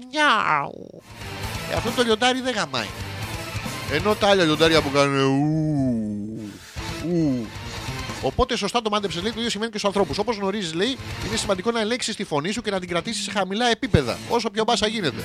νιάου. 0.09 1.01
Ε, 1.71 1.75
αυτό 1.75 1.91
το 1.91 2.03
λιοντάρι 2.03 2.41
δεν 2.41 2.53
γαμάει. 2.53 2.87
Ενώ 3.91 4.15
τα 4.15 4.27
άλλα 4.27 4.43
λιοντάρια 4.43 4.81
που 4.81 4.91
κάνουν. 4.91 5.19
ου, 5.19 6.51
ου. 7.07 7.47
Οπότε 8.21 8.57
σωστά 8.57 8.81
το 8.81 8.89
μάντεψες 8.89 9.21
λέει 9.21 9.31
το 9.31 9.37
ίδιο 9.37 9.49
σημαίνει 9.51 9.71
και 9.71 9.77
στους 9.77 9.89
ανθρώπους. 9.89 10.17
Όπως 10.17 10.37
γνωρίζεις, 10.37 10.73
λέει, 10.73 10.97
είναι 11.27 11.37
σημαντικό 11.37 11.71
να 11.71 11.79
ελέγξεις 11.79 12.15
τη 12.15 12.23
φωνή 12.23 12.51
σου 12.51 12.61
και 12.61 12.71
να 12.71 12.79
την 12.79 12.89
κρατήσεις 12.89 13.23
σε 13.23 13.31
χαμηλά 13.31 13.69
επίπεδα. 13.69 14.17
Όσο 14.29 14.49
πιο 14.49 14.63
μπάσα 14.63 14.87
γίνεται. 14.87 15.23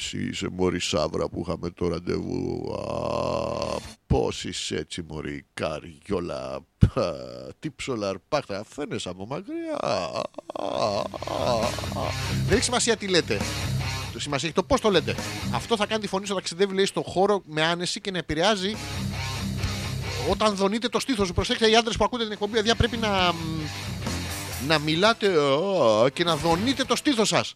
Εσύ 0.00 0.28
είσαι 0.28 0.48
μωρή 0.52 0.80
σάβρα 0.80 1.28
που 1.28 1.44
είχαμε 1.46 1.70
το 1.70 1.88
ραντεβού. 1.88 2.74
Α, 2.74 3.80
πώς 4.06 4.44
είσαι 4.44 4.76
έτσι 4.76 5.02
μωρή 5.08 5.46
καριόλα. 5.54 6.54
Α, 6.94 7.12
Τι 7.58 7.70
ψολαρπάχτα. 7.70 8.64
Φαίνεσαι 8.68 9.08
από 9.08 9.26
μακριά. 9.26 9.76
Α, 9.80 9.92
α, 10.52 10.98
α. 10.98 12.10
Δεν 12.46 12.56
έχει 12.56 12.62
σημασία 12.62 12.96
τι 12.96 13.08
λέτε. 13.08 13.40
Το 14.12 14.20
σημασία 14.20 14.48
έχει 14.48 14.56
το 14.56 14.62
πώς 14.62 14.80
το 14.80 14.90
λέτε. 14.90 15.14
Αυτό 15.54 15.76
θα 15.76 15.86
κάνει 15.86 16.00
τη 16.00 16.08
φωνή 16.08 16.26
σου 16.26 16.32
να 16.32 16.38
ταξιδεύει 16.38 16.74
λέει, 16.74 16.84
στον 16.86 17.02
χώρο 17.02 17.42
με 17.46 17.62
άνεση 17.62 18.00
και 18.00 18.10
να 18.10 18.18
επηρεάζει 18.18 18.76
όταν 20.30 20.54
δονείτε 20.54 20.88
το 20.88 21.00
στήθος 21.00 21.26
σου. 21.26 21.34
Προσέξτε 21.34 21.70
οι 21.70 21.76
άντρες 21.76 21.96
που 21.96 22.04
ακούτε 22.04 22.22
την 22.22 22.32
εκπομπή, 22.32 22.52
παιδιά 22.52 22.74
πρέπει 22.74 22.96
να, 22.96 23.32
μ, 23.32 23.36
να 24.66 24.78
μιλάτε 24.78 25.26
α, 25.26 26.08
και 26.12 26.24
να 26.24 26.36
δονείτε 26.36 26.84
το 26.84 26.96
στήθος 26.96 27.28
σας. 27.28 27.54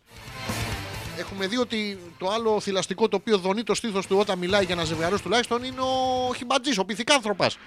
Έχουμε 1.18 1.46
δει 1.46 1.56
ότι 1.56 1.98
το 2.18 2.28
άλλο 2.28 2.60
θηλαστικό 2.60 3.08
το 3.08 3.16
οποίο 3.16 3.38
δονεί 3.38 3.62
το 3.62 3.74
στήθος 3.74 4.06
του 4.06 4.16
όταν 4.18 4.38
μιλάει 4.38 4.64
για 4.64 4.74
να 4.74 4.84
ζευγαρώσει 4.84 5.22
τουλάχιστον 5.22 5.64
είναι 5.64 5.80
ο 5.80 6.34
χιμπατζής, 6.34 6.78
ο 6.78 6.84
πυθικάνθρωπας. 6.84 7.58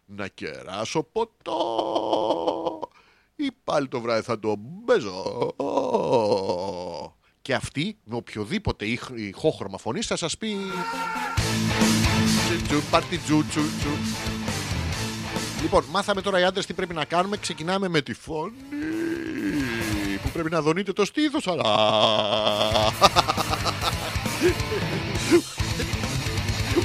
να 0.06 0.28
κεράσω 0.28 1.04
ποτό. 1.04 1.60
Ή 3.36 3.50
πάλι 3.64 3.88
το 3.88 4.02
βράδυ 4.02 4.22
θα 4.22 4.40
το 4.40 4.56
μπέζω. 4.58 5.52
Και 7.42 7.54
αυτή 7.54 7.98
με 8.04 8.16
οποιοδήποτε 8.16 8.86
ηχ- 8.86 9.18
ηχόχρωμα 9.18 9.78
φωνής 9.78 10.08
θα 10.08 10.16
σας 10.16 10.38
πει 10.38 10.56
Τσου, 12.48 12.62
τσου, 12.68 12.82
πάρτι 12.90 13.18
τσου, 13.18 13.46
τσου, 13.46 13.62
τσου. 13.62 14.31
Λοιπόν, 15.62 15.84
μάθαμε 15.92 16.22
τώρα 16.22 16.40
οι 16.40 16.44
άντρες 16.44 16.66
τι 16.66 16.74
πρέπει 16.74 16.94
να 16.94 17.06
κάνουμε. 17.06 17.38
Ξεκινάμε 17.38 17.88
με 17.88 18.02
τη 18.02 18.14
φωνή 18.14 18.52
που 20.24 20.30
πρέπει 20.34 20.50
να 20.50 20.62
δονείτε 20.62 20.94
το 20.94 21.06
στήθος 21.06 21.48
αλλά 21.48 21.66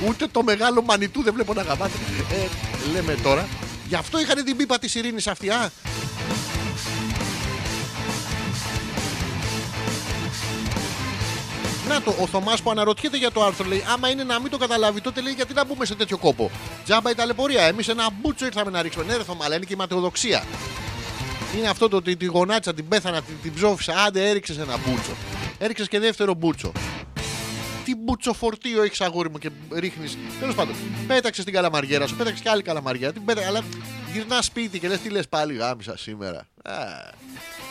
Ούτε 0.08 0.26
το 0.26 0.42
μεγάλο 0.42 0.82
μανιτού 0.82 1.22
δεν 1.22 1.34
βλέπω 1.34 1.52
να 1.52 1.62
γαμάτε. 1.62 1.98
Ε, 2.32 2.48
λέμε 2.92 3.14
τώρα. 3.22 3.48
Γι' 3.88 3.94
αυτό 3.94 4.20
είχαν 4.20 4.44
την 4.44 4.56
πίπα 4.56 4.78
της 4.78 4.94
ειρήνης 4.94 5.26
αυτή, 5.26 5.50
α. 5.50 5.72
Να 11.88 12.02
το, 12.02 12.14
ο 12.20 12.26
Θωμάς 12.26 12.62
που 12.62 12.70
αναρωτιέται 12.70 13.16
για 13.16 13.30
το 13.30 13.44
άρθρο 13.44 13.66
λέει: 13.66 13.84
Άμα 13.92 14.08
είναι 14.08 14.24
να 14.24 14.40
μην 14.40 14.50
το 14.50 14.56
καταλάβει, 14.58 15.00
τότε 15.00 15.20
λέει 15.20 15.32
γιατί 15.32 15.54
να 15.54 15.64
μπούμε 15.64 15.84
σε 15.84 15.94
τέτοιο 15.94 16.18
κόπο. 16.18 16.50
Τζάμπα 16.84 17.10
η 17.10 17.14
ταλαιπωρία. 17.14 17.62
Εμείς 17.62 17.88
ένα 17.88 18.08
μπούτσο 18.20 18.44
ήρθαμε 18.44 18.70
να 18.70 18.82
ρίξουμε. 18.82 19.04
Ναι, 19.04 19.16
ρε 19.16 19.22
Θωμά, 19.22 19.44
αλλά 19.44 19.54
είναι 19.56 19.64
και 19.64 19.72
η 19.72 19.76
ματαιοδοξία. 19.76 20.44
Είναι 21.56 21.68
αυτό 21.68 21.88
το 21.88 21.96
ότι 21.96 22.16
τη 22.16 22.24
γονάτσα 22.24 22.74
την 22.74 22.88
πέθανα, 22.88 23.22
την, 23.22 23.34
την 23.42 23.54
ψόφισα. 23.54 23.94
Άντε, 24.06 24.28
έριξες 24.28 24.58
ένα 24.58 24.76
μπούτσο. 24.76 25.12
Έριξες 25.58 25.88
και 25.88 25.98
δεύτερο 25.98 26.34
μπούτσο. 26.34 26.72
Τι 27.84 27.96
μπουτσοφορτίο 27.96 28.82
έχεις 28.82 29.00
αγόρι 29.00 29.30
μου 29.30 29.38
και 29.38 29.50
ρίχνεις. 29.72 30.18
Τέλος 30.40 30.54
πάντων, 30.54 30.74
πέταξες 31.06 31.44
την 31.44 31.54
καλαμαριέρα 31.54 32.06
σου, 32.06 32.16
πέταξες 32.16 32.40
και 32.40 32.48
άλλη 32.48 32.62
καλαμαριά. 32.62 33.12
Την 33.12 33.24
πέτα... 33.24 33.46
Αλλά 33.46 33.60
γυρνάς 34.12 34.44
σπίτι 34.44 34.78
και 34.78 34.88
λες 34.88 34.98
τι 34.98 35.08
λες 35.08 35.28
πάλι 35.28 35.54
γάμισα 35.54 35.96
σήμερα. 35.96 36.46
Α, 36.66 37.10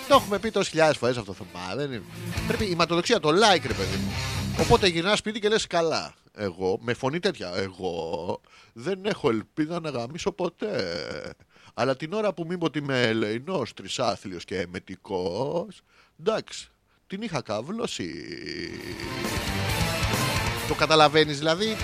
το 0.07 0.15
έχουμε 0.15 0.39
πει 0.39 0.51
τόσες 0.51 0.69
χιλιάδες 0.69 0.97
φορές 0.97 1.17
αυτό 1.17 1.34
το 1.34 1.45
θέμα. 1.51 1.76
Δεν 1.76 1.91
είναι. 1.91 2.03
Πρέπει 2.47 2.65
η 2.65 2.76
ματοδοξία, 2.76 3.19
το 3.19 3.30
like, 3.30 3.61
ρε 3.67 3.73
παιδί 3.73 3.95
μου. 3.97 4.11
Οπότε 4.59 4.88
γυρνάς 4.88 5.17
σπίτι 5.17 5.39
και 5.39 5.49
λες 5.49 5.67
καλά. 5.67 6.13
Εγώ, 6.38 6.77
με 6.81 6.93
φωνή 6.93 7.19
τέτοια, 7.19 7.51
εγώ 7.55 8.41
δεν 8.73 9.05
έχω 9.05 9.30
ελπίδα 9.30 9.80
να 9.80 9.89
γαμίσω 9.89 10.31
ποτέ. 10.31 11.34
Αλλά 11.73 11.95
την 11.95 12.13
ώρα 12.13 12.34
που 12.34 12.45
μείνω 12.47 12.65
ότι 12.65 12.80
είμαι 12.80 13.01
ελεηνός, 13.01 13.73
τρισάθλιος 13.73 14.45
και 14.45 14.59
εμετικός, 14.59 15.81
εντάξει, 16.19 16.69
την 17.07 17.22
είχα 17.22 17.41
καύλωση. 17.41 18.11
Το 20.67 20.73
καταλαβαίνεις 20.73 21.38
δηλαδή. 21.38 21.76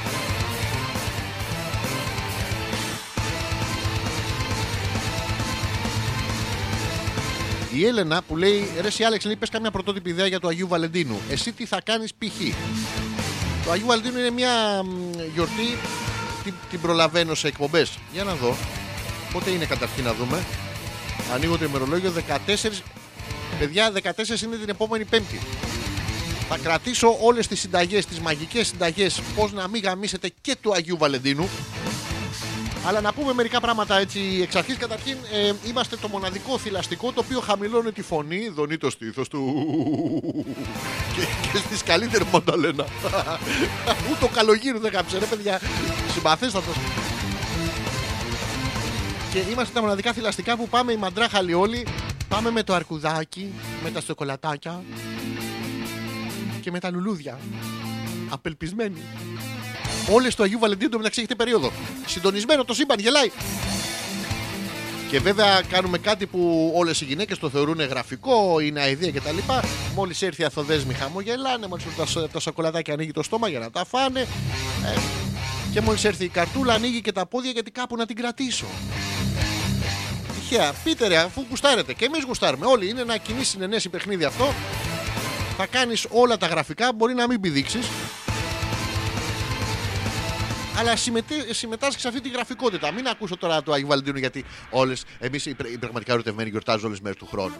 Η 7.73 7.85
Έλενα 7.85 8.21
που 8.21 8.37
λέει 8.37 8.71
Ρε 8.81 8.87
εσύ 8.87 9.03
Άλεξ 9.03 9.25
λέει 9.25 9.35
πες 9.35 9.49
καμιά 9.49 9.71
πρωτότυπη 9.71 10.09
ιδέα 10.09 10.27
για 10.27 10.39
το 10.39 10.47
Αγίου 10.47 10.67
Βαλεντίνου. 10.67 11.19
Εσύ 11.29 11.51
τι 11.51 11.65
θα 11.65 11.81
κάνεις 11.81 12.13
π.χ. 12.13 12.55
Το 13.65 13.71
Αγίου 13.71 13.87
Βαλεντίνου 13.87 14.19
είναι 14.19 14.29
μια 14.29 14.83
μ, 14.83 15.11
γιορτή 15.33 15.77
την, 16.43 16.53
την 16.69 16.81
προλαβαίνω 16.81 17.35
σε 17.35 17.47
εκπομπές. 17.47 17.97
Για 18.13 18.23
να 18.23 18.33
δω 18.33 18.55
Πότε 19.33 19.49
είναι 19.49 19.65
καταρχήν 19.65 20.03
να 20.03 20.13
δούμε. 20.13 20.43
Ανοίγω 21.33 21.57
το 21.57 21.65
ημερολόγιο 21.65 22.13
14 22.47 22.69
Παιδιά 23.59 23.91
14 23.93 24.41
είναι 24.41 24.55
την 24.55 24.69
επόμενη 24.69 25.05
πέμπτη. 25.05 25.39
Θα 26.49 26.57
κρατήσω 26.57 27.17
όλες 27.21 27.47
τις 27.47 27.59
συνταγές, 27.59 28.05
τις 28.05 28.19
μαγικές 28.19 28.67
συνταγές 28.67 29.21
πώς 29.35 29.51
να 29.51 29.67
μην 29.67 29.81
γαμίσετε 29.81 30.31
και 30.41 30.55
του 30.61 30.73
Αγίου 30.73 30.97
Βαλεντίνου 30.97 31.49
αλλά 32.85 33.01
να 33.01 33.13
πούμε 33.13 33.33
μερικά 33.33 33.59
πράγματα 33.59 33.99
έτσι 33.99 34.39
εξ 34.41 34.55
αρχής. 34.55 34.77
Καταρχήν, 34.77 35.17
ε, 35.31 35.53
είμαστε 35.67 35.97
το 35.97 36.07
μοναδικό 36.07 36.57
θηλαστικό 36.57 37.11
το 37.11 37.21
οποίο 37.25 37.39
χαμηλώνει 37.39 37.91
τη 37.91 38.01
φωνή, 38.01 38.49
δονεί 38.49 38.77
το 38.77 38.89
στήθος 38.89 39.27
του 39.27 39.43
και, 41.15 41.21
και 41.51 41.57
στις 41.57 41.83
καλύτερες 41.83 42.27
μονταλένα. 42.31 42.85
Ούτε 44.11 44.25
ο 44.25 44.27
καλογύρου 44.27 44.79
δεν 44.79 44.91
κάψε, 44.91 45.17
ρε 45.17 45.25
παιδιά. 45.25 45.61
Συμπαθέστατος. 46.13 46.75
Και 49.31 49.39
είμαστε 49.51 49.73
τα 49.73 49.81
μοναδικά 49.81 50.13
θηλαστικά 50.13 50.57
που 50.57 50.67
πάμε 50.67 50.91
οι 50.91 50.97
μαντράχαλοι 50.97 51.53
όλοι. 51.53 51.87
Πάμε 52.27 52.51
με 52.51 52.63
το 52.63 52.73
αρκουδάκι, 52.73 53.53
με 53.83 53.91
τα 53.91 54.01
σοκολατάκια 54.01 54.83
και 56.61 56.71
με 56.71 56.79
τα 56.79 56.91
λουλούδια. 56.91 57.39
Απελπισμένοι. 58.29 59.01
Όλε 60.09 60.27
του 60.27 60.43
Αγίου 60.43 60.59
Βαλεντίνου 60.59 60.89
το 60.89 60.97
μεταξύ 60.97 61.19
έχετε 61.19 61.35
περίοδο. 61.35 61.71
Συντονισμένο 62.05 62.65
το 62.65 62.73
σύμπαν, 62.73 62.99
γελάει. 62.99 63.31
Και 65.09 65.19
βέβαια 65.19 65.61
κάνουμε 65.69 65.97
κάτι 65.97 66.25
που 66.25 66.71
όλες 66.75 67.01
οι 67.01 67.05
γυναίκες 67.05 67.37
το 67.37 67.49
θεωρούν 67.49 67.81
γραφικό, 67.81 68.59
είναι 68.59 68.79
αηδία 68.81 69.11
κτλ. 69.11 69.37
Μόλις 69.95 70.21
έρθει 70.21 70.41
η 70.41 70.45
Αθοδέσμη 70.45 70.93
χαμογελάνε, 70.93 71.67
μόλις 71.67 71.85
τα, 72.13 72.27
τα 72.27 72.39
σοκολατάκια 72.39 72.93
ανοίγει 72.93 73.11
το 73.11 73.23
στόμα 73.23 73.47
για 73.49 73.59
να 73.59 73.71
τα 73.71 73.85
φάνε. 73.85 74.19
Ε, 74.85 74.99
και 75.73 75.81
μόλις 75.81 76.03
έρθει 76.03 76.23
η 76.23 76.27
καρτούλα, 76.27 76.73
ανοίγει 76.73 77.01
και 77.01 77.11
τα 77.11 77.25
πόδια 77.25 77.51
γιατί 77.51 77.71
κάπου 77.71 77.95
να 77.95 78.05
την 78.05 78.15
κρατήσω. 78.15 78.65
Τυχαία. 80.39 80.73
Πείτε 80.83 81.07
ρε, 81.07 81.17
αφού 81.17 81.45
γουστάρετε. 81.49 81.93
Και 81.93 82.05
εμείς 82.05 82.23
γουστάρουμε. 82.23 82.65
Όλοι 82.65 82.89
είναι 82.89 83.01
ένα 83.01 83.17
κοινή 83.17 83.43
συνενέση 83.43 83.89
παιχνίδι 83.89 84.23
αυτό. 84.23 84.53
Θα 85.57 85.65
κάνεις 85.65 86.05
όλα 86.09 86.37
τα 86.37 86.47
γραφικά, 86.47 86.93
μπορεί 86.93 87.13
να 87.13 87.27
μην 87.27 87.41
πηδήξεις. 87.41 87.87
Αλλά 90.77 90.95
συμμετέ- 90.95 91.53
συμμετάσχει 91.53 91.99
σε 92.01 92.07
αυτή 92.07 92.21
τη 92.21 92.29
γραφικότητα. 92.29 92.91
Μην 92.91 93.07
ακούσω 93.07 93.37
τώρα 93.37 93.61
του 93.63 93.73
Αγίου 93.73 93.87
Βαλεντίνου 93.87 94.17
γιατί 94.17 94.45
όλες, 94.69 95.03
εμείς 95.19 95.45
οι, 95.45 95.53
πρε- 95.53 95.71
οι 95.71 95.77
πραγματικά 95.77 96.13
ερωτευμένοι 96.13 96.49
γιορτάζουν 96.49 96.85
όλες 96.85 96.97
τις 96.97 97.01
μέρες 97.07 97.19
του 97.19 97.27
χρόνου. 97.31 97.55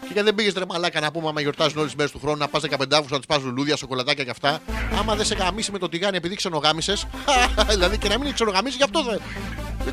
Και 0.00 0.08
γιατί 0.12 0.22
δεν 0.28 0.34
πήγες 0.34 0.52
ρε 0.52 0.64
μαλάκα 0.68 1.00
να 1.00 1.10
πούμε 1.10 1.28
άμα 1.28 1.40
γιορτάζουν 1.40 1.76
όλες 1.78 1.86
τις 1.88 1.96
μέρες 1.96 2.12
του 2.12 2.18
χρόνου 2.18 2.36
να 2.36 2.48
πας 2.48 2.62
15 2.62 2.74
Αύγουστο 2.92 3.14
να 3.14 3.20
του 3.20 3.26
πας 3.26 3.42
λουλούδια, 3.42 3.76
σοκολατάκια 3.76 4.24
και 4.24 4.30
αυτά. 4.30 4.58
Άμα 4.98 5.14
δεν 5.16 5.24
σε 5.26 5.34
γαμίσει 5.34 5.72
με 5.72 5.78
το 5.78 5.88
τηγάνι 5.88 6.16
επειδή 6.16 6.34
ξενογάμισες. 6.34 7.06
δηλαδή 7.70 7.98
και 7.98 8.08
να 8.08 8.18
μην 8.18 8.34
ξενογαμίσεις 8.34 8.76
γι' 8.76 8.82
αυτό 8.84 9.02
δεν. 9.02 9.20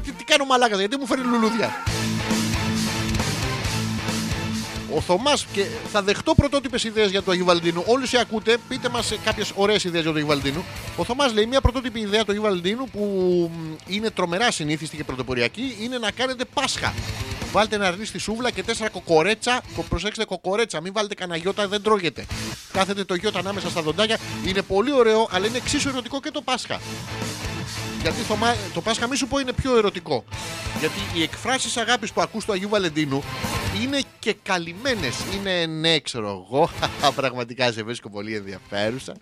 Τι, 0.04 0.12
τι 0.12 0.24
κάνω 0.24 0.46
μαλάκα, 0.46 0.78
γιατί 0.78 0.98
μου 0.98 1.06
φέρνει 1.06 1.26
λουλούδια. 1.26 1.72
Ο 4.96 5.02
Θωμάς 5.02 5.46
και 5.54 5.66
θα 5.92 6.02
δεχτώ 6.02 6.34
πρωτότυπες 6.36 6.84
ιδέες 6.84 7.10
για 7.12 7.24
το 7.24 7.32
Αγίου 7.32 7.46
Βαλεντίνου. 7.46 7.84
Όλοι 7.88 8.04
όσοι 8.04 8.18
ακούτε, 8.18 8.58
πείτε 8.68 8.90
μας 8.90 9.14
κάποιες 9.24 9.52
ωραίες 9.56 9.84
ιδέες 9.84 10.02
για 10.04 10.12
το 10.12 10.18
Αγίου 10.18 10.30
Βαλεντίνου. 10.30 10.64
Ο 10.98 11.04
Θωμάς 11.04 11.34
λέει 11.34 11.46
μια 11.46 11.62
πρωτότυπη 11.62 12.00
ιδέα 12.00 12.24
του 12.24 12.32
Αγίου 12.32 12.44
Βαλεντίνου 12.44 12.90
που 12.90 13.02
μ, 13.54 13.76
είναι 13.94 14.10
τρομερά 14.10 14.52
συνήθιστη 14.52 14.96
και 14.98 15.04
πρωτοποριακή 15.04 15.78
είναι 15.82 15.98
να 15.98 16.12
κάνετε 16.12 16.46
Πάσχα. 16.54 16.94
Βάλτε 17.52 17.76
ένα 17.76 17.88
αρνί 17.88 18.06
στη 18.06 18.18
σούβλα 18.18 18.52
και 18.52 18.64
τέσσερα 18.64 18.90
κοκορέτσα. 18.90 19.62
Κο- 19.76 19.84
Προσέξτε 19.90 20.26
κοκορέτσα, 20.26 20.82
μην 20.82 20.94
βάλετε 20.94 21.14
κανένα 21.14 21.38
γιώτα, 21.40 21.68
δεν 21.68 21.82
τρώγεται. 21.82 22.26
Κάθετε 22.72 23.04
το 23.04 23.16
γιώτα 23.16 23.40
ανάμεσα 23.40 23.70
στα 23.70 23.82
δοντάκια. 23.82 24.18
Είναι 24.46 24.62
πολύ 24.62 24.94
ωραίο, 24.94 25.28
αλλά 25.32 25.48
είναι 25.48 25.58
εξίσου 25.58 25.90
ερωτικό 25.90 26.20
και 26.20 26.32
το 26.32 26.42
Πάσχα. 26.42 26.80
Γιατί 28.02 28.22
Θωμά, 28.22 28.56
το 28.74 28.82
Πάσχα, 28.82 29.08
μη 29.08 29.16
σου 29.16 29.28
πω, 29.28 29.40
είναι 29.40 29.54
πιο 29.54 29.78
ερωτικό. 29.78 30.24
Γιατί 30.80 31.00
οι 31.14 31.22
εκφράσεις 31.22 31.78
αγάπης 31.78 32.12
που 32.12 32.22
ακούς 32.22 32.46
του 32.46 32.52
Αγίου 32.52 32.70
Βαλεντίνου 32.70 33.24
είναι 33.82 34.00
και 34.20 34.36
καλυμμένες. 34.44 35.16
Είναι 35.36 35.66
ναι, 35.66 36.00
ξέρω 36.00 36.46
εγώ. 36.48 36.70
Πραγματικά 37.16 37.72
σε 37.72 37.84
βρίσκω 37.84 38.10
πολύ 38.10 38.36
ενδιαφέρουσα. 38.36 39.14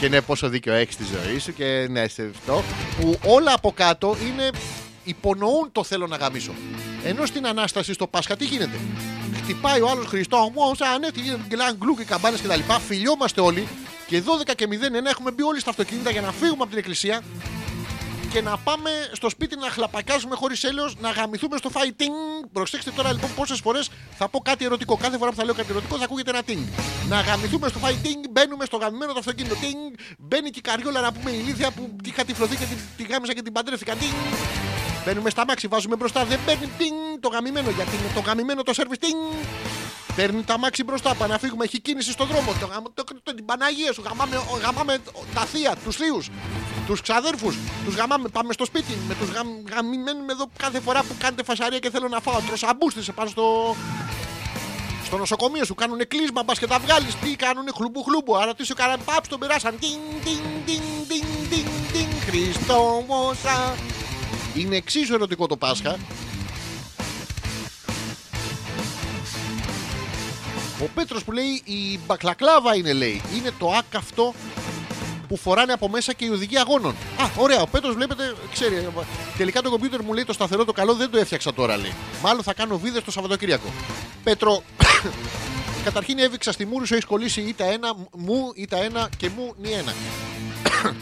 Και 0.00 0.08
ναι, 0.08 0.20
πόσο 0.20 0.48
δίκιο 0.48 0.72
έχεις 0.72 0.94
στη 0.94 1.04
ζωή 1.04 1.38
σου. 1.38 1.52
Και 1.52 1.86
ναι, 1.90 2.08
σε 2.08 2.30
αυτό. 2.34 2.62
Που 3.00 3.18
όλα 3.26 3.52
από 3.52 3.72
κάτω 3.72 4.16
είναι. 4.26 4.50
υπονοούν 5.04 5.68
το 5.72 5.84
θέλω 5.84 6.06
να 6.06 6.16
γαμίσω. 6.16 6.52
Ενώ 7.04 7.26
στην 7.26 7.46
ανάσταση 7.46 7.92
στο 7.92 8.06
Πάσχα 8.06 8.36
τι 8.36 8.44
γίνεται; 8.44 8.78
Χτυπάει 9.42 9.80
ο 9.80 9.88
άλλος 9.88 10.06
Χριστό 10.06 10.50
μου, 10.54 10.74
σαν 10.74 11.00
ναι, 11.00 11.10
τι 11.10 11.20
γίνεται, 11.20 11.42
γκλάν, 11.48 11.76
γκλου 11.76 11.94
και 11.94 12.04
καμπάνες 12.04 12.40
κτλ. 12.40 12.60
Φιλιόμαστε 12.86 13.40
όλοι. 13.40 13.68
Και 14.06 14.22
12 14.22 14.52
και 14.56 14.66
01 14.70 15.06
έχουμε 15.08 15.30
μπει 15.30 15.42
όλοι 15.42 15.60
στα 15.60 15.70
αυτοκίνητα 15.70 16.10
για 16.10 16.20
να 16.20 16.32
φύγουμε 16.32 16.60
από 16.62 16.68
την 16.68 16.78
εκκλησία 16.78 17.22
και 18.32 18.42
να 18.42 18.56
πάμε 18.58 18.90
στο 19.12 19.28
σπίτι 19.30 19.56
να 19.56 19.70
χλαπακάζουμε 19.70 20.34
χωρίς 20.36 20.64
έλεος, 20.64 20.96
να 21.00 21.10
γαμηθούμε 21.10 21.56
στο 21.56 21.70
fighting. 21.72 22.46
Προσέξτε 22.52 22.90
τώρα 22.90 23.12
λοιπόν 23.12 23.30
πόσες 23.34 23.60
φορές 23.60 23.90
θα 24.18 24.28
πω 24.28 24.38
κάτι 24.38 24.64
ερωτικό. 24.64 24.96
Κάθε 24.96 25.18
φορά 25.18 25.30
που 25.30 25.36
θα 25.36 25.44
λέω 25.44 25.54
κάτι 25.54 25.70
ερωτικό 25.70 25.96
θα 25.96 26.04
ακούγεται 26.04 26.30
ένα 26.30 26.42
ting. 26.46 26.62
Να 27.08 27.20
γαμηθούμε 27.20 27.68
στο 27.68 27.80
fighting, 27.84 28.28
μπαίνουμε 28.30 28.64
στο 28.64 28.76
γαμημένο 28.76 29.12
το 29.12 29.18
αυτοκίνητο 29.18 29.54
ting. 29.54 29.98
Μπαίνει 30.18 30.50
και 30.50 30.58
η 30.58 30.62
καριόλα 30.62 31.00
να 31.00 31.12
πούμε 31.12 31.30
η 31.30 31.38
ηλίθεια 31.42 31.70
που 31.70 31.96
τη 32.02 32.08
είχα 32.08 32.24
τυφλωθεί 32.24 32.56
και 32.56 32.64
την, 32.64 32.78
τη 32.96 33.02
γάμισα 33.02 33.34
και 33.34 33.42
την 33.42 33.52
παντρεύτηκα. 33.52 33.94
Ting. 33.94 34.14
Μπαίνουμε 35.04 35.30
στα 35.30 35.44
μάξι, 35.44 35.66
βάζουμε 35.66 35.96
μπροστά. 35.96 36.24
Δεν 36.24 36.38
παίρνει 36.46 36.68
ting, 36.78 37.18
το 37.20 37.28
γαμημένο 37.28 37.70
γιατί 37.70 37.96
είναι 37.96 38.12
το 38.14 38.20
γαμημένο 38.20 38.62
το 38.62 38.72
service 38.76 39.04
ting. 39.04 39.46
Παίρνει 40.16 40.42
τα 40.42 40.58
μάξι 40.58 40.84
μπροστά, 40.84 41.14
πάμε 41.14 41.32
να 41.32 41.38
φύγουμε. 41.38 41.64
Έχει 41.64 41.80
κίνηση 41.80 42.10
στον 42.10 42.26
δρόμο. 42.26 42.52
Το, 42.60 42.66
γαμ- 42.66 42.94
το, 42.94 43.04
το, 43.22 43.34
την 43.34 43.44
Παναγία 43.44 43.92
σου. 43.92 44.02
Γαμάμε, 44.06 44.40
γαμάμε 44.62 44.98
τα 45.34 45.40
θεία, 45.40 45.76
τους 45.84 45.96
θείους, 45.96 46.28
τους 46.90 47.00
ξαδέρφους. 47.00 47.56
Τους 47.84 47.94
γαμάμε. 47.94 48.28
Πάμε 48.28 48.52
στο 48.52 48.64
σπίτι. 48.64 48.98
Με 49.08 49.14
τους 49.14 49.28
γαμ, 49.28 49.48
γαμημένου 49.72 50.24
εδώ 50.30 50.50
κάθε 50.56 50.80
φορά 50.80 51.00
που 51.00 51.14
κάνετε 51.18 51.42
φασαρία 51.42 51.78
και 51.78 51.90
θέλω 51.90 52.08
να 52.08 52.20
φάω. 52.20 52.40
Τροσαμπούστε 52.46 53.12
πάνω 53.14 53.30
στο. 53.30 53.76
Στο 55.04 55.16
νοσοκομείο 55.16 55.64
σου 55.64 55.74
κάνουν 55.74 56.08
κλείσμα, 56.08 56.42
μπα 56.42 56.54
και 56.54 56.66
τα 56.66 56.78
βγάλεις. 56.78 57.14
Τι 57.14 57.36
κάνουν, 57.36 57.64
χλουμπού 57.74 58.02
χλουμπού. 58.02 58.36
Άρα 58.36 58.54
τι 58.54 58.66
σου 58.66 58.74
κάναν, 58.74 59.00
παπ, 59.04 59.28
τον 59.28 59.38
περάσαν. 59.38 59.78
Τιν, 59.78 59.98
τιν, 60.24 60.40
τιν, 60.66 60.82
τιν, 61.08 61.24
τιν, 61.50 61.66
τιν, 61.92 62.08
Χριστόμωσα. 62.26 63.74
Είναι 64.54 64.76
εξίσου 64.76 65.14
ερωτικό 65.14 65.46
το 65.46 65.56
Πάσχα. 65.56 65.96
Ο 70.82 70.88
Πέτρος 70.94 71.24
που 71.24 71.32
λέει 71.32 71.62
η 71.64 71.98
μπακλακλάβα 72.06 72.76
είναι 72.76 72.92
λέει. 72.92 73.22
Είναι 73.36 73.52
το 73.58 73.70
άκαυτο 73.70 74.34
που 75.30 75.36
φοράνε 75.36 75.72
από 75.72 75.88
μέσα 75.88 76.12
και 76.12 76.24
οι 76.24 76.28
οδηγοί 76.28 76.58
αγώνων. 76.58 76.90
Α, 76.90 77.24
ωραία. 77.36 77.60
Ο 77.60 77.66
Πέτρος 77.66 77.94
βλέπετε, 77.94 78.34
ξέρει. 78.52 78.88
Τελικά 79.36 79.62
το 79.62 79.70
κομπιούτερ 79.70 80.02
μου 80.02 80.12
λέει 80.12 80.24
το 80.24 80.32
σταθερό 80.32 80.64
το 80.64 80.72
καλό 80.72 80.94
δεν 80.94 81.10
το 81.10 81.18
έφτιαξα 81.18 81.54
τώρα 81.54 81.76
λέει. 81.76 81.94
Μάλλον 82.22 82.42
θα 82.42 82.54
κάνω 82.54 82.78
βίδες 82.78 83.04
το 83.04 83.10
Σαββατοκύριακο. 83.10 83.72
Πέτρο, 84.24 84.62
καταρχήν 85.86 86.18
έβηξα 86.18 86.52
στη 86.52 86.66
μούρη 86.66 86.86
σου 86.86 86.94
έχει 86.94 87.06
κολλήσει 87.06 87.40
είτε 87.40 87.64
ένα 87.64 87.94
μου, 88.16 88.52
είτε 88.54 88.76
ένα 88.76 89.08
και 89.16 89.30
μου 89.36 89.54
νι 89.58 89.70
ένα. 89.70 89.94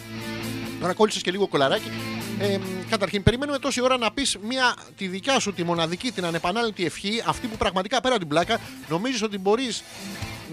Τώρα 0.81 0.93
κόλλησες 0.93 1.21
και 1.21 1.31
λίγο 1.31 1.47
κολαράκι. 1.47 1.91
Ε, 2.39 2.57
καταρχήν, 2.89 3.23
περιμένουμε 3.23 3.59
τόση 3.59 3.81
ώρα 3.81 3.97
να 3.97 4.11
πεις 4.11 4.37
μια 4.41 4.75
τη 4.97 5.07
δικιά 5.07 5.39
σου, 5.39 5.53
τη 5.53 5.63
μοναδική, 5.63 6.11
την 6.11 6.25
ανεπανάληπτη 6.25 6.85
ευχή, 6.85 7.23
αυτή 7.25 7.47
που 7.47 7.57
πραγματικά 7.57 8.01
πέρα 8.01 8.15
από 8.15 8.23
την 8.23 8.33
πλάκα 8.33 8.59
νομίζεις 8.87 9.21
ότι 9.21 9.37
μπορείς 9.37 9.83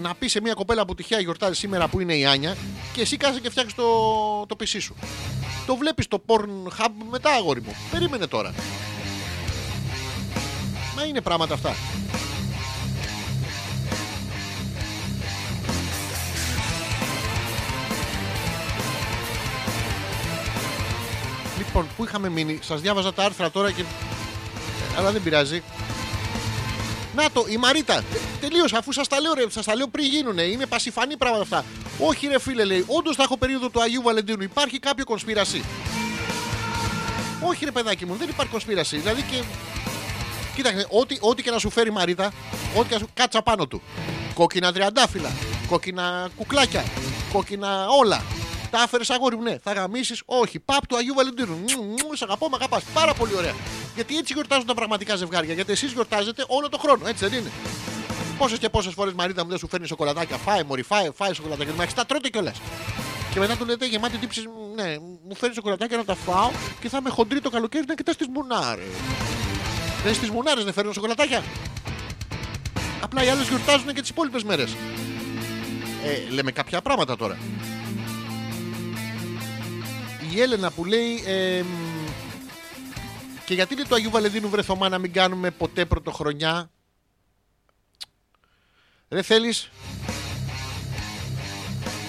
να 0.01 0.15
πει 0.15 0.27
σε 0.27 0.41
μια 0.41 0.53
κοπέλα 0.53 0.85
που 0.85 0.95
τυχαία 0.95 1.19
γιορτάζει 1.19 1.59
σήμερα 1.59 1.87
που 1.87 1.99
είναι 1.99 2.15
η 2.15 2.25
Άνια 2.25 2.55
και 2.93 3.01
εσύ 3.01 3.17
κάθεσαι 3.17 3.39
και 3.39 3.49
φτιάχνει 3.49 3.71
το, 3.75 3.85
το 4.45 4.55
PC 4.59 4.77
σου. 4.79 4.95
Το 5.65 5.75
βλέπεις 5.75 6.07
το 6.07 6.23
Pornhub 6.25 6.91
μετά, 7.09 7.31
αγόρι 7.31 7.61
μου. 7.61 7.75
Περίμενε 7.91 8.27
τώρα. 8.27 8.53
Μα 10.95 11.03
είναι 11.03 11.21
πράγματα 11.21 11.53
αυτά. 11.53 11.75
Λοιπόν, 21.57 21.87
πού 21.97 22.03
είχαμε 22.03 22.29
μείνει, 22.29 22.59
σας 22.61 22.81
διάβαζα 22.81 23.13
τα 23.13 23.23
άρθρα 23.23 23.51
τώρα 23.51 23.71
και. 23.71 23.81
Ε, 23.81 24.97
Αλλά 24.97 25.11
δεν 25.11 25.23
πειράζει. 25.23 25.63
Να 27.17 27.31
το, 27.31 27.45
η 27.47 27.57
Μαρίτα. 27.57 28.03
Τελείωσα, 28.41 28.77
αφού 28.77 28.91
σας 28.91 29.07
τα 29.07 29.19
λέω, 29.21 29.33
ρε, 29.33 29.49
σας 29.49 29.65
τα 29.65 29.75
λέω 29.75 29.87
πριν 29.87 30.05
γίνουνε. 30.05 30.41
Είναι 30.41 30.65
πασιφανή 30.65 31.17
πράγματα 31.17 31.43
αυτά. 31.43 31.65
Όχι, 31.99 32.27
ρε 32.27 32.39
φίλε, 32.39 32.63
λέει, 32.63 32.83
όντως 32.87 33.15
θα 33.15 33.23
έχω 33.23 33.37
περίοδο 33.37 33.69
του 33.69 33.81
Αγίου 33.81 34.01
Βαλεντίνου. 34.01 34.43
Υπάρχει 34.43 34.79
κάποιο 34.79 35.05
κονσπίραση; 35.05 35.63
Όχι, 37.47 37.65
ρε 37.65 37.71
παιδάκι 37.71 38.05
μου, 38.05 38.15
δεν 38.15 38.29
υπάρχει 38.29 38.51
κονσπίραση. 38.51 38.97
Δηλαδή 38.97 39.21
και. 39.21 39.43
Κοίταξε, 40.55 40.87
ό,τι, 40.89 41.17
ό,τι 41.19 41.43
και 41.43 41.51
να 41.51 41.59
σου 41.59 41.69
φέρει 41.69 41.89
η 41.89 41.91
Μαρίτα, 41.91 42.33
ό,τι 42.75 42.87
και 42.87 42.93
να 42.93 42.99
σου 42.99 43.07
κάτσα 43.13 43.41
πάνω 43.41 43.67
του. 43.67 43.81
Κόκκινα 44.33 44.73
τριαντάφυλλα, 44.73 45.29
κόκκινα 45.67 46.29
κουκλάκια, 46.35 46.83
κόκκινα 47.33 47.87
όλα. 47.87 48.23
Τα 48.71 48.79
άφερε 48.79 49.03
αγόρι 49.07 49.35
μου, 49.35 49.41
ναι. 49.41 49.57
Θα 49.63 49.73
γαμίσεις, 49.73 50.21
όχι. 50.25 50.59
Παπ 50.59 50.87
του 50.87 50.97
Αγίου 50.97 51.13
Βαλεντίνου. 51.13 51.55
Μου, 51.55 51.83
μου, 51.83 52.15
σ' 52.15 52.21
αγαπώ, 52.21 52.49
με 52.49 52.55
αγαπάς. 52.55 52.83
Πάρα 52.93 53.13
πολύ 53.13 53.35
ωραία. 53.35 53.55
Γιατί 53.95 54.17
έτσι 54.17 54.33
γιορτάζουν 54.33 54.65
τα 54.65 54.73
πραγματικά 54.73 55.15
ζευγάρια. 55.15 55.53
Γιατί 55.53 55.71
εσείς 55.71 55.91
γιορτάζετε 55.91 56.45
όλο 56.47 56.69
το 56.69 56.77
χρόνο, 56.77 57.07
έτσι 57.07 57.27
δεν 57.27 57.39
είναι; 57.39 57.51
Πόσες 58.37 58.59
και 58.59 58.69
πόσες 58.69 58.93
φορές 58.93 59.13
Μαρίτα 59.13 59.43
μου 59.43 59.49
δεν 59.49 59.57
σου 59.57 59.67
φέρνει 59.67 59.87
σοκολατάκια. 59.87 60.37
Φάε, 60.37 60.63
Μωρή, 60.63 60.83
φάε, 60.83 61.11
φάε 61.15 61.33
σοκολατάκια. 61.33 61.73
Μα 61.73 61.85
τα 61.85 62.05
τρώτε 62.05 62.29
κιόλας. 62.29 62.61
Και 63.33 63.39
μετά 63.39 63.55
του 63.55 63.65
λέτε 63.65 63.85
γεμάτη 63.85 64.17
τύψη, 64.17 64.41
ναι, 64.75 64.97
μου 65.27 65.35
φέρνει 65.35 65.55
σοκολατάκια 65.55 65.97
να 65.97 66.05
τα 66.05 66.15
φάω 66.15 66.51
και 66.79 66.89
θα 66.89 67.01
με 67.01 67.09
χοντρεί 67.09 67.41
το 67.41 67.49
καλοκαίρι 67.49 67.85
να 67.87 67.95
κοιτάς 67.95 68.15
τις 68.15 68.27
μουνάρες. 68.27 68.85
Δεν 70.03 70.13
στις 70.13 70.29
μουνάρες 70.29 70.63
δεν 70.63 70.73
φέρνουν 70.73 70.93
σοκολατάκια. 70.93 71.43
Απλά 73.01 73.23
οι 73.23 73.27
άλλες 73.27 73.47
γιορτάζουν 73.47 73.93
και 73.93 74.01
τις 74.01 74.09
υπόλοιπες 74.09 74.43
μέρες. 74.43 74.75
Ε, 76.03 76.33
λέμε 76.33 76.51
κάποια 76.51 76.81
πράγματα 76.81 77.15
τώρα. 77.15 77.37
Η 80.37 80.41
Έλενα 80.41 80.71
που 80.71 80.85
λέει. 80.85 81.23
ε, 81.25 81.61
μ, 81.61 81.65
και 83.45 83.53
γιατί 83.53 83.73
είναι 83.73 83.83
το 83.83 83.95
Αγίου 83.95 84.09
Βαλεντίνου 84.09 84.49
βρεθωμά 84.49 84.89
να 84.89 84.97
μην 84.97 85.13
κάνουμε 85.13 85.51
ποτέ 85.51 85.85
πρωτοχρονιά; 85.85 86.69
Ρε 89.09 89.21
θέλεις; 89.21 89.69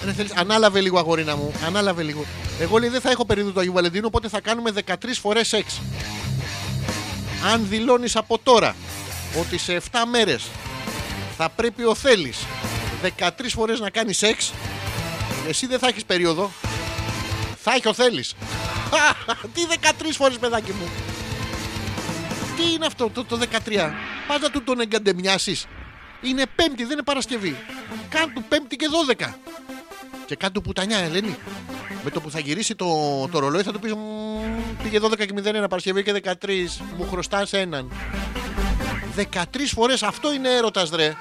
Ρε 0.05 0.13
θέλεις, 0.13 0.33
ανάλαβε 0.33 0.81
λίγο 0.81 0.99
αγορίνα 0.99 1.37
μου. 1.37 1.53
Ανάλαβε 1.67 2.03
λίγο. 2.03 2.25
Εγώ 2.61 2.79
λέει 2.79 2.89
δεν 2.89 3.01
θα 3.01 3.11
έχω 3.11 3.25
περίοδο 3.27 3.51
του 3.51 3.61
Αγίου 3.61 3.73
Βαλεντίνου, 3.73 4.07
οπότε 4.07 4.29
θα 4.29 4.41
κάνουμε 4.41 4.73
13 4.87 4.95
φορές 5.21 5.49
σεξ. 5.49 5.81
Αν 7.53 7.67
δηλώνεις 7.69 8.17
από 8.17 8.39
τώρα 8.39 8.77
ότι 9.41 9.59
σε 9.59 9.77
7 9.77 9.81
μέρες 10.11 10.49
θα 11.37 11.49
πρέπει 11.49 11.85
ο 11.85 11.95
θέλεις 11.95 12.39
13 13.19 13.29
φορές 13.49 13.81
να 13.81 13.91
κάνει 13.91 14.13
σεξ, 14.13 14.53
εσύ 15.49 15.67
δεν 15.67 15.79
θα 15.79 15.89
έχεις 15.89 16.05
περίοδο. 16.05 16.51
Θα 17.71 17.75
έχει 17.75 17.89
ο 17.89 17.95
θέλεις. 17.95 18.35
Τι 19.55 19.61
13 19.81 20.13
φορές 20.13 20.39
παιδάκι 20.39 20.73
μου. 20.73 20.89
Τι 22.57 22.73
είναι 22.73 22.87
αυτό 22.87 23.11
το, 23.11 23.25
το 23.25 23.39
13. 23.67 23.91
Πας 24.29 24.41
να 24.41 24.51
του 24.51 24.63
τον 24.63 24.81
εγκαντεμιάσεις. 24.81 25.67
Είναι 26.21 26.45
Πέμπτη, 26.55 26.83
δεν 26.83 26.93
είναι 26.93 27.03
Παρασκευή. 27.03 27.57
Κάν 28.09 28.33
του 28.35 28.45
Πέμπτη 28.49 28.77
και 28.77 28.87
12. 29.19 29.35
Και 30.27 30.35
κάν 30.35 30.53
του 30.53 30.61
πουτανιά, 30.61 30.99
Ελένη. 30.99 31.39
Με 32.05 32.11
το 32.11 32.21
που 32.21 32.31
θα 32.31 32.39
γυρίσει 32.39 32.75
το, 32.75 32.87
το 33.31 33.39
ρολόι 33.39 33.63
θα 33.63 33.73
του 33.73 33.79
πεις 33.79 33.93
Πήγε 34.83 34.99
12 35.03 35.17
και 35.17 35.35
01 35.45 35.69
Παρασκευή 35.69 36.03
και 36.03 36.23
13. 36.25 36.47
Μου 36.97 37.09
χρωστάς 37.11 37.53
έναν. 37.53 37.93
13 39.17 39.23
φορές 39.75 40.03
αυτό 40.03 40.33
είναι 40.33 40.49
έρωτας 40.49 40.91
ρε. 40.91 41.17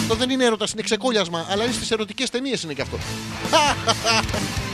Αυτό 0.00 0.14
δεν 0.14 0.30
είναι 0.30 0.44
έρωτας, 0.44 0.72
είναι 0.72 0.82
ξεκόλιασμα. 0.82 1.46
Αλλά 1.50 1.64
είναι 1.64 1.72
στις 1.72 1.90
ερωτικές 1.90 2.30
ταινίες 2.30 2.62
είναι 2.62 2.72
και 2.72 2.82
αυτό. 2.82 2.98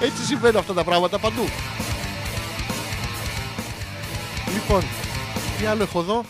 Έτσι 0.00 0.24
συμβαίνουν 0.24 0.56
αυτά 0.56 0.72
τα 0.72 0.84
πράγματα 0.84 1.18
παντού. 1.18 1.48
Λοιπόν, 4.52 4.82
τι 5.58 5.66
άλλο 5.66 5.82
έχω 5.82 6.00
εδώ; 6.00 6.24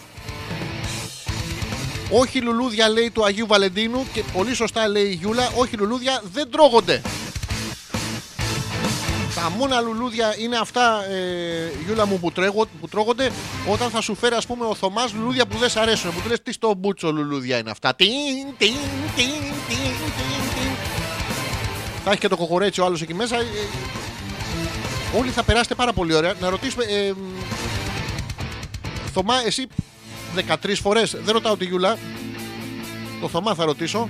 Όχι 2.11 2.40
λουλούδια 2.40 2.89
λέει 2.89 3.11
του 3.11 3.24
Αγίου 3.24 3.47
Βαλεντίνου 3.47 4.07
και 4.12 4.23
πολύ 4.32 4.55
σωστά 4.55 4.89
λέει 4.89 5.05
η 5.05 5.15
Γιούλα, 5.15 5.51
όχι 5.57 5.77
λουλούδια 5.77 6.23
δεν 6.32 6.51
τρώγονται. 6.51 7.03
Τα 9.35 9.51
μόνα 9.51 9.81
λουλούδια 9.81 10.35
είναι 10.39 10.57
αυτά, 10.57 11.05
ε, 11.11 11.70
Γιούλα 11.86 12.07
μου, 12.07 12.19
που, 12.19 12.32
τρέγω, 12.32 12.66
που 12.81 12.89
τρώγονται 12.89 13.31
όταν 13.73 13.90
θα 13.90 14.01
σου 14.01 14.15
φέρει, 14.15 14.35
ας 14.35 14.47
πούμε, 14.47 14.65
ο 14.65 14.74
Θωμάς 14.74 15.12
λουλούδια 15.12 15.47
που 15.47 15.59
δεν 15.59 15.69
σ' 15.69 15.77
αρέσουν. 15.77 16.12
Που 16.15 16.20
του 16.20 16.28
λες 16.28 16.43
τι 16.43 16.53
στο 16.53 16.74
μπούτσο 16.74 17.12
λουλούδια 17.12 17.59
είναι 17.59 17.70
αυτά. 17.70 17.95
Τιν, 17.95 18.09
τιν, 18.59 18.74
τιν, 19.16 19.27
τιν, 19.27 19.32
τιν, 19.69 19.95
τιν. 20.55 20.88
Θα 22.09 22.14
έχει 22.14 22.22
και 22.22 22.35
το 22.35 22.36
κοκορέτσι 22.36 22.80
ο 22.80 22.85
άλλος 22.85 23.02
εκεί 23.02 23.14
μέσα. 23.14 23.36
Ε, 23.36 23.44
όλοι 25.18 25.30
θα 25.30 25.43
περάσετε 25.43 25.74
πάρα 25.74 25.93
πολύ 25.93 26.14
ωραία. 26.14 26.35
Να 26.40 26.48
ρωτήσουμε, 26.48 26.85
ε, 26.85 27.12
Θωμά, 29.12 29.35
εσύ 29.47 29.66
13 30.35 30.80
φορές, 30.80 31.16
δεν 31.24 31.35
ρωτάω 31.35 31.56
τη 31.56 31.64
Γιούλα. 31.64 31.98
Το 33.20 33.28
Θωμά 33.28 33.55
θα 33.55 33.64
ρωτήσω. 33.64 34.09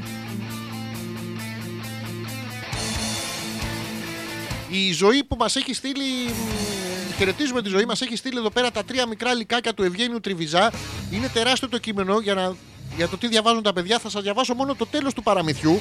Η 4.69 4.93
ζωή 4.93 5.25
που 5.25 5.37
μας 5.39 5.57
έχει 5.57 5.75
στείλει 5.75 6.05
μ, 6.27 7.17
Χαιρετίζουμε 7.17 7.63
τη 7.63 7.69
ζωή 7.69 7.85
μας 7.85 8.01
Έχει 8.01 8.17
στείλει 8.17 8.39
εδώ 8.39 8.51
πέρα 8.51 8.71
τα 8.71 8.85
τρία 8.85 9.07
μικρά 9.07 9.35
λικάκια 9.35 9.75
του 9.75 9.83
Ευγένιου 9.83 10.21
Τριβιζά 10.21 10.73
Είναι 11.11 11.29
τεράστιο 11.29 11.69
το 11.69 11.79
κείμενο 11.79 12.19
για, 12.19 12.35
να, 12.35 12.57
για 12.97 13.09
το 13.09 13.17
τι 13.17 13.29
διαβάζουν 13.29 13.63
τα 13.63 13.73
παιδιά 13.73 13.99
Θα 13.99 14.11
σας 14.11 14.23
διαβάσω 14.23 14.55
μόνο 14.55 14.75
το 14.75 14.87
τέλος 14.87 15.15
του 15.15 15.23
παραμυθιού 15.23 15.81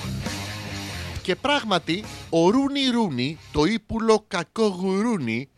Και 1.28 1.36
πράγματι 1.36 2.04
Ο 2.30 2.49
Ρούνι 2.49 2.88
Ρούνι 2.90 3.38
Το 3.52 3.64
ύπουλο 3.64 4.26
κακό 4.28 4.68
γουρούνι 4.68 5.49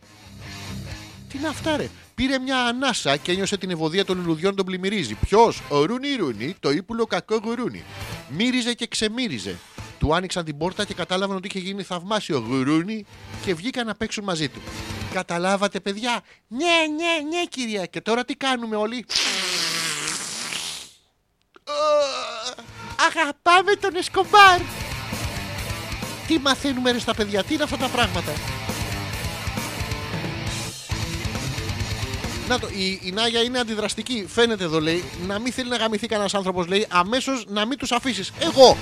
Τι 1.28 1.38
είναι 1.38 1.48
αυτά 1.48 1.76
ρε; 1.76 1.88
Πήρε 2.14 2.38
μια 2.38 2.58
ανάσα 2.58 3.16
και 3.16 3.32
ένιωσε 3.32 3.56
την 3.56 3.70
ευωδία 3.70 4.04
των 4.04 4.18
λουλουδιών 4.18 4.54
τον 4.54 4.66
πλημμυρίζει. 4.66 5.14
Ποιος, 5.14 5.62
ο 5.68 5.84
Ρούνι 5.84 6.14
Ρούνι, 6.14 6.54
το 6.60 6.70
ύπουλο 6.70 7.06
κακό 7.06 7.40
γουρούνι. 7.44 7.84
Μύριζε 8.28 8.74
και 8.74 8.86
ξεμύριζε. 8.86 9.58
Του 9.98 10.14
άνοιξαν 10.14 10.44
την 10.44 10.58
πόρτα 10.58 10.84
και 10.84 10.94
κατάλαβαν 10.94 11.36
ότι 11.36 11.46
είχε 11.46 11.58
γίνει 11.58 11.82
θαυμάσιο 11.82 12.38
γουρούνι 12.38 13.06
και 13.44 13.54
βγήκαν 13.54 13.86
να 13.86 13.94
παίξουν 13.94 14.24
μαζί 14.24 14.48
του. 14.48 14.60
Καταλάβατε, 15.12 15.80
παιδιά; 15.80 16.20
Ναι, 16.48 16.66
ναι, 16.96 17.36
ναι, 17.36 17.44
κυρία. 17.44 17.86
Και 17.86 18.00
τώρα 18.00 18.24
τι 18.24 18.34
κάνουμε 18.34 18.76
όλοι; 18.76 19.04
Αγαπάμε 23.06 23.74
τον 23.74 23.96
Εσκομπάρ. 23.96 24.60
Τι 26.30 26.38
μαθαίνουμε 26.38 26.90
ρε 26.90 26.98
στα 26.98 27.14
παιδιά, 27.14 27.44
τι 27.44 27.54
είναι 27.54 27.62
αυτά 27.62 27.76
τα 27.76 27.88
πράγματα. 27.88 28.32
Να 32.48 32.58
το, 32.58 32.68
η, 32.68 33.00
η 33.02 33.10
Νάγια 33.10 33.40
είναι 33.40 33.58
αντιδραστική. 33.58 34.26
Φαίνεται 34.28 34.64
εδώ, 34.64 34.80
λέει, 34.80 35.04
να 35.26 35.38
μην 35.38 35.52
θέλει 35.52 35.68
να 35.68 35.76
γαμηθεί 35.76 36.06
κανένας 36.06 36.34
άνθρωπος, 36.34 36.66
λέει, 36.66 36.86
αμέσως 36.90 37.44
να 37.48 37.66
μην 37.66 37.78
τους 37.78 37.92
αφήσεις. 37.92 38.32
Εγώ! 38.40 38.76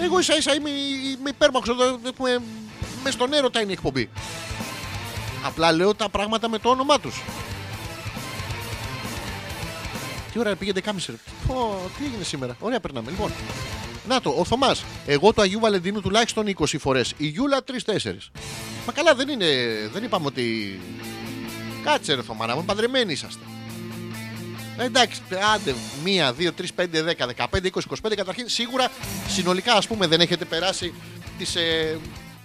Εγώ 0.00 0.18
ίσα 0.18 0.36
ίσα 0.36 0.54
είμαι, 0.54 0.70
είμαι 0.70 1.28
υπέρμαχος 1.28 1.68
εδώ. 1.68 1.98
Έχουμε, 2.06 2.42
με 3.04 3.10
στον 3.10 3.32
έρωτα 3.32 3.60
είναι 3.60 3.70
η 3.70 3.74
εκπομπή. 3.74 4.10
Απλά 5.44 5.72
λέω 5.72 5.94
τα 5.94 6.08
πράγματα 6.08 6.48
με 6.48 6.58
το 6.58 6.68
όνομά 6.68 7.00
τους. 7.00 7.22
Τι 10.32 10.38
ώρα 10.38 10.56
πήγαινε 10.56 10.80
κάμισε. 10.80 11.14
Πω, 11.46 11.90
τι 11.98 12.04
έγινε 12.04 12.24
σήμερα. 12.24 12.56
Ωραία, 12.60 12.80
περνάμε. 12.80 13.10
Λοιπόν, 13.10 13.32
να 14.08 14.20
το, 14.20 14.34
ο 14.38 14.44
Θωμάς. 14.44 14.84
Εγώ 15.06 15.32
το 15.32 15.42
Αγίου 15.42 15.60
Βαλεντίνου 15.60 16.00
τουλάχιστον 16.00 16.46
20 16.58 16.64
φορές. 16.78 17.14
Η 17.16 17.26
Γιούλα 17.26 17.64
3-4. 17.66 17.72
Μα 18.86 18.92
καλά, 18.92 19.14
δεν 19.14 19.28
είναι. 19.28 19.46
Δεν 19.92 20.04
είπαμε 20.04 20.26
ότι. 20.26 20.80
Κάτσε 21.84 22.14
ρε 22.14 22.22
Θωμά, 22.22 22.46
να 22.46 22.54
μου 22.54 22.64
παντρεμένοι 22.64 23.12
είσαστε. 23.12 23.44
Ε, 24.76 24.84
Εντάξει, 24.84 25.20
άντε, 25.54 25.74
1, 26.04 26.32
2, 26.32 26.50
3, 26.52 26.66
5, 26.76 27.02
10, 27.02 27.26
15, 27.26 27.70
20, 27.72 27.80
25. 28.10 28.14
Καταρχήν, 28.16 28.48
σίγουρα 28.48 28.88
συνολικά 29.28 29.72
ας 29.72 29.86
πούμε 29.86 30.06
δεν 30.06 30.20
έχετε 30.20 30.44
περάσει 30.44 30.94
τις. 31.38 31.56
Ε, 31.56 31.98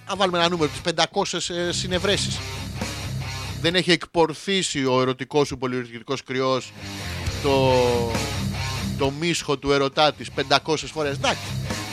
αν 0.05 0.17
βάλουμε 0.17 0.37
ένα 0.37 0.49
νούμερο, 0.49 0.71
τις 0.71 0.93
500 1.11 1.55
ε, 1.55 1.71
συνευρέσεις. 1.71 2.39
Δεν 3.61 3.75
έχει 3.75 3.91
εκπορθήσει 3.91 4.85
ο 4.85 5.01
ερωτικός 5.01 5.47
σου 5.47 5.57
πολυερωτικός 5.57 6.23
κρυός 6.23 6.73
το, 7.43 7.73
το 8.97 9.11
μίσχο 9.19 9.57
του 9.57 9.71
ερωτά 9.71 10.13
της 10.13 10.27
500 10.49 10.75
φορές. 10.93 11.15
Εντάξει. 11.15 11.41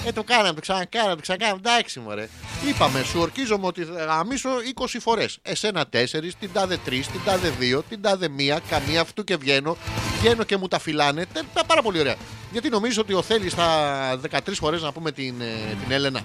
Ε, 0.06 0.12
το 0.12 0.22
κάναμε, 0.22 0.55
το 0.55 0.60
ξανακάναμε, 0.60 1.14
το 1.14 1.20
ξανακάναμε. 1.20 1.60
Εντάξει, 1.64 2.01
μωρέ. 2.01 2.28
Είπαμε, 2.68 3.02
σου 3.02 3.20
ορκίζομαι 3.20 3.66
ότι 3.66 3.85
θα 3.85 4.05
γαμίσω 4.05 4.48
20 4.81 4.85
φορές. 5.01 5.39
Εσένα 5.43 5.85
4, 5.93 6.32
την 6.40 6.51
τάδε 6.52 6.78
3, 6.86 6.89
την 6.89 7.20
τάδε 7.24 7.52
2, 7.60 7.81
την 7.89 8.02
τάδε 8.02 8.28
1, 8.56 8.59
καμία 8.68 9.01
αυτού 9.01 9.24
και 9.24 9.36
βγαίνω. 9.36 9.76
Βγαίνω 10.20 10.43
και 10.44 10.56
μου 10.56 10.68
τα 10.68 10.78
φυλάνε. 10.78 11.26
Τε- 11.32 11.44
τα 11.55 11.64
πάρα 11.64 11.82
πολύ 11.82 11.98
ωραία. 12.01 12.14
Γιατί 12.52 12.68
νομίζω 12.68 13.01
ότι 13.01 13.12
ο 13.14 13.22
Θέλει 13.22 13.51
στα 13.51 14.20
13 14.31 14.39
φορές 14.55 14.82
να 14.82 14.93
πούμε 14.93 15.12
την, 15.12 15.40
ε, 15.40 15.76
την 15.82 15.93
Έλενα. 15.93 16.20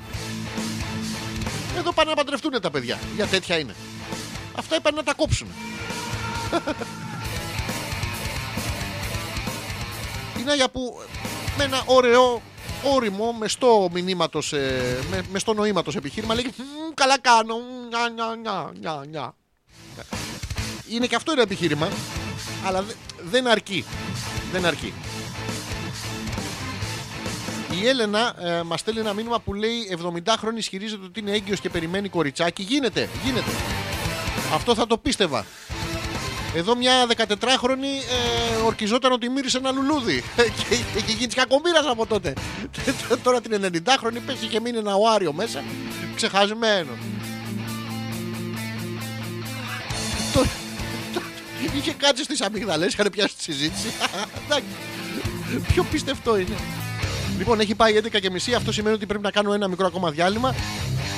Εδώ 1.78 1.92
πάνε 1.94 2.10
να 2.10 2.16
παντρευτούν 2.16 2.62
τα 2.62 2.72
παιδιά. 2.72 3.00
Για 3.16 3.26
τέτοια 3.26 3.58
είναι. 3.60 3.76
Αυτά 4.56 4.76
είπαν 4.76 4.96
να 4.96 5.04
τα 5.04 5.14
κόψουν. 5.14 5.48
Είναι 10.50 10.58
για 10.58 10.70
που 10.70 11.02
με 11.58 11.64
ένα 11.64 11.84
ωραίο 11.86 12.42
όριμο 12.84 13.34
μεστό 13.34 13.90
μηνύματος, 13.94 14.54
ε, 14.54 15.00
με, 15.10 15.22
μεστό 15.32 15.54
νοήματος 15.54 15.96
επιχείρημα 15.96 16.34
λέγει 16.34 16.50
«Μμμ, 16.58 16.94
καλά 16.94 17.20
κάνω, 17.20 17.56
μ, 17.58 17.88
νια, 17.90 18.10
νια, 18.16 18.36
νια, 18.42 18.72
νια, 18.80 19.04
νια». 19.10 19.36
Είναι 20.90 21.06
και 21.08 21.16
αυτό 21.16 21.32
ένα 21.32 21.42
επιχείρημα, 21.42 21.90
αλλά 22.66 22.82
δε- 22.82 22.94
δεν 23.30 23.48
αρκεί. 23.48 23.86
Δεν 24.52 24.66
αρκεί. 24.66 24.94
Η 27.82 27.88
Έλενα 27.88 28.36
ε, 28.40 28.62
μας 28.64 28.80
στέλνει 28.80 29.00
ένα 29.00 29.14
μήνυμα 29.14 29.40
που 29.40 29.54
λέει 29.54 29.98
70χρονη 30.04 30.58
ισχυρίζεται 30.58 31.06
ότι 31.06 31.20
είναι 31.20 31.32
έγκυος 31.32 31.60
και 31.60 31.70
περιμένει 31.70 32.10
κοριτσάκι. 32.10 32.64
Γίνεται, 32.64 33.10
γίνεται. 33.24 33.52
Αυτό 34.54 34.76
θα 34.76 34.88
το 34.88 34.98
πίστευα. 34.98 35.46
Εδώ 36.56 36.76
μια 36.76 37.06
14χρονη 37.16 37.92
ε, 38.60 38.62
ορκιζόταν 38.66 39.12
ότι 39.12 39.30
μύρισε 39.30 39.58
ένα 39.58 39.72
λουλούδι. 39.72 40.24
και 40.36 40.76
είχε 40.98 41.12
γίνει 41.12 41.34
κακομοίρας 41.34 41.86
από 41.86 42.06
τότε. 42.06 42.34
Τώρα 43.24 43.42
την 43.42 43.62
90χρονη 43.66 44.18
πέσει 44.26 44.46
και 44.46 44.60
μείνει 44.60 44.78
ένα 44.78 44.96
οάριο 44.96 45.34
μέσα. 45.34 45.64
Ξεχασμένο. 46.16 46.92
Το- 50.34 50.46
το- 51.14 51.22
Είχε 51.78 51.94
κάτσει 51.94 52.24
στις 52.24 52.42
αμυγδαλέ, 52.42 52.86
είχαν 52.86 53.10
πιάσει 53.12 53.36
τη 53.36 53.44
συζήτηση. 53.44 53.88
Εντάξει. 54.46 54.68
Πιο 55.74 55.84
πιστευτό 55.84 56.38
είναι. 56.38 56.56
Λοιπόν, 57.38 57.60
έχει 57.60 57.76
πάει 57.76 58.00
11 58.04 58.20
και 58.22 58.30
μισή. 58.30 58.54
Αυτό 58.54 58.72
σημαίνει 58.72 58.96
ότι 58.96 59.06
πρέπει 59.06 59.24
να 59.24 59.32
κάνουμε 59.32 59.56
ένα 59.56 59.68
μικρό 59.68 59.86
ακόμα 59.86 60.12
διάλειμμα 60.12 60.56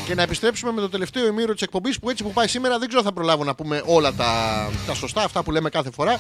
και 0.05 0.15
να 0.15 0.21
επιστρέψουμε 0.21 0.71
με 0.71 0.81
το 0.81 0.89
τελευταίο 0.89 1.27
ημίρο 1.27 1.53
της 1.53 1.61
εκπομπής 1.61 1.99
που 1.99 2.09
έτσι 2.09 2.23
που 2.23 2.31
πάει 2.31 2.47
σήμερα 2.47 2.77
δεν 2.77 2.87
ξέρω 2.87 2.99
αν 2.99 3.07
θα 3.07 3.13
προλάβω 3.13 3.43
να 3.43 3.55
πούμε 3.55 3.83
όλα 3.85 4.13
τα, 4.13 4.69
τα 4.87 4.93
σωστά, 4.93 5.23
αυτά 5.23 5.43
που 5.43 5.51
λέμε 5.51 5.69
κάθε 5.69 5.91
φορά. 5.91 6.19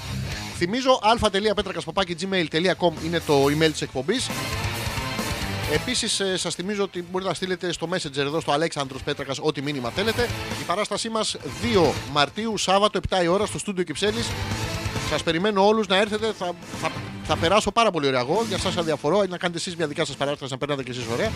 Θυμίζω 0.57 0.99
α.πέτρακα.gmail.com 1.01 2.91
είναι 3.05 3.19
το 3.19 3.45
email 3.45 3.71
της 3.71 3.81
εκπομπής. 3.81 4.29
Επίσης, 5.73 6.21
σας 6.35 6.55
θυμίζω 6.55 6.83
ότι 6.83 7.05
μπορείτε 7.11 7.29
να 7.29 7.35
στείλετε 7.35 7.71
στο 7.71 7.87
Messenger 7.91 8.17
εδώ 8.17 8.39
στο 8.39 8.51
Αλέξανδρος 8.51 9.03
Πέτρακας 9.03 9.39
ό,τι 9.41 9.61
μήνυμα 9.61 9.89
θέλετε. 9.89 10.29
Η 10.61 10.63
παράστασή 10.65 11.09
μας 11.09 11.37
2 11.61 11.91
Μαρτίου, 12.11 12.57
Σάββατο, 12.57 12.99
7 13.09 13.23
η 13.23 13.27
ώρα 13.27 13.45
στο 13.45 13.59
στούντιο 13.59 13.83
Κυψέλης. 13.83 14.27
Σας 15.11 15.23
περιμένω 15.23 15.67
όλους 15.67 15.87
να 15.87 15.97
έρθετε. 15.97 16.33
Θα, 16.37 16.53
θα, 16.81 16.91
θα 17.23 17.37
περάσω 17.37 17.71
πάρα 17.71 17.91
πολύ 17.91 18.07
ωραία 18.07 18.19
εγώ. 18.19 18.43
Για 18.47 18.57
εσά 18.65 18.79
αδιαφορώ. 18.79 19.17
Να 19.17 19.37
κάνετε 19.37 19.57
εσείς 19.57 19.75
μια 19.75 19.87
δικιά 19.87 20.05
σας 20.05 20.15
παράσταση 20.15 20.51
να 20.51 20.57
περνάτε 20.57 20.83
κι 20.83 20.89
εσείς 20.89 21.03
ωραία. 21.13 21.31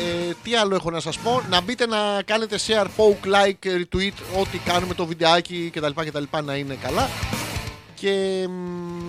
Ε, 0.00 0.34
τι 0.42 0.54
άλλο 0.54 0.74
έχω 0.74 0.90
να 0.90 1.00
σας 1.00 1.18
πω; 1.18 1.42
Να 1.50 1.60
μπείτε 1.60 1.86
να 1.86 2.22
κάνετε 2.24 2.58
share, 2.66 2.86
poke, 2.96 3.26
like, 3.26 3.66
retweet 3.66 4.40
Ό,τι 4.40 4.58
κάνουμε 4.58 4.94
το 4.94 5.06
βιντεάκι 5.06 5.70
κτλ, 5.74 5.90
κτλ 6.04 6.22
να 6.44 6.54
είναι 6.54 6.78
καλά 6.82 7.08
Και 7.94 8.44
μ, 8.48 9.03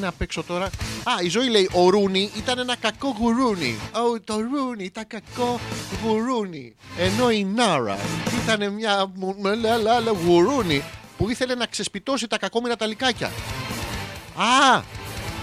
να 0.00 0.12
παίξω 0.12 0.42
τώρα. 0.42 0.64
Α, 1.04 1.12
η 1.22 1.28
ζωή 1.28 1.48
λέει 1.48 1.70
ο 1.72 1.90
Ρούνι 1.90 2.30
ήταν 2.36 2.58
ένα 2.58 2.76
κακό 2.76 3.16
γουρούνι. 3.18 3.78
Ο, 3.92 4.20
το 4.20 4.34
Ρούνι 4.34 4.84
ήταν 4.84 5.06
κακό 5.06 5.60
γουρούνι. 6.04 6.74
Ενώ 6.98 7.30
η 7.30 7.44
Νάρα 7.44 7.98
ήταν 8.42 8.72
μια 8.72 9.12
γουρούνι 10.26 10.84
που 11.16 11.30
ήθελε 11.30 11.54
να 11.54 11.66
ξεσπιτώσει 11.66 12.26
τα 12.26 12.38
κακόμοιρα 12.38 12.76
τα 12.76 12.86
λικάκια. 12.86 13.26
Α, 14.36 14.82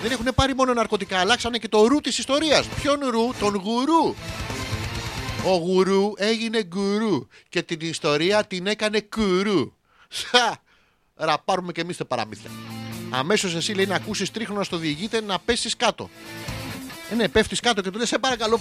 δεν 0.02 0.12
έχουν 0.12 0.28
πάρει 0.36 0.56
μόνο 0.56 0.74
ναρκωτικά, 0.74 1.20
αλλάξανε 1.20 1.58
και 1.58 1.68
το 1.68 1.88
ρου 1.88 2.00
της 2.00 2.18
ιστορίας. 2.18 2.68
Ποιον 2.68 3.00
ρου, 3.10 3.34
τον 3.40 3.56
γουρού. 3.56 4.16
Ο 5.46 5.56
γουρού 5.56 6.12
έγινε 6.16 6.64
γκουρού 6.64 7.28
και 7.50 7.62
την 7.62 7.80
ιστορία 7.82 8.44
την 8.46 8.68
έκανε 8.68 9.02
κουρού. 9.02 9.74
Ρα 11.16 11.40
πάρουμε 11.40 11.72
και 11.72 11.82
εμείς 11.82 11.98
το 11.98 12.06
παραμύθια. 12.06 12.50
Αμέσως 13.16 13.56
εσύ 13.56 13.74
λέει 13.74 13.86
να 13.86 13.96
ακούσεις 13.96 14.32
τρίχνο 14.32 14.56
να 14.56 14.64
στο 14.64 14.78
διηγείται 14.78 15.22
να 15.22 15.40
πέσεις 15.40 15.76
κάτω. 15.76 16.10
Ε, 17.12 17.16
ναι, 17.16 17.28
πέφτεις 17.28 17.60
κάτω 17.60 17.82
και 17.82 17.90
του 17.90 17.98
λες: 17.98 18.08
Σε 18.08 18.20
παρακαλώ, 18.20 18.60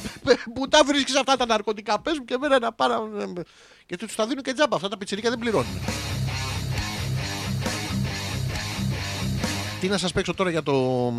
που 0.54 0.68
τα 0.68 0.84
βρίσκεις 0.84 1.16
αυτά 1.16 1.36
τα 1.36 1.46
ναρκωτικά. 1.46 2.00
Πες 2.00 2.18
μου 2.18 2.24
και 2.24 2.36
μένα 2.38 2.58
να 2.58 2.72
πάρω. 2.72 3.08
Και 3.86 3.96
του 3.96 4.06
τα 4.16 4.26
δίνουν 4.26 4.42
και 4.42 4.52
τζάμπα. 4.52 4.76
Αυτά 4.76 4.88
τα 4.88 4.96
πιτσιρίκια 4.96 5.30
δεν 5.30 5.38
πληρώνουν. 5.38 5.80
Τι 9.80 9.88
να 9.88 9.98
σας 9.98 10.12
παίξω 10.12 10.34
τώρα 10.34 10.50
για 10.50 10.62
το, 10.62 11.12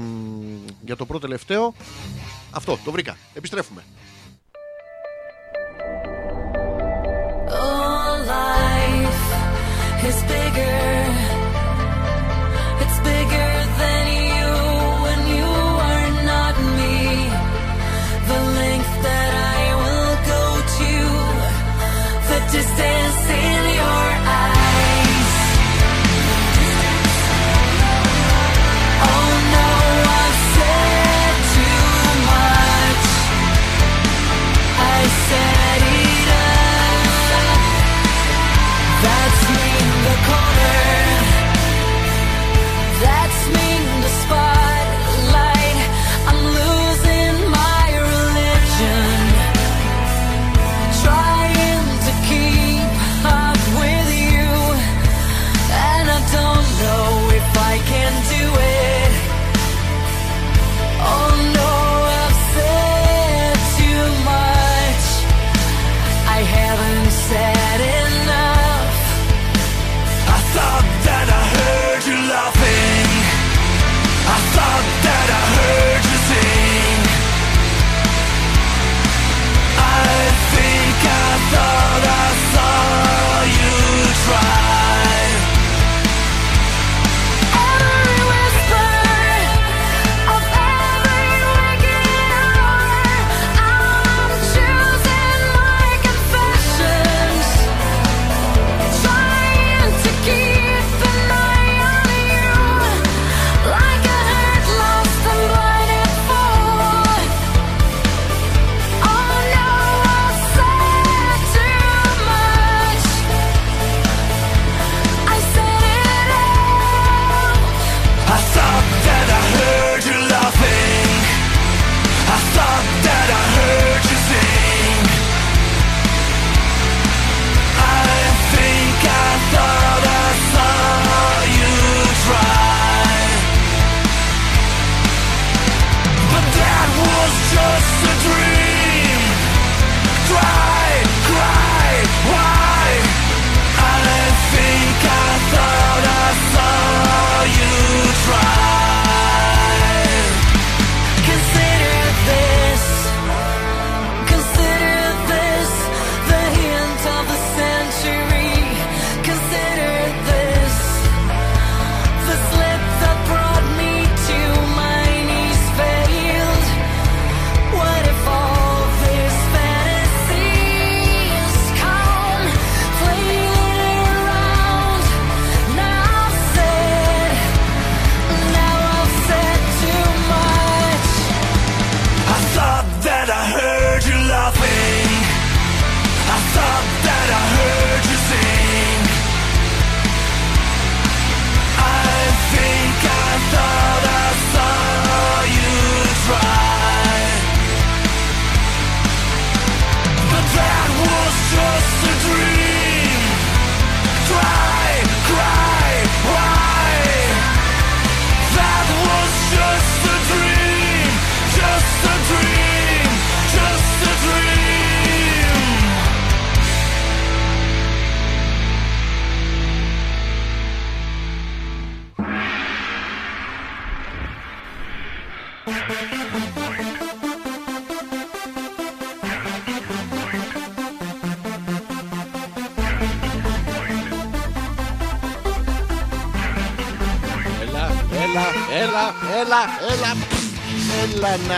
για 0.81 0.95
το 0.95 1.05
πρώτο 1.05 1.19
τελευταίο. 1.19 1.73
Αυτό, 2.51 2.79
το 2.85 2.91
βρήκα. 2.91 3.17
Επιστρέφουμε. 3.33 3.83
All 7.47 7.83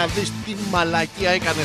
δεις 0.08 0.32
μαλακία 0.72 1.30
έκανε 1.30 1.62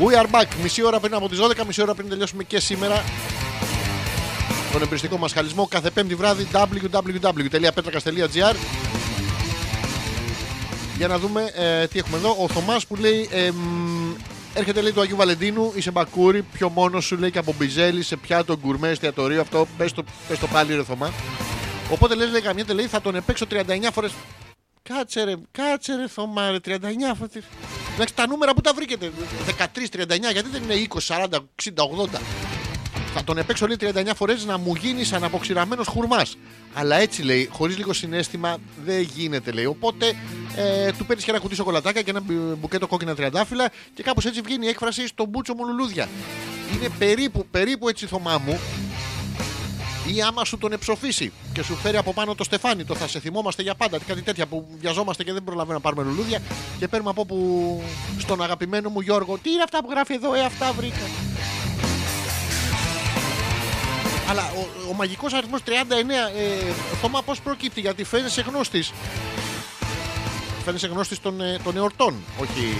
We 0.00 0.22
are 0.22 0.26
back, 0.30 0.46
μισή 0.62 0.84
ώρα 0.84 1.00
πριν 1.00 1.14
από 1.14 1.28
τις 1.28 1.38
12, 1.40 1.64
μισή 1.66 1.82
ώρα 1.82 1.94
πριν 1.94 2.08
τελειώσουμε 2.08 2.42
και 2.42 2.60
σήμερα 2.60 3.04
τον 4.72 4.82
εμπριστικό 4.82 5.16
μας 5.16 5.32
χαλισμό 5.32 5.66
κάθε 5.66 5.90
πέμπτη 5.90 6.14
βράδυ 6.14 6.46
www.petrakas.gr 6.52 8.54
για 10.96 11.08
να 11.08 11.18
δούμε 11.18 11.52
ε, 11.54 11.86
τι 11.86 11.98
έχουμε 11.98 12.16
εδώ. 12.16 12.36
Ο 12.38 12.48
Θωμάς 12.48 12.86
που 12.86 12.96
λέει 12.96 13.28
Έρχεται 14.58 14.80
λέει 14.80 14.92
του 14.92 15.00
Αγίου 15.00 15.16
Βαλεντίνου, 15.16 15.72
είσαι 15.74 15.90
μπακούρι, 15.90 16.42
πιο 16.42 16.68
μόνος 16.68 17.04
σου 17.04 17.16
λέει 17.16 17.30
και 17.30 17.38
από 17.38 17.54
μπιζέλη 17.58 18.02
σε 18.02 18.16
πιάτο 18.16 18.58
γκουρμές 18.58 18.90
εστιατορίο. 18.90 19.40
Αυτό 19.40 19.66
πες 19.76 19.92
το, 19.92 20.04
το 20.40 20.46
πάλι, 20.46 20.74
ρε 20.74 20.82
Θωμά. 20.82 21.12
Οπότε 21.90 22.14
λες 22.14 22.30
λέει 22.30 22.40
καμιά 22.40 22.64
λέει 22.74 22.86
θα 22.86 23.00
τον 23.00 23.14
επέξω 23.14 23.46
39 23.50 23.88
φορές 23.92 24.12
Κάτσε 24.88 25.24
ρε, 25.24 25.34
κάτσε 25.52 25.94
ρε 25.96 26.08
Θωμά 26.08 26.50
ρε, 26.50 26.58
39 26.64 26.78
φορές. 27.18 27.44
Εντάξει, 27.94 28.14
τα 28.14 28.26
νούμερα 28.26 28.54
που 28.54 28.60
τα 28.60 28.72
βρήκετε. 28.74 29.12
13, 29.46 29.88
39, 29.90 30.32
γιατί 30.32 30.48
δεν 30.48 30.62
είναι 30.62 30.74
20, 30.74 30.98
40, 31.06 31.24
60, 31.62 31.84
80. 31.84 32.20
Θα 33.14 33.24
τον 33.24 33.38
επέξω 33.38 33.66
λέει 33.66 33.76
39 33.80 34.10
φορές 34.16 34.44
να 34.44 34.58
μου 34.58 34.74
γίνεις 34.74 35.08
σαν 35.08 35.24
αποξηραμένος 35.24 35.86
χουρμάς. 35.86 36.36
Αλλά 36.74 36.96
έτσι 36.96 37.22
λέει, 37.22 37.48
χωρίς 37.52 37.76
λίγο 37.76 37.92
συνέστημα 37.92 38.56
δεν 38.84 39.00
γίνεται 39.00 39.50
λέει. 39.50 39.64
Οπότε 39.64 40.14
ε, 40.56 40.92
του 40.92 41.06
παίρνεις 41.06 41.24
και 41.24 41.30
ένα 41.30 41.40
κουτί 41.40 41.54
σοκολατάκια 41.54 42.02
και 42.02 42.10
ένα 42.10 42.20
μπου- 42.20 42.56
μπουκέτο 42.60 42.86
κόκκινα 42.86 43.14
τριαντάφυλλα 43.14 43.70
και 43.94 44.02
κάπως 44.02 44.24
έτσι 44.24 44.40
βγαίνει 44.40 44.66
η 44.66 44.68
έκφραση 44.68 45.06
στο 45.06 45.24
μπούτσο 45.24 45.54
μου 45.54 45.64
λουλούδια. 45.66 46.08
Είναι 46.74 46.88
περίπου, 46.98 47.46
περίπου 47.50 47.88
έτσι 47.88 48.06
Θωμά 48.06 48.38
μου 48.38 48.60
ή 50.14 50.22
άμα 50.22 50.44
σου 50.44 50.58
τον 50.58 50.72
εψοφήσει 50.72 51.32
και 51.52 51.62
σου 51.62 51.74
φέρει 51.76 51.96
από 51.96 52.12
πάνω 52.12 52.34
το 52.34 52.44
στεφάνι, 52.44 52.84
το 52.84 52.94
θα 52.94 53.08
σε 53.08 53.20
θυμόμαστε 53.20 53.62
για 53.62 53.74
πάντα. 53.74 53.98
Κάτι 54.06 54.22
τέτοια 54.22 54.46
που 54.46 54.66
βιαζόμαστε 54.80 55.24
και 55.24 55.32
δεν 55.32 55.44
προλαβαίνουμε 55.44 55.74
να 55.84 55.90
πάρουμε 55.90 56.02
λουλούδια 56.12 56.38
και 56.78 56.88
παίρνουμε 56.88 57.10
από 57.10 57.26
που 57.26 57.82
στον 58.18 58.42
αγαπημένο 58.42 58.88
μου 58.88 59.00
Γιώργο. 59.00 59.38
Τι 59.42 59.50
είναι 59.50 59.62
αυτά 59.62 59.80
που 59.84 59.90
γράφει 59.90 60.14
εδώ, 60.14 60.34
ε, 60.34 60.40
αυτά 60.44 60.72
βρήκα. 60.72 60.96
Αλλά 64.28 64.42
ο, 64.56 64.88
ο 64.90 64.92
μαγικός 64.94 65.32
αριθμός 65.32 65.60
39, 65.66 65.70
ε, 65.70 66.72
Θωμά 67.00 67.22
πώς 67.22 67.40
προκύπτει, 67.40 67.80
γιατί 67.80 68.04
φαίνεσαι 68.04 68.40
γνώστης. 68.40 68.92
Φαίνεσαι 70.64 70.86
γνώστης 70.86 71.20
των, 71.20 71.40
ε, 71.40 71.58
των 71.64 71.76
εορτών, 71.76 72.14
όχι... 72.40 72.76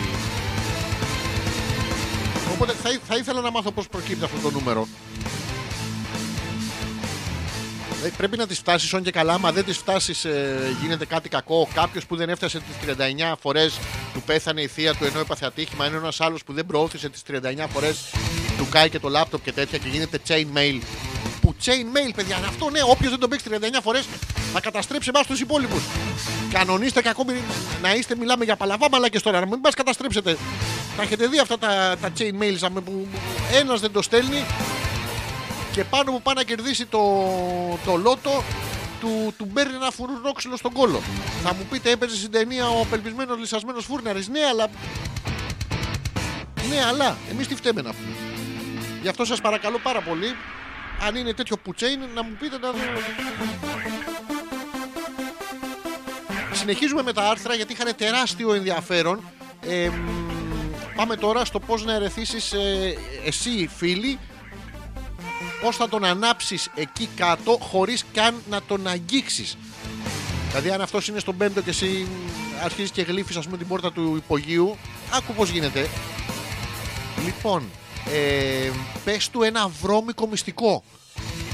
Οπότε 2.55 2.73
θα, 2.83 2.91
εί- 2.91 3.01
θα 3.09 3.17
ήθελα 3.17 3.41
να 3.41 3.51
μάθω 3.51 3.71
πώς 3.71 3.89
προκύπτει 3.89 4.25
αυτό 4.25 4.39
το 4.41 4.51
νούμερο. 4.51 4.89
Ε, 8.07 8.11
πρέπει 8.17 8.37
να 8.37 8.47
τις 8.47 8.59
φτάσεις 8.59 8.93
όν 8.93 9.03
και 9.03 9.11
καλά. 9.11 9.39
Μα 9.39 9.53
δεν 9.53 9.65
τις 9.65 9.77
φτάσεις, 9.77 10.27
γίνεται 10.83 11.05
κάτι 11.05 11.29
κακό. 11.29 11.69
Κάποιος 11.75 12.07
που 12.07 12.17
δεν 12.17 12.29
έφτασε 12.29 12.59
τις 12.59 12.97
39 12.97 13.35
φορές 13.41 13.79
του 14.15 14.23
πέθανε 14.23 14.61
η 14.61 14.67
θεία 14.67 14.95
του 14.95 15.05
ενώ 15.05 15.21
έπαθε 15.21 15.47
ατύχημα. 15.47 15.87
Είναι 15.87 15.97
ένας 15.97 16.21
άλλος 16.21 16.45
που 16.45 16.53
δεν 16.53 16.67
προώθησε 16.67 17.09
τις 17.09 17.23
39 17.23 17.67
φορές 17.73 17.97
του 18.59 18.69
κάει 18.71 18.89
και 18.89 18.99
το 18.99 19.09
λάπτοπ 19.09 19.43
και 19.43 19.53
τέτοια 19.53 19.79
και 19.79 19.89
γίνεται 19.89 20.19
chain 20.29 20.59
mail. 20.59 20.81
Που 21.41 21.55
chain 21.65 21.97
mail, 21.97 22.13
παιδιά, 22.17 22.37
είναι 22.37 22.47
αυτό 22.47 22.71
ναι. 22.71 22.81
Όποιος 22.83 23.11
δεν 23.11 23.21
τον 23.21 23.31
παίξει 23.31 23.49
39 23.51 23.81
φορές 23.83 24.05
θα 24.53 24.61
καταστρέψει 24.61 25.11
εμάς 25.15 25.27
τους 25.27 25.41
υπόλοιπους. 25.41 25.83
Κανονίστε 26.53 27.03
και 27.03 27.09
ακόμη 27.09 27.33
να 27.83 27.95
είστε, 27.95 28.17
μιλάμε 28.17 28.45
για 28.45 28.57
παλαβά 28.57 28.89
μαλάκες 28.91 29.23
τώρα. 29.23 29.41
Να 29.41 29.47
μην 29.47 29.59
μας 29.63 29.75
καταστρέψετε. 29.75 30.37
Θα 30.97 31.03
έχετε 31.03 31.27
δει 31.27 31.39
αυτά 31.39 31.59
τα, 31.59 31.97
τα 32.01 32.13
chain 32.19 32.43
mails 32.43 32.59
αμε, 32.61 32.81
που 32.81 33.07
ένας 33.53 33.81
δεν 33.81 33.93
το 33.93 34.03
στέλνει 34.03 34.45
και 35.77 35.85
πάνω 35.85 36.13
που 36.13 36.23
πάει 36.23 36.35
να 36.35 36.43
κερδίσει 36.43 36.87
το, 36.87 37.01
το 37.85 37.97
λότο 37.97 38.43
του, 39.01 39.35
του 39.39 39.45
μπέρνει 39.45 39.75
ένα 39.75 39.91
φουρνόξυλο 39.91 40.57
στον 40.57 40.73
κόλο. 40.73 41.01
Θα 41.43 41.55
μου 41.55 41.67
πείτε, 41.71 41.91
έπαιζε 41.91 42.17
στην 42.17 42.31
ταινία 42.31 42.69
ο 42.69 42.81
απελπισμένος 42.81 43.39
λυσασμένος 43.39 43.85
φούρναρης. 43.85 44.29
Ναι, 44.29 44.41
αλλά. 44.51 44.69
Ναι, 46.69 46.85
αλλά 46.89 47.17
εμείς 47.31 47.47
τι 47.47 47.55
φταίμε 47.55 47.83
να 47.83 47.91
πούμε. 47.91 48.15
Γι' 49.03 49.09
αυτό 49.09 49.25
σας 49.25 49.41
παρακαλώ 49.41 49.79
πάρα 49.79 50.01
πολύ, 50.01 50.37
αν 51.07 51.17
είναι 51.17 51.33
τέτοιο 51.33 51.57
πουτσέιν, 51.57 52.01
να 52.15 52.23
μου 52.23 52.37
πείτε 52.41 52.59
να 52.59 52.71
δω. 52.71 52.79
Συνεχίζουμε 56.53 57.03
με 57.03 57.13
τα 57.13 57.23
άρθρα 57.29 57.55
γιατί 57.55 57.73
είχαν 57.73 57.97
τεράστιο 57.97 58.53
ενδιαφέρον. 58.53 59.23
Ε, 59.69 59.89
μ, 59.89 60.27
πάμε 60.97 61.17
τώρα 61.17 61.45
στο 61.45 61.61
πώς 61.61 61.85
να 61.85 61.95
ερεθίσεις 61.95 62.53
ε, 62.53 62.95
εσύ 63.25 63.71
φίλοι 63.77 64.19
πώς 65.67 65.77
θα 65.77 65.89
τον 65.89 66.05
ανάψεις 66.05 66.71
εκεί 66.75 67.09
κάτω 67.17 67.59
χωρίς 67.61 68.05
καν 68.13 68.43
να 68.51 68.63
τον 68.63 68.87
αγγίξεις. 68.87 69.57
Δηλαδή 70.49 70.71
αν 70.71 70.81
αυτός 70.81 71.09
είναι 71.09 71.19
στον 71.19 71.37
πέμπτο 71.37 71.61
και 71.63 71.71
εσύ 71.71 72.07
αρχίζεις 72.65 72.91
και 72.91 73.03
γλύφεις 73.03 73.37
ας 73.37 73.45
πούμε 73.45 73.57
την 73.57 73.67
πόρτα 73.67 73.93
του 73.93 74.15
υπογείου, 74.17 74.77
άκου 75.13 75.35
πώς 75.35 75.51
γίνεται. 75.51 75.89
Λοιπόν, 77.25 77.63
ε, 78.13 78.71
πες 79.05 79.29
του 79.31 79.43
ένα 79.43 79.69
βρώμικο 79.69 80.27
μυστικό. 80.27 80.83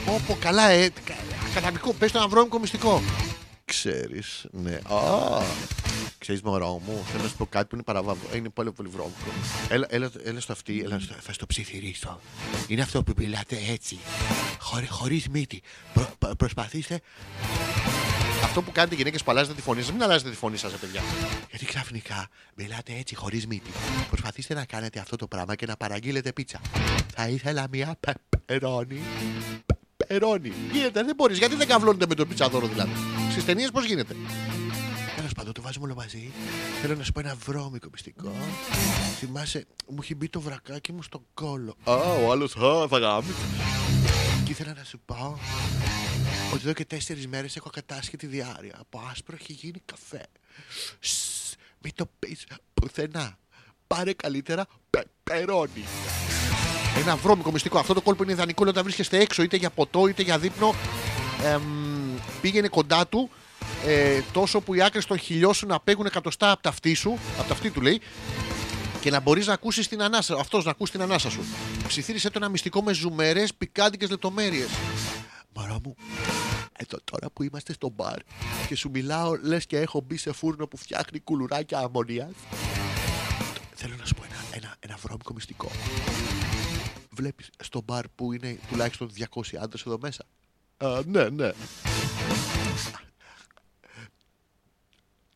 Όπω 0.06 0.36
καλά, 0.40 0.68
ε, 0.68 0.88
κα- 1.04 1.14
ακαδημικό, 1.56 1.92
πες 1.92 2.10
του 2.12 2.16
ένα 2.18 2.28
βρώμικο 2.28 2.58
μυστικό. 2.58 3.02
Ξέρεις, 3.64 4.46
ναι. 4.50 4.74
Α, 4.74 5.42
ξέρεις 6.18 6.42
μωρό 6.42 6.80
μου, 6.86 7.04
θέλω 7.10 7.22
να 7.22 7.28
σου 7.28 7.36
πω 7.36 7.46
κάτι 7.46 7.66
που 7.66 7.74
είναι 7.74 7.84
παραβάβο. 7.84 8.20
Είναι 8.36 8.48
πολύ 8.48 8.72
πολύ 8.72 8.88
βρώμικο. 8.88 9.30
Έλα, 9.68 9.86
έλα, 9.90 10.10
έλα 10.24 10.40
στο 10.40 10.52
αυτή, 10.52 10.80
έλα, 10.84 10.98
στο- 11.00 11.14
θα 11.20 11.32
στο 11.32 11.46
ψιθυρίσω. 11.46 12.20
Είναι 12.66 12.82
αυτό 12.82 13.02
που 13.02 13.12
μιλάτε 13.16 13.58
έτσι. 13.68 13.98
Χωρί, 14.58 14.86
χωρίς 14.86 15.28
μύτη. 15.28 15.62
Προ, 15.94 16.10
προ- 16.18 16.34
προσπαθήστε 16.36 17.00
αυτό 18.44 18.62
που 18.62 18.72
κάνετε 18.72 18.94
οι 18.94 18.98
γυναίκες 18.98 19.22
που 19.22 19.30
αλλάζετε 19.30 19.54
τη 19.54 19.62
φωνή 19.62 19.82
σας, 19.82 19.92
μην 19.92 20.02
αλλάζετε 20.02 20.30
τη 20.30 20.36
φωνή 20.36 20.56
σας, 20.56 20.72
παιδιά. 20.72 21.02
Γιατί 21.50 21.64
ξαφνικά 21.64 22.28
μιλάτε 22.54 22.92
έτσι 22.98 23.14
χωρίς 23.14 23.46
μύτη. 23.46 23.70
Προσπαθήστε 24.08 24.54
να 24.54 24.64
κάνετε 24.64 25.00
αυτό 25.00 25.16
το 25.16 25.26
πράγμα 25.26 25.54
και 25.54 25.66
να 25.66 25.76
παραγγείλετε 25.76 26.32
πίτσα. 26.32 26.60
Θα 27.14 27.28
ήθελα 27.28 27.66
μια 27.70 27.96
πεπερώνη. 28.00 29.00
Πεπερώνη. 29.96 30.52
Γίνεται, 30.72 31.02
δεν 31.02 31.14
μπορείς. 31.14 31.38
Γιατί 31.38 31.54
δεν 31.54 31.66
καυλώνετε 31.68 32.06
με 32.08 32.14
το 32.14 32.26
πιτσαδόρο 32.26 32.66
δηλαδή. 32.66 32.92
Στις 33.30 33.44
ταινίες 33.44 33.70
πώς 33.70 33.84
γίνεται. 33.84 34.16
Τέλο 35.42 35.54
πάντων, 35.54 35.62
το 35.62 35.68
βάζουμε 35.68 35.84
όλο 35.84 35.94
μαζί. 35.94 36.32
Θέλω 36.80 36.94
να 36.94 37.04
σου 37.04 37.12
πω 37.12 37.20
ένα 37.20 37.34
βρώμικο 37.34 37.88
μυστικό. 37.92 38.32
Θυμάσαι, 39.18 39.66
μου 39.88 39.98
έχει 40.02 40.14
μπει 40.14 40.28
το 40.28 40.40
βρακάκι 40.40 40.92
μου 40.92 41.02
στον 41.02 41.22
κόλο. 41.34 41.76
Α, 41.84 41.94
ο 41.94 42.30
άλλος, 42.30 42.56
α, 42.56 42.88
θα 42.88 42.98
γάμει. 42.98 43.32
Και 44.44 44.50
ήθελα 44.50 44.74
να 44.74 44.84
σου 44.84 45.00
πω 45.04 45.38
ότι 46.52 46.62
εδώ 46.62 46.72
και 46.72 46.84
τέσσερις 46.84 47.26
μέρες 47.26 47.56
έχω 47.56 47.70
κατάσχετη 47.70 48.26
διάρκεια. 48.26 48.76
Από 48.80 49.02
άσπρο 49.10 49.36
έχει 49.40 49.52
γίνει 49.52 49.82
καφέ. 49.84 50.26
Σσ, 51.00 51.54
μην 51.78 51.92
το 51.94 52.10
πεις 52.18 52.46
πουθενά. 52.74 53.38
Πάρε 53.86 54.12
καλύτερα 54.12 54.66
πεπερώνει. 54.90 55.84
Ένα 56.96 57.16
βρώμικο 57.16 57.52
μυστικό. 57.52 57.78
Αυτό 57.78 57.94
το 57.94 58.00
κόλπο 58.00 58.22
είναι 58.22 58.32
ιδανικό 58.32 58.64
όταν 58.66 58.82
βρίσκεστε 58.82 59.18
έξω, 59.18 59.42
είτε 59.42 59.56
για 59.56 59.70
ποτό 59.70 60.06
είτε 60.06 60.22
για 60.22 60.38
δείπνο. 60.38 60.74
Εμ, 61.44 61.62
πήγαινε 62.40 62.68
κοντά 62.68 63.06
του 63.06 63.30
ε, 63.86 64.22
τόσο 64.32 64.60
που 64.60 64.74
οι 64.74 64.82
άκρες 64.82 65.06
των 65.06 65.18
χιλιών 65.18 65.54
σου 65.54 65.66
να 65.66 65.80
παίγουν 65.80 66.06
εκατοστά 66.06 66.50
από 66.50 66.62
τα 66.62 66.68
αυτή 66.68 66.94
σου, 66.94 67.18
από 67.38 67.48
τα 67.48 67.54
αυτή 67.54 67.70
του 67.70 67.80
λέει, 67.80 68.00
και 69.00 69.10
να 69.10 69.20
μπορείς 69.20 69.46
να 69.46 69.52
ακούσεις 69.52 69.88
την 69.88 70.02
ανάσα, 70.02 70.36
αυτός 70.36 70.64
να 70.64 70.70
ακούσει 70.70 70.92
την 70.92 71.02
ανάσα 71.02 71.30
σου. 71.30 71.40
Ψιθύρισε 71.86 72.30
το 72.30 72.34
ένα 72.36 72.48
μυστικό 72.48 72.82
με 72.82 72.92
ζουμερές, 72.92 73.54
πικάντικες 73.54 74.10
λεπτομέρειες. 74.10 74.68
Μωρό 75.54 75.80
μου, 75.84 75.94
εδώ 76.72 76.98
τώρα 77.04 77.30
που 77.30 77.42
είμαστε 77.42 77.72
στο 77.72 77.88
μπαρ 77.88 78.18
και 78.68 78.76
σου 78.76 78.90
μιλάω, 78.90 79.36
λες 79.42 79.66
και 79.66 79.78
έχω 79.78 80.00
μπει 80.00 80.16
σε 80.16 80.32
φούρνο 80.32 80.66
που 80.66 80.76
φτιάχνει 80.76 81.20
κουλουράκια 81.20 81.78
αμμονίας. 81.78 82.32
Θέλω 83.74 83.94
να 83.98 84.04
σου 84.04 84.14
πω 84.14 84.22
ένα, 84.24 84.36
ένα, 84.50 84.76
ένα 84.80 84.96
βρώμικο 84.96 85.32
μυστικό. 85.32 85.70
Βλέπεις 87.10 87.50
στο 87.62 87.82
μπαρ 87.84 88.08
που 88.08 88.32
είναι 88.32 88.58
τουλάχιστον 88.70 89.10
200 89.34 89.40
άντρες 89.60 89.82
εδώ 89.86 89.98
μέσα; 90.00 90.24
Α, 90.76 91.00
ναι, 91.06 91.28
ναι. 91.28 91.50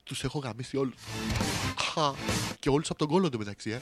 Τους 0.06 0.24
έχω 0.24 0.38
γαμίσει 0.38 0.76
όλους. 0.76 0.94
Χα. 1.92 2.12
Και 2.58 2.68
όλους 2.68 2.90
από 2.90 2.98
τον 2.98 3.08
κόλλο 3.08 3.28
του 3.28 3.38
μεταξύ, 3.38 3.70
ε. 3.70 3.80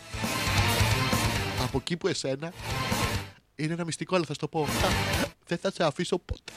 Από 1.62 1.78
εκεί 1.78 1.96
που 1.96 2.08
εσένα 2.08 2.52
είναι 3.54 3.72
ένα 3.72 3.84
μυστικό, 3.84 4.14
αλλά 4.16 4.24
θα 4.24 4.32
σου 4.32 4.38
το 4.38 4.48
πω. 4.48 4.66
Χα. 4.80 4.88
Δεν 5.46 5.58
θα 5.58 5.70
σε 5.70 5.84
αφήσω 5.84 6.18
ποτέ. 6.18 6.52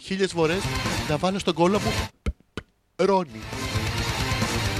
Χίλιες 0.00 0.32
φορές 0.32 0.62
να 1.08 1.16
βάλω 1.16 1.38
στον 1.38 1.54
κόλλο 1.54 1.80
μου 1.80 1.92
ρόνι. 2.96 3.40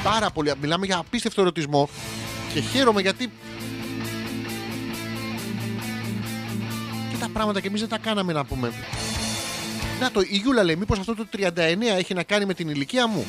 Πάρα 0.02 0.30
πολύ. 0.30 0.52
Μιλάμε 0.60 0.86
για 0.86 0.98
απίστευτο 0.98 1.40
ερωτισμό 1.40 1.88
και 2.52 2.60
χαίρομαι 2.60 3.00
γιατί 3.00 3.32
και 7.10 7.16
τα 7.20 7.28
πράγματα 7.32 7.60
και 7.60 7.68
εμείς 7.68 7.80
δεν 7.80 7.88
τα 7.88 7.98
κάναμε 7.98 8.32
να 8.32 8.44
πούμε. 8.44 8.72
Να 10.00 10.10
το, 10.10 10.20
η 10.20 10.36
Γιούλα 10.36 10.64
λέει, 10.64 10.76
μήπως 10.76 10.98
αυτό 10.98 11.14
το 11.14 11.26
39 11.36 11.50
έχει 11.96 12.14
να 12.14 12.22
κάνει 12.22 12.44
με 12.44 12.54
την 12.54 12.68
ηλικία 12.68 13.06
μου; 13.06 13.26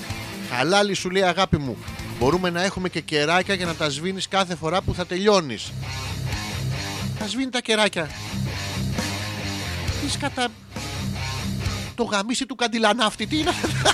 Χαλάλη 0.50 0.94
σου 0.94 1.10
λέει 1.10 1.24
αγάπη 1.24 1.58
μου. 1.58 1.78
Μπορούμε 2.20 2.50
να 2.50 2.64
έχουμε 2.64 2.90
και 2.90 3.02
κεράκια 3.02 3.54
για 3.54 3.66
να 3.66 3.74
τα 3.74 3.90
σβήνεις 3.90 4.28
κάθε 4.28 4.56
φορά 4.56 4.82
που 4.82 4.94
θα 4.94 5.06
τελειώνεις. 5.06 5.72
Θα 7.20 7.28
σβήνει 7.28 7.50
τα 7.50 7.62
κεράκια. 7.62 8.10
Τι 10.02 10.18
κατά... 10.18 10.48
Το 11.96 12.04
γαμίσι 12.04 12.46
του 12.46 12.56
καντιλανάφτη, 12.56 13.28
τι 13.28 13.40
είναι; 13.40 13.50
Αυτό; 13.50 13.68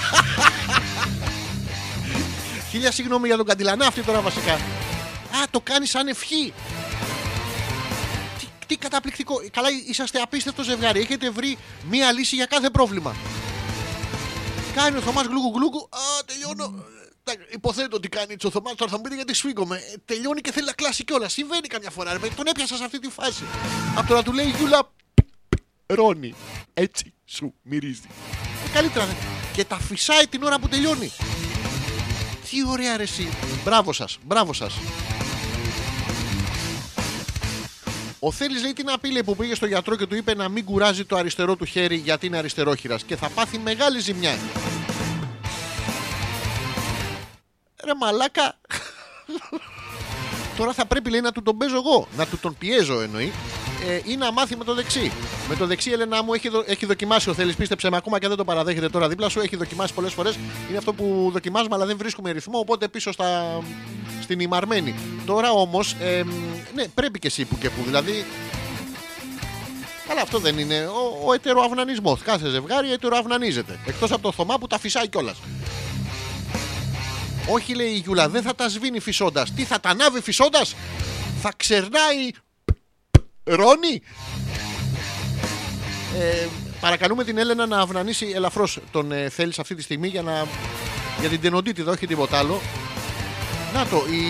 Χίλια 2.69 2.91
συγγνώμη 2.91 3.27
για 3.27 3.37
τον 3.37 3.45
καντιλανάφτη 3.45 4.01
τώρα 4.01 4.21
βασικά. 4.21 4.53
Α, 4.53 5.43
το 5.51 5.61
κάνεις 5.61 5.89
σαν 5.89 6.07
ευχή. 6.07 6.53
Τι, 8.39 8.45
τι 8.67 8.75
καταπληκτικό. 8.75 9.35
Καλά, 9.51 9.67
είσαστε 9.87 10.19
απίστευτο 10.19 10.63
ζευγάρι. 10.63 10.99
Έχετε 10.99 11.29
βρει 11.29 11.57
μία 11.89 12.11
λύση 12.11 12.35
για 12.35 12.45
κάθε 12.45 12.69
πρόβλημα. 12.69 13.15
Κάνει 14.73 14.97
ο 14.97 15.01
Θωμάς 15.01 15.25
γλούγκου 15.25 15.51
γλούγκου. 15.57 15.89
Α, 15.91 16.23
τελειώνω. 16.25 16.83
Τα- 17.23 17.33
Υποθέτω 17.51 17.95
ότι 17.95 18.09
κάνει 18.09 18.33
έτσι 18.33 18.47
ο 18.47 18.49
Θωμάς. 18.49 18.75
Τώρα 18.75 18.91
θα 18.91 18.97
μου 18.97 19.03
πείτε 19.03 19.15
γιατί 19.15 19.33
σφίγγομαι. 19.33 19.75
Ε, 19.77 19.93
τελειώνει 20.05 20.41
και 20.41 20.51
θέλει 20.51 20.65
να 20.65 20.71
κλάσει 20.73 21.03
κιόλας. 21.03 21.33
Συμβαίνει 21.33 21.67
καμιά 21.67 21.89
φορά. 21.89 22.13
Ρε, 22.13 22.19
παιδί. 22.19 22.35
τον 22.35 22.47
έπιασα 22.47 22.75
σε 22.75 22.83
αυτή 22.83 22.99
τη 22.99 23.09
φάση. 23.09 23.43
Από 23.97 24.07
το 24.07 24.13
να 24.13 24.23
του 24.23 24.33
λέει 24.33 24.45
η 24.45 24.49
Γιούλα. 24.57 24.91
Ρόνι. 25.85 26.35
Έτσι 26.73 27.13
σου 27.25 27.53
μυρίζει. 27.61 28.01
Ε, 28.65 28.73
καλύτερα. 28.73 29.05
δε. 29.05 29.11
Και 29.53 29.65
τα 29.65 29.77
φυσάει 29.79 30.27
την 30.27 30.43
ώρα 30.43 30.59
που 30.59 30.67
τελειώνει. 30.67 31.11
Τι 32.49 32.67
ωραία 32.67 32.97
ρε 32.97 33.03
εσύ. 33.03 33.29
Μπράβο 33.63 33.93
σας. 33.93 34.17
Μπράβο 34.23 34.53
σας. 34.53 34.73
Ο 38.25 38.31
Θέλει 38.31 38.61
λέει 38.61 38.73
την 38.73 38.89
απειλή 38.89 39.23
που 39.23 39.35
πήγε 39.35 39.55
στο 39.55 39.65
γιατρό 39.65 39.95
και 39.95 40.05
του 40.05 40.15
είπε 40.15 40.35
να 40.35 40.49
μην 40.49 40.65
κουράζει 40.65 41.05
το 41.05 41.15
αριστερό 41.15 41.55
του 41.55 41.65
χέρι 41.65 41.95
γιατί 41.95 42.25
είναι 42.25 42.37
αριστερόχειρας 42.37 43.03
και 43.03 43.15
θα 43.15 43.29
πάθει 43.29 43.57
μεγάλη 43.57 43.99
ζημιά. 43.99 44.37
Ρε 47.83 47.95
μαλάκα. 47.99 48.55
Τώρα 50.57 50.73
θα 50.73 50.85
πρέπει 50.85 51.09
λέει 51.09 51.21
να 51.21 51.31
του 51.31 51.41
τον 51.41 51.57
παίζω 51.57 51.75
εγώ. 51.75 52.07
Να 52.17 52.25
του 52.25 52.37
τον 52.37 52.57
πιέζω 52.57 53.01
εννοεί. 53.01 53.31
Ε, 53.89 53.99
ή 54.03 54.15
να 54.17 54.31
μάθει 54.31 54.55
με 54.57 54.63
το 54.63 54.73
δεξί. 54.73 55.11
Με 55.49 55.55
το 55.55 55.65
δεξί, 55.65 55.91
Ελένα 55.91 56.23
μου, 56.23 56.33
έχει, 56.33 56.49
δο- 56.49 56.63
έχει 56.67 56.85
δοκιμάσει 56.85 57.29
ο 57.29 57.33
Θέλει. 57.33 57.53
Πίστεψε 57.53 57.89
με 57.89 57.97
ακόμα 57.97 58.19
και 58.19 58.27
δεν 58.27 58.37
το 58.37 58.43
παραδέχεται 58.43 58.89
τώρα 58.89 59.07
δίπλα 59.09 59.29
σου. 59.29 59.39
Έχει 59.39 59.55
δοκιμάσει 59.55 59.93
πολλές 59.93 60.13
φορές. 60.13 60.35
Είναι 60.69 60.77
αυτό 60.77 60.93
που 60.93 61.29
δοκιμάζουμε, 61.33 61.75
αλλά 61.75 61.85
δεν 61.85 61.97
βρίσκουμε 61.97 62.31
ρυθμό. 62.31 62.59
Οπότε 62.59 62.87
πίσω 62.87 63.11
στα, 63.11 63.59
στην 64.21 64.39
ημαρμένη. 64.39 64.95
Τώρα 65.25 65.51
όμως, 65.51 65.95
ναι, 66.75 66.87
πρέπει 66.87 67.19
και 67.19 67.27
εσύ 67.27 67.45
που 67.45 67.57
και 67.57 67.69
που. 67.69 67.83
Δηλαδή, 67.85 68.25
Καλά, 70.07 70.21
αυτό 70.21 70.39
δεν 70.39 70.57
είναι 70.57 70.85
ο, 70.85 71.27
ο 71.27 71.33
ετεροαυνανισμός. 71.33 72.21
Κάθε 72.21 72.49
ζευγάρι 72.49 72.91
ετεροαυνανίζεται. 72.91 73.79
Εκτός 73.85 74.11
από 74.11 74.21
το 74.21 74.31
Θωμά 74.31 74.57
που 74.57 74.67
τα 74.67 74.79
φυσάει 74.79 75.07
κιόλας. 75.09 75.37
Όχι, 77.49 77.75
λέει 77.75 77.87
η 77.87 77.97
Γιούλα, 77.97 78.29
δεν 78.29 78.41
θα 78.41 78.55
τα 78.55 78.69
σβήνει 78.69 78.99
φυσώντας. 78.99 79.51
Τι 79.51 79.63
θα 79.63 79.79
τα 79.79 79.89
ανάβει 79.89 80.21
φυσώντας, 80.21 80.75
θα 81.41 81.51
ξερνάει. 81.57 82.29
Ρόνι. 83.43 84.01
Ε, 86.19 86.47
παρακαλούμε 86.79 87.23
την 87.23 87.37
Έλενα 87.37 87.65
να 87.65 87.79
αυνανίσει 87.79 88.31
ελαφρώς 88.35 88.79
τον 88.91 89.11
ε, 89.11 89.29
θέλεις 89.29 89.59
αυτή 89.59 89.75
τη 89.75 89.81
στιγμή 89.81 90.07
για, 90.07 90.21
να, 90.21 90.45
για 91.19 91.29
την 91.29 91.41
τενοντίτιδα, 91.41 91.91
όχι 91.91 92.07
τίποτα 92.07 92.37
άλλο. 92.37 92.61
Να 93.73 93.85
το, 93.85 94.03
η, 94.11 94.21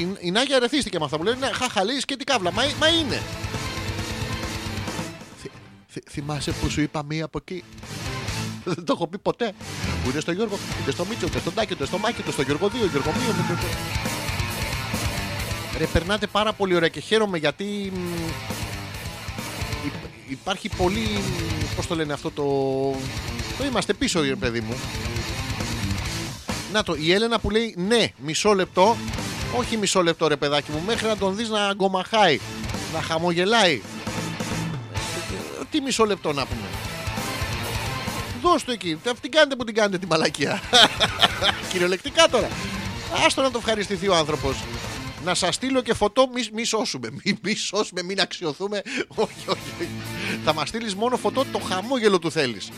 η, 0.00 0.16
η 0.20 0.30
Νάγια 0.30 0.56
ερεθίστηκε 0.56 0.98
με 0.98 1.04
αυτά 1.04 1.16
που 1.16 1.22
λένε. 1.24 1.36
Ναι, 1.46 1.52
χαχαλή 1.52 2.00
και 2.00 2.16
τι 2.16 2.24
καύλα. 2.24 2.52
Μα, 2.52 2.62
μα 2.78 2.88
είναι. 2.88 3.22
Θυ- 5.40 5.52
θυ- 5.88 6.10
θυμάσαι 6.10 6.50
που 6.50 6.70
σου 6.70 6.80
είπα 6.80 7.02
μία 7.04 7.24
από 7.24 7.38
εκεί; 7.42 7.64
Δεν 8.64 8.84
το 8.84 8.92
έχω 8.96 9.06
πει 9.06 9.18
ποτέ. 9.18 9.52
Που 10.04 10.10
είναι 10.10 10.20
στο 10.20 10.32
Γιώργο, 10.32 10.58
ούτε 10.82 10.90
στο 10.90 11.04
Μίτσο, 11.04 11.26
ούτε 11.26 11.38
στον 11.38 11.54
Τάκη, 11.54 11.72
ούτε 11.72 11.86
στο 11.86 11.98
Μάκη, 11.98 12.16
ούτε 12.20 12.30
στο 12.30 12.42
Γιώργο 12.42 12.66
2, 12.66 12.70
Γιώργο 12.90 13.10
2. 13.10 14.07
Ρε, 15.78 15.84
περνάτε 15.86 16.26
πάρα 16.26 16.52
πολύ 16.52 16.74
ωραία 16.74 16.88
και 16.88 17.00
χαίρομαι 17.00 17.38
γιατί 17.38 17.92
μ, 17.94 17.98
υ- 19.86 20.30
υπάρχει 20.30 20.68
πολύ. 20.76 21.08
Πώς 21.76 21.86
το 21.86 21.94
λένε 21.94 22.12
αυτό 22.12 22.30
το. 22.30 22.42
Το 23.58 23.64
είμαστε 23.64 23.92
πίσω, 23.92 24.20
ρε 24.20 24.34
παιδί 24.34 24.60
μου. 24.60 24.74
Να 26.72 26.82
το, 26.82 26.94
η 26.98 27.12
Έλενα 27.12 27.38
που 27.38 27.50
λέει 27.50 27.74
ναι, 27.78 28.06
μισό 28.18 28.52
λεπτό. 28.54 28.96
Όχι 29.56 29.76
μισό 29.76 30.02
λεπτό, 30.02 30.28
ρε 30.28 30.36
παιδάκι 30.36 30.70
μου, 30.70 30.82
μέχρι 30.86 31.06
να 31.06 31.16
τον 31.16 31.36
δεις 31.36 31.48
να 31.48 31.72
γκομαχάει, 31.74 32.40
να 32.94 33.00
χαμογελάει. 33.02 33.82
Ε, 35.60 35.64
Τι 35.70 35.80
μισό 35.80 36.04
λεπτό 36.04 36.32
να 36.32 36.46
πούμε. 36.46 36.66
Δώσ' 38.42 38.64
το 38.64 38.72
εκεί. 38.72 38.98
Τι 39.02 39.10
την 39.20 39.30
κάνετε 39.30 39.56
που 39.56 39.64
την 39.64 39.74
κάνετε 39.74 39.98
τη 39.98 40.06
μαλακία. 40.06 40.60
Κυριολεκτικά 41.72 42.28
τώρα. 42.28 42.48
Άστο 43.26 43.42
να 43.42 43.50
το 43.50 43.58
ευχαριστηθεί 43.58 44.08
ο 44.08 44.14
άνθρωπος. 44.16 44.56
Να 45.24 45.34
σας 45.34 45.54
στείλω 45.54 45.80
και 45.80 45.94
φωτό, 45.94 46.28
μη, 46.34 46.42
μη 46.52 46.64
σώσουμε. 46.64 47.08
Μη, 47.10 47.38
μη 47.42 47.54
σώσουμε, 47.54 48.02
μην 48.02 48.20
αξιοθούμε. 48.20 48.82
όχι, 49.08 49.48
όχι. 49.48 49.60
όχι. 49.80 49.88
Θα 50.44 50.54
μας 50.54 50.68
στείλεις 50.68 50.94
μόνο 50.94 51.16
φωτό 51.16 51.44
το 51.52 51.58
χαμόγελο 51.58 52.18
του 52.18 52.30
θέλεις. 52.30 52.70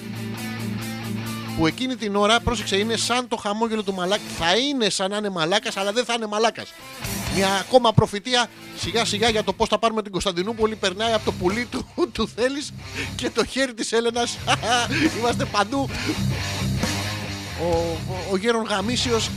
Που 1.56 1.66
εκείνη 1.66 1.96
την 1.96 2.16
ώρα, 2.16 2.40
πρόσεξε, 2.40 2.76
είναι 2.76 2.96
σαν 2.96 3.28
το 3.28 3.36
χαμόγελο 3.36 3.82
του 3.82 3.94
μαλάκα. 3.94 4.22
Θα 4.38 4.56
είναι 4.56 4.90
σαν 4.90 5.10
να 5.10 5.16
είναι 5.16 5.28
μαλάκας, 5.28 5.76
αλλά 5.76 5.92
δεν 5.92 6.04
θα 6.04 6.14
είναι 6.14 6.26
μαλάκας. 6.26 6.72
Μια 7.34 7.48
ακόμα 7.54 7.92
προφητεία 7.92 8.46
σιγά 8.76 9.04
σιγά 9.04 9.28
για 9.28 9.44
το 9.44 9.52
πώς 9.52 9.68
θα 9.68 9.78
πάρουμε 9.78 10.02
την 10.02 10.12
Κωνσταντινούπολη. 10.12 10.74
Περνάει 10.74 11.12
από 11.12 11.24
το 11.24 11.32
πουλί 11.32 11.64
του, 11.70 11.86
του 12.12 12.28
θέλεις 12.28 12.72
και 13.16 13.30
το 13.30 13.44
χέρι 13.44 13.74
της 13.74 13.92
Έλενας. 13.92 14.38
Είμαστε 15.18 15.44
παντού. 15.44 15.88
Ο, 17.62 17.66
ο, 17.66 18.32
ο 18.32 18.36
γέρον 18.36 18.64
Γαμίσιος 18.64 19.30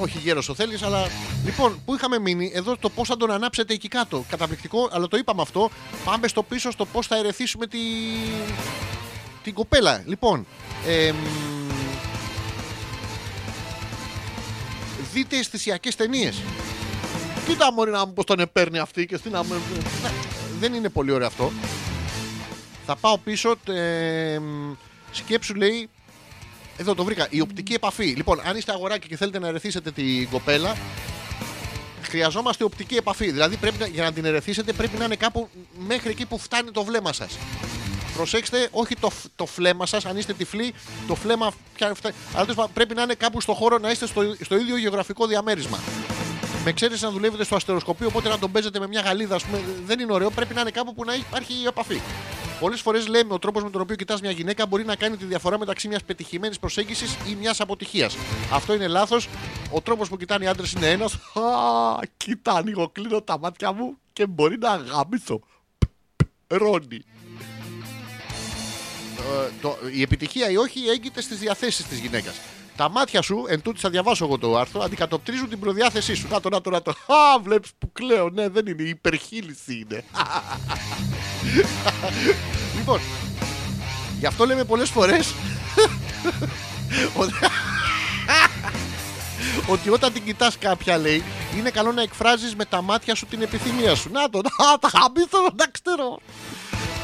όχι 0.00 0.18
γέρος 0.18 0.48
ο 0.48 0.54
θέλεις, 0.54 0.82
αλλά. 0.82 1.06
Λοιπόν, 1.44 1.80
πού 1.84 1.94
είχαμε 1.94 2.18
μείνει, 2.18 2.50
εδώ 2.54 2.76
το 2.76 2.88
πώς 2.90 3.08
θα 3.08 3.16
τον 3.16 3.30
ανάψετε 3.30 3.74
εκεί 3.74 3.88
κάτω. 3.88 4.24
Καταπληκτικό, 4.28 4.88
αλλά 4.92 5.08
το 5.08 5.16
είπαμε 5.16 5.42
αυτό. 5.42 5.70
Πάμε 6.04 6.28
στο 6.28 6.42
πίσω 6.42 6.70
στο 6.70 6.84
πώς 6.84 7.06
θα 7.06 7.16
ερεθίσουμε 7.16 7.66
τη... 7.66 7.78
την 9.42 9.54
κοπέλα. 9.54 10.02
Λοιπόν, 10.06 10.46
εμ, 10.86 11.16
δείτε 15.12 15.36
αισθησιακές 15.38 15.96
ταινίες. 15.96 16.42
Κοίτα 17.46 17.72
μωρή 17.72 17.90
να 17.90 18.06
μου 18.06 18.12
πώ 18.12 18.24
τον 18.24 18.40
επέρνει 18.40 18.78
αυτή 18.78 19.06
και 19.06 19.16
στην 19.16 19.36
αμε- 19.36 19.60
Να, 20.02 20.10
Δεν 20.60 20.74
είναι 20.74 20.88
πολύ 20.88 21.12
ωραίο 21.12 21.26
αυτό. 21.26 21.52
Θα 22.86 22.96
πάω 22.96 23.18
πίσω. 23.18 23.56
τε, 23.64 24.32
εμ, 24.34 24.74
σκέψου 25.12 25.54
λέει 25.54 25.88
εδώ 26.78 26.94
το 26.94 27.04
βρήκα. 27.04 27.26
Η 27.30 27.40
οπτική 27.40 27.72
επαφή. 27.72 28.04
Λοιπόν, 28.04 28.40
αν 28.44 28.56
είστε 28.56 28.72
αγοράκι 28.72 29.08
και 29.08 29.16
θέλετε 29.16 29.38
να 29.38 29.48
ερεθίσετε 29.48 29.90
την 29.90 30.28
κοπέλα, 30.28 30.76
χρειαζόμαστε 32.02 32.64
οπτική 32.64 32.94
επαφή. 32.94 33.30
Δηλαδή, 33.30 33.56
πρέπει 33.56 33.78
να, 33.78 33.86
για 33.86 34.02
να 34.02 34.12
την 34.12 34.24
ερεθίσετε, 34.24 34.72
πρέπει 34.72 34.96
να 34.98 35.04
είναι 35.04 35.16
κάπου 35.16 35.48
μέχρι 35.86 36.10
εκεί 36.10 36.26
που 36.26 36.38
φτάνει 36.38 36.70
το 36.70 36.84
βλέμμα 36.84 37.12
σας. 37.12 37.38
Προσέξτε, 38.14 38.68
όχι 38.70 38.94
το, 39.00 39.10
φ- 39.10 39.26
το 39.36 39.46
φλέμα 39.46 39.86
σας, 39.86 40.06
αν 40.06 40.16
είστε 40.16 40.32
τυφλοί, 40.32 40.74
το 41.06 41.14
φλέμα 41.14 41.52
πια 41.74 41.94
φτάνει. 41.94 42.14
Αλλά 42.32 42.40
τέλος 42.40 42.56
πάντων, 42.56 42.70
πρέπει 42.74 42.94
να 42.94 43.02
είναι 43.02 43.14
κάπου 43.14 43.40
στο 43.40 43.52
χώρο 43.54 43.78
να 43.78 43.90
είστε 43.90 44.06
στο, 44.06 44.34
στο 44.40 44.56
ίδιο 44.56 44.76
γεωγραφικό 44.76 45.26
διαμέρισμα. 45.26 45.78
Με 46.64 46.70
εξαίρεση 46.70 47.04
να 47.04 47.10
δουλεύετε 47.10 47.44
στο 47.44 47.56
αστεροσκοπείο, 47.56 48.06
οπότε 48.06 48.28
να 48.28 48.38
τον 48.38 48.52
παίζετε 48.52 48.78
με 48.78 48.86
μια 48.86 49.00
γαλίδα, 49.00 49.34
ας 49.34 49.44
πούμε, 49.44 49.62
δεν 49.86 50.00
είναι 50.00 50.12
ωραίο. 50.12 50.30
Πρέπει 50.30 50.54
να 50.54 50.60
είναι 50.60 50.70
κάπου 50.70 50.94
που 50.94 51.04
να 51.04 51.14
υπάρχει 51.14 51.52
η 51.52 51.66
επαφή. 51.66 52.00
Πολλές 52.60 52.80
φορές 52.80 53.06
λέμε 53.06 53.34
ο 53.34 53.38
τρόπος 53.38 53.62
με 53.62 53.70
τον 53.70 53.80
οποίο 53.80 53.96
κοιτάς 53.96 54.20
μια 54.20 54.30
γυναίκα 54.30 54.66
μπορεί 54.66 54.84
να 54.84 54.96
κάνει 54.96 55.16
τη 55.16 55.24
διαφορά 55.24 55.58
μεταξύ 55.58 55.88
μιας 55.88 56.04
πετυχημένης 56.04 56.58
προσέγγισης 56.58 57.16
ή 57.28 57.34
μιας 57.34 57.60
αποτυχίας. 57.60 58.16
Αυτό 58.52 58.74
είναι 58.74 58.86
λάθος. 58.86 59.28
Ο 59.72 59.80
τρόπος 59.80 60.08
που 60.08 60.16
κοιτάνε 60.16 60.44
οι 60.44 60.48
άντρες 60.48 60.72
είναι 60.72 60.90
ένας. 60.90 61.14
Α, 61.14 61.40
κοίτα, 62.16 62.52
ανοίγω, 62.52 62.88
κλείνω 62.88 63.22
τα 63.22 63.38
μάτια 63.38 63.72
μου 63.72 63.98
και 64.12 64.26
μπορεί 64.26 64.58
να 64.58 64.76
γαμίσω. 64.76 65.40
Ρόνι. 66.46 67.04
Ε, 69.18 69.50
το, 69.60 69.76
η 69.94 70.02
επιτυχία 70.02 70.50
ή 70.50 70.56
όχι 70.56 70.88
έγκυται 70.88 71.20
στις 71.20 71.38
διαθέσεις 71.38 71.86
της 71.86 71.98
γυναίκας. 71.98 72.34
Τα 72.78 72.90
μάτια 72.90 73.22
σου, 73.22 73.44
εν 73.48 73.62
τούτης 73.62 73.80
θα 73.80 73.90
διαβάσω 73.90 74.24
εγώ 74.24 74.38
το 74.38 74.56
άρθρο, 74.56 74.82
αντικατοπτρίζουν 74.82 75.48
την 75.48 75.58
προδιάθεσή 75.60 76.14
σου. 76.14 76.26
Να 76.30 76.40
το, 76.40 76.48
να 76.48 76.60
το, 76.60 76.70
να 76.70 76.82
το. 76.82 76.90
Α, 76.90 77.38
βλέπει 77.42 77.68
που 77.78 77.92
κλαίω. 77.92 78.30
Ναι, 78.30 78.48
δεν 78.48 78.66
είναι. 78.66 78.82
Η 78.82 78.88
υπερχείληση 78.88 79.74
είναι. 79.74 80.04
λοιπόν, 82.76 83.00
γι' 84.18 84.26
αυτό 84.26 84.46
λέμε 84.46 84.64
πολλέ 84.64 84.84
φορέ. 84.84 85.18
ότι 89.72 89.90
όταν 89.90 90.12
την 90.12 90.24
κοιτά 90.24 90.52
κάποια 90.58 90.98
λέει, 90.98 91.22
είναι 91.56 91.70
καλό 91.70 91.92
να 91.92 92.02
εκφράζεις 92.02 92.54
με 92.54 92.64
τα 92.64 92.82
μάτια 92.82 93.14
σου 93.14 93.26
την 93.26 93.42
επιθυμία 93.42 93.94
σου. 93.94 94.10
Να 94.12 94.30
το, 94.30 94.40
να 94.42 94.78
τα 94.78 94.90
χαμπήθω, 94.98 95.38
να 95.56 95.66
ξέρω. 95.66 96.18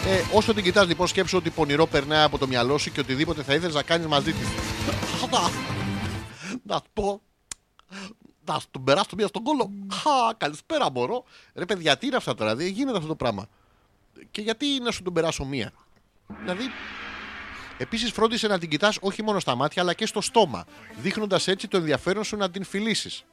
Ε, 0.07 0.23
όσο 0.33 0.55
την 0.55 0.63
κοιτάς 0.63 0.87
λοιπόν 0.87 1.07
σκέψου 1.07 1.37
ότι 1.37 1.51
πονηρό 1.51 1.87
περνάει 1.87 2.25
από 2.25 2.39
το 2.39 2.47
μυαλό 2.47 2.79
σου 2.79 2.93
και 2.93 3.01
οτιδήποτε 3.01 3.43
θα 3.43 3.55
ήθελες 3.55 3.75
να 3.75 3.83
κάνεις 3.83 4.07
μαζί 4.07 4.33
της. 4.33 4.49
Να, 5.31 5.41
να 6.63 6.77
σου 6.77 6.91
πω, 6.93 7.23
να 8.45 8.59
σου 8.59 8.67
τον 8.71 8.85
περάσω 8.85 9.09
μία 9.17 9.27
στον 9.27 9.43
κόλλο. 9.43 9.71
Χα, 9.93 10.35
καλησπέρα 10.37 10.91
μωρό. 10.91 11.25
Ρε 11.55 11.65
παιδιά, 11.65 11.97
τι 11.97 12.07
είναι 12.07 12.17
αυτά 12.17 12.35
τώρα, 12.35 12.57
δεν 12.57 12.67
γίνεται 12.67 12.97
αυτό 12.97 13.09
το 13.09 13.15
πράγμα. 13.15 13.49
Και 14.31 14.41
γιατί 14.41 14.67
να 14.83 14.91
σου 14.91 15.03
τον 15.03 15.13
περάσω 15.13 15.45
μία; 15.45 15.73
Δηλαδή, 16.43 16.65
Επίσης, 17.79 18.11
φρόντισε 18.11 18.47
να 18.47 18.59
την 18.59 18.69
κοιτάς 18.69 18.99
όχι 19.01 19.23
μόνο 19.23 19.41
στα 19.41 19.55
μάτια 19.55 19.83
αλλά 19.83 19.95
και 19.95 20.07
στο 20.07 20.21
στόμα, 20.21 20.65
δείχνοντας 20.97 21.49
έτσι 21.49 21.69
το 21.69 21.77
ενδιαφέρον 21.77 22.25
σου 22.25 22.37
να 22.37 22.51
την 22.51 22.65
φιλήσεις. 22.65 23.25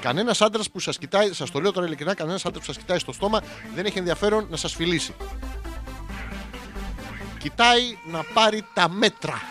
Κανένας 0.00 0.40
άντρας 0.40 0.70
που 0.70 0.80
σας 0.80 0.98
κοιτάει, 0.98 1.32
σας 1.32 1.50
το 1.50 1.60
λέω 1.60 1.72
τώρα 1.72 1.86
ειλικρινά, 1.86 2.14
κανένας 2.14 2.44
άντρας 2.44 2.66
που 2.66 2.72
σας 2.72 2.82
κοιτάει 2.82 2.98
στο 2.98 3.12
στόμα 3.12 3.42
δεν 3.74 3.86
έχει 3.86 3.98
ενδιαφέρον 3.98 4.46
να 4.50 4.56
σας 4.56 4.74
φιλήσει. 4.74 5.14
Κοιτάει 7.38 7.98
να 8.10 8.22
πάρει 8.34 8.64
τα 8.74 8.88
μέτρα. 8.88 9.42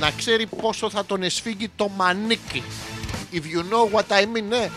Να 0.00 0.10
ξέρει 0.10 0.46
πόσο 0.46 0.90
θα 0.90 1.04
τον 1.04 1.22
εσφίγγει 1.22 1.68
το 1.76 1.88
μανίκι. 1.88 2.62
If 3.32 3.36
you 3.36 3.62
know 3.72 3.96
what 3.96 4.06
I 4.08 4.22
mean, 4.22 4.42
ναι. 4.48 4.70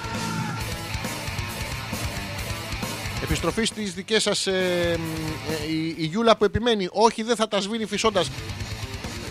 Επιστροφή 3.23 3.65
στις 3.65 3.93
δικές 3.93 4.23
σας. 4.23 4.47
Ε, 4.47 4.97
μ, 4.99 5.01
ε, 5.51 5.71
η, 5.71 5.95
η 5.97 6.05
Γιούλα 6.05 6.37
που 6.37 6.43
επιμένει. 6.45 6.87
Όχι, 6.91 7.23
δεν 7.23 7.35
θα 7.35 7.47
τα 7.47 7.61
σβήνει 7.61 7.85
φυσώντας. 7.85 8.31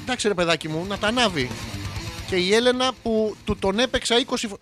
Εντάξει, 0.02 0.28
ρε 0.28 0.34
παιδάκι 0.34 0.68
μου, 0.68 0.84
να 0.88 0.98
τα 0.98 1.06
ανάβει. 1.06 1.50
Και 2.28 2.36
η 2.36 2.54
Έλενα 2.54 2.92
που 3.02 3.36
του 3.44 3.56
τον 3.56 3.78
έπαιξα 3.78 4.24
20 4.26 4.34
φο... 4.48 4.58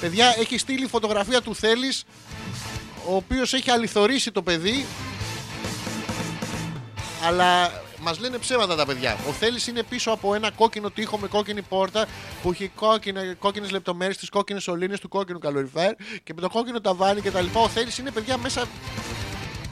Παιδιά, 0.00 0.34
έχει 0.38 0.58
στείλει 0.58 0.86
φωτογραφία 0.86 1.42
του 1.42 1.54
Θέλει, 1.54 1.92
ο 3.08 3.14
οποίος 3.14 3.52
έχει 3.52 3.70
αληθωρήσει 3.70 4.32
το 4.32 4.42
παιδί. 4.42 4.84
Αλλά 7.24 7.82
μας 8.00 8.18
λένε 8.18 8.38
ψέματα 8.38 8.76
τα 8.76 8.86
παιδιά. 8.86 9.16
Ο 9.28 9.32
Θέλει 9.32 9.58
είναι 9.68 9.82
πίσω 9.82 10.10
από 10.10 10.34
ένα 10.34 10.50
κόκκινο 10.50 10.90
τοίχο 10.90 11.18
με 11.18 11.28
κόκκινη 11.28 11.62
πόρτα 11.62 12.06
που 12.42 12.50
έχει 12.50 12.70
κόκκινε 13.38 13.68
λεπτομέρειες, 13.70 14.16
τι 14.16 14.26
κόκκινες 14.26 14.62
σωλήνες 14.62 15.00
του 15.00 15.08
κόκκινου 15.08 15.38
καλοριφέρ 15.38 15.92
και 16.24 16.32
με 16.34 16.40
το 16.40 16.48
κόκκινο 16.48 16.80
ταβάνι 16.80 17.20
κτλ. 17.20 17.46
Ο 17.52 17.68
Θέλει 17.68 17.90
είναι 17.98 18.10
παιδιά 18.10 18.36
μέσα. 18.36 18.64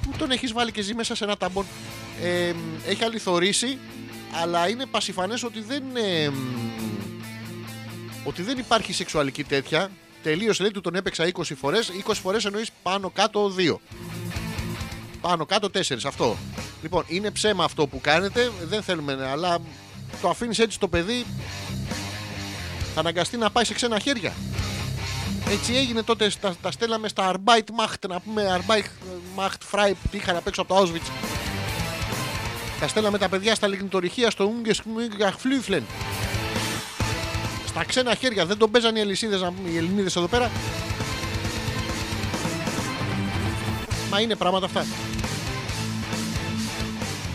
Πού 0.03 0.11
τον 0.19 0.31
έχεις 0.31 0.53
βάλει 0.53 0.73
και 0.73 0.83
ζει 0.83 0.95
μέσα 0.95 1.15
σε 1.15 1.25
ένα 1.25 1.37
ταμπον; 1.37 1.67
Ε, 2.23 2.53
έχει 2.87 3.05
αληθωρήσει, 3.05 3.79
αλλά 4.43 4.69
είναι 4.69 4.87
πασιφανές 4.87 5.43
ότι 5.43 5.61
δεν. 5.61 5.83
ε, 5.97 6.31
ότι 8.25 8.43
δεν 8.43 8.59
υπάρχει 8.59 8.93
σεξουαλική 8.93 9.45
τέτοια. 9.45 9.91
Τελείωσε 10.23 10.63
λέει 10.63 10.71
του 10.71 10.81
τον 10.81 10.95
έπαιξα 10.95 11.31
20 11.33 11.43
φορές. 11.57 11.91
20 12.07 12.13
φορές 12.23 12.45
εννοείς 12.45 12.71
πάνω 12.83 13.11
κάτω 13.11 13.53
2. 13.57 13.77
Πάνω 15.29 15.47
κάτω 15.47 15.69
4. 15.75 15.97
Αυτό. 16.07 16.37
Λοιπόν, 16.83 17.05
είναι 17.07 17.31
ψέμα 17.31 17.65
αυτό 17.65 17.87
που 17.87 18.01
κάνετε. 18.01 18.51
Δεν 18.65 18.83
θέλουμε, 18.83 19.29
αλλά 19.31 19.59
το 20.21 20.29
αφήνεις 20.29 20.59
έτσι 20.59 20.79
το 20.79 20.89
παιδί. 20.89 21.27
Θα 22.95 23.01
αναγκαστεί 23.01 23.37
να 23.37 23.51
πάει 23.51 23.65
σε 23.65 23.75
ξένα 23.75 23.99
χέρια. 23.99 24.33
Έτσι 25.51 25.75
έγινε 25.75 26.03
τότε, 26.03 26.31
τα, 26.41 26.55
τα 26.63 26.71
στέλναμε 26.71 27.09
στα 27.09 27.33
Arbeit 27.33 27.65
να 28.09 28.21
πούμε 28.21 28.61
Arbeit 28.61 28.85
Macht 29.37 29.73
Frei 29.73 29.93
που 30.03 30.09
είχαν 30.17 30.37
απ' 30.37 30.47
έξω 30.47 30.63
από 30.63 30.75
το 30.75 30.81
Auschwitz. 30.81 31.11
Τα 32.81 32.89
στέλναμε 32.89 33.19
τα 33.19 33.29
παιδιά 33.29 33.55
στα 33.55 33.67
λιγνητορυχεία 33.67 34.31
στο 34.31 34.51
Ungeskmügachflüflen. 34.53 35.83
Στα 37.67 37.85
ξένα 37.85 38.15
χέρια, 38.15 38.47
δεν 38.47 38.59
τον 38.59 38.71
παίζαν 38.71 38.97
οι 38.97 39.01
Ελισίδες, 39.01 39.41
να 39.41 39.53
πούμε, 39.53 39.69
οι 39.69 39.77
Ελληνίδες 39.77 40.17
εδώ 40.17 40.27
πέρα. 40.27 40.51
Μα 44.11 44.21
είναι 44.21 44.35
πράγματα 44.37 44.67
αυτά. 44.67 44.87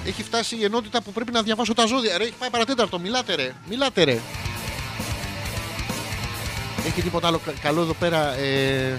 Έχει 0.06 0.24
φτάσει 0.24 0.56
η 0.56 0.64
ενότητα 0.64 1.02
που 1.02 1.12
πρέπει 1.12 1.32
να 1.32 1.42
διαβάσω 1.42 1.74
τα 1.74 1.86
ζώδια. 1.86 2.18
Ρε, 2.18 2.24
έχει 2.24 2.34
πάει 2.40 2.50
παρατέταρτο. 2.50 3.00
Μιλάτε 3.00 3.36
ρε. 3.36 3.54
Μιλάτε 3.70 4.04
ρε. 4.04 4.20
Έχει 6.88 7.02
τίποτα 7.02 7.28
άλλο 7.28 7.38
κα- 7.46 7.52
καλό 7.62 7.82
εδώ 7.82 7.94
πέρα. 7.94 8.34
Ε... 8.36 8.98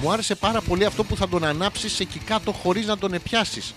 Μου 0.00 0.12
άρεσε 0.12 0.34
πάρα 0.34 0.60
πολύ 0.60 0.84
αυτό 0.84 1.04
που 1.04 1.16
θα 1.16 1.28
τον 1.28 1.44
ανάψεις 1.44 2.00
εκεί 2.00 2.18
κάτω 2.18 2.52
χωρίς 2.52 2.86
να 2.86 2.98
τον 2.98 3.12
επιάσεις. 3.14 3.74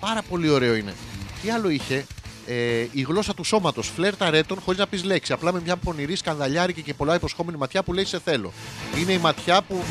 Πάρα 0.00 0.22
πολύ 0.22 0.48
ωραίο 0.48 0.74
είναι. 0.74 0.94
Τι 1.42 1.50
άλλο 1.50 1.68
είχε. 1.68 2.06
Ε, 2.46 2.86
η 2.92 3.00
γλώσσα 3.08 3.34
του 3.34 3.44
σώματος. 3.44 3.88
Φλερτα 3.96 4.30
ρέτων 4.30 4.60
χωρίς 4.64 4.78
να 4.80 4.86
πεις 4.86 5.04
λέξη. 5.04 5.32
Απλά 5.32 5.52
με 5.52 5.60
μια 5.64 5.76
πονηρή, 5.76 6.16
σκανδαλιάρικη 6.16 6.82
και 6.82 6.94
πολλά 6.94 7.14
υποσχόμενη 7.14 7.58
ματιά 7.58 7.82
που 7.82 7.92
λέει 7.92 8.04
σε 8.04 8.20
θέλω. 8.24 8.52
Είναι 9.00 9.12
η 9.12 9.18
ματιά 9.18 9.62
που 9.62 9.82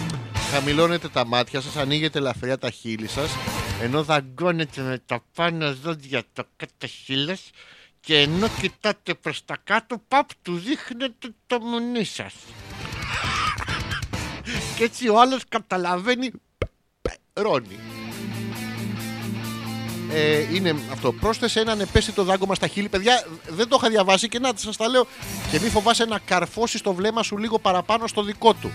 χαμηλώνετε 0.53 1.09
τα 1.09 1.25
μάτια 1.25 1.61
σας, 1.61 1.75
ανοίγετε 1.75 2.19
ελαφριά 2.19 2.57
τα 2.57 2.69
χείλη 2.69 3.07
σας, 3.07 3.31
ενώ 3.81 4.03
δαγκώνετε 4.03 4.81
με 4.81 5.01
τα 5.05 5.23
πάνω 5.35 5.75
ζώδια 5.83 6.23
το 6.33 6.43
κάτω 6.55 6.87
χείλος 6.87 7.49
και 7.99 8.19
ενώ 8.19 8.47
κοιτάτε 8.61 9.13
προς 9.13 9.45
τα 9.45 9.57
κάτω, 9.63 10.01
παπ, 10.07 10.29
του 10.41 10.57
δείχνετε 10.57 11.33
το 11.47 11.59
μουνί 11.59 12.03
σας. 12.03 12.33
Και 14.77 14.83
έτσι 14.83 15.09
ο 15.09 15.19
άλλος 15.19 15.41
καταλαβαίνει 15.49 16.31
ρώνει. 17.33 17.79
Ε, 20.11 20.55
είναι 20.55 20.75
αυτό. 20.91 21.11
Πρόσθεσε 21.13 21.59
έναν 21.59 21.79
επέστητο 21.79 22.23
δάγκωμα 22.23 22.55
στα 22.55 22.67
χείλη. 22.67 22.89
Παιδιά, 22.89 23.25
δεν 23.47 23.67
το 23.67 23.77
είχα 23.79 23.89
διαβάσει 23.89 24.27
και 24.27 24.39
να 24.39 24.51
σας 24.55 24.77
τα 24.77 24.87
λέω. 24.87 25.07
Και 25.51 25.59
μη 25.59 25.69
φοβάσαι 25.69 26.05
να 26.05 26.19
καρφώσεις 26.19 26.81
το 26.81 26.93
βλέμμα 26.93 27.23
σου 27.23 27.37
λίγο 27.37 27.59
παραπάνω 27.59 28.07
στο 28.07 28.23
δικό 28.23 28.53
του. 28.53 28.71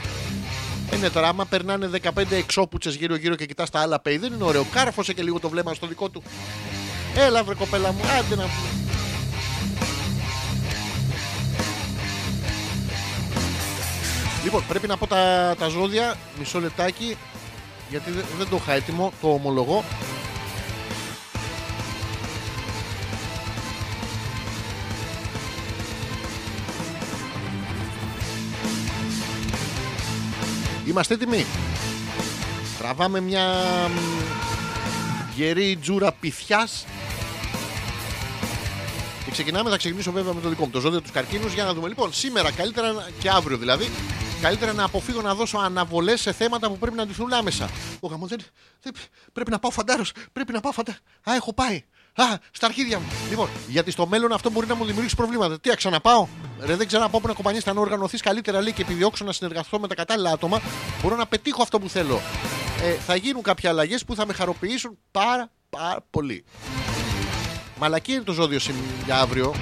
Ε, 0.91 0.97
ναι, 0.97 1.11
τώρα 1.11 1.29
άμα 1.29 1.45
περνάνε 1.45 1.91
15 2.03 2.31
εξώπουτσες 2.31 2.95
γύρω-γύρω 2.95 3.35
και 3.35 3.47
κοιτάς 3.47 3.71
τα 3.71 3.81
άλλα 3.81 4.01
πέι, 4.01 4.17
δεν 4.19 4.33
είναι 4.33 4.45
ωραίο. 4.45 4.65
Κάρφωσε 4.73 5.13
και 5.13 5.23
λίγο 5.23 5.41
το 5.41 5.49
βλέμμα 5.49 5.75
στο 5.75 5.87
δικό 5.87 6.09
του. 6.09 6.23
Έλα, 7.17 7.45
βρε 7.45 7.55
κοπέλα 7.55 7.93
μου, 7.93 8.01
άντε 8.19 8.35
να 8.35 8.43
πούμε. 8.43 8.69
Λοιπόν, 14.45 14.65
πρέπει 14.69 14.87
να 14.87 14.97
πω 14.97 15.07
τα, 15.07 15.55
τα 15.59 15.69
ζώδια 15.69 16.17
μισό 16.39 16.61
λεπτάκι 16.61 17.17
γιατί 17.91 18.11
δεν, 18.11 18.25
δεν 18.39 18.49
το 18.49 18.57
είχα 18.57 18.73
έτοιμο, 18.73 19.13
το 19.21 19.33
ομολογώ. 19.33 19.85
Είμαστε 30.89 31.15
έτοιμοι. 31.15 31.47
Τραβάμε 32.79 33.21
μια 33.21 33.45
μ, 33.89 33.99
γερή 35.37 35.77
τζούρα 35.81 36.13
πυθιάς 36.13 36.85
και 39.25 39.31
ξεκινάμε, 39.31 39.71
θα 39.71 39.77
ξεκινήσω 39.77 40.13
βέβαια 40.13 40.33
με 40.33 40.41
το 40.41 40.49
δικό 40.49 40.65
μου, 40.65 40.71
το 40.71 40.81
ζώδιο 40.81 41.01
τους 41.01 41.11
καρκίνους 41.11 41.53
για 41.53 41.65
να 41.65 41.75
δούμε. 41.75 41.89
Λοιπόν, 41.89 42.13
σήμερα 42.13 42.51
καλύτερα 42.51 42.93
να- 42.93 43.07
και 43.19 43.31
αύριο 43.31 43.57
δηλαδή, 43.57 43.91
καλύτερα 44.41 44.73
να 44.73 44.85
αποφύγω 44.85 45.21
να 45.23 45.35
δώσω 45.35 45.59
αναβολές 45.59 46.21
σε 46.21 46.33
θέματα 46.33 46.69
που 46.69 46.79
πρέπει 46.79 46.97
να 46.97 47.03
αντιθούν 47.03 47.33
άμεσα. 47.33 47.71
Ο 48.01 48.07
γαμός 48.09 48.29
δεν, 48.29 48.39
δεν- 48.83 48.93
Πρέπει 49.33 49.51
να 49.51 49.59
πάω 49.59 49.71
φαντάρος. 49.71 50.13
Πρέπει 50.33 50.53
να 50.53 50.61
πάω 50.61 50.73
φαντάρο. 50.73 50.99
Α, 51.31 51.35
έχω 51.35 51.53
πάει. 51.53 51.85
Α, 52.19 52.25
στα 52.51 52.67
αρχίδια 52.67 52.99
μου. 52.99 53.07
Λοιπόν, 53.29 53.49
γιατί 53.69 53.91
στο 53.91 54.07
μέλλον 54.07 54.33
αυτό 54.33 54.51
μπορεί 54.51 54.67
να 54.67 54.75
μου 54.75 54.85
δημιουργήσει 54.85 55.17
προβλήματα. 55.17 55.61
Τι, 55.61 55.71
ας 55.71 55.77
ξαναπάω; 55.77 56.27
Ρε, 56.61 56.77
δεν 56.77 56.87
ξέρω 56.87 57.03
να 57.03 57.09
πάω 57.09 57.21
που 57.21 57.27
να 57.27 57.33
κομπανίσει. 57.33 57.71
Αν 57.71 57.79
οργανωθείς 57.79 58.23
καλύτερα 58.23 58.61
λέει 58.61 58.73
και 58.73 58.83
επιδιώξω 58.83 59.25
να 59.25 59.33
συνεργαστώ 59.33 59.79
με 59.81 59.89
τα 59.89 59.95
κατάλληλα 59.95 60.31
άτομα, 60.31 60.61
μπορώ 61.03 61.17
να 61.17 61.27
πετύχω 61.27 61.63
αυτό 61.63 61.79
που 61.79 61.89
θέλω. 61.89 62.21
Ε, 62.83 62.93
θα 62.93 63.17
γίνουν 63.17 63.43
κάποια 63.43 63.71
αλλαγές 63.71 64.05
που 64.05 64.15
θα 64.15 64.27
με 64.27 64.33
χαροποιήσουν 64.33 64.99
πάρα, 65.11 65.51
πάρα 65.71 66.05
πολύ. 66.11 66.45
Μαλακή 67.79 68.13
είναι 68.13 68.23
το 68.23 68.33
ζώδιο 68.33 68.59
σήμερα 68.59 68.87
για 69.05 69.19
αύριο. 69.19 69.55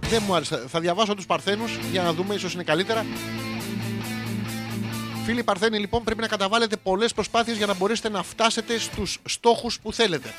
Δεν 0.00 0.22
μου 0.26 0.34
άρεσε. 0.34 0.64
Θα 0.68 0.80
διαβάσω 0.80 1.14
τους 1.14 1.26
Παρθένους 1.26 1.78
για 1.90 2.02
να 2.02 2.12
δούμε, 2.12 2.34
ίσως 2.34 2.54
είναι 2.54 2.62
καλύτερα. 2.62 3.06
Φίλοι 5.24 5.42
Παρθένοι, 5.42 5.78
λοιπόν, 5.78 6.04
πρέπει 6.04 6.20
να 6.20 6.26
καταβάλλετε 6.26 6.76
πολλές 6.76 7.12
προσπάθειες 7.12 7.56
για 7.56 7.66
να 7.66 7.74
μπορέσετε 7.74 8.08
να 8.08 8.22
φτάσετε 8.22 8.78
στους 8.78 9.18
στόχους 9.24 9.80
που 9.80 9.92
θέλετε. 9.92 10.34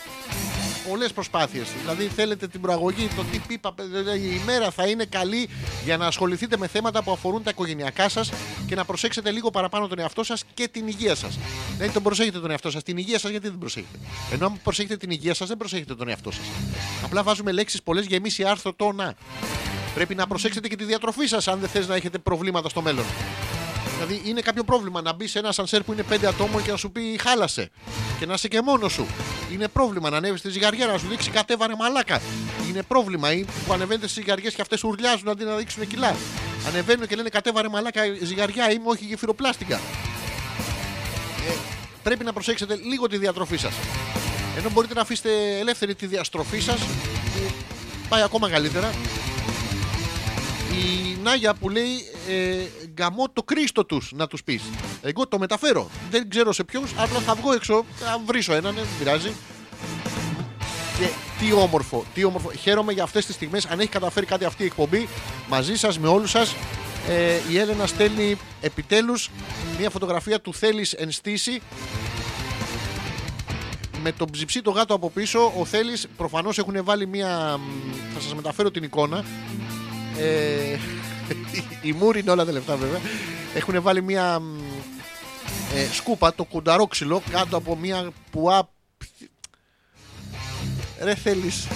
Πολλές 0.90 1.14
προσπάθειες. 1.14 1.68
Δηλαδή, 1.82 2.04
θέλετε 2.08 2.48
την 2.48 2.62
προαγωγή, 2.62 3.08
το 3.16 3.24
τι 3.32 3.40
πίπα, 3.48 3.74
δηλαδή, 3.78 4.20
η 4.20 4.40
ημέρα 4.42 4.72
θα 4.72 4.88
είναι 4.88 5.06
καλή 5.06 5.50
για 5.84 5.98
να 5.98 6.06
ασχοληθείτε 6.06 6.58
με 6.58 6.68
θέματα 6.68 7.04
που 7.04 7.12
αφορούν 7.12 7.44
τα 7.44 7.50
οικογενειακά 7.50 8.10
σας 8.10 8.32
και 8.68 8.76
να 8.76 8.86
προσέξετε 8.86 9.32
λίγο 9.32 9.50
παραπάνω 9.50 9.88
τον 9.88 10.00
εαυτό 10.00 10.24
σας 10.24 10.44
και 10.54 10.68
την 10.68 10.88
υγεία 10.88 11.16
σας. 11.16 11.40
Δηλαδή, 11.76 11.94
τον 11.94 12.04
προσέχετε 12.04 12.40
τον 12.40 12.52
εαυτό 12.52 12.72
σας. 12.72 12.84
Την 12.84 12.98
υγεία 12.98 13.20
σας, 13.20 13.32
γιατί 13.32 13.48
δεν 13.50 13.58
προσέχετε. 13.58 13.98
Ενώ 14.32 14.46
αν 14.46 14.60
προσέχετε 14.64 14.98
την 14.98 15.12
υγεία 15.12 15.34
σας, 15.34 15.48
δεν 15.48 15.58
προσέχετε 15.58 15.96
τον 15.96 16.10
εαυτό 16.10 16.32
σας. 16.32 16.46
Απλά 17.04 17.24
βάζουμε 17.24 17.52
λέξεις 17.52 17.84
πολλές 17.84 18.06
γεμίσει 18.06 18.44
άρθρο 18.44 18.74
το 18.74 18.92
να. 18.92 19.14
Πρέπει 19.96 20.16
να 20.16 20.28
προσέξετε 20.28 20.68
και 20.68 20.76
τη 20.76 20.84
διατροφή 20.84 21.26
σας, 21.26 21.48
αν 21.48 21.60
δεν 21.60 21.70
θες 21.70 21.88
να 21.88 21.96
έχετε 21.96 22.18
προβλήματα 22.18 22.70
στο 22.70 22.82
μέλλον. 22.82 23.06
Δηλαδή 24.00 24.30
είναι 24.30 24.42
κάποιο 24.42 24.64
πρόβλημα 24.64 25.02
να 25.02 25.14
μπει 25.14 25.28
σε 25.28 25.40
ένα 25.40 25.52
σανσέρ 25.52 25.84
που 25.84 25.94
είναι 25.94 26.04
πέντε 26.04 26.28
ατόμων 26.28 26.64
και 26.64 26.72
να 26.72 26.78
σου 26.78 26.92
πει 26.92 27.20
χάλασε. 27.20 27.70
Και 28.20 28.26
να 28.26 28.34
είσαι 28.34 28.48
και 28.48 28.62
μόνος 28.62 28.94
σου. 28.94 29.06
Είναι 29.54 29.68
πρόβλημα 29.68 30.10
να 30.10 30.18
ανέβεις 30.18 30.40
στη 30.40 30.50
ζυγαριά 30.50 30.86
να 30.86 30.98
σου 30.98 31.08
δείξει 31.08 31.30
κατέβανε 31.30 31.76
μαλάκα. 31.78 32.22
Είναι 32.70 32.82
πρόβλημα. 32.82 33.34
Ή 33.34 33.46
που 33.68 33.74
ανεβαίνετε 33.74 34.08
στι 34.08 34.20
ζυγαριές 34.22 34.54
και 34.54 34.62
αυτές 34.62 34.84
ουρλιάζουν 34.84 35.30
αντί 35.30 35.44
να 35.44 35.56
δείξουν 35.56 35.88
κιλά. 35.88 36.16
Ανεβαίνουν 36.68 37.08
και 37.08 37.16
λένε 37.16 37.30
κατέβανε 37.30 37.68
μαλάκα 37.68 38.02
ζυγαριά 38.24 38.72
είμαι 38.72 38.84
όχι 38.86 39.06
γεφυροπλάστικα. 39.06 39.76
Ε, 41.50 41.54
πρέπει 42.04 42.24
να 42.24 42.34
προσέξετε 42.34 42.76
λίγο 42.76 43.08
τη 43.08 43.18
διατροφή 43.18 43.58
σας. 43.58 43.74
Ενώ 44.58 44.70
μπορείτε 44.70 44.94
να 44.94 45.02
αφήσετε 45.02 45.60
ελεύθερη 45.60 45.96
τη 45.96 46.06
διαστροφή 46.06 46.60
σας 46.60 46.80
που 46.80 47.54
πάει 48.10 48.22
ακόμα 48.22 48.50
καλύτερα 48.50 48.90
η 50.72 51.18
Νάγια 51.24 51.54
που 51.54 51.70
λέει 51.70 51.94
ε, 52.30 52.87
γκαμώ 52.98 53.30
το 53.34 53.44
κρίστο 53.44 53.86
τους 53.86 54.12
να 54.16 54.28
τους 54.28 54.44
πεις. 54.44 54.64
Εγώ 55.02 55.28
το 55.28 55.40
μεταφέρω. 55.40 55.90
Δεν 56.12 56.30
ξέρω 56.30 56.52
σε 56.52 56.64
ποιους, 56.64 56.92
απλά 56.98 57.20
θα 57.20 57.36
βγω 57.36 57.54
έξω, 57.54 57.86
θα 57.96 58.22
βρίσω 58.26 58.54
έναν, 58.54 58.74
δεν 58.76 58.86
πειράζει. 59.00 59.32
Και 61.00 61.08
τι 61.40 61.54
όμορφο, 61.54 62.06
τι 62.14 62.24
όμορφο. 62.24 62.52
Χαίρομαι 62.52 62.94
για 62.94 63.04
αυτές 63.04 63.26
τις 63.26 63.36
στιγμές. 63.36 63.66
Αν 63.66 63.80
έχει 63.80 63.90
καταφέρει 63.90 64.26
κάτι 64.26 64.46
αυτή 64.46 64.64
η 64.64 64.66
εκπομπή, 64.66 65.08
μαζί 65.50 65.76
σας, 65.76 66.00
με 66.00 66.08
όλους 66.08 66.30
σας. 66.30 66.56
Ε, 67.10 67.40
η 67.52 67.58
Έλενα 67.58 67.86
στέλνει 67.86 68.38
επιτέλους 68.62 69.30
μια 69.80 69.90
φωτογραφία 69.90 70.42
του 70.42 70.54
Θέλει 70.54 70.88
ενστήσει 70.98 71.62
με 74.02 74.12
τον 74.12 74.30
ψιψί 74.32 74.62
το 74.62 74.72
γάτο 74.72 74.94
από 74.94 75.10
πίσω. 75.10 75.54
Ο 75.58 75.66
Θέλει 75.66 75.98
προφανώς 76.18 76.58
έχουν 76.58 76.84
βάλει 76.84 77.08
μια. 77.08 77.58
μ, 77.58 77.62
Θα 78.14 78.20
σας 78.20 78.36
μεταφέρω 78.36 78.72
την 78.72 78.84
εικόνα. 78.84 79.24
Ε, 80.18 80.78
η 81.82 81.92
Μούρη 81.92 82.20
είναι 82.20 82.32
όλα 82.32 82.46
τα 82.46 82.52
λεφτά 82.52 82.76
βέβαια. 82.76 83.00
Έχουν 83.54 83.82
βάλει 83.82 84.02
μια 84.02 84.40
μ, 84.40 84.60
ε, 85.76 85.94
σκούπα 85.94 86.34
το 86.34 86.44
κουνταρόξυλο 86.44 87.22
κάτω 87.32 87.58
από 87.58 87.76
μια 87.76 88.12
πουά. 88.32 88.70
Ρε 91.02 91.16
θέλεις 91.16 91.68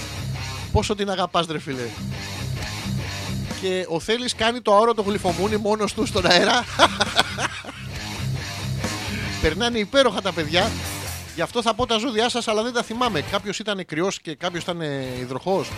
πόσο 0.71 0.95
την 0.95 1.09
αγαπάς 1.09 1.45
ρε 1.47 1.59
φίλε. 1.59 1.87
Και 3.61 3.85
ο 3.89 3.99
Θέλης 3.99 4.35
κάνει 4.35 4.61
το 4.61 4.75
αόρατο 4.75 5.01
γλυφομούνι 5.01 5.57
μόνος 5.57 5.93
του 5.93 6.05
στον 6.05 6.25
αέρα. 6.25 6.63
Περνάνε 9.41 9.77
υπέροχα 9.77 10.21
τα 10.21 10.31
παιδιά. 10.31 10.71
Γι' 11.35 11.41
αυτό 11.41 11.61
θα 11.61 11.73
πω 11.73 11.85
τα 11.85 11.97
ζώδιά 11.97 12.29
σας 12.29 12.47
αλλά 12.47 12.63
δεν 12.63 12.73
τα 12.73 12.83
θυμάμαι. 12.83 13.21
Κάποιος 13.21 13.59
ήταν 13.59 13.85
κρυός 13.85 14.21
και 14.21 14.35
κάποιος 14.35 14.63
ήταν 14.63 14.81
ε, 14.81 15.05
υδροχός. 15.19 15.69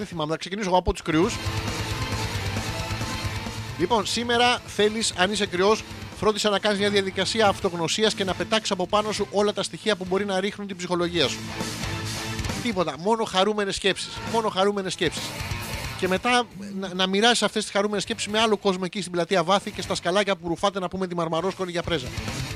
Δεν 0.00 0.08
θυμάμαι. 0.08 0.30
Θα 0.30 0.36
ξεκινήσω 0.36 0.68
εγώ 0.68 0.78
από 0.78 0.92
τους 0.92 1.02
κρυούς. 1.02 1.36
Λοιπόν, 3.78 4.06
σήμερα 4.06 4.58
θέλεις, 4.66 5.12
αν 5.16 5.32
είσαι 5.32 5.46
κρυός, 5.46 5.84
φρόντισε 6.18 6.48
να 6.48 6.58
κάνεις 6.58 6.78
μια 6.78 6.90
διαδικασία 6.90 7.46
αυτογνωσίας 7.46 8.14
και 8.14 8.24
να 8.24 8.34
πετάξεις 8.34 8.70
από 8.70 8.86
πάνω 8.86 9.12
σου 9.12 9.26
όλα 9.30 9.52
τα 9.52 9.62
στοιχεία 9.62 9.96
που 9.96 10.04
μπορεί 10.08 10.24
να 10.24 10.40
ρίχνουν 10.40 10.66
την 10.66 10.76
ψυχολογία 10.76 11.28
σου. 11.28 11.38
Τίποτα. 12.62 12.94
Μόνο 12.98 13.24
χαρούμενες 13.24 13.74
σκέψεις. 13.74 14.08
Μόνο 14.32 14.48
χαρούμενες 14.48 14.92
σκέψεις. 14.92 15.22
Και 15.98 16.08
μετά 16.08 16.46
να, 16.78 16.94
να 16.94 17.06
μοιράσεις 17.06 17.42
αυτές 17.42 17.62
τις 17.62 17.72
χαρούμενες 17.72 18.02
σκέψεις 18.02 18.28
με 18.28 18.38
άλλο 18.40 18.56
κόσμο 18.56 18.82
εκεί 18.84 19.00
στην 19.00 19.12
πλατεία 19.12 19.44
Βάθη 19.44 19.70
και 19.70 19.82
στα 19.82 19.94
σκαλάκια 19.94 20.36
που 20.36 20.48
ρουφάτε 20.48 20.78
να 20.78 20.88
πούμε 20.88 21.06
τη 21.06 21.14
Μαρμαρόσκονη 21.14 21.70
για 21.70 21.82
πρέζα. 21.82 22.06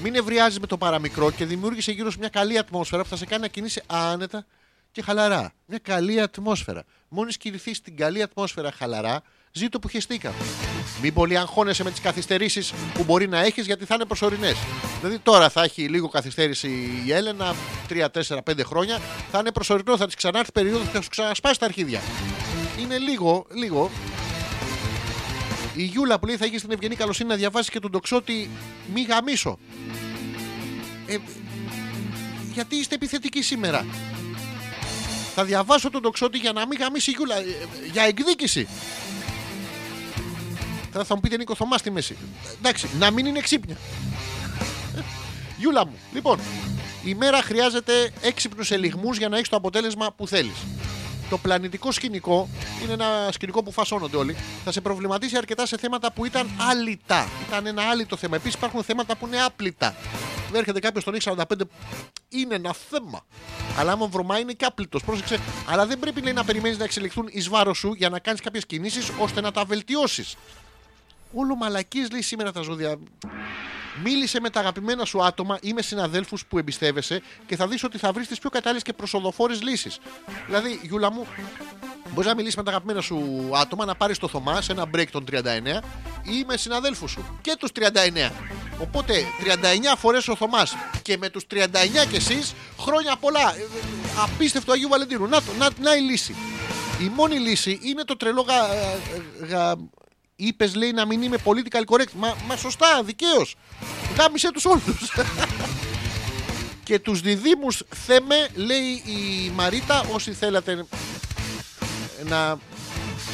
Μην 0.02 0.14
ευριάζει 0.14 0.60
με 0.60 0.66
το 0.66 0.76
παραμικρό 0.76 1.30
και 1.30 1.44
δημιούργησε 1.44 1.92
γύρω 1.92 2.10
σου 2.10 2.18
μια 2.18 2.28
καλή 2.28 2.58
ατμόσφαιρα 2.58 3.02
που 3.02 3.08
θα 3.08 3.16
σε 3.16 3.26
κάνει 3.26 3.42
να 3.42 3.48
κινείσαι 3.48 3.82
άνετα 3.86 4.44
και 4.94 5.02
χαλαρά. 5.02 5.52
Μια 5.66 5.78
καλή 5.78 6.20
ατμόσφαιρα. 6.20 6.84
Μόλις 7.08 7.36
κινηθεί 7.36 7.74
στην 7.74 7.96
καλή 7.96 8.22
ατμόσφαιρα 8.22 8.72
χαλαρά, 8.72 9.22
ζήτω 9.52 9.78
που 9.78 9.88
χεστήκα. 9.88 10.32
Μην 11.02 11.14
πολύ 11.14 11.38
αγχώνεσαι 11.38 11.84
με 11.84 11.90
τις 11.90 12.00
καθυστερήσεις 12.00 12.72
που 12.94 13.04
μπορεί 13.04 13.28
να 13.28 13.40
έχεις 13.40 13.66
γιατί 13.66 13.84
θα 13.84 13.94
είναι 13.94 14.04
προσωρινές. 14.04 14.56
Δηλαδή 14.98 15.18
τώρα 15.18 15.48
θα 15.48 15.62
έχει 15.62 15.88
λίγο 15.88 16.08
καθυστέρηση 16.08 16.68
η 17.06 17.12
Έλενα, 17.12 17.54
3, 17.88 18.08
4, 18.10 18.42
5 18.42 18.64
χρόνια. 18.64 18.98
Θα 19.30 19.38
είναι 19.38 19.52
προσωρινό, 19.52 19.96
θα 19.96 20.06
της 20.06 20.14
ξανάρθει 20.14 20.52
περίοδος 20.52 20.86
και 20.86 20.92
θα 20.92 21.02
σου 21.02 21.08
ξανασπάσει 21.08 21.58
τα 21.58 21.66
αρχίδια. 21.66 22.00
Είναι 22.80 22.98
λίγο, 22.98 23.46
λίγο. 23.52 23.90
Η 25.74 25.82
Γιούλα 25.82 26.18
που 26.18 26.26
λέει 26.26 26.36
θα 26.36 26.44
έχει 26.44 26.56
την 26.56 26.70
ευγενή 26.70 26.96
καλοσύνη 26.96 27.28
να 27.28 27.36
διαβάσει 27.36 27.70
και 27.70 27.80
τον 27.80 27.90
τοξότη 27.90 28.50
μη 28.94 29.02
γαμίσω. 29.02 29.58
Ε, 31.06 31.16
γιατί 32.52 32.76
είστε 32.76 32.94
επιθετικοί 32.94 33.42
σήμερα; 33.42 33.86
Θα 35.35 35.44
διαβάσω 35.44 35.90
τον 35.90 36.02
τοξότη 36.02 36.39
για 36.39 36.52
να 36.52 36.66
μην 36.66 36.78
γαμίσει 36.78 37.11
η 37.11 37.15
Γιούλα. 37.16 37.36
ε, 37.36 37.40
ε, 37.40 37.44
για 37.93 38.02
εκδίκηση. 38.02 38.69
Τώρα 40.93 41.05
θα 41.05 41.15
μου 41.15 41.20
πείτε 41.20 41.36
Νίκο 41.36 41.55
Θωμάς 41.55 41.81
στη 41.81 41.90
μέση. 41.90 42.16
Εντάξει, 42.59 42.89
να 42.98 43.11
μην 43.11 43.27
είναι 43.27 43.40
ξύπνια. 43.40 43.77
Γιούλα 45.59 45.86
μου, 45.86 45.94
λοιπόν, 46.12 46.39
η 47.05 47.15
μέρα 47.15 47.43
χρειάζεται 47.43 48.12
έξυπνους 48.20 48.70
ελιγμούς 48.70 49.19
για 49.19 49.28
να 49.28 49.36
έχεις 49.36 49.48
το 49.48 49.56
αποτέλεσμα 49.56 50.12
που 50.12 50.27
θέλεις. 50.27 50.56
Το 51.35 51.40
πλανητικό 51.40 51.93
σκηνικό 51.93 52.48
είναι 52.82 52.93
ένα 52.93 53.28
σκηνικό 53.32 53.62
που 53.62 53.73
φασώνονται 53.73 54.16
όλοι. 54.16 54.36
Θα 54.65 54.73
σε 54.73 54.81
προβληματίσει 54.81 55.36
αρκετά 55.36 55.66
σε 55.66 55.78
θέματα 55.78 56.12
που 56.12 56.24
ήταν 56.24 56.51
άλυτα. 56.70 57.28
Ήταν 57.48 57.66
ένα 57.66 57.82
άλυτο 57.82 58.16
θέμα. 58.16 58.36
Επίσης 58.36 58.55
υπάρχουν 58.55 58.82
θέματα 58.82 59.16
που 59.16 59.27
είναι 59.27 59.43
άπλυτα. 59.43 59.97
Δεν 60.51 60.61
έρχεται 60.61 60.81
κάποιος 60.81 61.02
στον 61.02 61.36
45 61.36 61.44
είναι 62.28 62.55
ένα 62.55 62.74
θέμα. 62.90 63.24
Αλλά 63.78 63.93
άμα 63.93 64.06
βρωμάει 64.06 64.40
είναι 64.40 64.52
και 64.52 64.65
άπλητο. 64.65 64.98
Πρόσεξε. 65.06 65.39
Αλλά 65.69 65.86
δεν 65.86 65.98
πρέπει 65.98 66.20
λέει, 66.20 66.32
να 66.32 66.44
περιμένεις 66.44 66.78
να 66.78 66.85
εξελιχθούν 66.85 67.27
εις 67.31 67.48
βάρος 67.48 67.78
σου 67.78 67.93
για 67.97 68.09
να 68.09 68.19
κάνεις 68.19 68.40
κάποιες 68.40 68.66
κινήσεις 68.66 69.11
ώστε 69.19 69.40
να 69.40 69.52
τα 69.52 69.65
βελτιώσεις. 69.65 70.36
Όλο 71.35 71.56
μαλακίες 71.56 72.11
λέει 72.11 72.23
σήμερα 72.23 72.52
τα 72.52 72.61
ζώδια. 72.61 72.98
Μίλησε 74.02 74.40
με 74.40 74.50
τα 74.50 74.60
αγαπημένα 74.60 75.04
σου 75.04 75.24
άτομα 75.24 75.58
ή 75.62 75.72
με 75.72 75.82
συναδέλφους 75.82 76.46
που 76.46 76.58
εμπιστεύεσαι 76.58 77.22
και 77.46 77.56
θα 77.56 77.66
δεις 77.66 77.84
ότι 77.84 77.98
θα 77.98 78.12
βρεις 78.12 78.28
τις 78.28 78.38
πιο 78.38 78.50
κατάλληλες 78.50 78.82
και 78.82 78.92
προσοδοφόρες 78.92 79.62
λύσεις. 79.62 79.98
Δηλαδή, 80.46 80.80
Γιούλα 80.82 81.12
μου, 81.12 81.26
μπορείς 82.10 82.26
να 82.26 82.34
μιλήσεις 82.34 82.56
με 82.56 82.62
τα 82.62 82.70
αγαπημένα 82.70 83.00
σου 83.00 83.50
άτομα, 83.54 83.84
να 83.84 83.94
πάρεις 83.94 84.18
το 84.18 84.28
Θωμά 84.28 84.60
σε 84.60 84.72
ένα 84.72 84.84
break 84.94 85.06
των 85.10 85.24
39 85.24 85.82
ή 86.22 86.44
με 86.46 86.56
συναδέλφους 86.56 87.10
σου 87.10 87.38
και 87.40 87.56
τους 87.58 87.70
39. 87.72 88.32
Οπότε 88.78 89.14
39 89.40 89.96
φορές 89.96 90.28
ο 90.28 90.36
Θωμάς 90.36 90.74
και 91.02 91.16
με 91.16 91.28
τους 91.28 91.46
39 91.46 92.06
κι 92.10 92.16
εσείς 92.16 92.54
χρόνια 92.78 93.16
πολλά. 93.16 93.54
Ε, 93.56 93.60
ε, 93.60 93.66
Απίστευτο 94.22 94.72
Αγίου 94.72 94.88
Βαλεντίνου. 94.88 95.26
Να, 95.26 95.42
το, 95.42 95.52
να, 95.58 95.68
να 95.80 95.96
η 95.96 96.00
λύση. 96.00 96.34
Η 97.00 97.10
μόνη 97.14 97.36
λύση 97.38 97.78
είναι 97.82 98.04
το 98.04 98.16
τρελό 98.16 98.40
γα, 98.40 98.54
γα, 99.46 99.76
Είπε, 100.36 100.70
λέει, 100.77 100.93
να 100.93 101.06
μην 101.06 101.23
είμαι 101.23 101.36
political 101.44 101.82
correct. 101.86 102.12
Μα, 102.15 102.36
μα 102.47 102.56
σωστά, 102.56 103.02
δικαίως. 103.02 103.55
Γάμισε 104.19 104.51
τους 104.52 104.65
όλους. 104.65 105.12
και 106.85 106.98
τους 106.98 107.20
διδήμους 107.20 107.82
θέμε, 108.06 108.48
λέει 108.55 109.02
η 109.06 109.51
Μαρίτα, 109.55 110.05
όσοι 110.12 110.32
θέλατε 110.32 110.86
να 112.24 112.59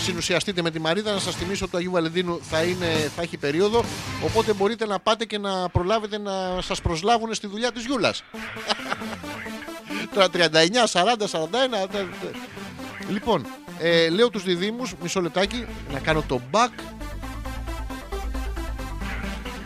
συνουσιαστείτε 0.02 0.62
με 0.62 0.70
τη 0.70 0.80
Μαρίτα, 0.80 1.12
να 1.12 1.18
σας 1.18 1.34
θυμίσω 1.34 1.62
ότι 1.62 1.72
το 1.72 1.78
Αγίου 1.78 1.90
Βαλεντίνου 1.90 2.40
θα, 2.50 2.62
είναι, 2.62 3.10
θα 3.16 3.22
έχει 3.22 3.36
περίοδο, 3.36 3.84
οπότε 4.24 4.52
μπορείτε 4.52 4.86
να 4.86 4.98
πάτε 4.98 5.24
και 5.24 5.38
να 5.38 5.68
προλάβετε 5.68 6.18
να 6.18 6.60
σας 6.62 6.80
προσλάβουν 6.80 7.34
στη 7.34 7.46
δουλειά 7.46 7.72
της 7.72 7.84
Γιούλας. 7.84 8.22
Τώρα 10.14 10.26
39, 10.32 10.38
40, 10.92 11.02
41... 11.30 11.48
τε- 11.70 11.90
τε- 11.90 12.34
Λοιπόν, 13.08 13.46
ε, 13.82 14.08
λέω 14.08 14.30
τους 14.30 14.42
διδήμους, 14.42 14.94
μισό 15.02 15.20
λεπτάκι, 15.20 15.66
να 15.92 15.98
κάνω 15.98 16.24
το 16.28 16.40
back. 16.50 16.70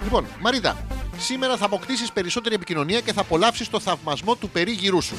Λοιπόν, 0.02 0.26
Μαρίτα, 0.40 0.86
σήμερα 1.18 1.56
θα 1.56 1.64
αποκτήσεις 1.64 2.12
περισσότερη 2.12 2.54
επικοινωνία 2.54 3.00
και 3.00 3.12
θα 3.12 3.20
απολαύσεις 3.20 3.68
το 3.68 3.80
θαυμασμό 3.80 4.36
του 4.36 4.48
περίγυρού 4.48 5.02
σου. 5.02 5.16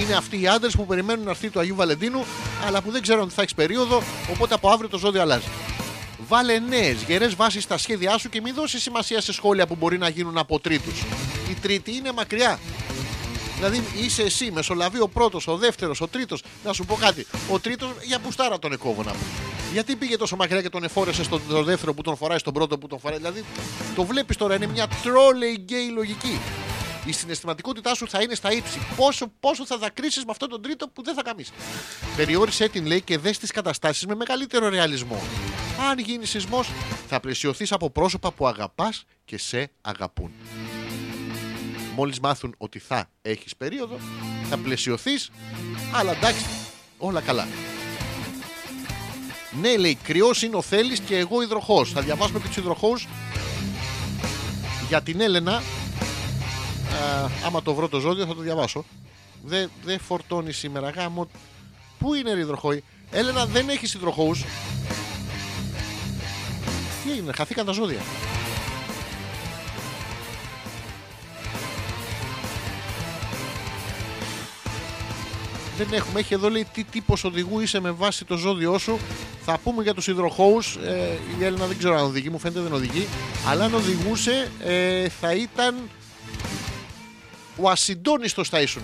Είναι 0.00 0.14
αυτοί 0.14 0.40
οι 0.40 0.48
άντρες 0.48 0.76
που 0.76 0.86
περιμένουν 0.86 1.24
να 1.24 1.30
έρθει 1.30 1.50
το 1.50 1.60
Αγίου 1.60 1.74
Βαλεντίνου, 1.74 2.24
αλλά 2.66 2.82
που 2.82 2.90
δεν 2.90 3.02
ξέρουν 3.02 3.22
ότι 3.22 3.32
θα 3.34 3.42
έχεις 3.42 3.54
περίοδο, 3.54 4.02
οπότε 4.30 4.54
από 4.54 4.68
αύριο 4.70 4.88
το 4.88 4.98
ζώδιο 4.98 5.20
αλλάζει. 5.20 5.46
Βάλε 6.28 6.58
νέες 6.58 7.02
γερές 7.02 7.34
βάσεις 7.34 7.62
στα 7.62 7.78
σχέδιά 7.78 8.18
σου 8.18 8.28
και 8.28 8.40
μην 8.40 8.54
δώσεις 8.54 8.82
σημασία 8.82 9.20
σε 9.20 9.32
σχόλια 9.32 9.66
που 9.66 9.76
μπορεί 9.76 9.98
να 9.98 10.08
γίνουν 10.08 10.38
από 10.38 10.60
τρίτους. 10.60 11.00
Η 11.50 11.54
τρίτη 11.60 11.96
είναι 11.96 12.12
μακριά. 12.12 12.58
Δηλαδή 13.60 13.84
είσαι 14.04 14.22
εσύ, 14.22 14.50
μεσολαβεί 14.50 15.00
ο 15.00 15.08
πρώτος, 15.08 15.46
ο 15.46 15.56
δεύτερος, 15.56 16.00
ο 16.00 16.08
τρίτος. 16.08 16.42
Να 16.64 16.72
σου 16.72 16.84
πω 16.84 16.94
κάτι. 16.94 17.26
Ο 17.50 17.58
τρίτος 17.58 17.90
για 18.02 18.18
πουστάρα 18.18 18.58
τον 18.58 18.72
εκόβω 18.72 19.02
να 19.02 19.10
πω. 19.10 19.18
Γιατί 19.72 19.96
πήγε 19.96 20.16
τόσο 20.16 20.36
μακριά 20.36 20.62
και 20.62 20.68
τον 20.68 20.84
εφόρεσε 20.84 21.24
στον 21.24 21.42
τον 21.48 21.64
δεύτερο 21.64 21.94
που 21.94 22.02
τον 22.02 22.16
φοράει, 22.16 22.38
στον 22.38 22.52
πρώτο 22.52 22.78
που 22.78 22.86
τον 22.86 22.98
φοράει. 22.98 23.18
Δηλαδή 23.18 23.44
το 23.94 24.04
βλέπεις 24.04 24.36
τώρα, 24.36 24.54
είναι 24.54 24.66
μια 24.66 24.88
τρόλεϊ 25.02 25.52
γκέι 25.52 25.88
λογική. 25.88 26.40
Η 27.04 27.12
συναισθηματικότητά 27.12 27.94
σου 27.94 28.08
θα 28.08 28.22
είναι 28.22 28.34
στα 28.34 28.52
ύψη. 28.52 28.78
Πόσο, 28.96 29.32
πόσο 29.40 29.66
θα 29.66 29.78
δακρύσεις 29.78 30.24
με 30.24 30.30
αυτόν 30.30 30.48
τον 30.48 30.62
τρίτο 30.62 30.88
που 30.88 31.02
δεν 31.02 31.14
θα 31.14 31.22
καμίσεις. 31.22 31.52
Περιόρισε 32.16 32.68
την 32.68 32.86
λέει 32.86 33.00
και 33.00 33.18
δες 33.18 33.38
τις 33.38 33.50
καταστάσεις 33.50 34.06
με 34.06 34.14
μεγαλύτερο 34.14 34.68
ρεαλισμό. 34.68 35.22
Αν 35.90 35.98
γίνει 35.98 36.26
σεισμός, 36.26 36.70
θα 37.08 37.20
πλαισιωθείς 37.20 37.72
από 37.72 37.90
πρόσωπα 37.90 38.32
που 38.32 38.46
αγαπάς 38.46 39.04
και 39.24 39.38
σε 39.38 39.70
αγαπούν. 39.80 40.32
Μόλις 42.00 42.20
μάθουν 42.20 42.54
ότι 42.58 42.78
θα 42.78 43.08
έχεις 43.22 43.56
περίοδο, 43.56 43.98
θα 44.48 44.56
πλαισιωθείς, 44.56 45.30
αλλά 45.92 46.12
εντάξει, 46.12 46.44
όλα 46.98 47.20
καλά. 47.20 47.48
Ναι, 49.60 49.76
λέει, 49.76 49.94
κρυός 49.94 50.42
είναι 50.42 50.56
ο 50.56 50.62
Θέλει 50.62 50.98
και 50.98 51.16
εγώ 51.16 51.42
υδροχός. 51.42 51.92
Θα 51.92 52.00
διαβάσουμε 52.00 52.38
και 52.38 52.46
τους 52.46 52.56
υδροχούς 52.56 53.08
για 54.88 55.02
την 55.02 55.20
Έλενα. 55.20 55.52
Α, 55.56 55.62
άμα 57.46 57.62
το 57.62 57.74
βρω 57.74 57.88
το 57.88 58.00
ζώδιο 58.00 58.26
θα 58.26 58.34
το 58.34 58.40
διαβάσω. 58.40 58.84
Δεν 59.44 59.70
δε 59.84 59.98
φορτώνει 59.98 60.52
σήμερα 60.52 60.90
γάμο. 60.90 61.30
Πού 61.98 62.14
είναι 62.14 62.32
ρε 62.32 62.40
υδροχόη; 62.40 62.84
Έλενα 63.10 63.46
δεν 63.46 63.68
έχεις 63.68 63.94
υδροχούς. 63.94 64.44
Τι 67.04 67.10
έγινε, 67.10 67.32
χαθήκαν 67.32 67.66
τα 67.66 67.72
ζώδια. 67.72 68.00
Δεν 75.80 75.92
έχουμε. 75.92 76.20
Έχει 76.20 76.34
εδώ 76.34 76.50
λέει 76.50 76.66
τι 76.72 76.84
τύπος 76.84 77.24
οδηγού 77.24 77.60
είσαι 77.60 77.80
με 77.80 77.90
βάση 77.90 78.24
το 78.24 78.36
ζώδιό 78.36 78.78
σου. 78.78 78.98
Θα 79.44 79.58
πούμε 79.58 79.82
για 79.82 79.94
τους 79.94 80.06
υδροχώους. 80.06 80.76
Ε, 80.76 81.18
η 81.38 81.44
Έλληνα 81.44 81.66
δεν 81.66 81.78
ξέρω 81.78 81.96
αν 81.96 82.04
οδηγεί, 82.04 82.30
μου 82.30 82.38
φαίνεται 82.38 82.60
δεν 82.60 82.72
οδηγεί. 82.72 83.06
Αλλά 83.46 83.64
αν 83.64 83.74
οδηγούσε 83.74 84.50
ε, 84.64 85.08
θα 85.08 85.34
ήταν. 85.34 85.90
Ο 87.56 87.70
ασυντόνιστο 87.70 88.44
θα 88.44 88.60
ήσουν. 88.60 88.82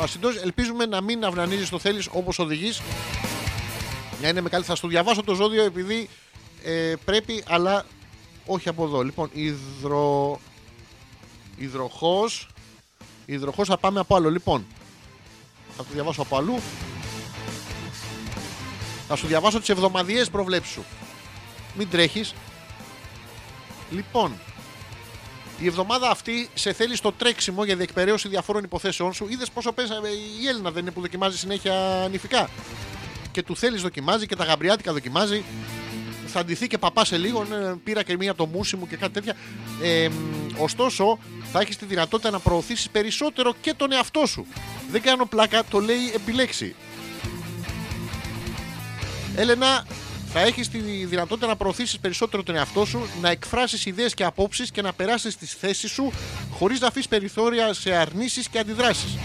Ο 0.00 0.02
ασυντόνιστος, 0.02 0.44
ελπίζουμε 0.44 0.86
να 0.86 1.00
μην 1.00 1.24
αυνανίζεις 1.24 1.68
το 1.68 1.78
θέλεις 1.78 2.08
όπως 2.12 2.38
οδηγείς. 2.38 2.80
Να 4.22 4.28
είναι 4.28 4.40
με 4.40 4.48
καλή. 4.48 4.64
Θα 4.64 4.74
στο 4.74 4.88
διαβάσω 4.88 5.22
το 5.22 5.34
ζώδιο 5.34 5.64
επειδή 5.64 6.08
ε, 6.64 6.94
πρέπει, 7.04 7.44
αλλά 7.48 7.86
όχι 8.46 8.68
από 8.68 8.84
εδώ. 8.84 9.02
Λοιπόν, 9.02 9.30
υδρο... 9.32 10.40
υδροχός 11.56 12.48
υδροχός 13.26 13.68
θα 13.68 13.78
πάμε 13.78 14.00
από 14.00 14.16
άλλο. 14.16 14.30
Λοιπόν, 14.30 14.66
θα 15.76 15.82
το 15.82 15.88
διαβάσω 15.92 16.22
από 16.22 16.36
αλλού. 16.36 16.60
Θα 19.08 19.16
σου 19.16 19.26
διαβάσω 19.26 19.58
τις 19.60 19.68
εβδομαδιαίες 19.68 20.30
προβλέψεις 20.30 20.72
σου. 20.72 20.84
Μην 21.74 21.90
τρέχεις. 21.90 22.34
Λοιπόν, 23.90 24.32
Η 25.60 25.66
εβδομάδα 25.66 26.10
αυτή 26.10 26.48
σε 26.54 26.72
θέλει 26.72 26.96
στο 26.96 27.12
τρέξιμο 27.12 27.64
για 27.64 27.76
διεκπαιρέωση 27.76 28.28
διαφόρων 28.28 28.64
υποθέσεών 28.64 29.12
σου. 29.12 29.26
Είδες 29.28 29.50
πόσο 29.50 29.72
πέσαμε 29.72 30.08
η 30.08 30.48
Έλληνα 30.48 30.70
δεν 30.70 30.82
είναι 30.82 30.90
που 30.90 31.00
δοκιμάζει 31.00 31.38
συνέχεια 31.38 32.08
νηφικά. 32.10 32.50
Και 33.30 33.42
του 33.42 33.56
θέλεις 33.56 33.82
δοκιμάζει 33.82 34.26
και 34.26 34.36
τα 34.36 34.44
γαμπριάτικα 34.44 34.92
δοκιμάζει. 34.92 35.44
Θα 36.26 36.44
ντυθεί 36.44 36.66
και 36.66 36.78
παπά 36.78 37.04
σε 37.04 37.16
λίγο. 37.16 37.44
ναι, 37.44 37.74
πήρα 37.84 38.02
και 38.02 38.16
μία 38.16 38.34
το 38.34 38.46
μουσι 38.46 38.76
μου 38.76 38.86
και 38.86 38.96
κάτι 38.96 39.12
τέτοια. 39.12 39.36
Ε, 39.82 40.08
μ, 40.08 40.62
ωστόσο, 40.62 41.18
θα 41.56 41.62
έχεις 41.62 41.76
τη 41.76 41.84
δυνατότητα 41.84 42.30
να 42.30 42.38
προωθήσεις 42.38 42.88
περισσότερο 42.90 43.54
και 43.60 43.74
τον 43.76 43.92
εαυτό 43.92 44.26
σου. 44.26 44.46
Δεν 44.90 45.02
κάνω 45.02 45.26
πλάκα, 45.26 45.64
το 45.64 45.80
λέει 45.80 46.12
επιλέξει. 46.14 46.74
Έλενα, 49.36 49.86
θα 50.32 50.40
έχεις 50.40 50.68
τη 50.68 50.78
δυνατότητα 51.04 51.46
να 51.46 51.56
προωθήσεις 51.56 51.98
περισσότερο 51.98 52.42
τον 52.42 52.56
εαυτό 52.56 52.84
σου, 52.84 53.08
να 53.20 53.30
εκφράσεις 53.30 53.86
ιδέες 53.86 54.14
και 54.14 54.24
απόψεις 54.24 54.70
και 54.70 54.82
να 54.82 54.92
περάσεις 54.92 55.36
τις 55.36 55.54
θέσεις 55.60 55.90
σου 55.90 56.12
χωρίς 56.50 56.80
να 56.80 56.86
αφήσεις 56.86 57.08
περιθώρια 57.08 57.72
σε 57.72 57.92
αρνήσεις 57.92 58.48
και 58.48 58.58
αντιδράσεις. 58.58 59.18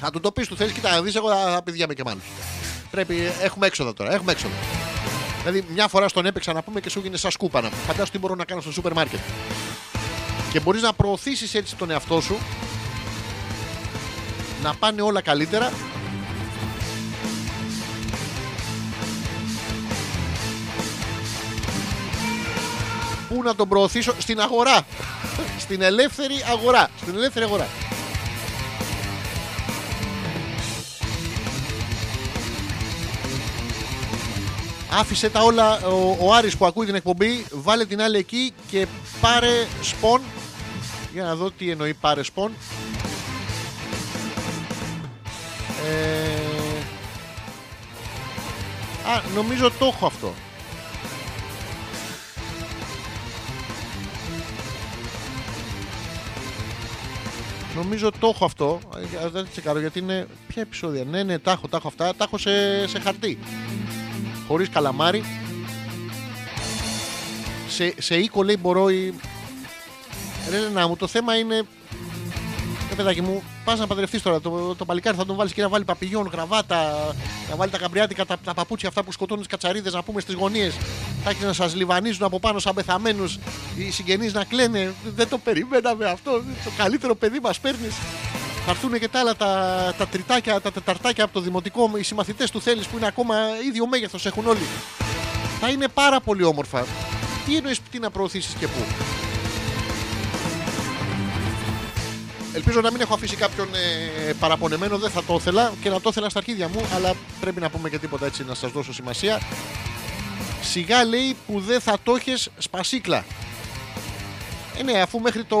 Θα 0.00 0.10
του 0.10 0.20
το 0.20 0.32
πεις, 0.32 0.48
του 0.48 0.56
θέλεις, 0.56 0.72
κοίτα, 0.72 0.90
να 0.90 1.02
δεις, 1.02 1.14
εγώ 1.14 1.28
θα, 1.28 1.52
θα 1.52 1.62
πηδιάμε 1.62 1.94
και 1.94 2.02
μάλλον. 2.04 2.22
Πρέπει, 2.90 3.32
έχουμε 3.40 3.66
έξοδα 3.66 3.94
τώρα, 3.94 4.14
έχουμε 4.14 4.32
έξοδα. 4.32 4.54
Δηλαδή, 5.38 5.64
μια 5.72 5.88
φορά 5.88 6.08
στον 6.08 6.26
έπαιξα 6.26 6.52
να 6.52 6.62
πούμε 6.62 6.80
και 6.80 6.90
σου 6.90 6.98
έγινε 6.98 7.16
σαν 7.16 7.30
σκούπα 7.30 7.60
να 7.60 7.68
πούμε. 7.68 7.82
Φαντάσου 7.86 8.12
τι 8.12 8.18
μπορώ 8.18 8.34
να 8.34 8.44
κάνω 8.44 8.60
στο 8.60 8.72
σούπερ 8.72 8.92
μάρκετ. 8.92 9.20
Και 10.52 10.60
μπορείς 10.60 10.82
να 10.82 10.92
προωθήσεις 10.92 11.54
έτσι 11.54 11.76
τον 11.76 11.90
εαυτό 11.90 12.20
σου 12.20 12.38
να 14.62 14.74
πάνε 14.74 15.02
όλα 15.02 15.20
καλύτερα 15.20 15.72
Πού 23.28 23.42
να 23.42 23.54
τον 23.54 23.68
προωθήσω; 23.68 24.14
Στην 24.18 24.40
αγορά. 24.40 24.86
Στην 25.58 25.82
ελεύθερη 25.82 26.34
αγορά. 26.52 26.88
Στην 27.00 27.16
ελεύθερη 27.16 27.44
αγορά. 27.44 27.66
Άφησε 34.90 35.30
τα 35.30 35.40
όλα 35.40 35.86
ο, 35.86 36.16
ο 36.20 36.34
Άρης 36.34 36.56
που 36.56 36.66
ακούει 36.66 36.86
την 36.86 36.94
εκπομπή. 36.94 37.44
Βάλε 37.52 37.84
την 37.84 38.02
άλλη 38.02 38.16
εκεί 38.18 38.52
και 38.70 38.86
πάρε 39.20 39.66
σπον. 39.82 40.20
Για 41.12 41.22
να 41.22 41.34
δω 41.34 41.50
τι 41.50 41.70
εννοεί 41.70 41.94
πάρε 41.94 42.22
σπον. 42.22 42.52
Ε... 45.86 46.48
Α, 49.10 49.22
νομίζω 49.34 49.70
το 49.78 49.86
έχω 49.86 50.06
αυτό. 50.06 50.32
Νομίζω 57.74 58.10
το 58.20 58.28
έχω 58.34 58.44
αυτό. 58.44 58.78
Ε, 59.24 59.28
Δεν 59.28 59.46
τσεκάρω 59.50 59.80
γιατί 59.80 59.98
είναι. 59.98 60.26
Ποια 60.48 60.62
επεισόδια; 60.62 61.04
Ναι, 61.04 61.22
ναι, 61.22 61.38
τα 61.38 61.50
έχω, 61.50 61.68
τα 61.68 61.76
έχω 61.76 61.88
αυτά. 61.88 62.14
Τα 62.14 62.24
έχω 62.24 62.38
σε, 62.38 62.86
σε 62.86 62.98
χαρτί. 62.98 63.38
Χωρίς 64.48 64.68
καλαμάρι. 64.68 65.24
Σε, 67.68 67.94
σε 67.98 68.16
οίκο 68.16 68.42
λέει 68.42 68.56
μπορώ. 68.60 68.88
Η... 68.88 69.14
Ρε 70.50 70.58
να 70.72 70.88
μου, 70.88 70.96
το 70.96 71.06
θέμα 71.06 71.36
είναι. 71.36 71.56
Ε, 72.90 72.94
παιδάκι 72.96 73.22
μου, 73.22 73.42
πας 73.64 73.78
να 73.78 73.86
παντρευτείς 73.86 74.22
τώρα. 74.22 74.40
Το, 74.40 74.74
το 74.74 74.84
παλικάρι 74.84 75.16
θα 75.16 75.26
τον 75.26 75.36
βάλεις 75.36 75.52
και 75.52 75.62
να 75.62 75.68
βάλει 75.68 75.84
παπηγιόν, 75.84 76.28
γραβάτα, 76.32 77.14
να 77.50 77.56
βάλει 77.56 77.70
τα 77.70 77.78
καμπριάτικα, 77.78 78.26
τα, 78.26 78.36
τα 78.44 78.54
παπούτσια 78.54 78.88
αυτά 78.88 79.04
που 79.04 79.12
σκοτώνουν 79.12 79.42
τι 79.42 79.48
κατσαρίδες 79.48 79.92
να 79.92 80.02
πούμε 80.02 80.20
στις 80.20 80.34
γωνίες. 80.34 80.74
Θα 81.24 81.30
έχεις 81.30 81.44
να 81.44 81.52
σας 81.52 81.74
λιβανίζουν 81.74 82.24
από 82.24 82.40
πάνω 82.40 82.58
σαν 82.58 82.74
πεθαμένους, 82.74 83.38
οι 83.76 83.90
συγγενείς 83.90 84.32
να 84.32 84.44
κλαίνε. 84.44 84.94
Δεν 85.04 85.28
το 85.28 85.38
περιμέναμε 85.38 86.04
αυτό. 86.04 86.42
Το 86.64 86.70
καλύτερο 86.76 87.14
παιδί 87.14 87.38
μας 87.42 87.60
παίρνεις. 87.60 87.94
Θα 88.64 88.70
έρθουν 88.70 88.98
και 88.98 89.08
τα 89.08 89.20
άλλα 89.20 89.36
τα, 89.36 89.94
τα 89.98 90.06
τριτάκια, 90.06 90.60
τα 90.60 90.72
τεταρτάκια 90.72 91.24
από 91.24 91.32
το 91.32 91.40
δημοτικό. 91.40 91.90
Οι 91.98 92.02
συμμαθητές 92.02 92.50
του 92.50 92.60
θέλει 92.60 92.82
που 92.90 92.96
είναι 92.96 93.06
ακόμα 93.06 93.36
ίδιο 93.68 93.86
μέγεθος 93.86 94.26
έχουν 94.26 94.46
όλοι. 94.46 94.66
Θα 95.60 95.68
είναι 95.68 95.88
πάρα 95.88 96.20
πολύ 96.20 96.42
όμορφα. 96.44 96.86
Τι 97.46 97.56
εννοείς 97.56 97.80
τι 97.90 97.98
να 97.98 98.10
προωθήσεις 98.10 98.54
και 98.54 98.66
πού; 98.66 98.84
Ελπίζω 102.54 102.80
να 102.80 102.90
μην 102.90 103.00
έχω 103.00 103.14
αφήσει 103.14 103.36
κάποιον 103.36 103.68
ε, 104.28 104.32
παραπονεμένο, 104.32 104.98
δεν 104.98 105.10
θα 105.10 105.24
το 105.24 105.34
ήθελα 105.34 105.72
και 105.82 105.88
να 105.88 106.00
το 106.00 106.08
ήθελα 106.08 106.28
στα 106.28 106.38
αρχίδια 106.38 106.68
μου, 106.68 106.80
αλλά 106.94 107.14
πρέπει 107.40 107.60
να 107.60 107.70
πούμε 107.70 107.90
και 107.90 107.98
τίποτα 107.98 108.26
έτσι 108.26 108.44
να 108.44 108.54
σας 108.54 108.70
δώσω 108.70 108.92
σημασία. 108.92 109.40
Σιγά 110.62 111.04
λέει 111.04 111.36
που 111.46 111.60
δεν 111.60 111.80
θα 111.80 111.96
το 112.02 112.14
έχεις 112.14 112.48
σπασίκλα. 112.58 113.24
Ε, 114.78 114.82
ναι, 114.82 115.00
αφού 115.00 115.18
μέχρι 115.20 115.44
το. 115.44 115.58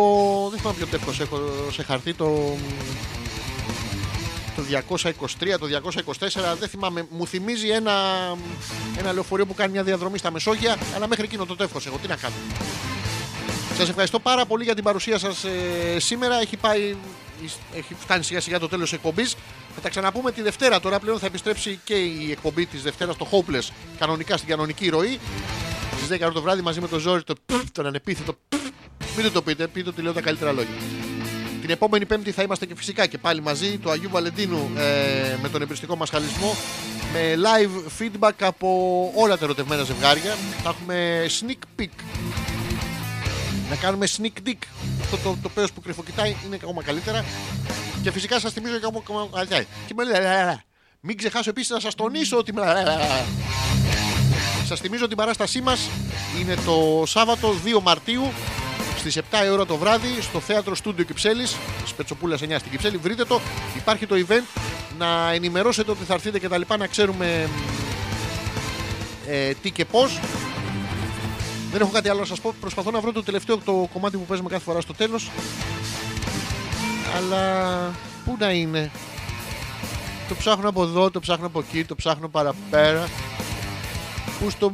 Δεν 0.50 0.58
θυμάμαι 0.58 0.76
ποιο 0.76 0.86
τεύχος 0.86 1.20
έχω 1.20 1.40
σε 1.72 1.82
χαρτί, 1.82 2.14
το. 2.14 2.56
Το 4.56 4.64
223, 4.64 5.58
το 5.58 5.66
224, 5.66 6.56
δεν 6.58 6.68
θυμάμαι. 6.68 7.06
Μου 7.10 7.26
θυμίζει 7.26 7.68
ένα, 7.68 7.92
ένα 8.98 9.12
λεωφορείο 9.12 9.46
που 9.46 9.54
κάνει 9.54 9.72
μια 9.72 9.82
διαδρομή 9.82 10.18
στα 10.18 10.30
Μεσόγεια, 10.30 10.76
αλλά 10.94 11.06
μέχρι 11.08 11.24
εκείνο 11.24 11.46
το 11.46 11.56
τεύχος 11.56 11.86
έχω. 11.86 11.98
Τι 12.02 12.08
να 12.08 12.16
κάνω. 12.16 12.34
Σας 13.76 13.88
ευχαριστώ 13.88 14.18
πάρα 14.18 14.46
πολύ 14.46 14.64
για 14.64 14.74
την 14.74 14.84
παρουσία 14.84 15.18
σας 15.18 15.44
σήμερα. 15.96 16.40
Έχει, 16.40 16.56
πάει, 16.56 16.96
έχει 17.74 17.94
φτάνει 17.98 18.24
σιγά 18.24 18.40
σιγά 18.40 18.58
το 18.58 18.68
τέλος 18.68 18.90
τη 18.90 18.94
εκπομπής. 18.94 19.36
Θα 19.74 19.80
τα 19.80 19.88
ξαναπούμε 19.88 20.32
τη 20.32 20.42
Δευτέρα. 20.42 20.80
Τώρα 20.80 20.98
πλέον 20.98 21.18
θα 21.18 21.26
επιστρέψει 21.26 21.80
και 21.84 21.94
η 21.94 22.30
εκπομπή 22.30 22.66
της 22.66 22.82
Δευτέρας 22.82 23.14
στο 23.14 23.26
Hopeless 23.30 23.68
κανονικά 23.98 24.36
στην 24.36 24.48
κανονική 24.48 24.88
ροή. 24.88 25.18
Στις 25.96 26.18
10 26.20 26.30
το 26.32 26.42
βράδυ 26.42 26.62
μαζί 26.62 26.80
με 26.80 26.88
το 26.88 26.98
Ζόρι, 26.98 27.22
το 27.22 27.34
πφ, 27.46 27.70
τον 27.72 27.86
ανεπίθετο. 27.86 28.36
Πφ. 28.98 29.16
Μην 29.16 29.26
του 29.26 29.32
το 29.32 29.42
πείτε, 29.42 29.66
πείτε 29.66 29.88
ότι 29.88 30.02
λέω 30.02 30.12
τα 30.12 30.20
καλύτερα 30.20 30.52
λόγια. 30.52 30.74
Την 31.60 31.70
επόμενη 31.70 32.06
Πέμπτη 32.06 32.30
θα 32.32 32.42
είμαστε 32.42 32.66
και 32.66 32.74
φυσικά 32.76 33.06
και 33.06 33.18
πάλι 33.18 33.42
μαζί 33.42 33.78
του 33.78 33.90
Αγίου 33.90 34.08
Βαλεντίνου 34.10 34.70
ε, 34.76 35.36
με 35.42 35.48
τον 35.48 35.62
εμπριστικό 35.62 35.96
μας 35.96 36.10
χαλισμό 36.10 36.56
με 37.12 37.34
live 37.36 38.02
feedback 38.02 38.32
από 38.38 38.68
όλα 39.14 39.38
τα 39.38 39.44
ερωτευμένα 39.44 39.82
ζευγάρια. 39.82 40.36
Θα 40.62 40.68
έχουμε 40.68 41.26
sneak 41.40 41.80
peek 41.82 42.02
να 43.70 43.76
κάνουμε 43.76 44.06
sneak 44.16 44.48
dick. 44.48 44.58
Αυτό 45.00 45.16
το, 45.16 45.36
το 45.42 45.48
πέος 45.48 45.72
που 45.72 45.80
κρυφοκοιτάει 45.80 46.36
είναι 46.46 46.54
ακόμα 46.62 46.82
καλύτερα. 46.82 47.24
Και 48.02 48.10
φυσικά 48.10 48.40
σας 48.40 48.52
θυμίζω 48.52 48.78
και 48.78 48.86
ακόμα. 48.86 48.98
ακόμα- 49.04 49.28
αλήθεια. 49.40 49.64
Και 49.86 49.94
με 49.96 50.04
λέει, 50.04 50.20
«Λα, 50.22 50.34
λα, 50.36 50.44
λα». 50.44 50.62
Μην 51.00 51.16
ξεχάσω 51.16 51.50
επίσης 51.50 51.70
να 51.70 51.80
σας 51.80 51.94
τονίσω 51.94 52.36
ότι. 52.36 52.52
Σας 54.66 54.80
θυμίζω 54.80 55.08
την 55.08 55.16
παράστασή 55.16 55.60
μας 55.60 55.88
είναι 56.40 56.54
το 56.66 57.02
Σάββατο 57.06 57.54
2 57.64 57.80
Μαρτίου 57.82 58.32
στις 58.98 59.18
7 59.18 59.20
η 59.46 59.48
ώρα 59.50 59.66
το 59.66 59.76
βράδυ 59.76 60.20
στο 60.20 60.40
θέατρο 60.40 60.74
Στούντιο 60.74 61.04
Κυψέλης, 61.04 61.56
Σπετσοπούλα 61.86 62.36
9 62.36 62.38
στην 62.38 62.70
Κυψέλη. 62.70 62.96
Βρείτε 62.96 63.24
το. 63.24 63.40
Υπάρχει 63.76 64.06
το 64.06 64.14
event 64.28 64.60
να 64.98 65.32
ενημερώσετε 65.32 65.90
ότι 65.90 66.04
θα 66.04 66.14
έρθετε 66.14 66.38
και 66.38 66.48
τα 66.48 66.58
λοιπά 66.58 66.76
να 66.76 66.86
ξέρουμε 66.86 67.48
ε, 69.26 69.52
τι 69.62 69.70
και 69.70 69.84
πώς 69.84 70.20
δεν 71.72 71.80
έχω 71.80 71.90
κάτι 71.90 72.08
άλλο 72.08 72.20
να 72.20 72.26
σας 72.26 72.40
πω. 72.40 72.54
Προσπαθώ 72.60 72.90
να 72.90 73.00
βρω 73.00 73.12
το 73.12 73.22
τελευταίο 73.22 73.58
το 73.58 73.88
κομμάτι 73.92 74.16
που 74.16 74.24
παίζουμε 74.24 74.48
κάθε 74.48 74.62
φορά 74.62 74.80
στο 74.80 74.94
τέλος. 74.94 75.30
Αλλά 77.16 77.74
πού 78.24 78.36
να 78.38 78.50
είναι; 78.50 78.90
Το 80.28 80.34
ψάχνω 80.34 80.68
από 80.68 80.82
εδώ, 80.82 81.10
το 81.10 81.20
ψάχνω 81.20 81.46
από 81.46 81.58
εκεί, 81.58 81.84
το 81.84 81.94
ψάχνω 81.94 82.28
παραπέρα. 82.28 83.08
Πού 84.38 84.50
στο. 84.50 84.72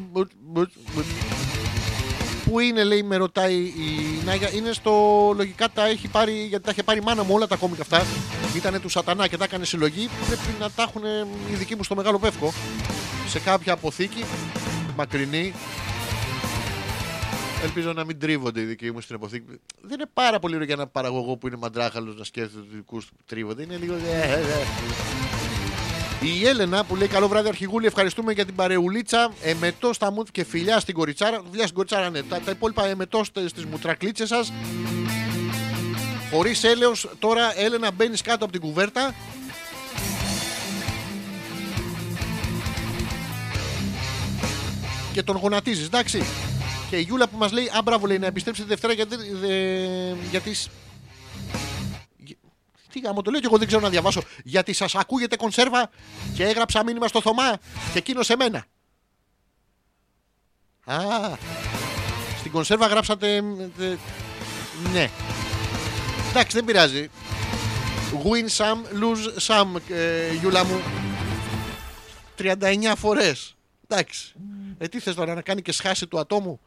Μπουτ, 2.55 2.61
μπουτ, 2.61 2.61
μπουτ. 2.61 2.61
Πού 2.61 2.61
είναι, 2.61 2.85
λέει, 2.85 3.03
με 3.03 3.17
ρωτάει 3.17 3.55
η 3.55 4.23
Νάγια. 4.25 4.53
Είναι 4.53 4.73
στο. 4.73 4.91
Λογικά 5.37 5.69
τα 5.69 5.87
έχει 5.87 6.09
πάρει, 6.09 6.33
γιατί 6.33 6.65
τα 6.65 6.71
είχε 6.71 6.83
πάρει 6.83 6.99
η 6.99 7.03
μάνα 7.05 7.23
μου 7.23 7.35
όλα 7.35 7.47
τα 7.47 7.57
κόμικα 7.57 7.83
αυτά. 7.83 8.07
Ήτανε 8.57 8.81
του 8.81 8.89
Σατανά 8.89 9.29
και 9.29 9.37
τα 9.37 9.45
έκανε 9.45 9.65
συλλογή. 9.65 10.09
Πρέπει 10.27 10.55
να 10.61 10.71
τα 10.71 10.83
έχουν 10.83 11.03
οι 11.53 11.55
δικοί 11.55 11.77
μου 11.77 11.85
στο 11.85 11.95
μεγάλο 11.95 12.19
πεύκο. 12.19 12.53
Σε 13.29 13.41
κάποια 13.41 13.73
αποθήκη 13.73 14.25
μακρινή. 14.97 15.55
Ελπίζω 17.63 17.93
να 17.93 18.05
μην 18.05 18.19
τρίβονται 18.19 18.61
οι 18.61 18.65
δικοί 18.65 18.93
μου 18.93 19.01
στην 19.01 19.15
αποθήκη. 19.15 19.61
Δεν 19.81 20.01
είναι 20.01 20.11
πάρα 20.15 20.39
πολύ 20.39 20.55
ωραίο 20.55 20.67
για 20.67 20.75
ένα 20.75 20.87
παραγωγό 20.87 21.37
που 21.37 21.47
είναι 21.47 21.57
μαντράχαλος 21.57 22.17
να 22.17 22.25
σκέφτεται 22.25 22.59
ότι 22.61 22.69
οι 22.73 22.77
δικούς 22.77 23.07
του 23.07 23.15
τρίβονται. 23.27 23.63
Είναι 23.63 23.77
λίγο. 23.77 23.95
Ε, 26.25 26.29
ε, 26.29 26.31
ε. 26.31 26.39
Η 26.39 26.47
Έλενα 26.47 26.85
που 26.85 26.97
λέει 26.97 27.09
καλό 27.09 27.29
βράδυ 27.29 27.49
αρχηγούλη, 27.49 27.87
ευχαριστούμε 27.87 28.33
για 28.33 28.45
την 28.45 28.55
παρεουλίτσα. 28.55 29.33
Εμετό 29.43 29.93
στα 29.93 30.13
μου 30.13 30.23
και 30.33 30.45
φιλιά 30.45 30.81
στην 30.81 30.95
κοριτσάρα. 30.95 31.43
Φιλιά 31.51 31.63
στην 31.63 31.75
κοριτσάρα, 31.75 32.11
ναι. 32.11 32.23
Τα, 32.23 32.41
τα 32.41 32.51
υπόλοιπα 32.51 32.87
εμετό 32.87 33.25
στι 33.25 33.67
μουτρακλίτσες 33.71 34.29
σας. 34.29 34.53
Χωρίς 36.31 36.65
έλεος, 36.65 37.09
τώρα 37.19 37.61
Έλενα 37.61 37.91
μπαίνεις 37.91 38.23
κάτω 38.23 38.45
από 38.45 38.53
την 38.53 38.61
κουβέρτα. 38.61 39.15
Και 45.13 45.23
τον 45.23 45.37
γονατίζεις, 45.37 45.87
εντάξει. 45.87 46.23
Και 46.91 46.97
η 46.97 47.01
Γιούλα 47.01 47.29
που 47.29 47.37
μας 47.39 47.53
λέει: 47.53 47.71
Α, 47.79 47.83
μπράβο, 47.85 48.07
λέει 48.07 48.19
να 48.19 48.27
επιστρέψετε 48.27 48.69
Δευτέρα 48.69 48.93
γιατί. 48.93 49.17
δε- 49.41 50.15
γιατί 50.31 50.55
σ- 50.55 50.69
Γε- 50.69 50.84
τι 52.95 53.01
γάμο 53.01 53.23
το 53.23 53.31
λέω 53.31 53.41
και 53.41 53.47
εγώ 53.47 53.59
δεν 53.59 53.67
ξέρω 53.67 53.83
να 53.83 53.89
διαβάσω. 53.89 54.23
Γιατί 54.45 54.73
σας 54.73 54.95
ακούγεται 54.95 55.37
κονσέρβα 55.37 55.91
και 56.35 56.45
έγραψα 56.45 56.85
μήνυμα 56.85 57.09
στο 57.09 57.21
Θωμά 57.21 57.59
και 57.93 57.99
εκείνος 57.99 58.27
σε 58.27 58.37
μένα. 58.37 58.65
Α, 60.85 60.97
στην 62.39 62.51
κονσέρβα 62.51 62.87
γράψατε. 62.87 63.37
ε, 63.37 63.97
Ναι. 64.93 65.11
Εντάξει, 66.31 66.57
δεν 66.57 66.65
πειράζει. 66.65 67.11
Win 68.25 68.63
some, 68.65 69.03
lose 69.03 69.47
some, 69.47 69.81
ε, 69.91 70.33
Γιούλα 70.33 70.65
μου. 70.65 70.81
39 72.39 72.95
φορές. 72.97 73.57
Εντάξει. 73.89 74.33
Ε, 74.79 74.89
τι 74.89 75.01
θες 75.01 75.15
τώρα 75.15 75.35
να 75.35 75.43
κάνει 75.43 75.63
και 75.63 75.73
σχάση 75.73 76.07
του 76.07 76.19
ατόμου; 76.19 76.61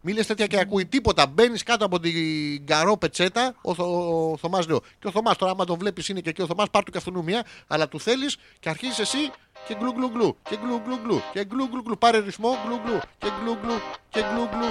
Μη 0.00 0.12
λες 0.12 0.26
τέτοια 0.26 0.46
και 0.46 0.58
ακούει 0.58 0.86
τίποτα. 0.86 1.26
Μπαίνεις 1.26 1.62
κάτω 1.62 1.84
από 1.84 2.00
την 2.00 2.66
καρό 2.66 2.96
πετσέτα. 2.96 3.54
Ο, 3.62 3.74
Θω, 3.74 3.84
ο 4.32 4.36
Θωμάς 4.36 4.66
λέω. 4.68 4.80
Και 4.98 5.06
ο 5.06 5.10
Θωμάς 5.10 5.36
τώρα, 5.36 5.52
άμα 5.52 5.64
τον 5.64 5.78
βλέπεις, 5.78 6.08
είναι 6.08 6.20
και 6.20 6.30
εκεί 6.30 6.42
ο 6.42 6.46
Θωμάς, 6.46 6.70
πάρ 6.70 6.84
του 6.84 6.90
και 6.90 6.98
αυτού 6.98 7.24
μία. 7.24 7.44
Αλλά 7.66 7.88
του 7.88 8.00
θέλεις 8.00 8.36
και 8.60 8.68
αρχίζεις 8.68 8.98
εσύ 8.98 9.18
και 9.66 9.74
γκλου 9.74 9.92
γκλου 9.92 10.08
γκλου. 10.08 10.36
Και 10.48 10.56
γκλου 10.56 10.80
γκλου 10.84 10.98
γκλου. 11.02 11.22
Και 11.32 11.44
γκλου 11.44 11.66
γκλου 11.66 11.82
γκλου. 11.82 11.98
Πάρε 11.98 12.18
ρυθμό. 12.18 12.56
Γκλου 12.64 12.80
γκλου. 12.84 13.00
Και 13.18 13.28
γκλου 13.40 13.58
γκλου. 13.62 13.74
Και 14.10 14.20
γκλου 14.20 14.48
γκλου. 14.50 14.68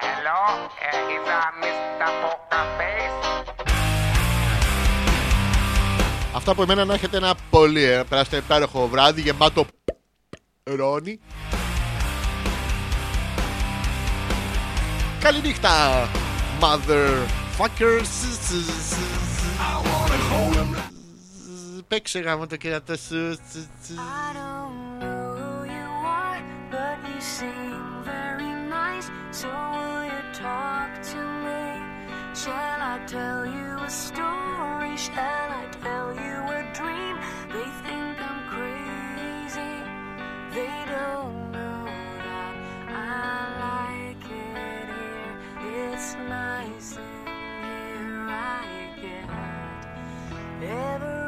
Hello, 0.00 0.40
uh, 0.86 1.14
is 1.14 1.22
that 1.30 1.50
Mr. 1.62 2.10
Poker 2.22 2.64
Face? 2.76 3.18
Αυτά 6.34 6.50
από 6.50 6.62
εμένα 6.62 6.84
να 6.84 6.94
έχετε 6.94 7.16
ένα 7.16 7.34
πολύ 7.50 7.82
ε, 7.84 8.02
περάσετε 8.08 8.36
υπέροχο 8.36 8.86
βράδυ 8.88 9.20
γεμάτο 9.20 9.66
ρόνι. 10.67 11.19
Καληνύχτα, 15.19 16.09
motherfuckers. 16.61 18.13
Παίξε 21.87 22.19
γάμο 22.19 22.47
το 22.47 22.55
κερατό 22.55 22.95
σου. 22.95 23.35
I 23.35 24.33
don't 24.39 24.99
know 24.99 25.23
who 25.39 25.51
you 25.77 25.89
are, 26.21 26.41
but 26.71 26.97
you 27.09 27.19
seem 27.37 28.03
very 28.13 28.51
nice. 28.77 29.07
So 29.39 29.47
will 29.73 30.03
you 30.11 30.23
talk 30.45 30.91
to 31.11 31.21
me? 31.45 31.63
Shall 32.41 32.79
I 32.93 32.95
tell 33.13 33.41
you 33.57 33.69
a 33.89 33.91
story? 34.05 34.93
Shall 35.07 35.49
I 35.61 35.63
tell 35.83 36.07
you 36.23 36.35
a 36.57 36.61
nice 46.28 46.98
and 46.98 47.26
here 47.26 48.26
I 48.28 48.90
get 49.00 49.28
every 50.62 51.27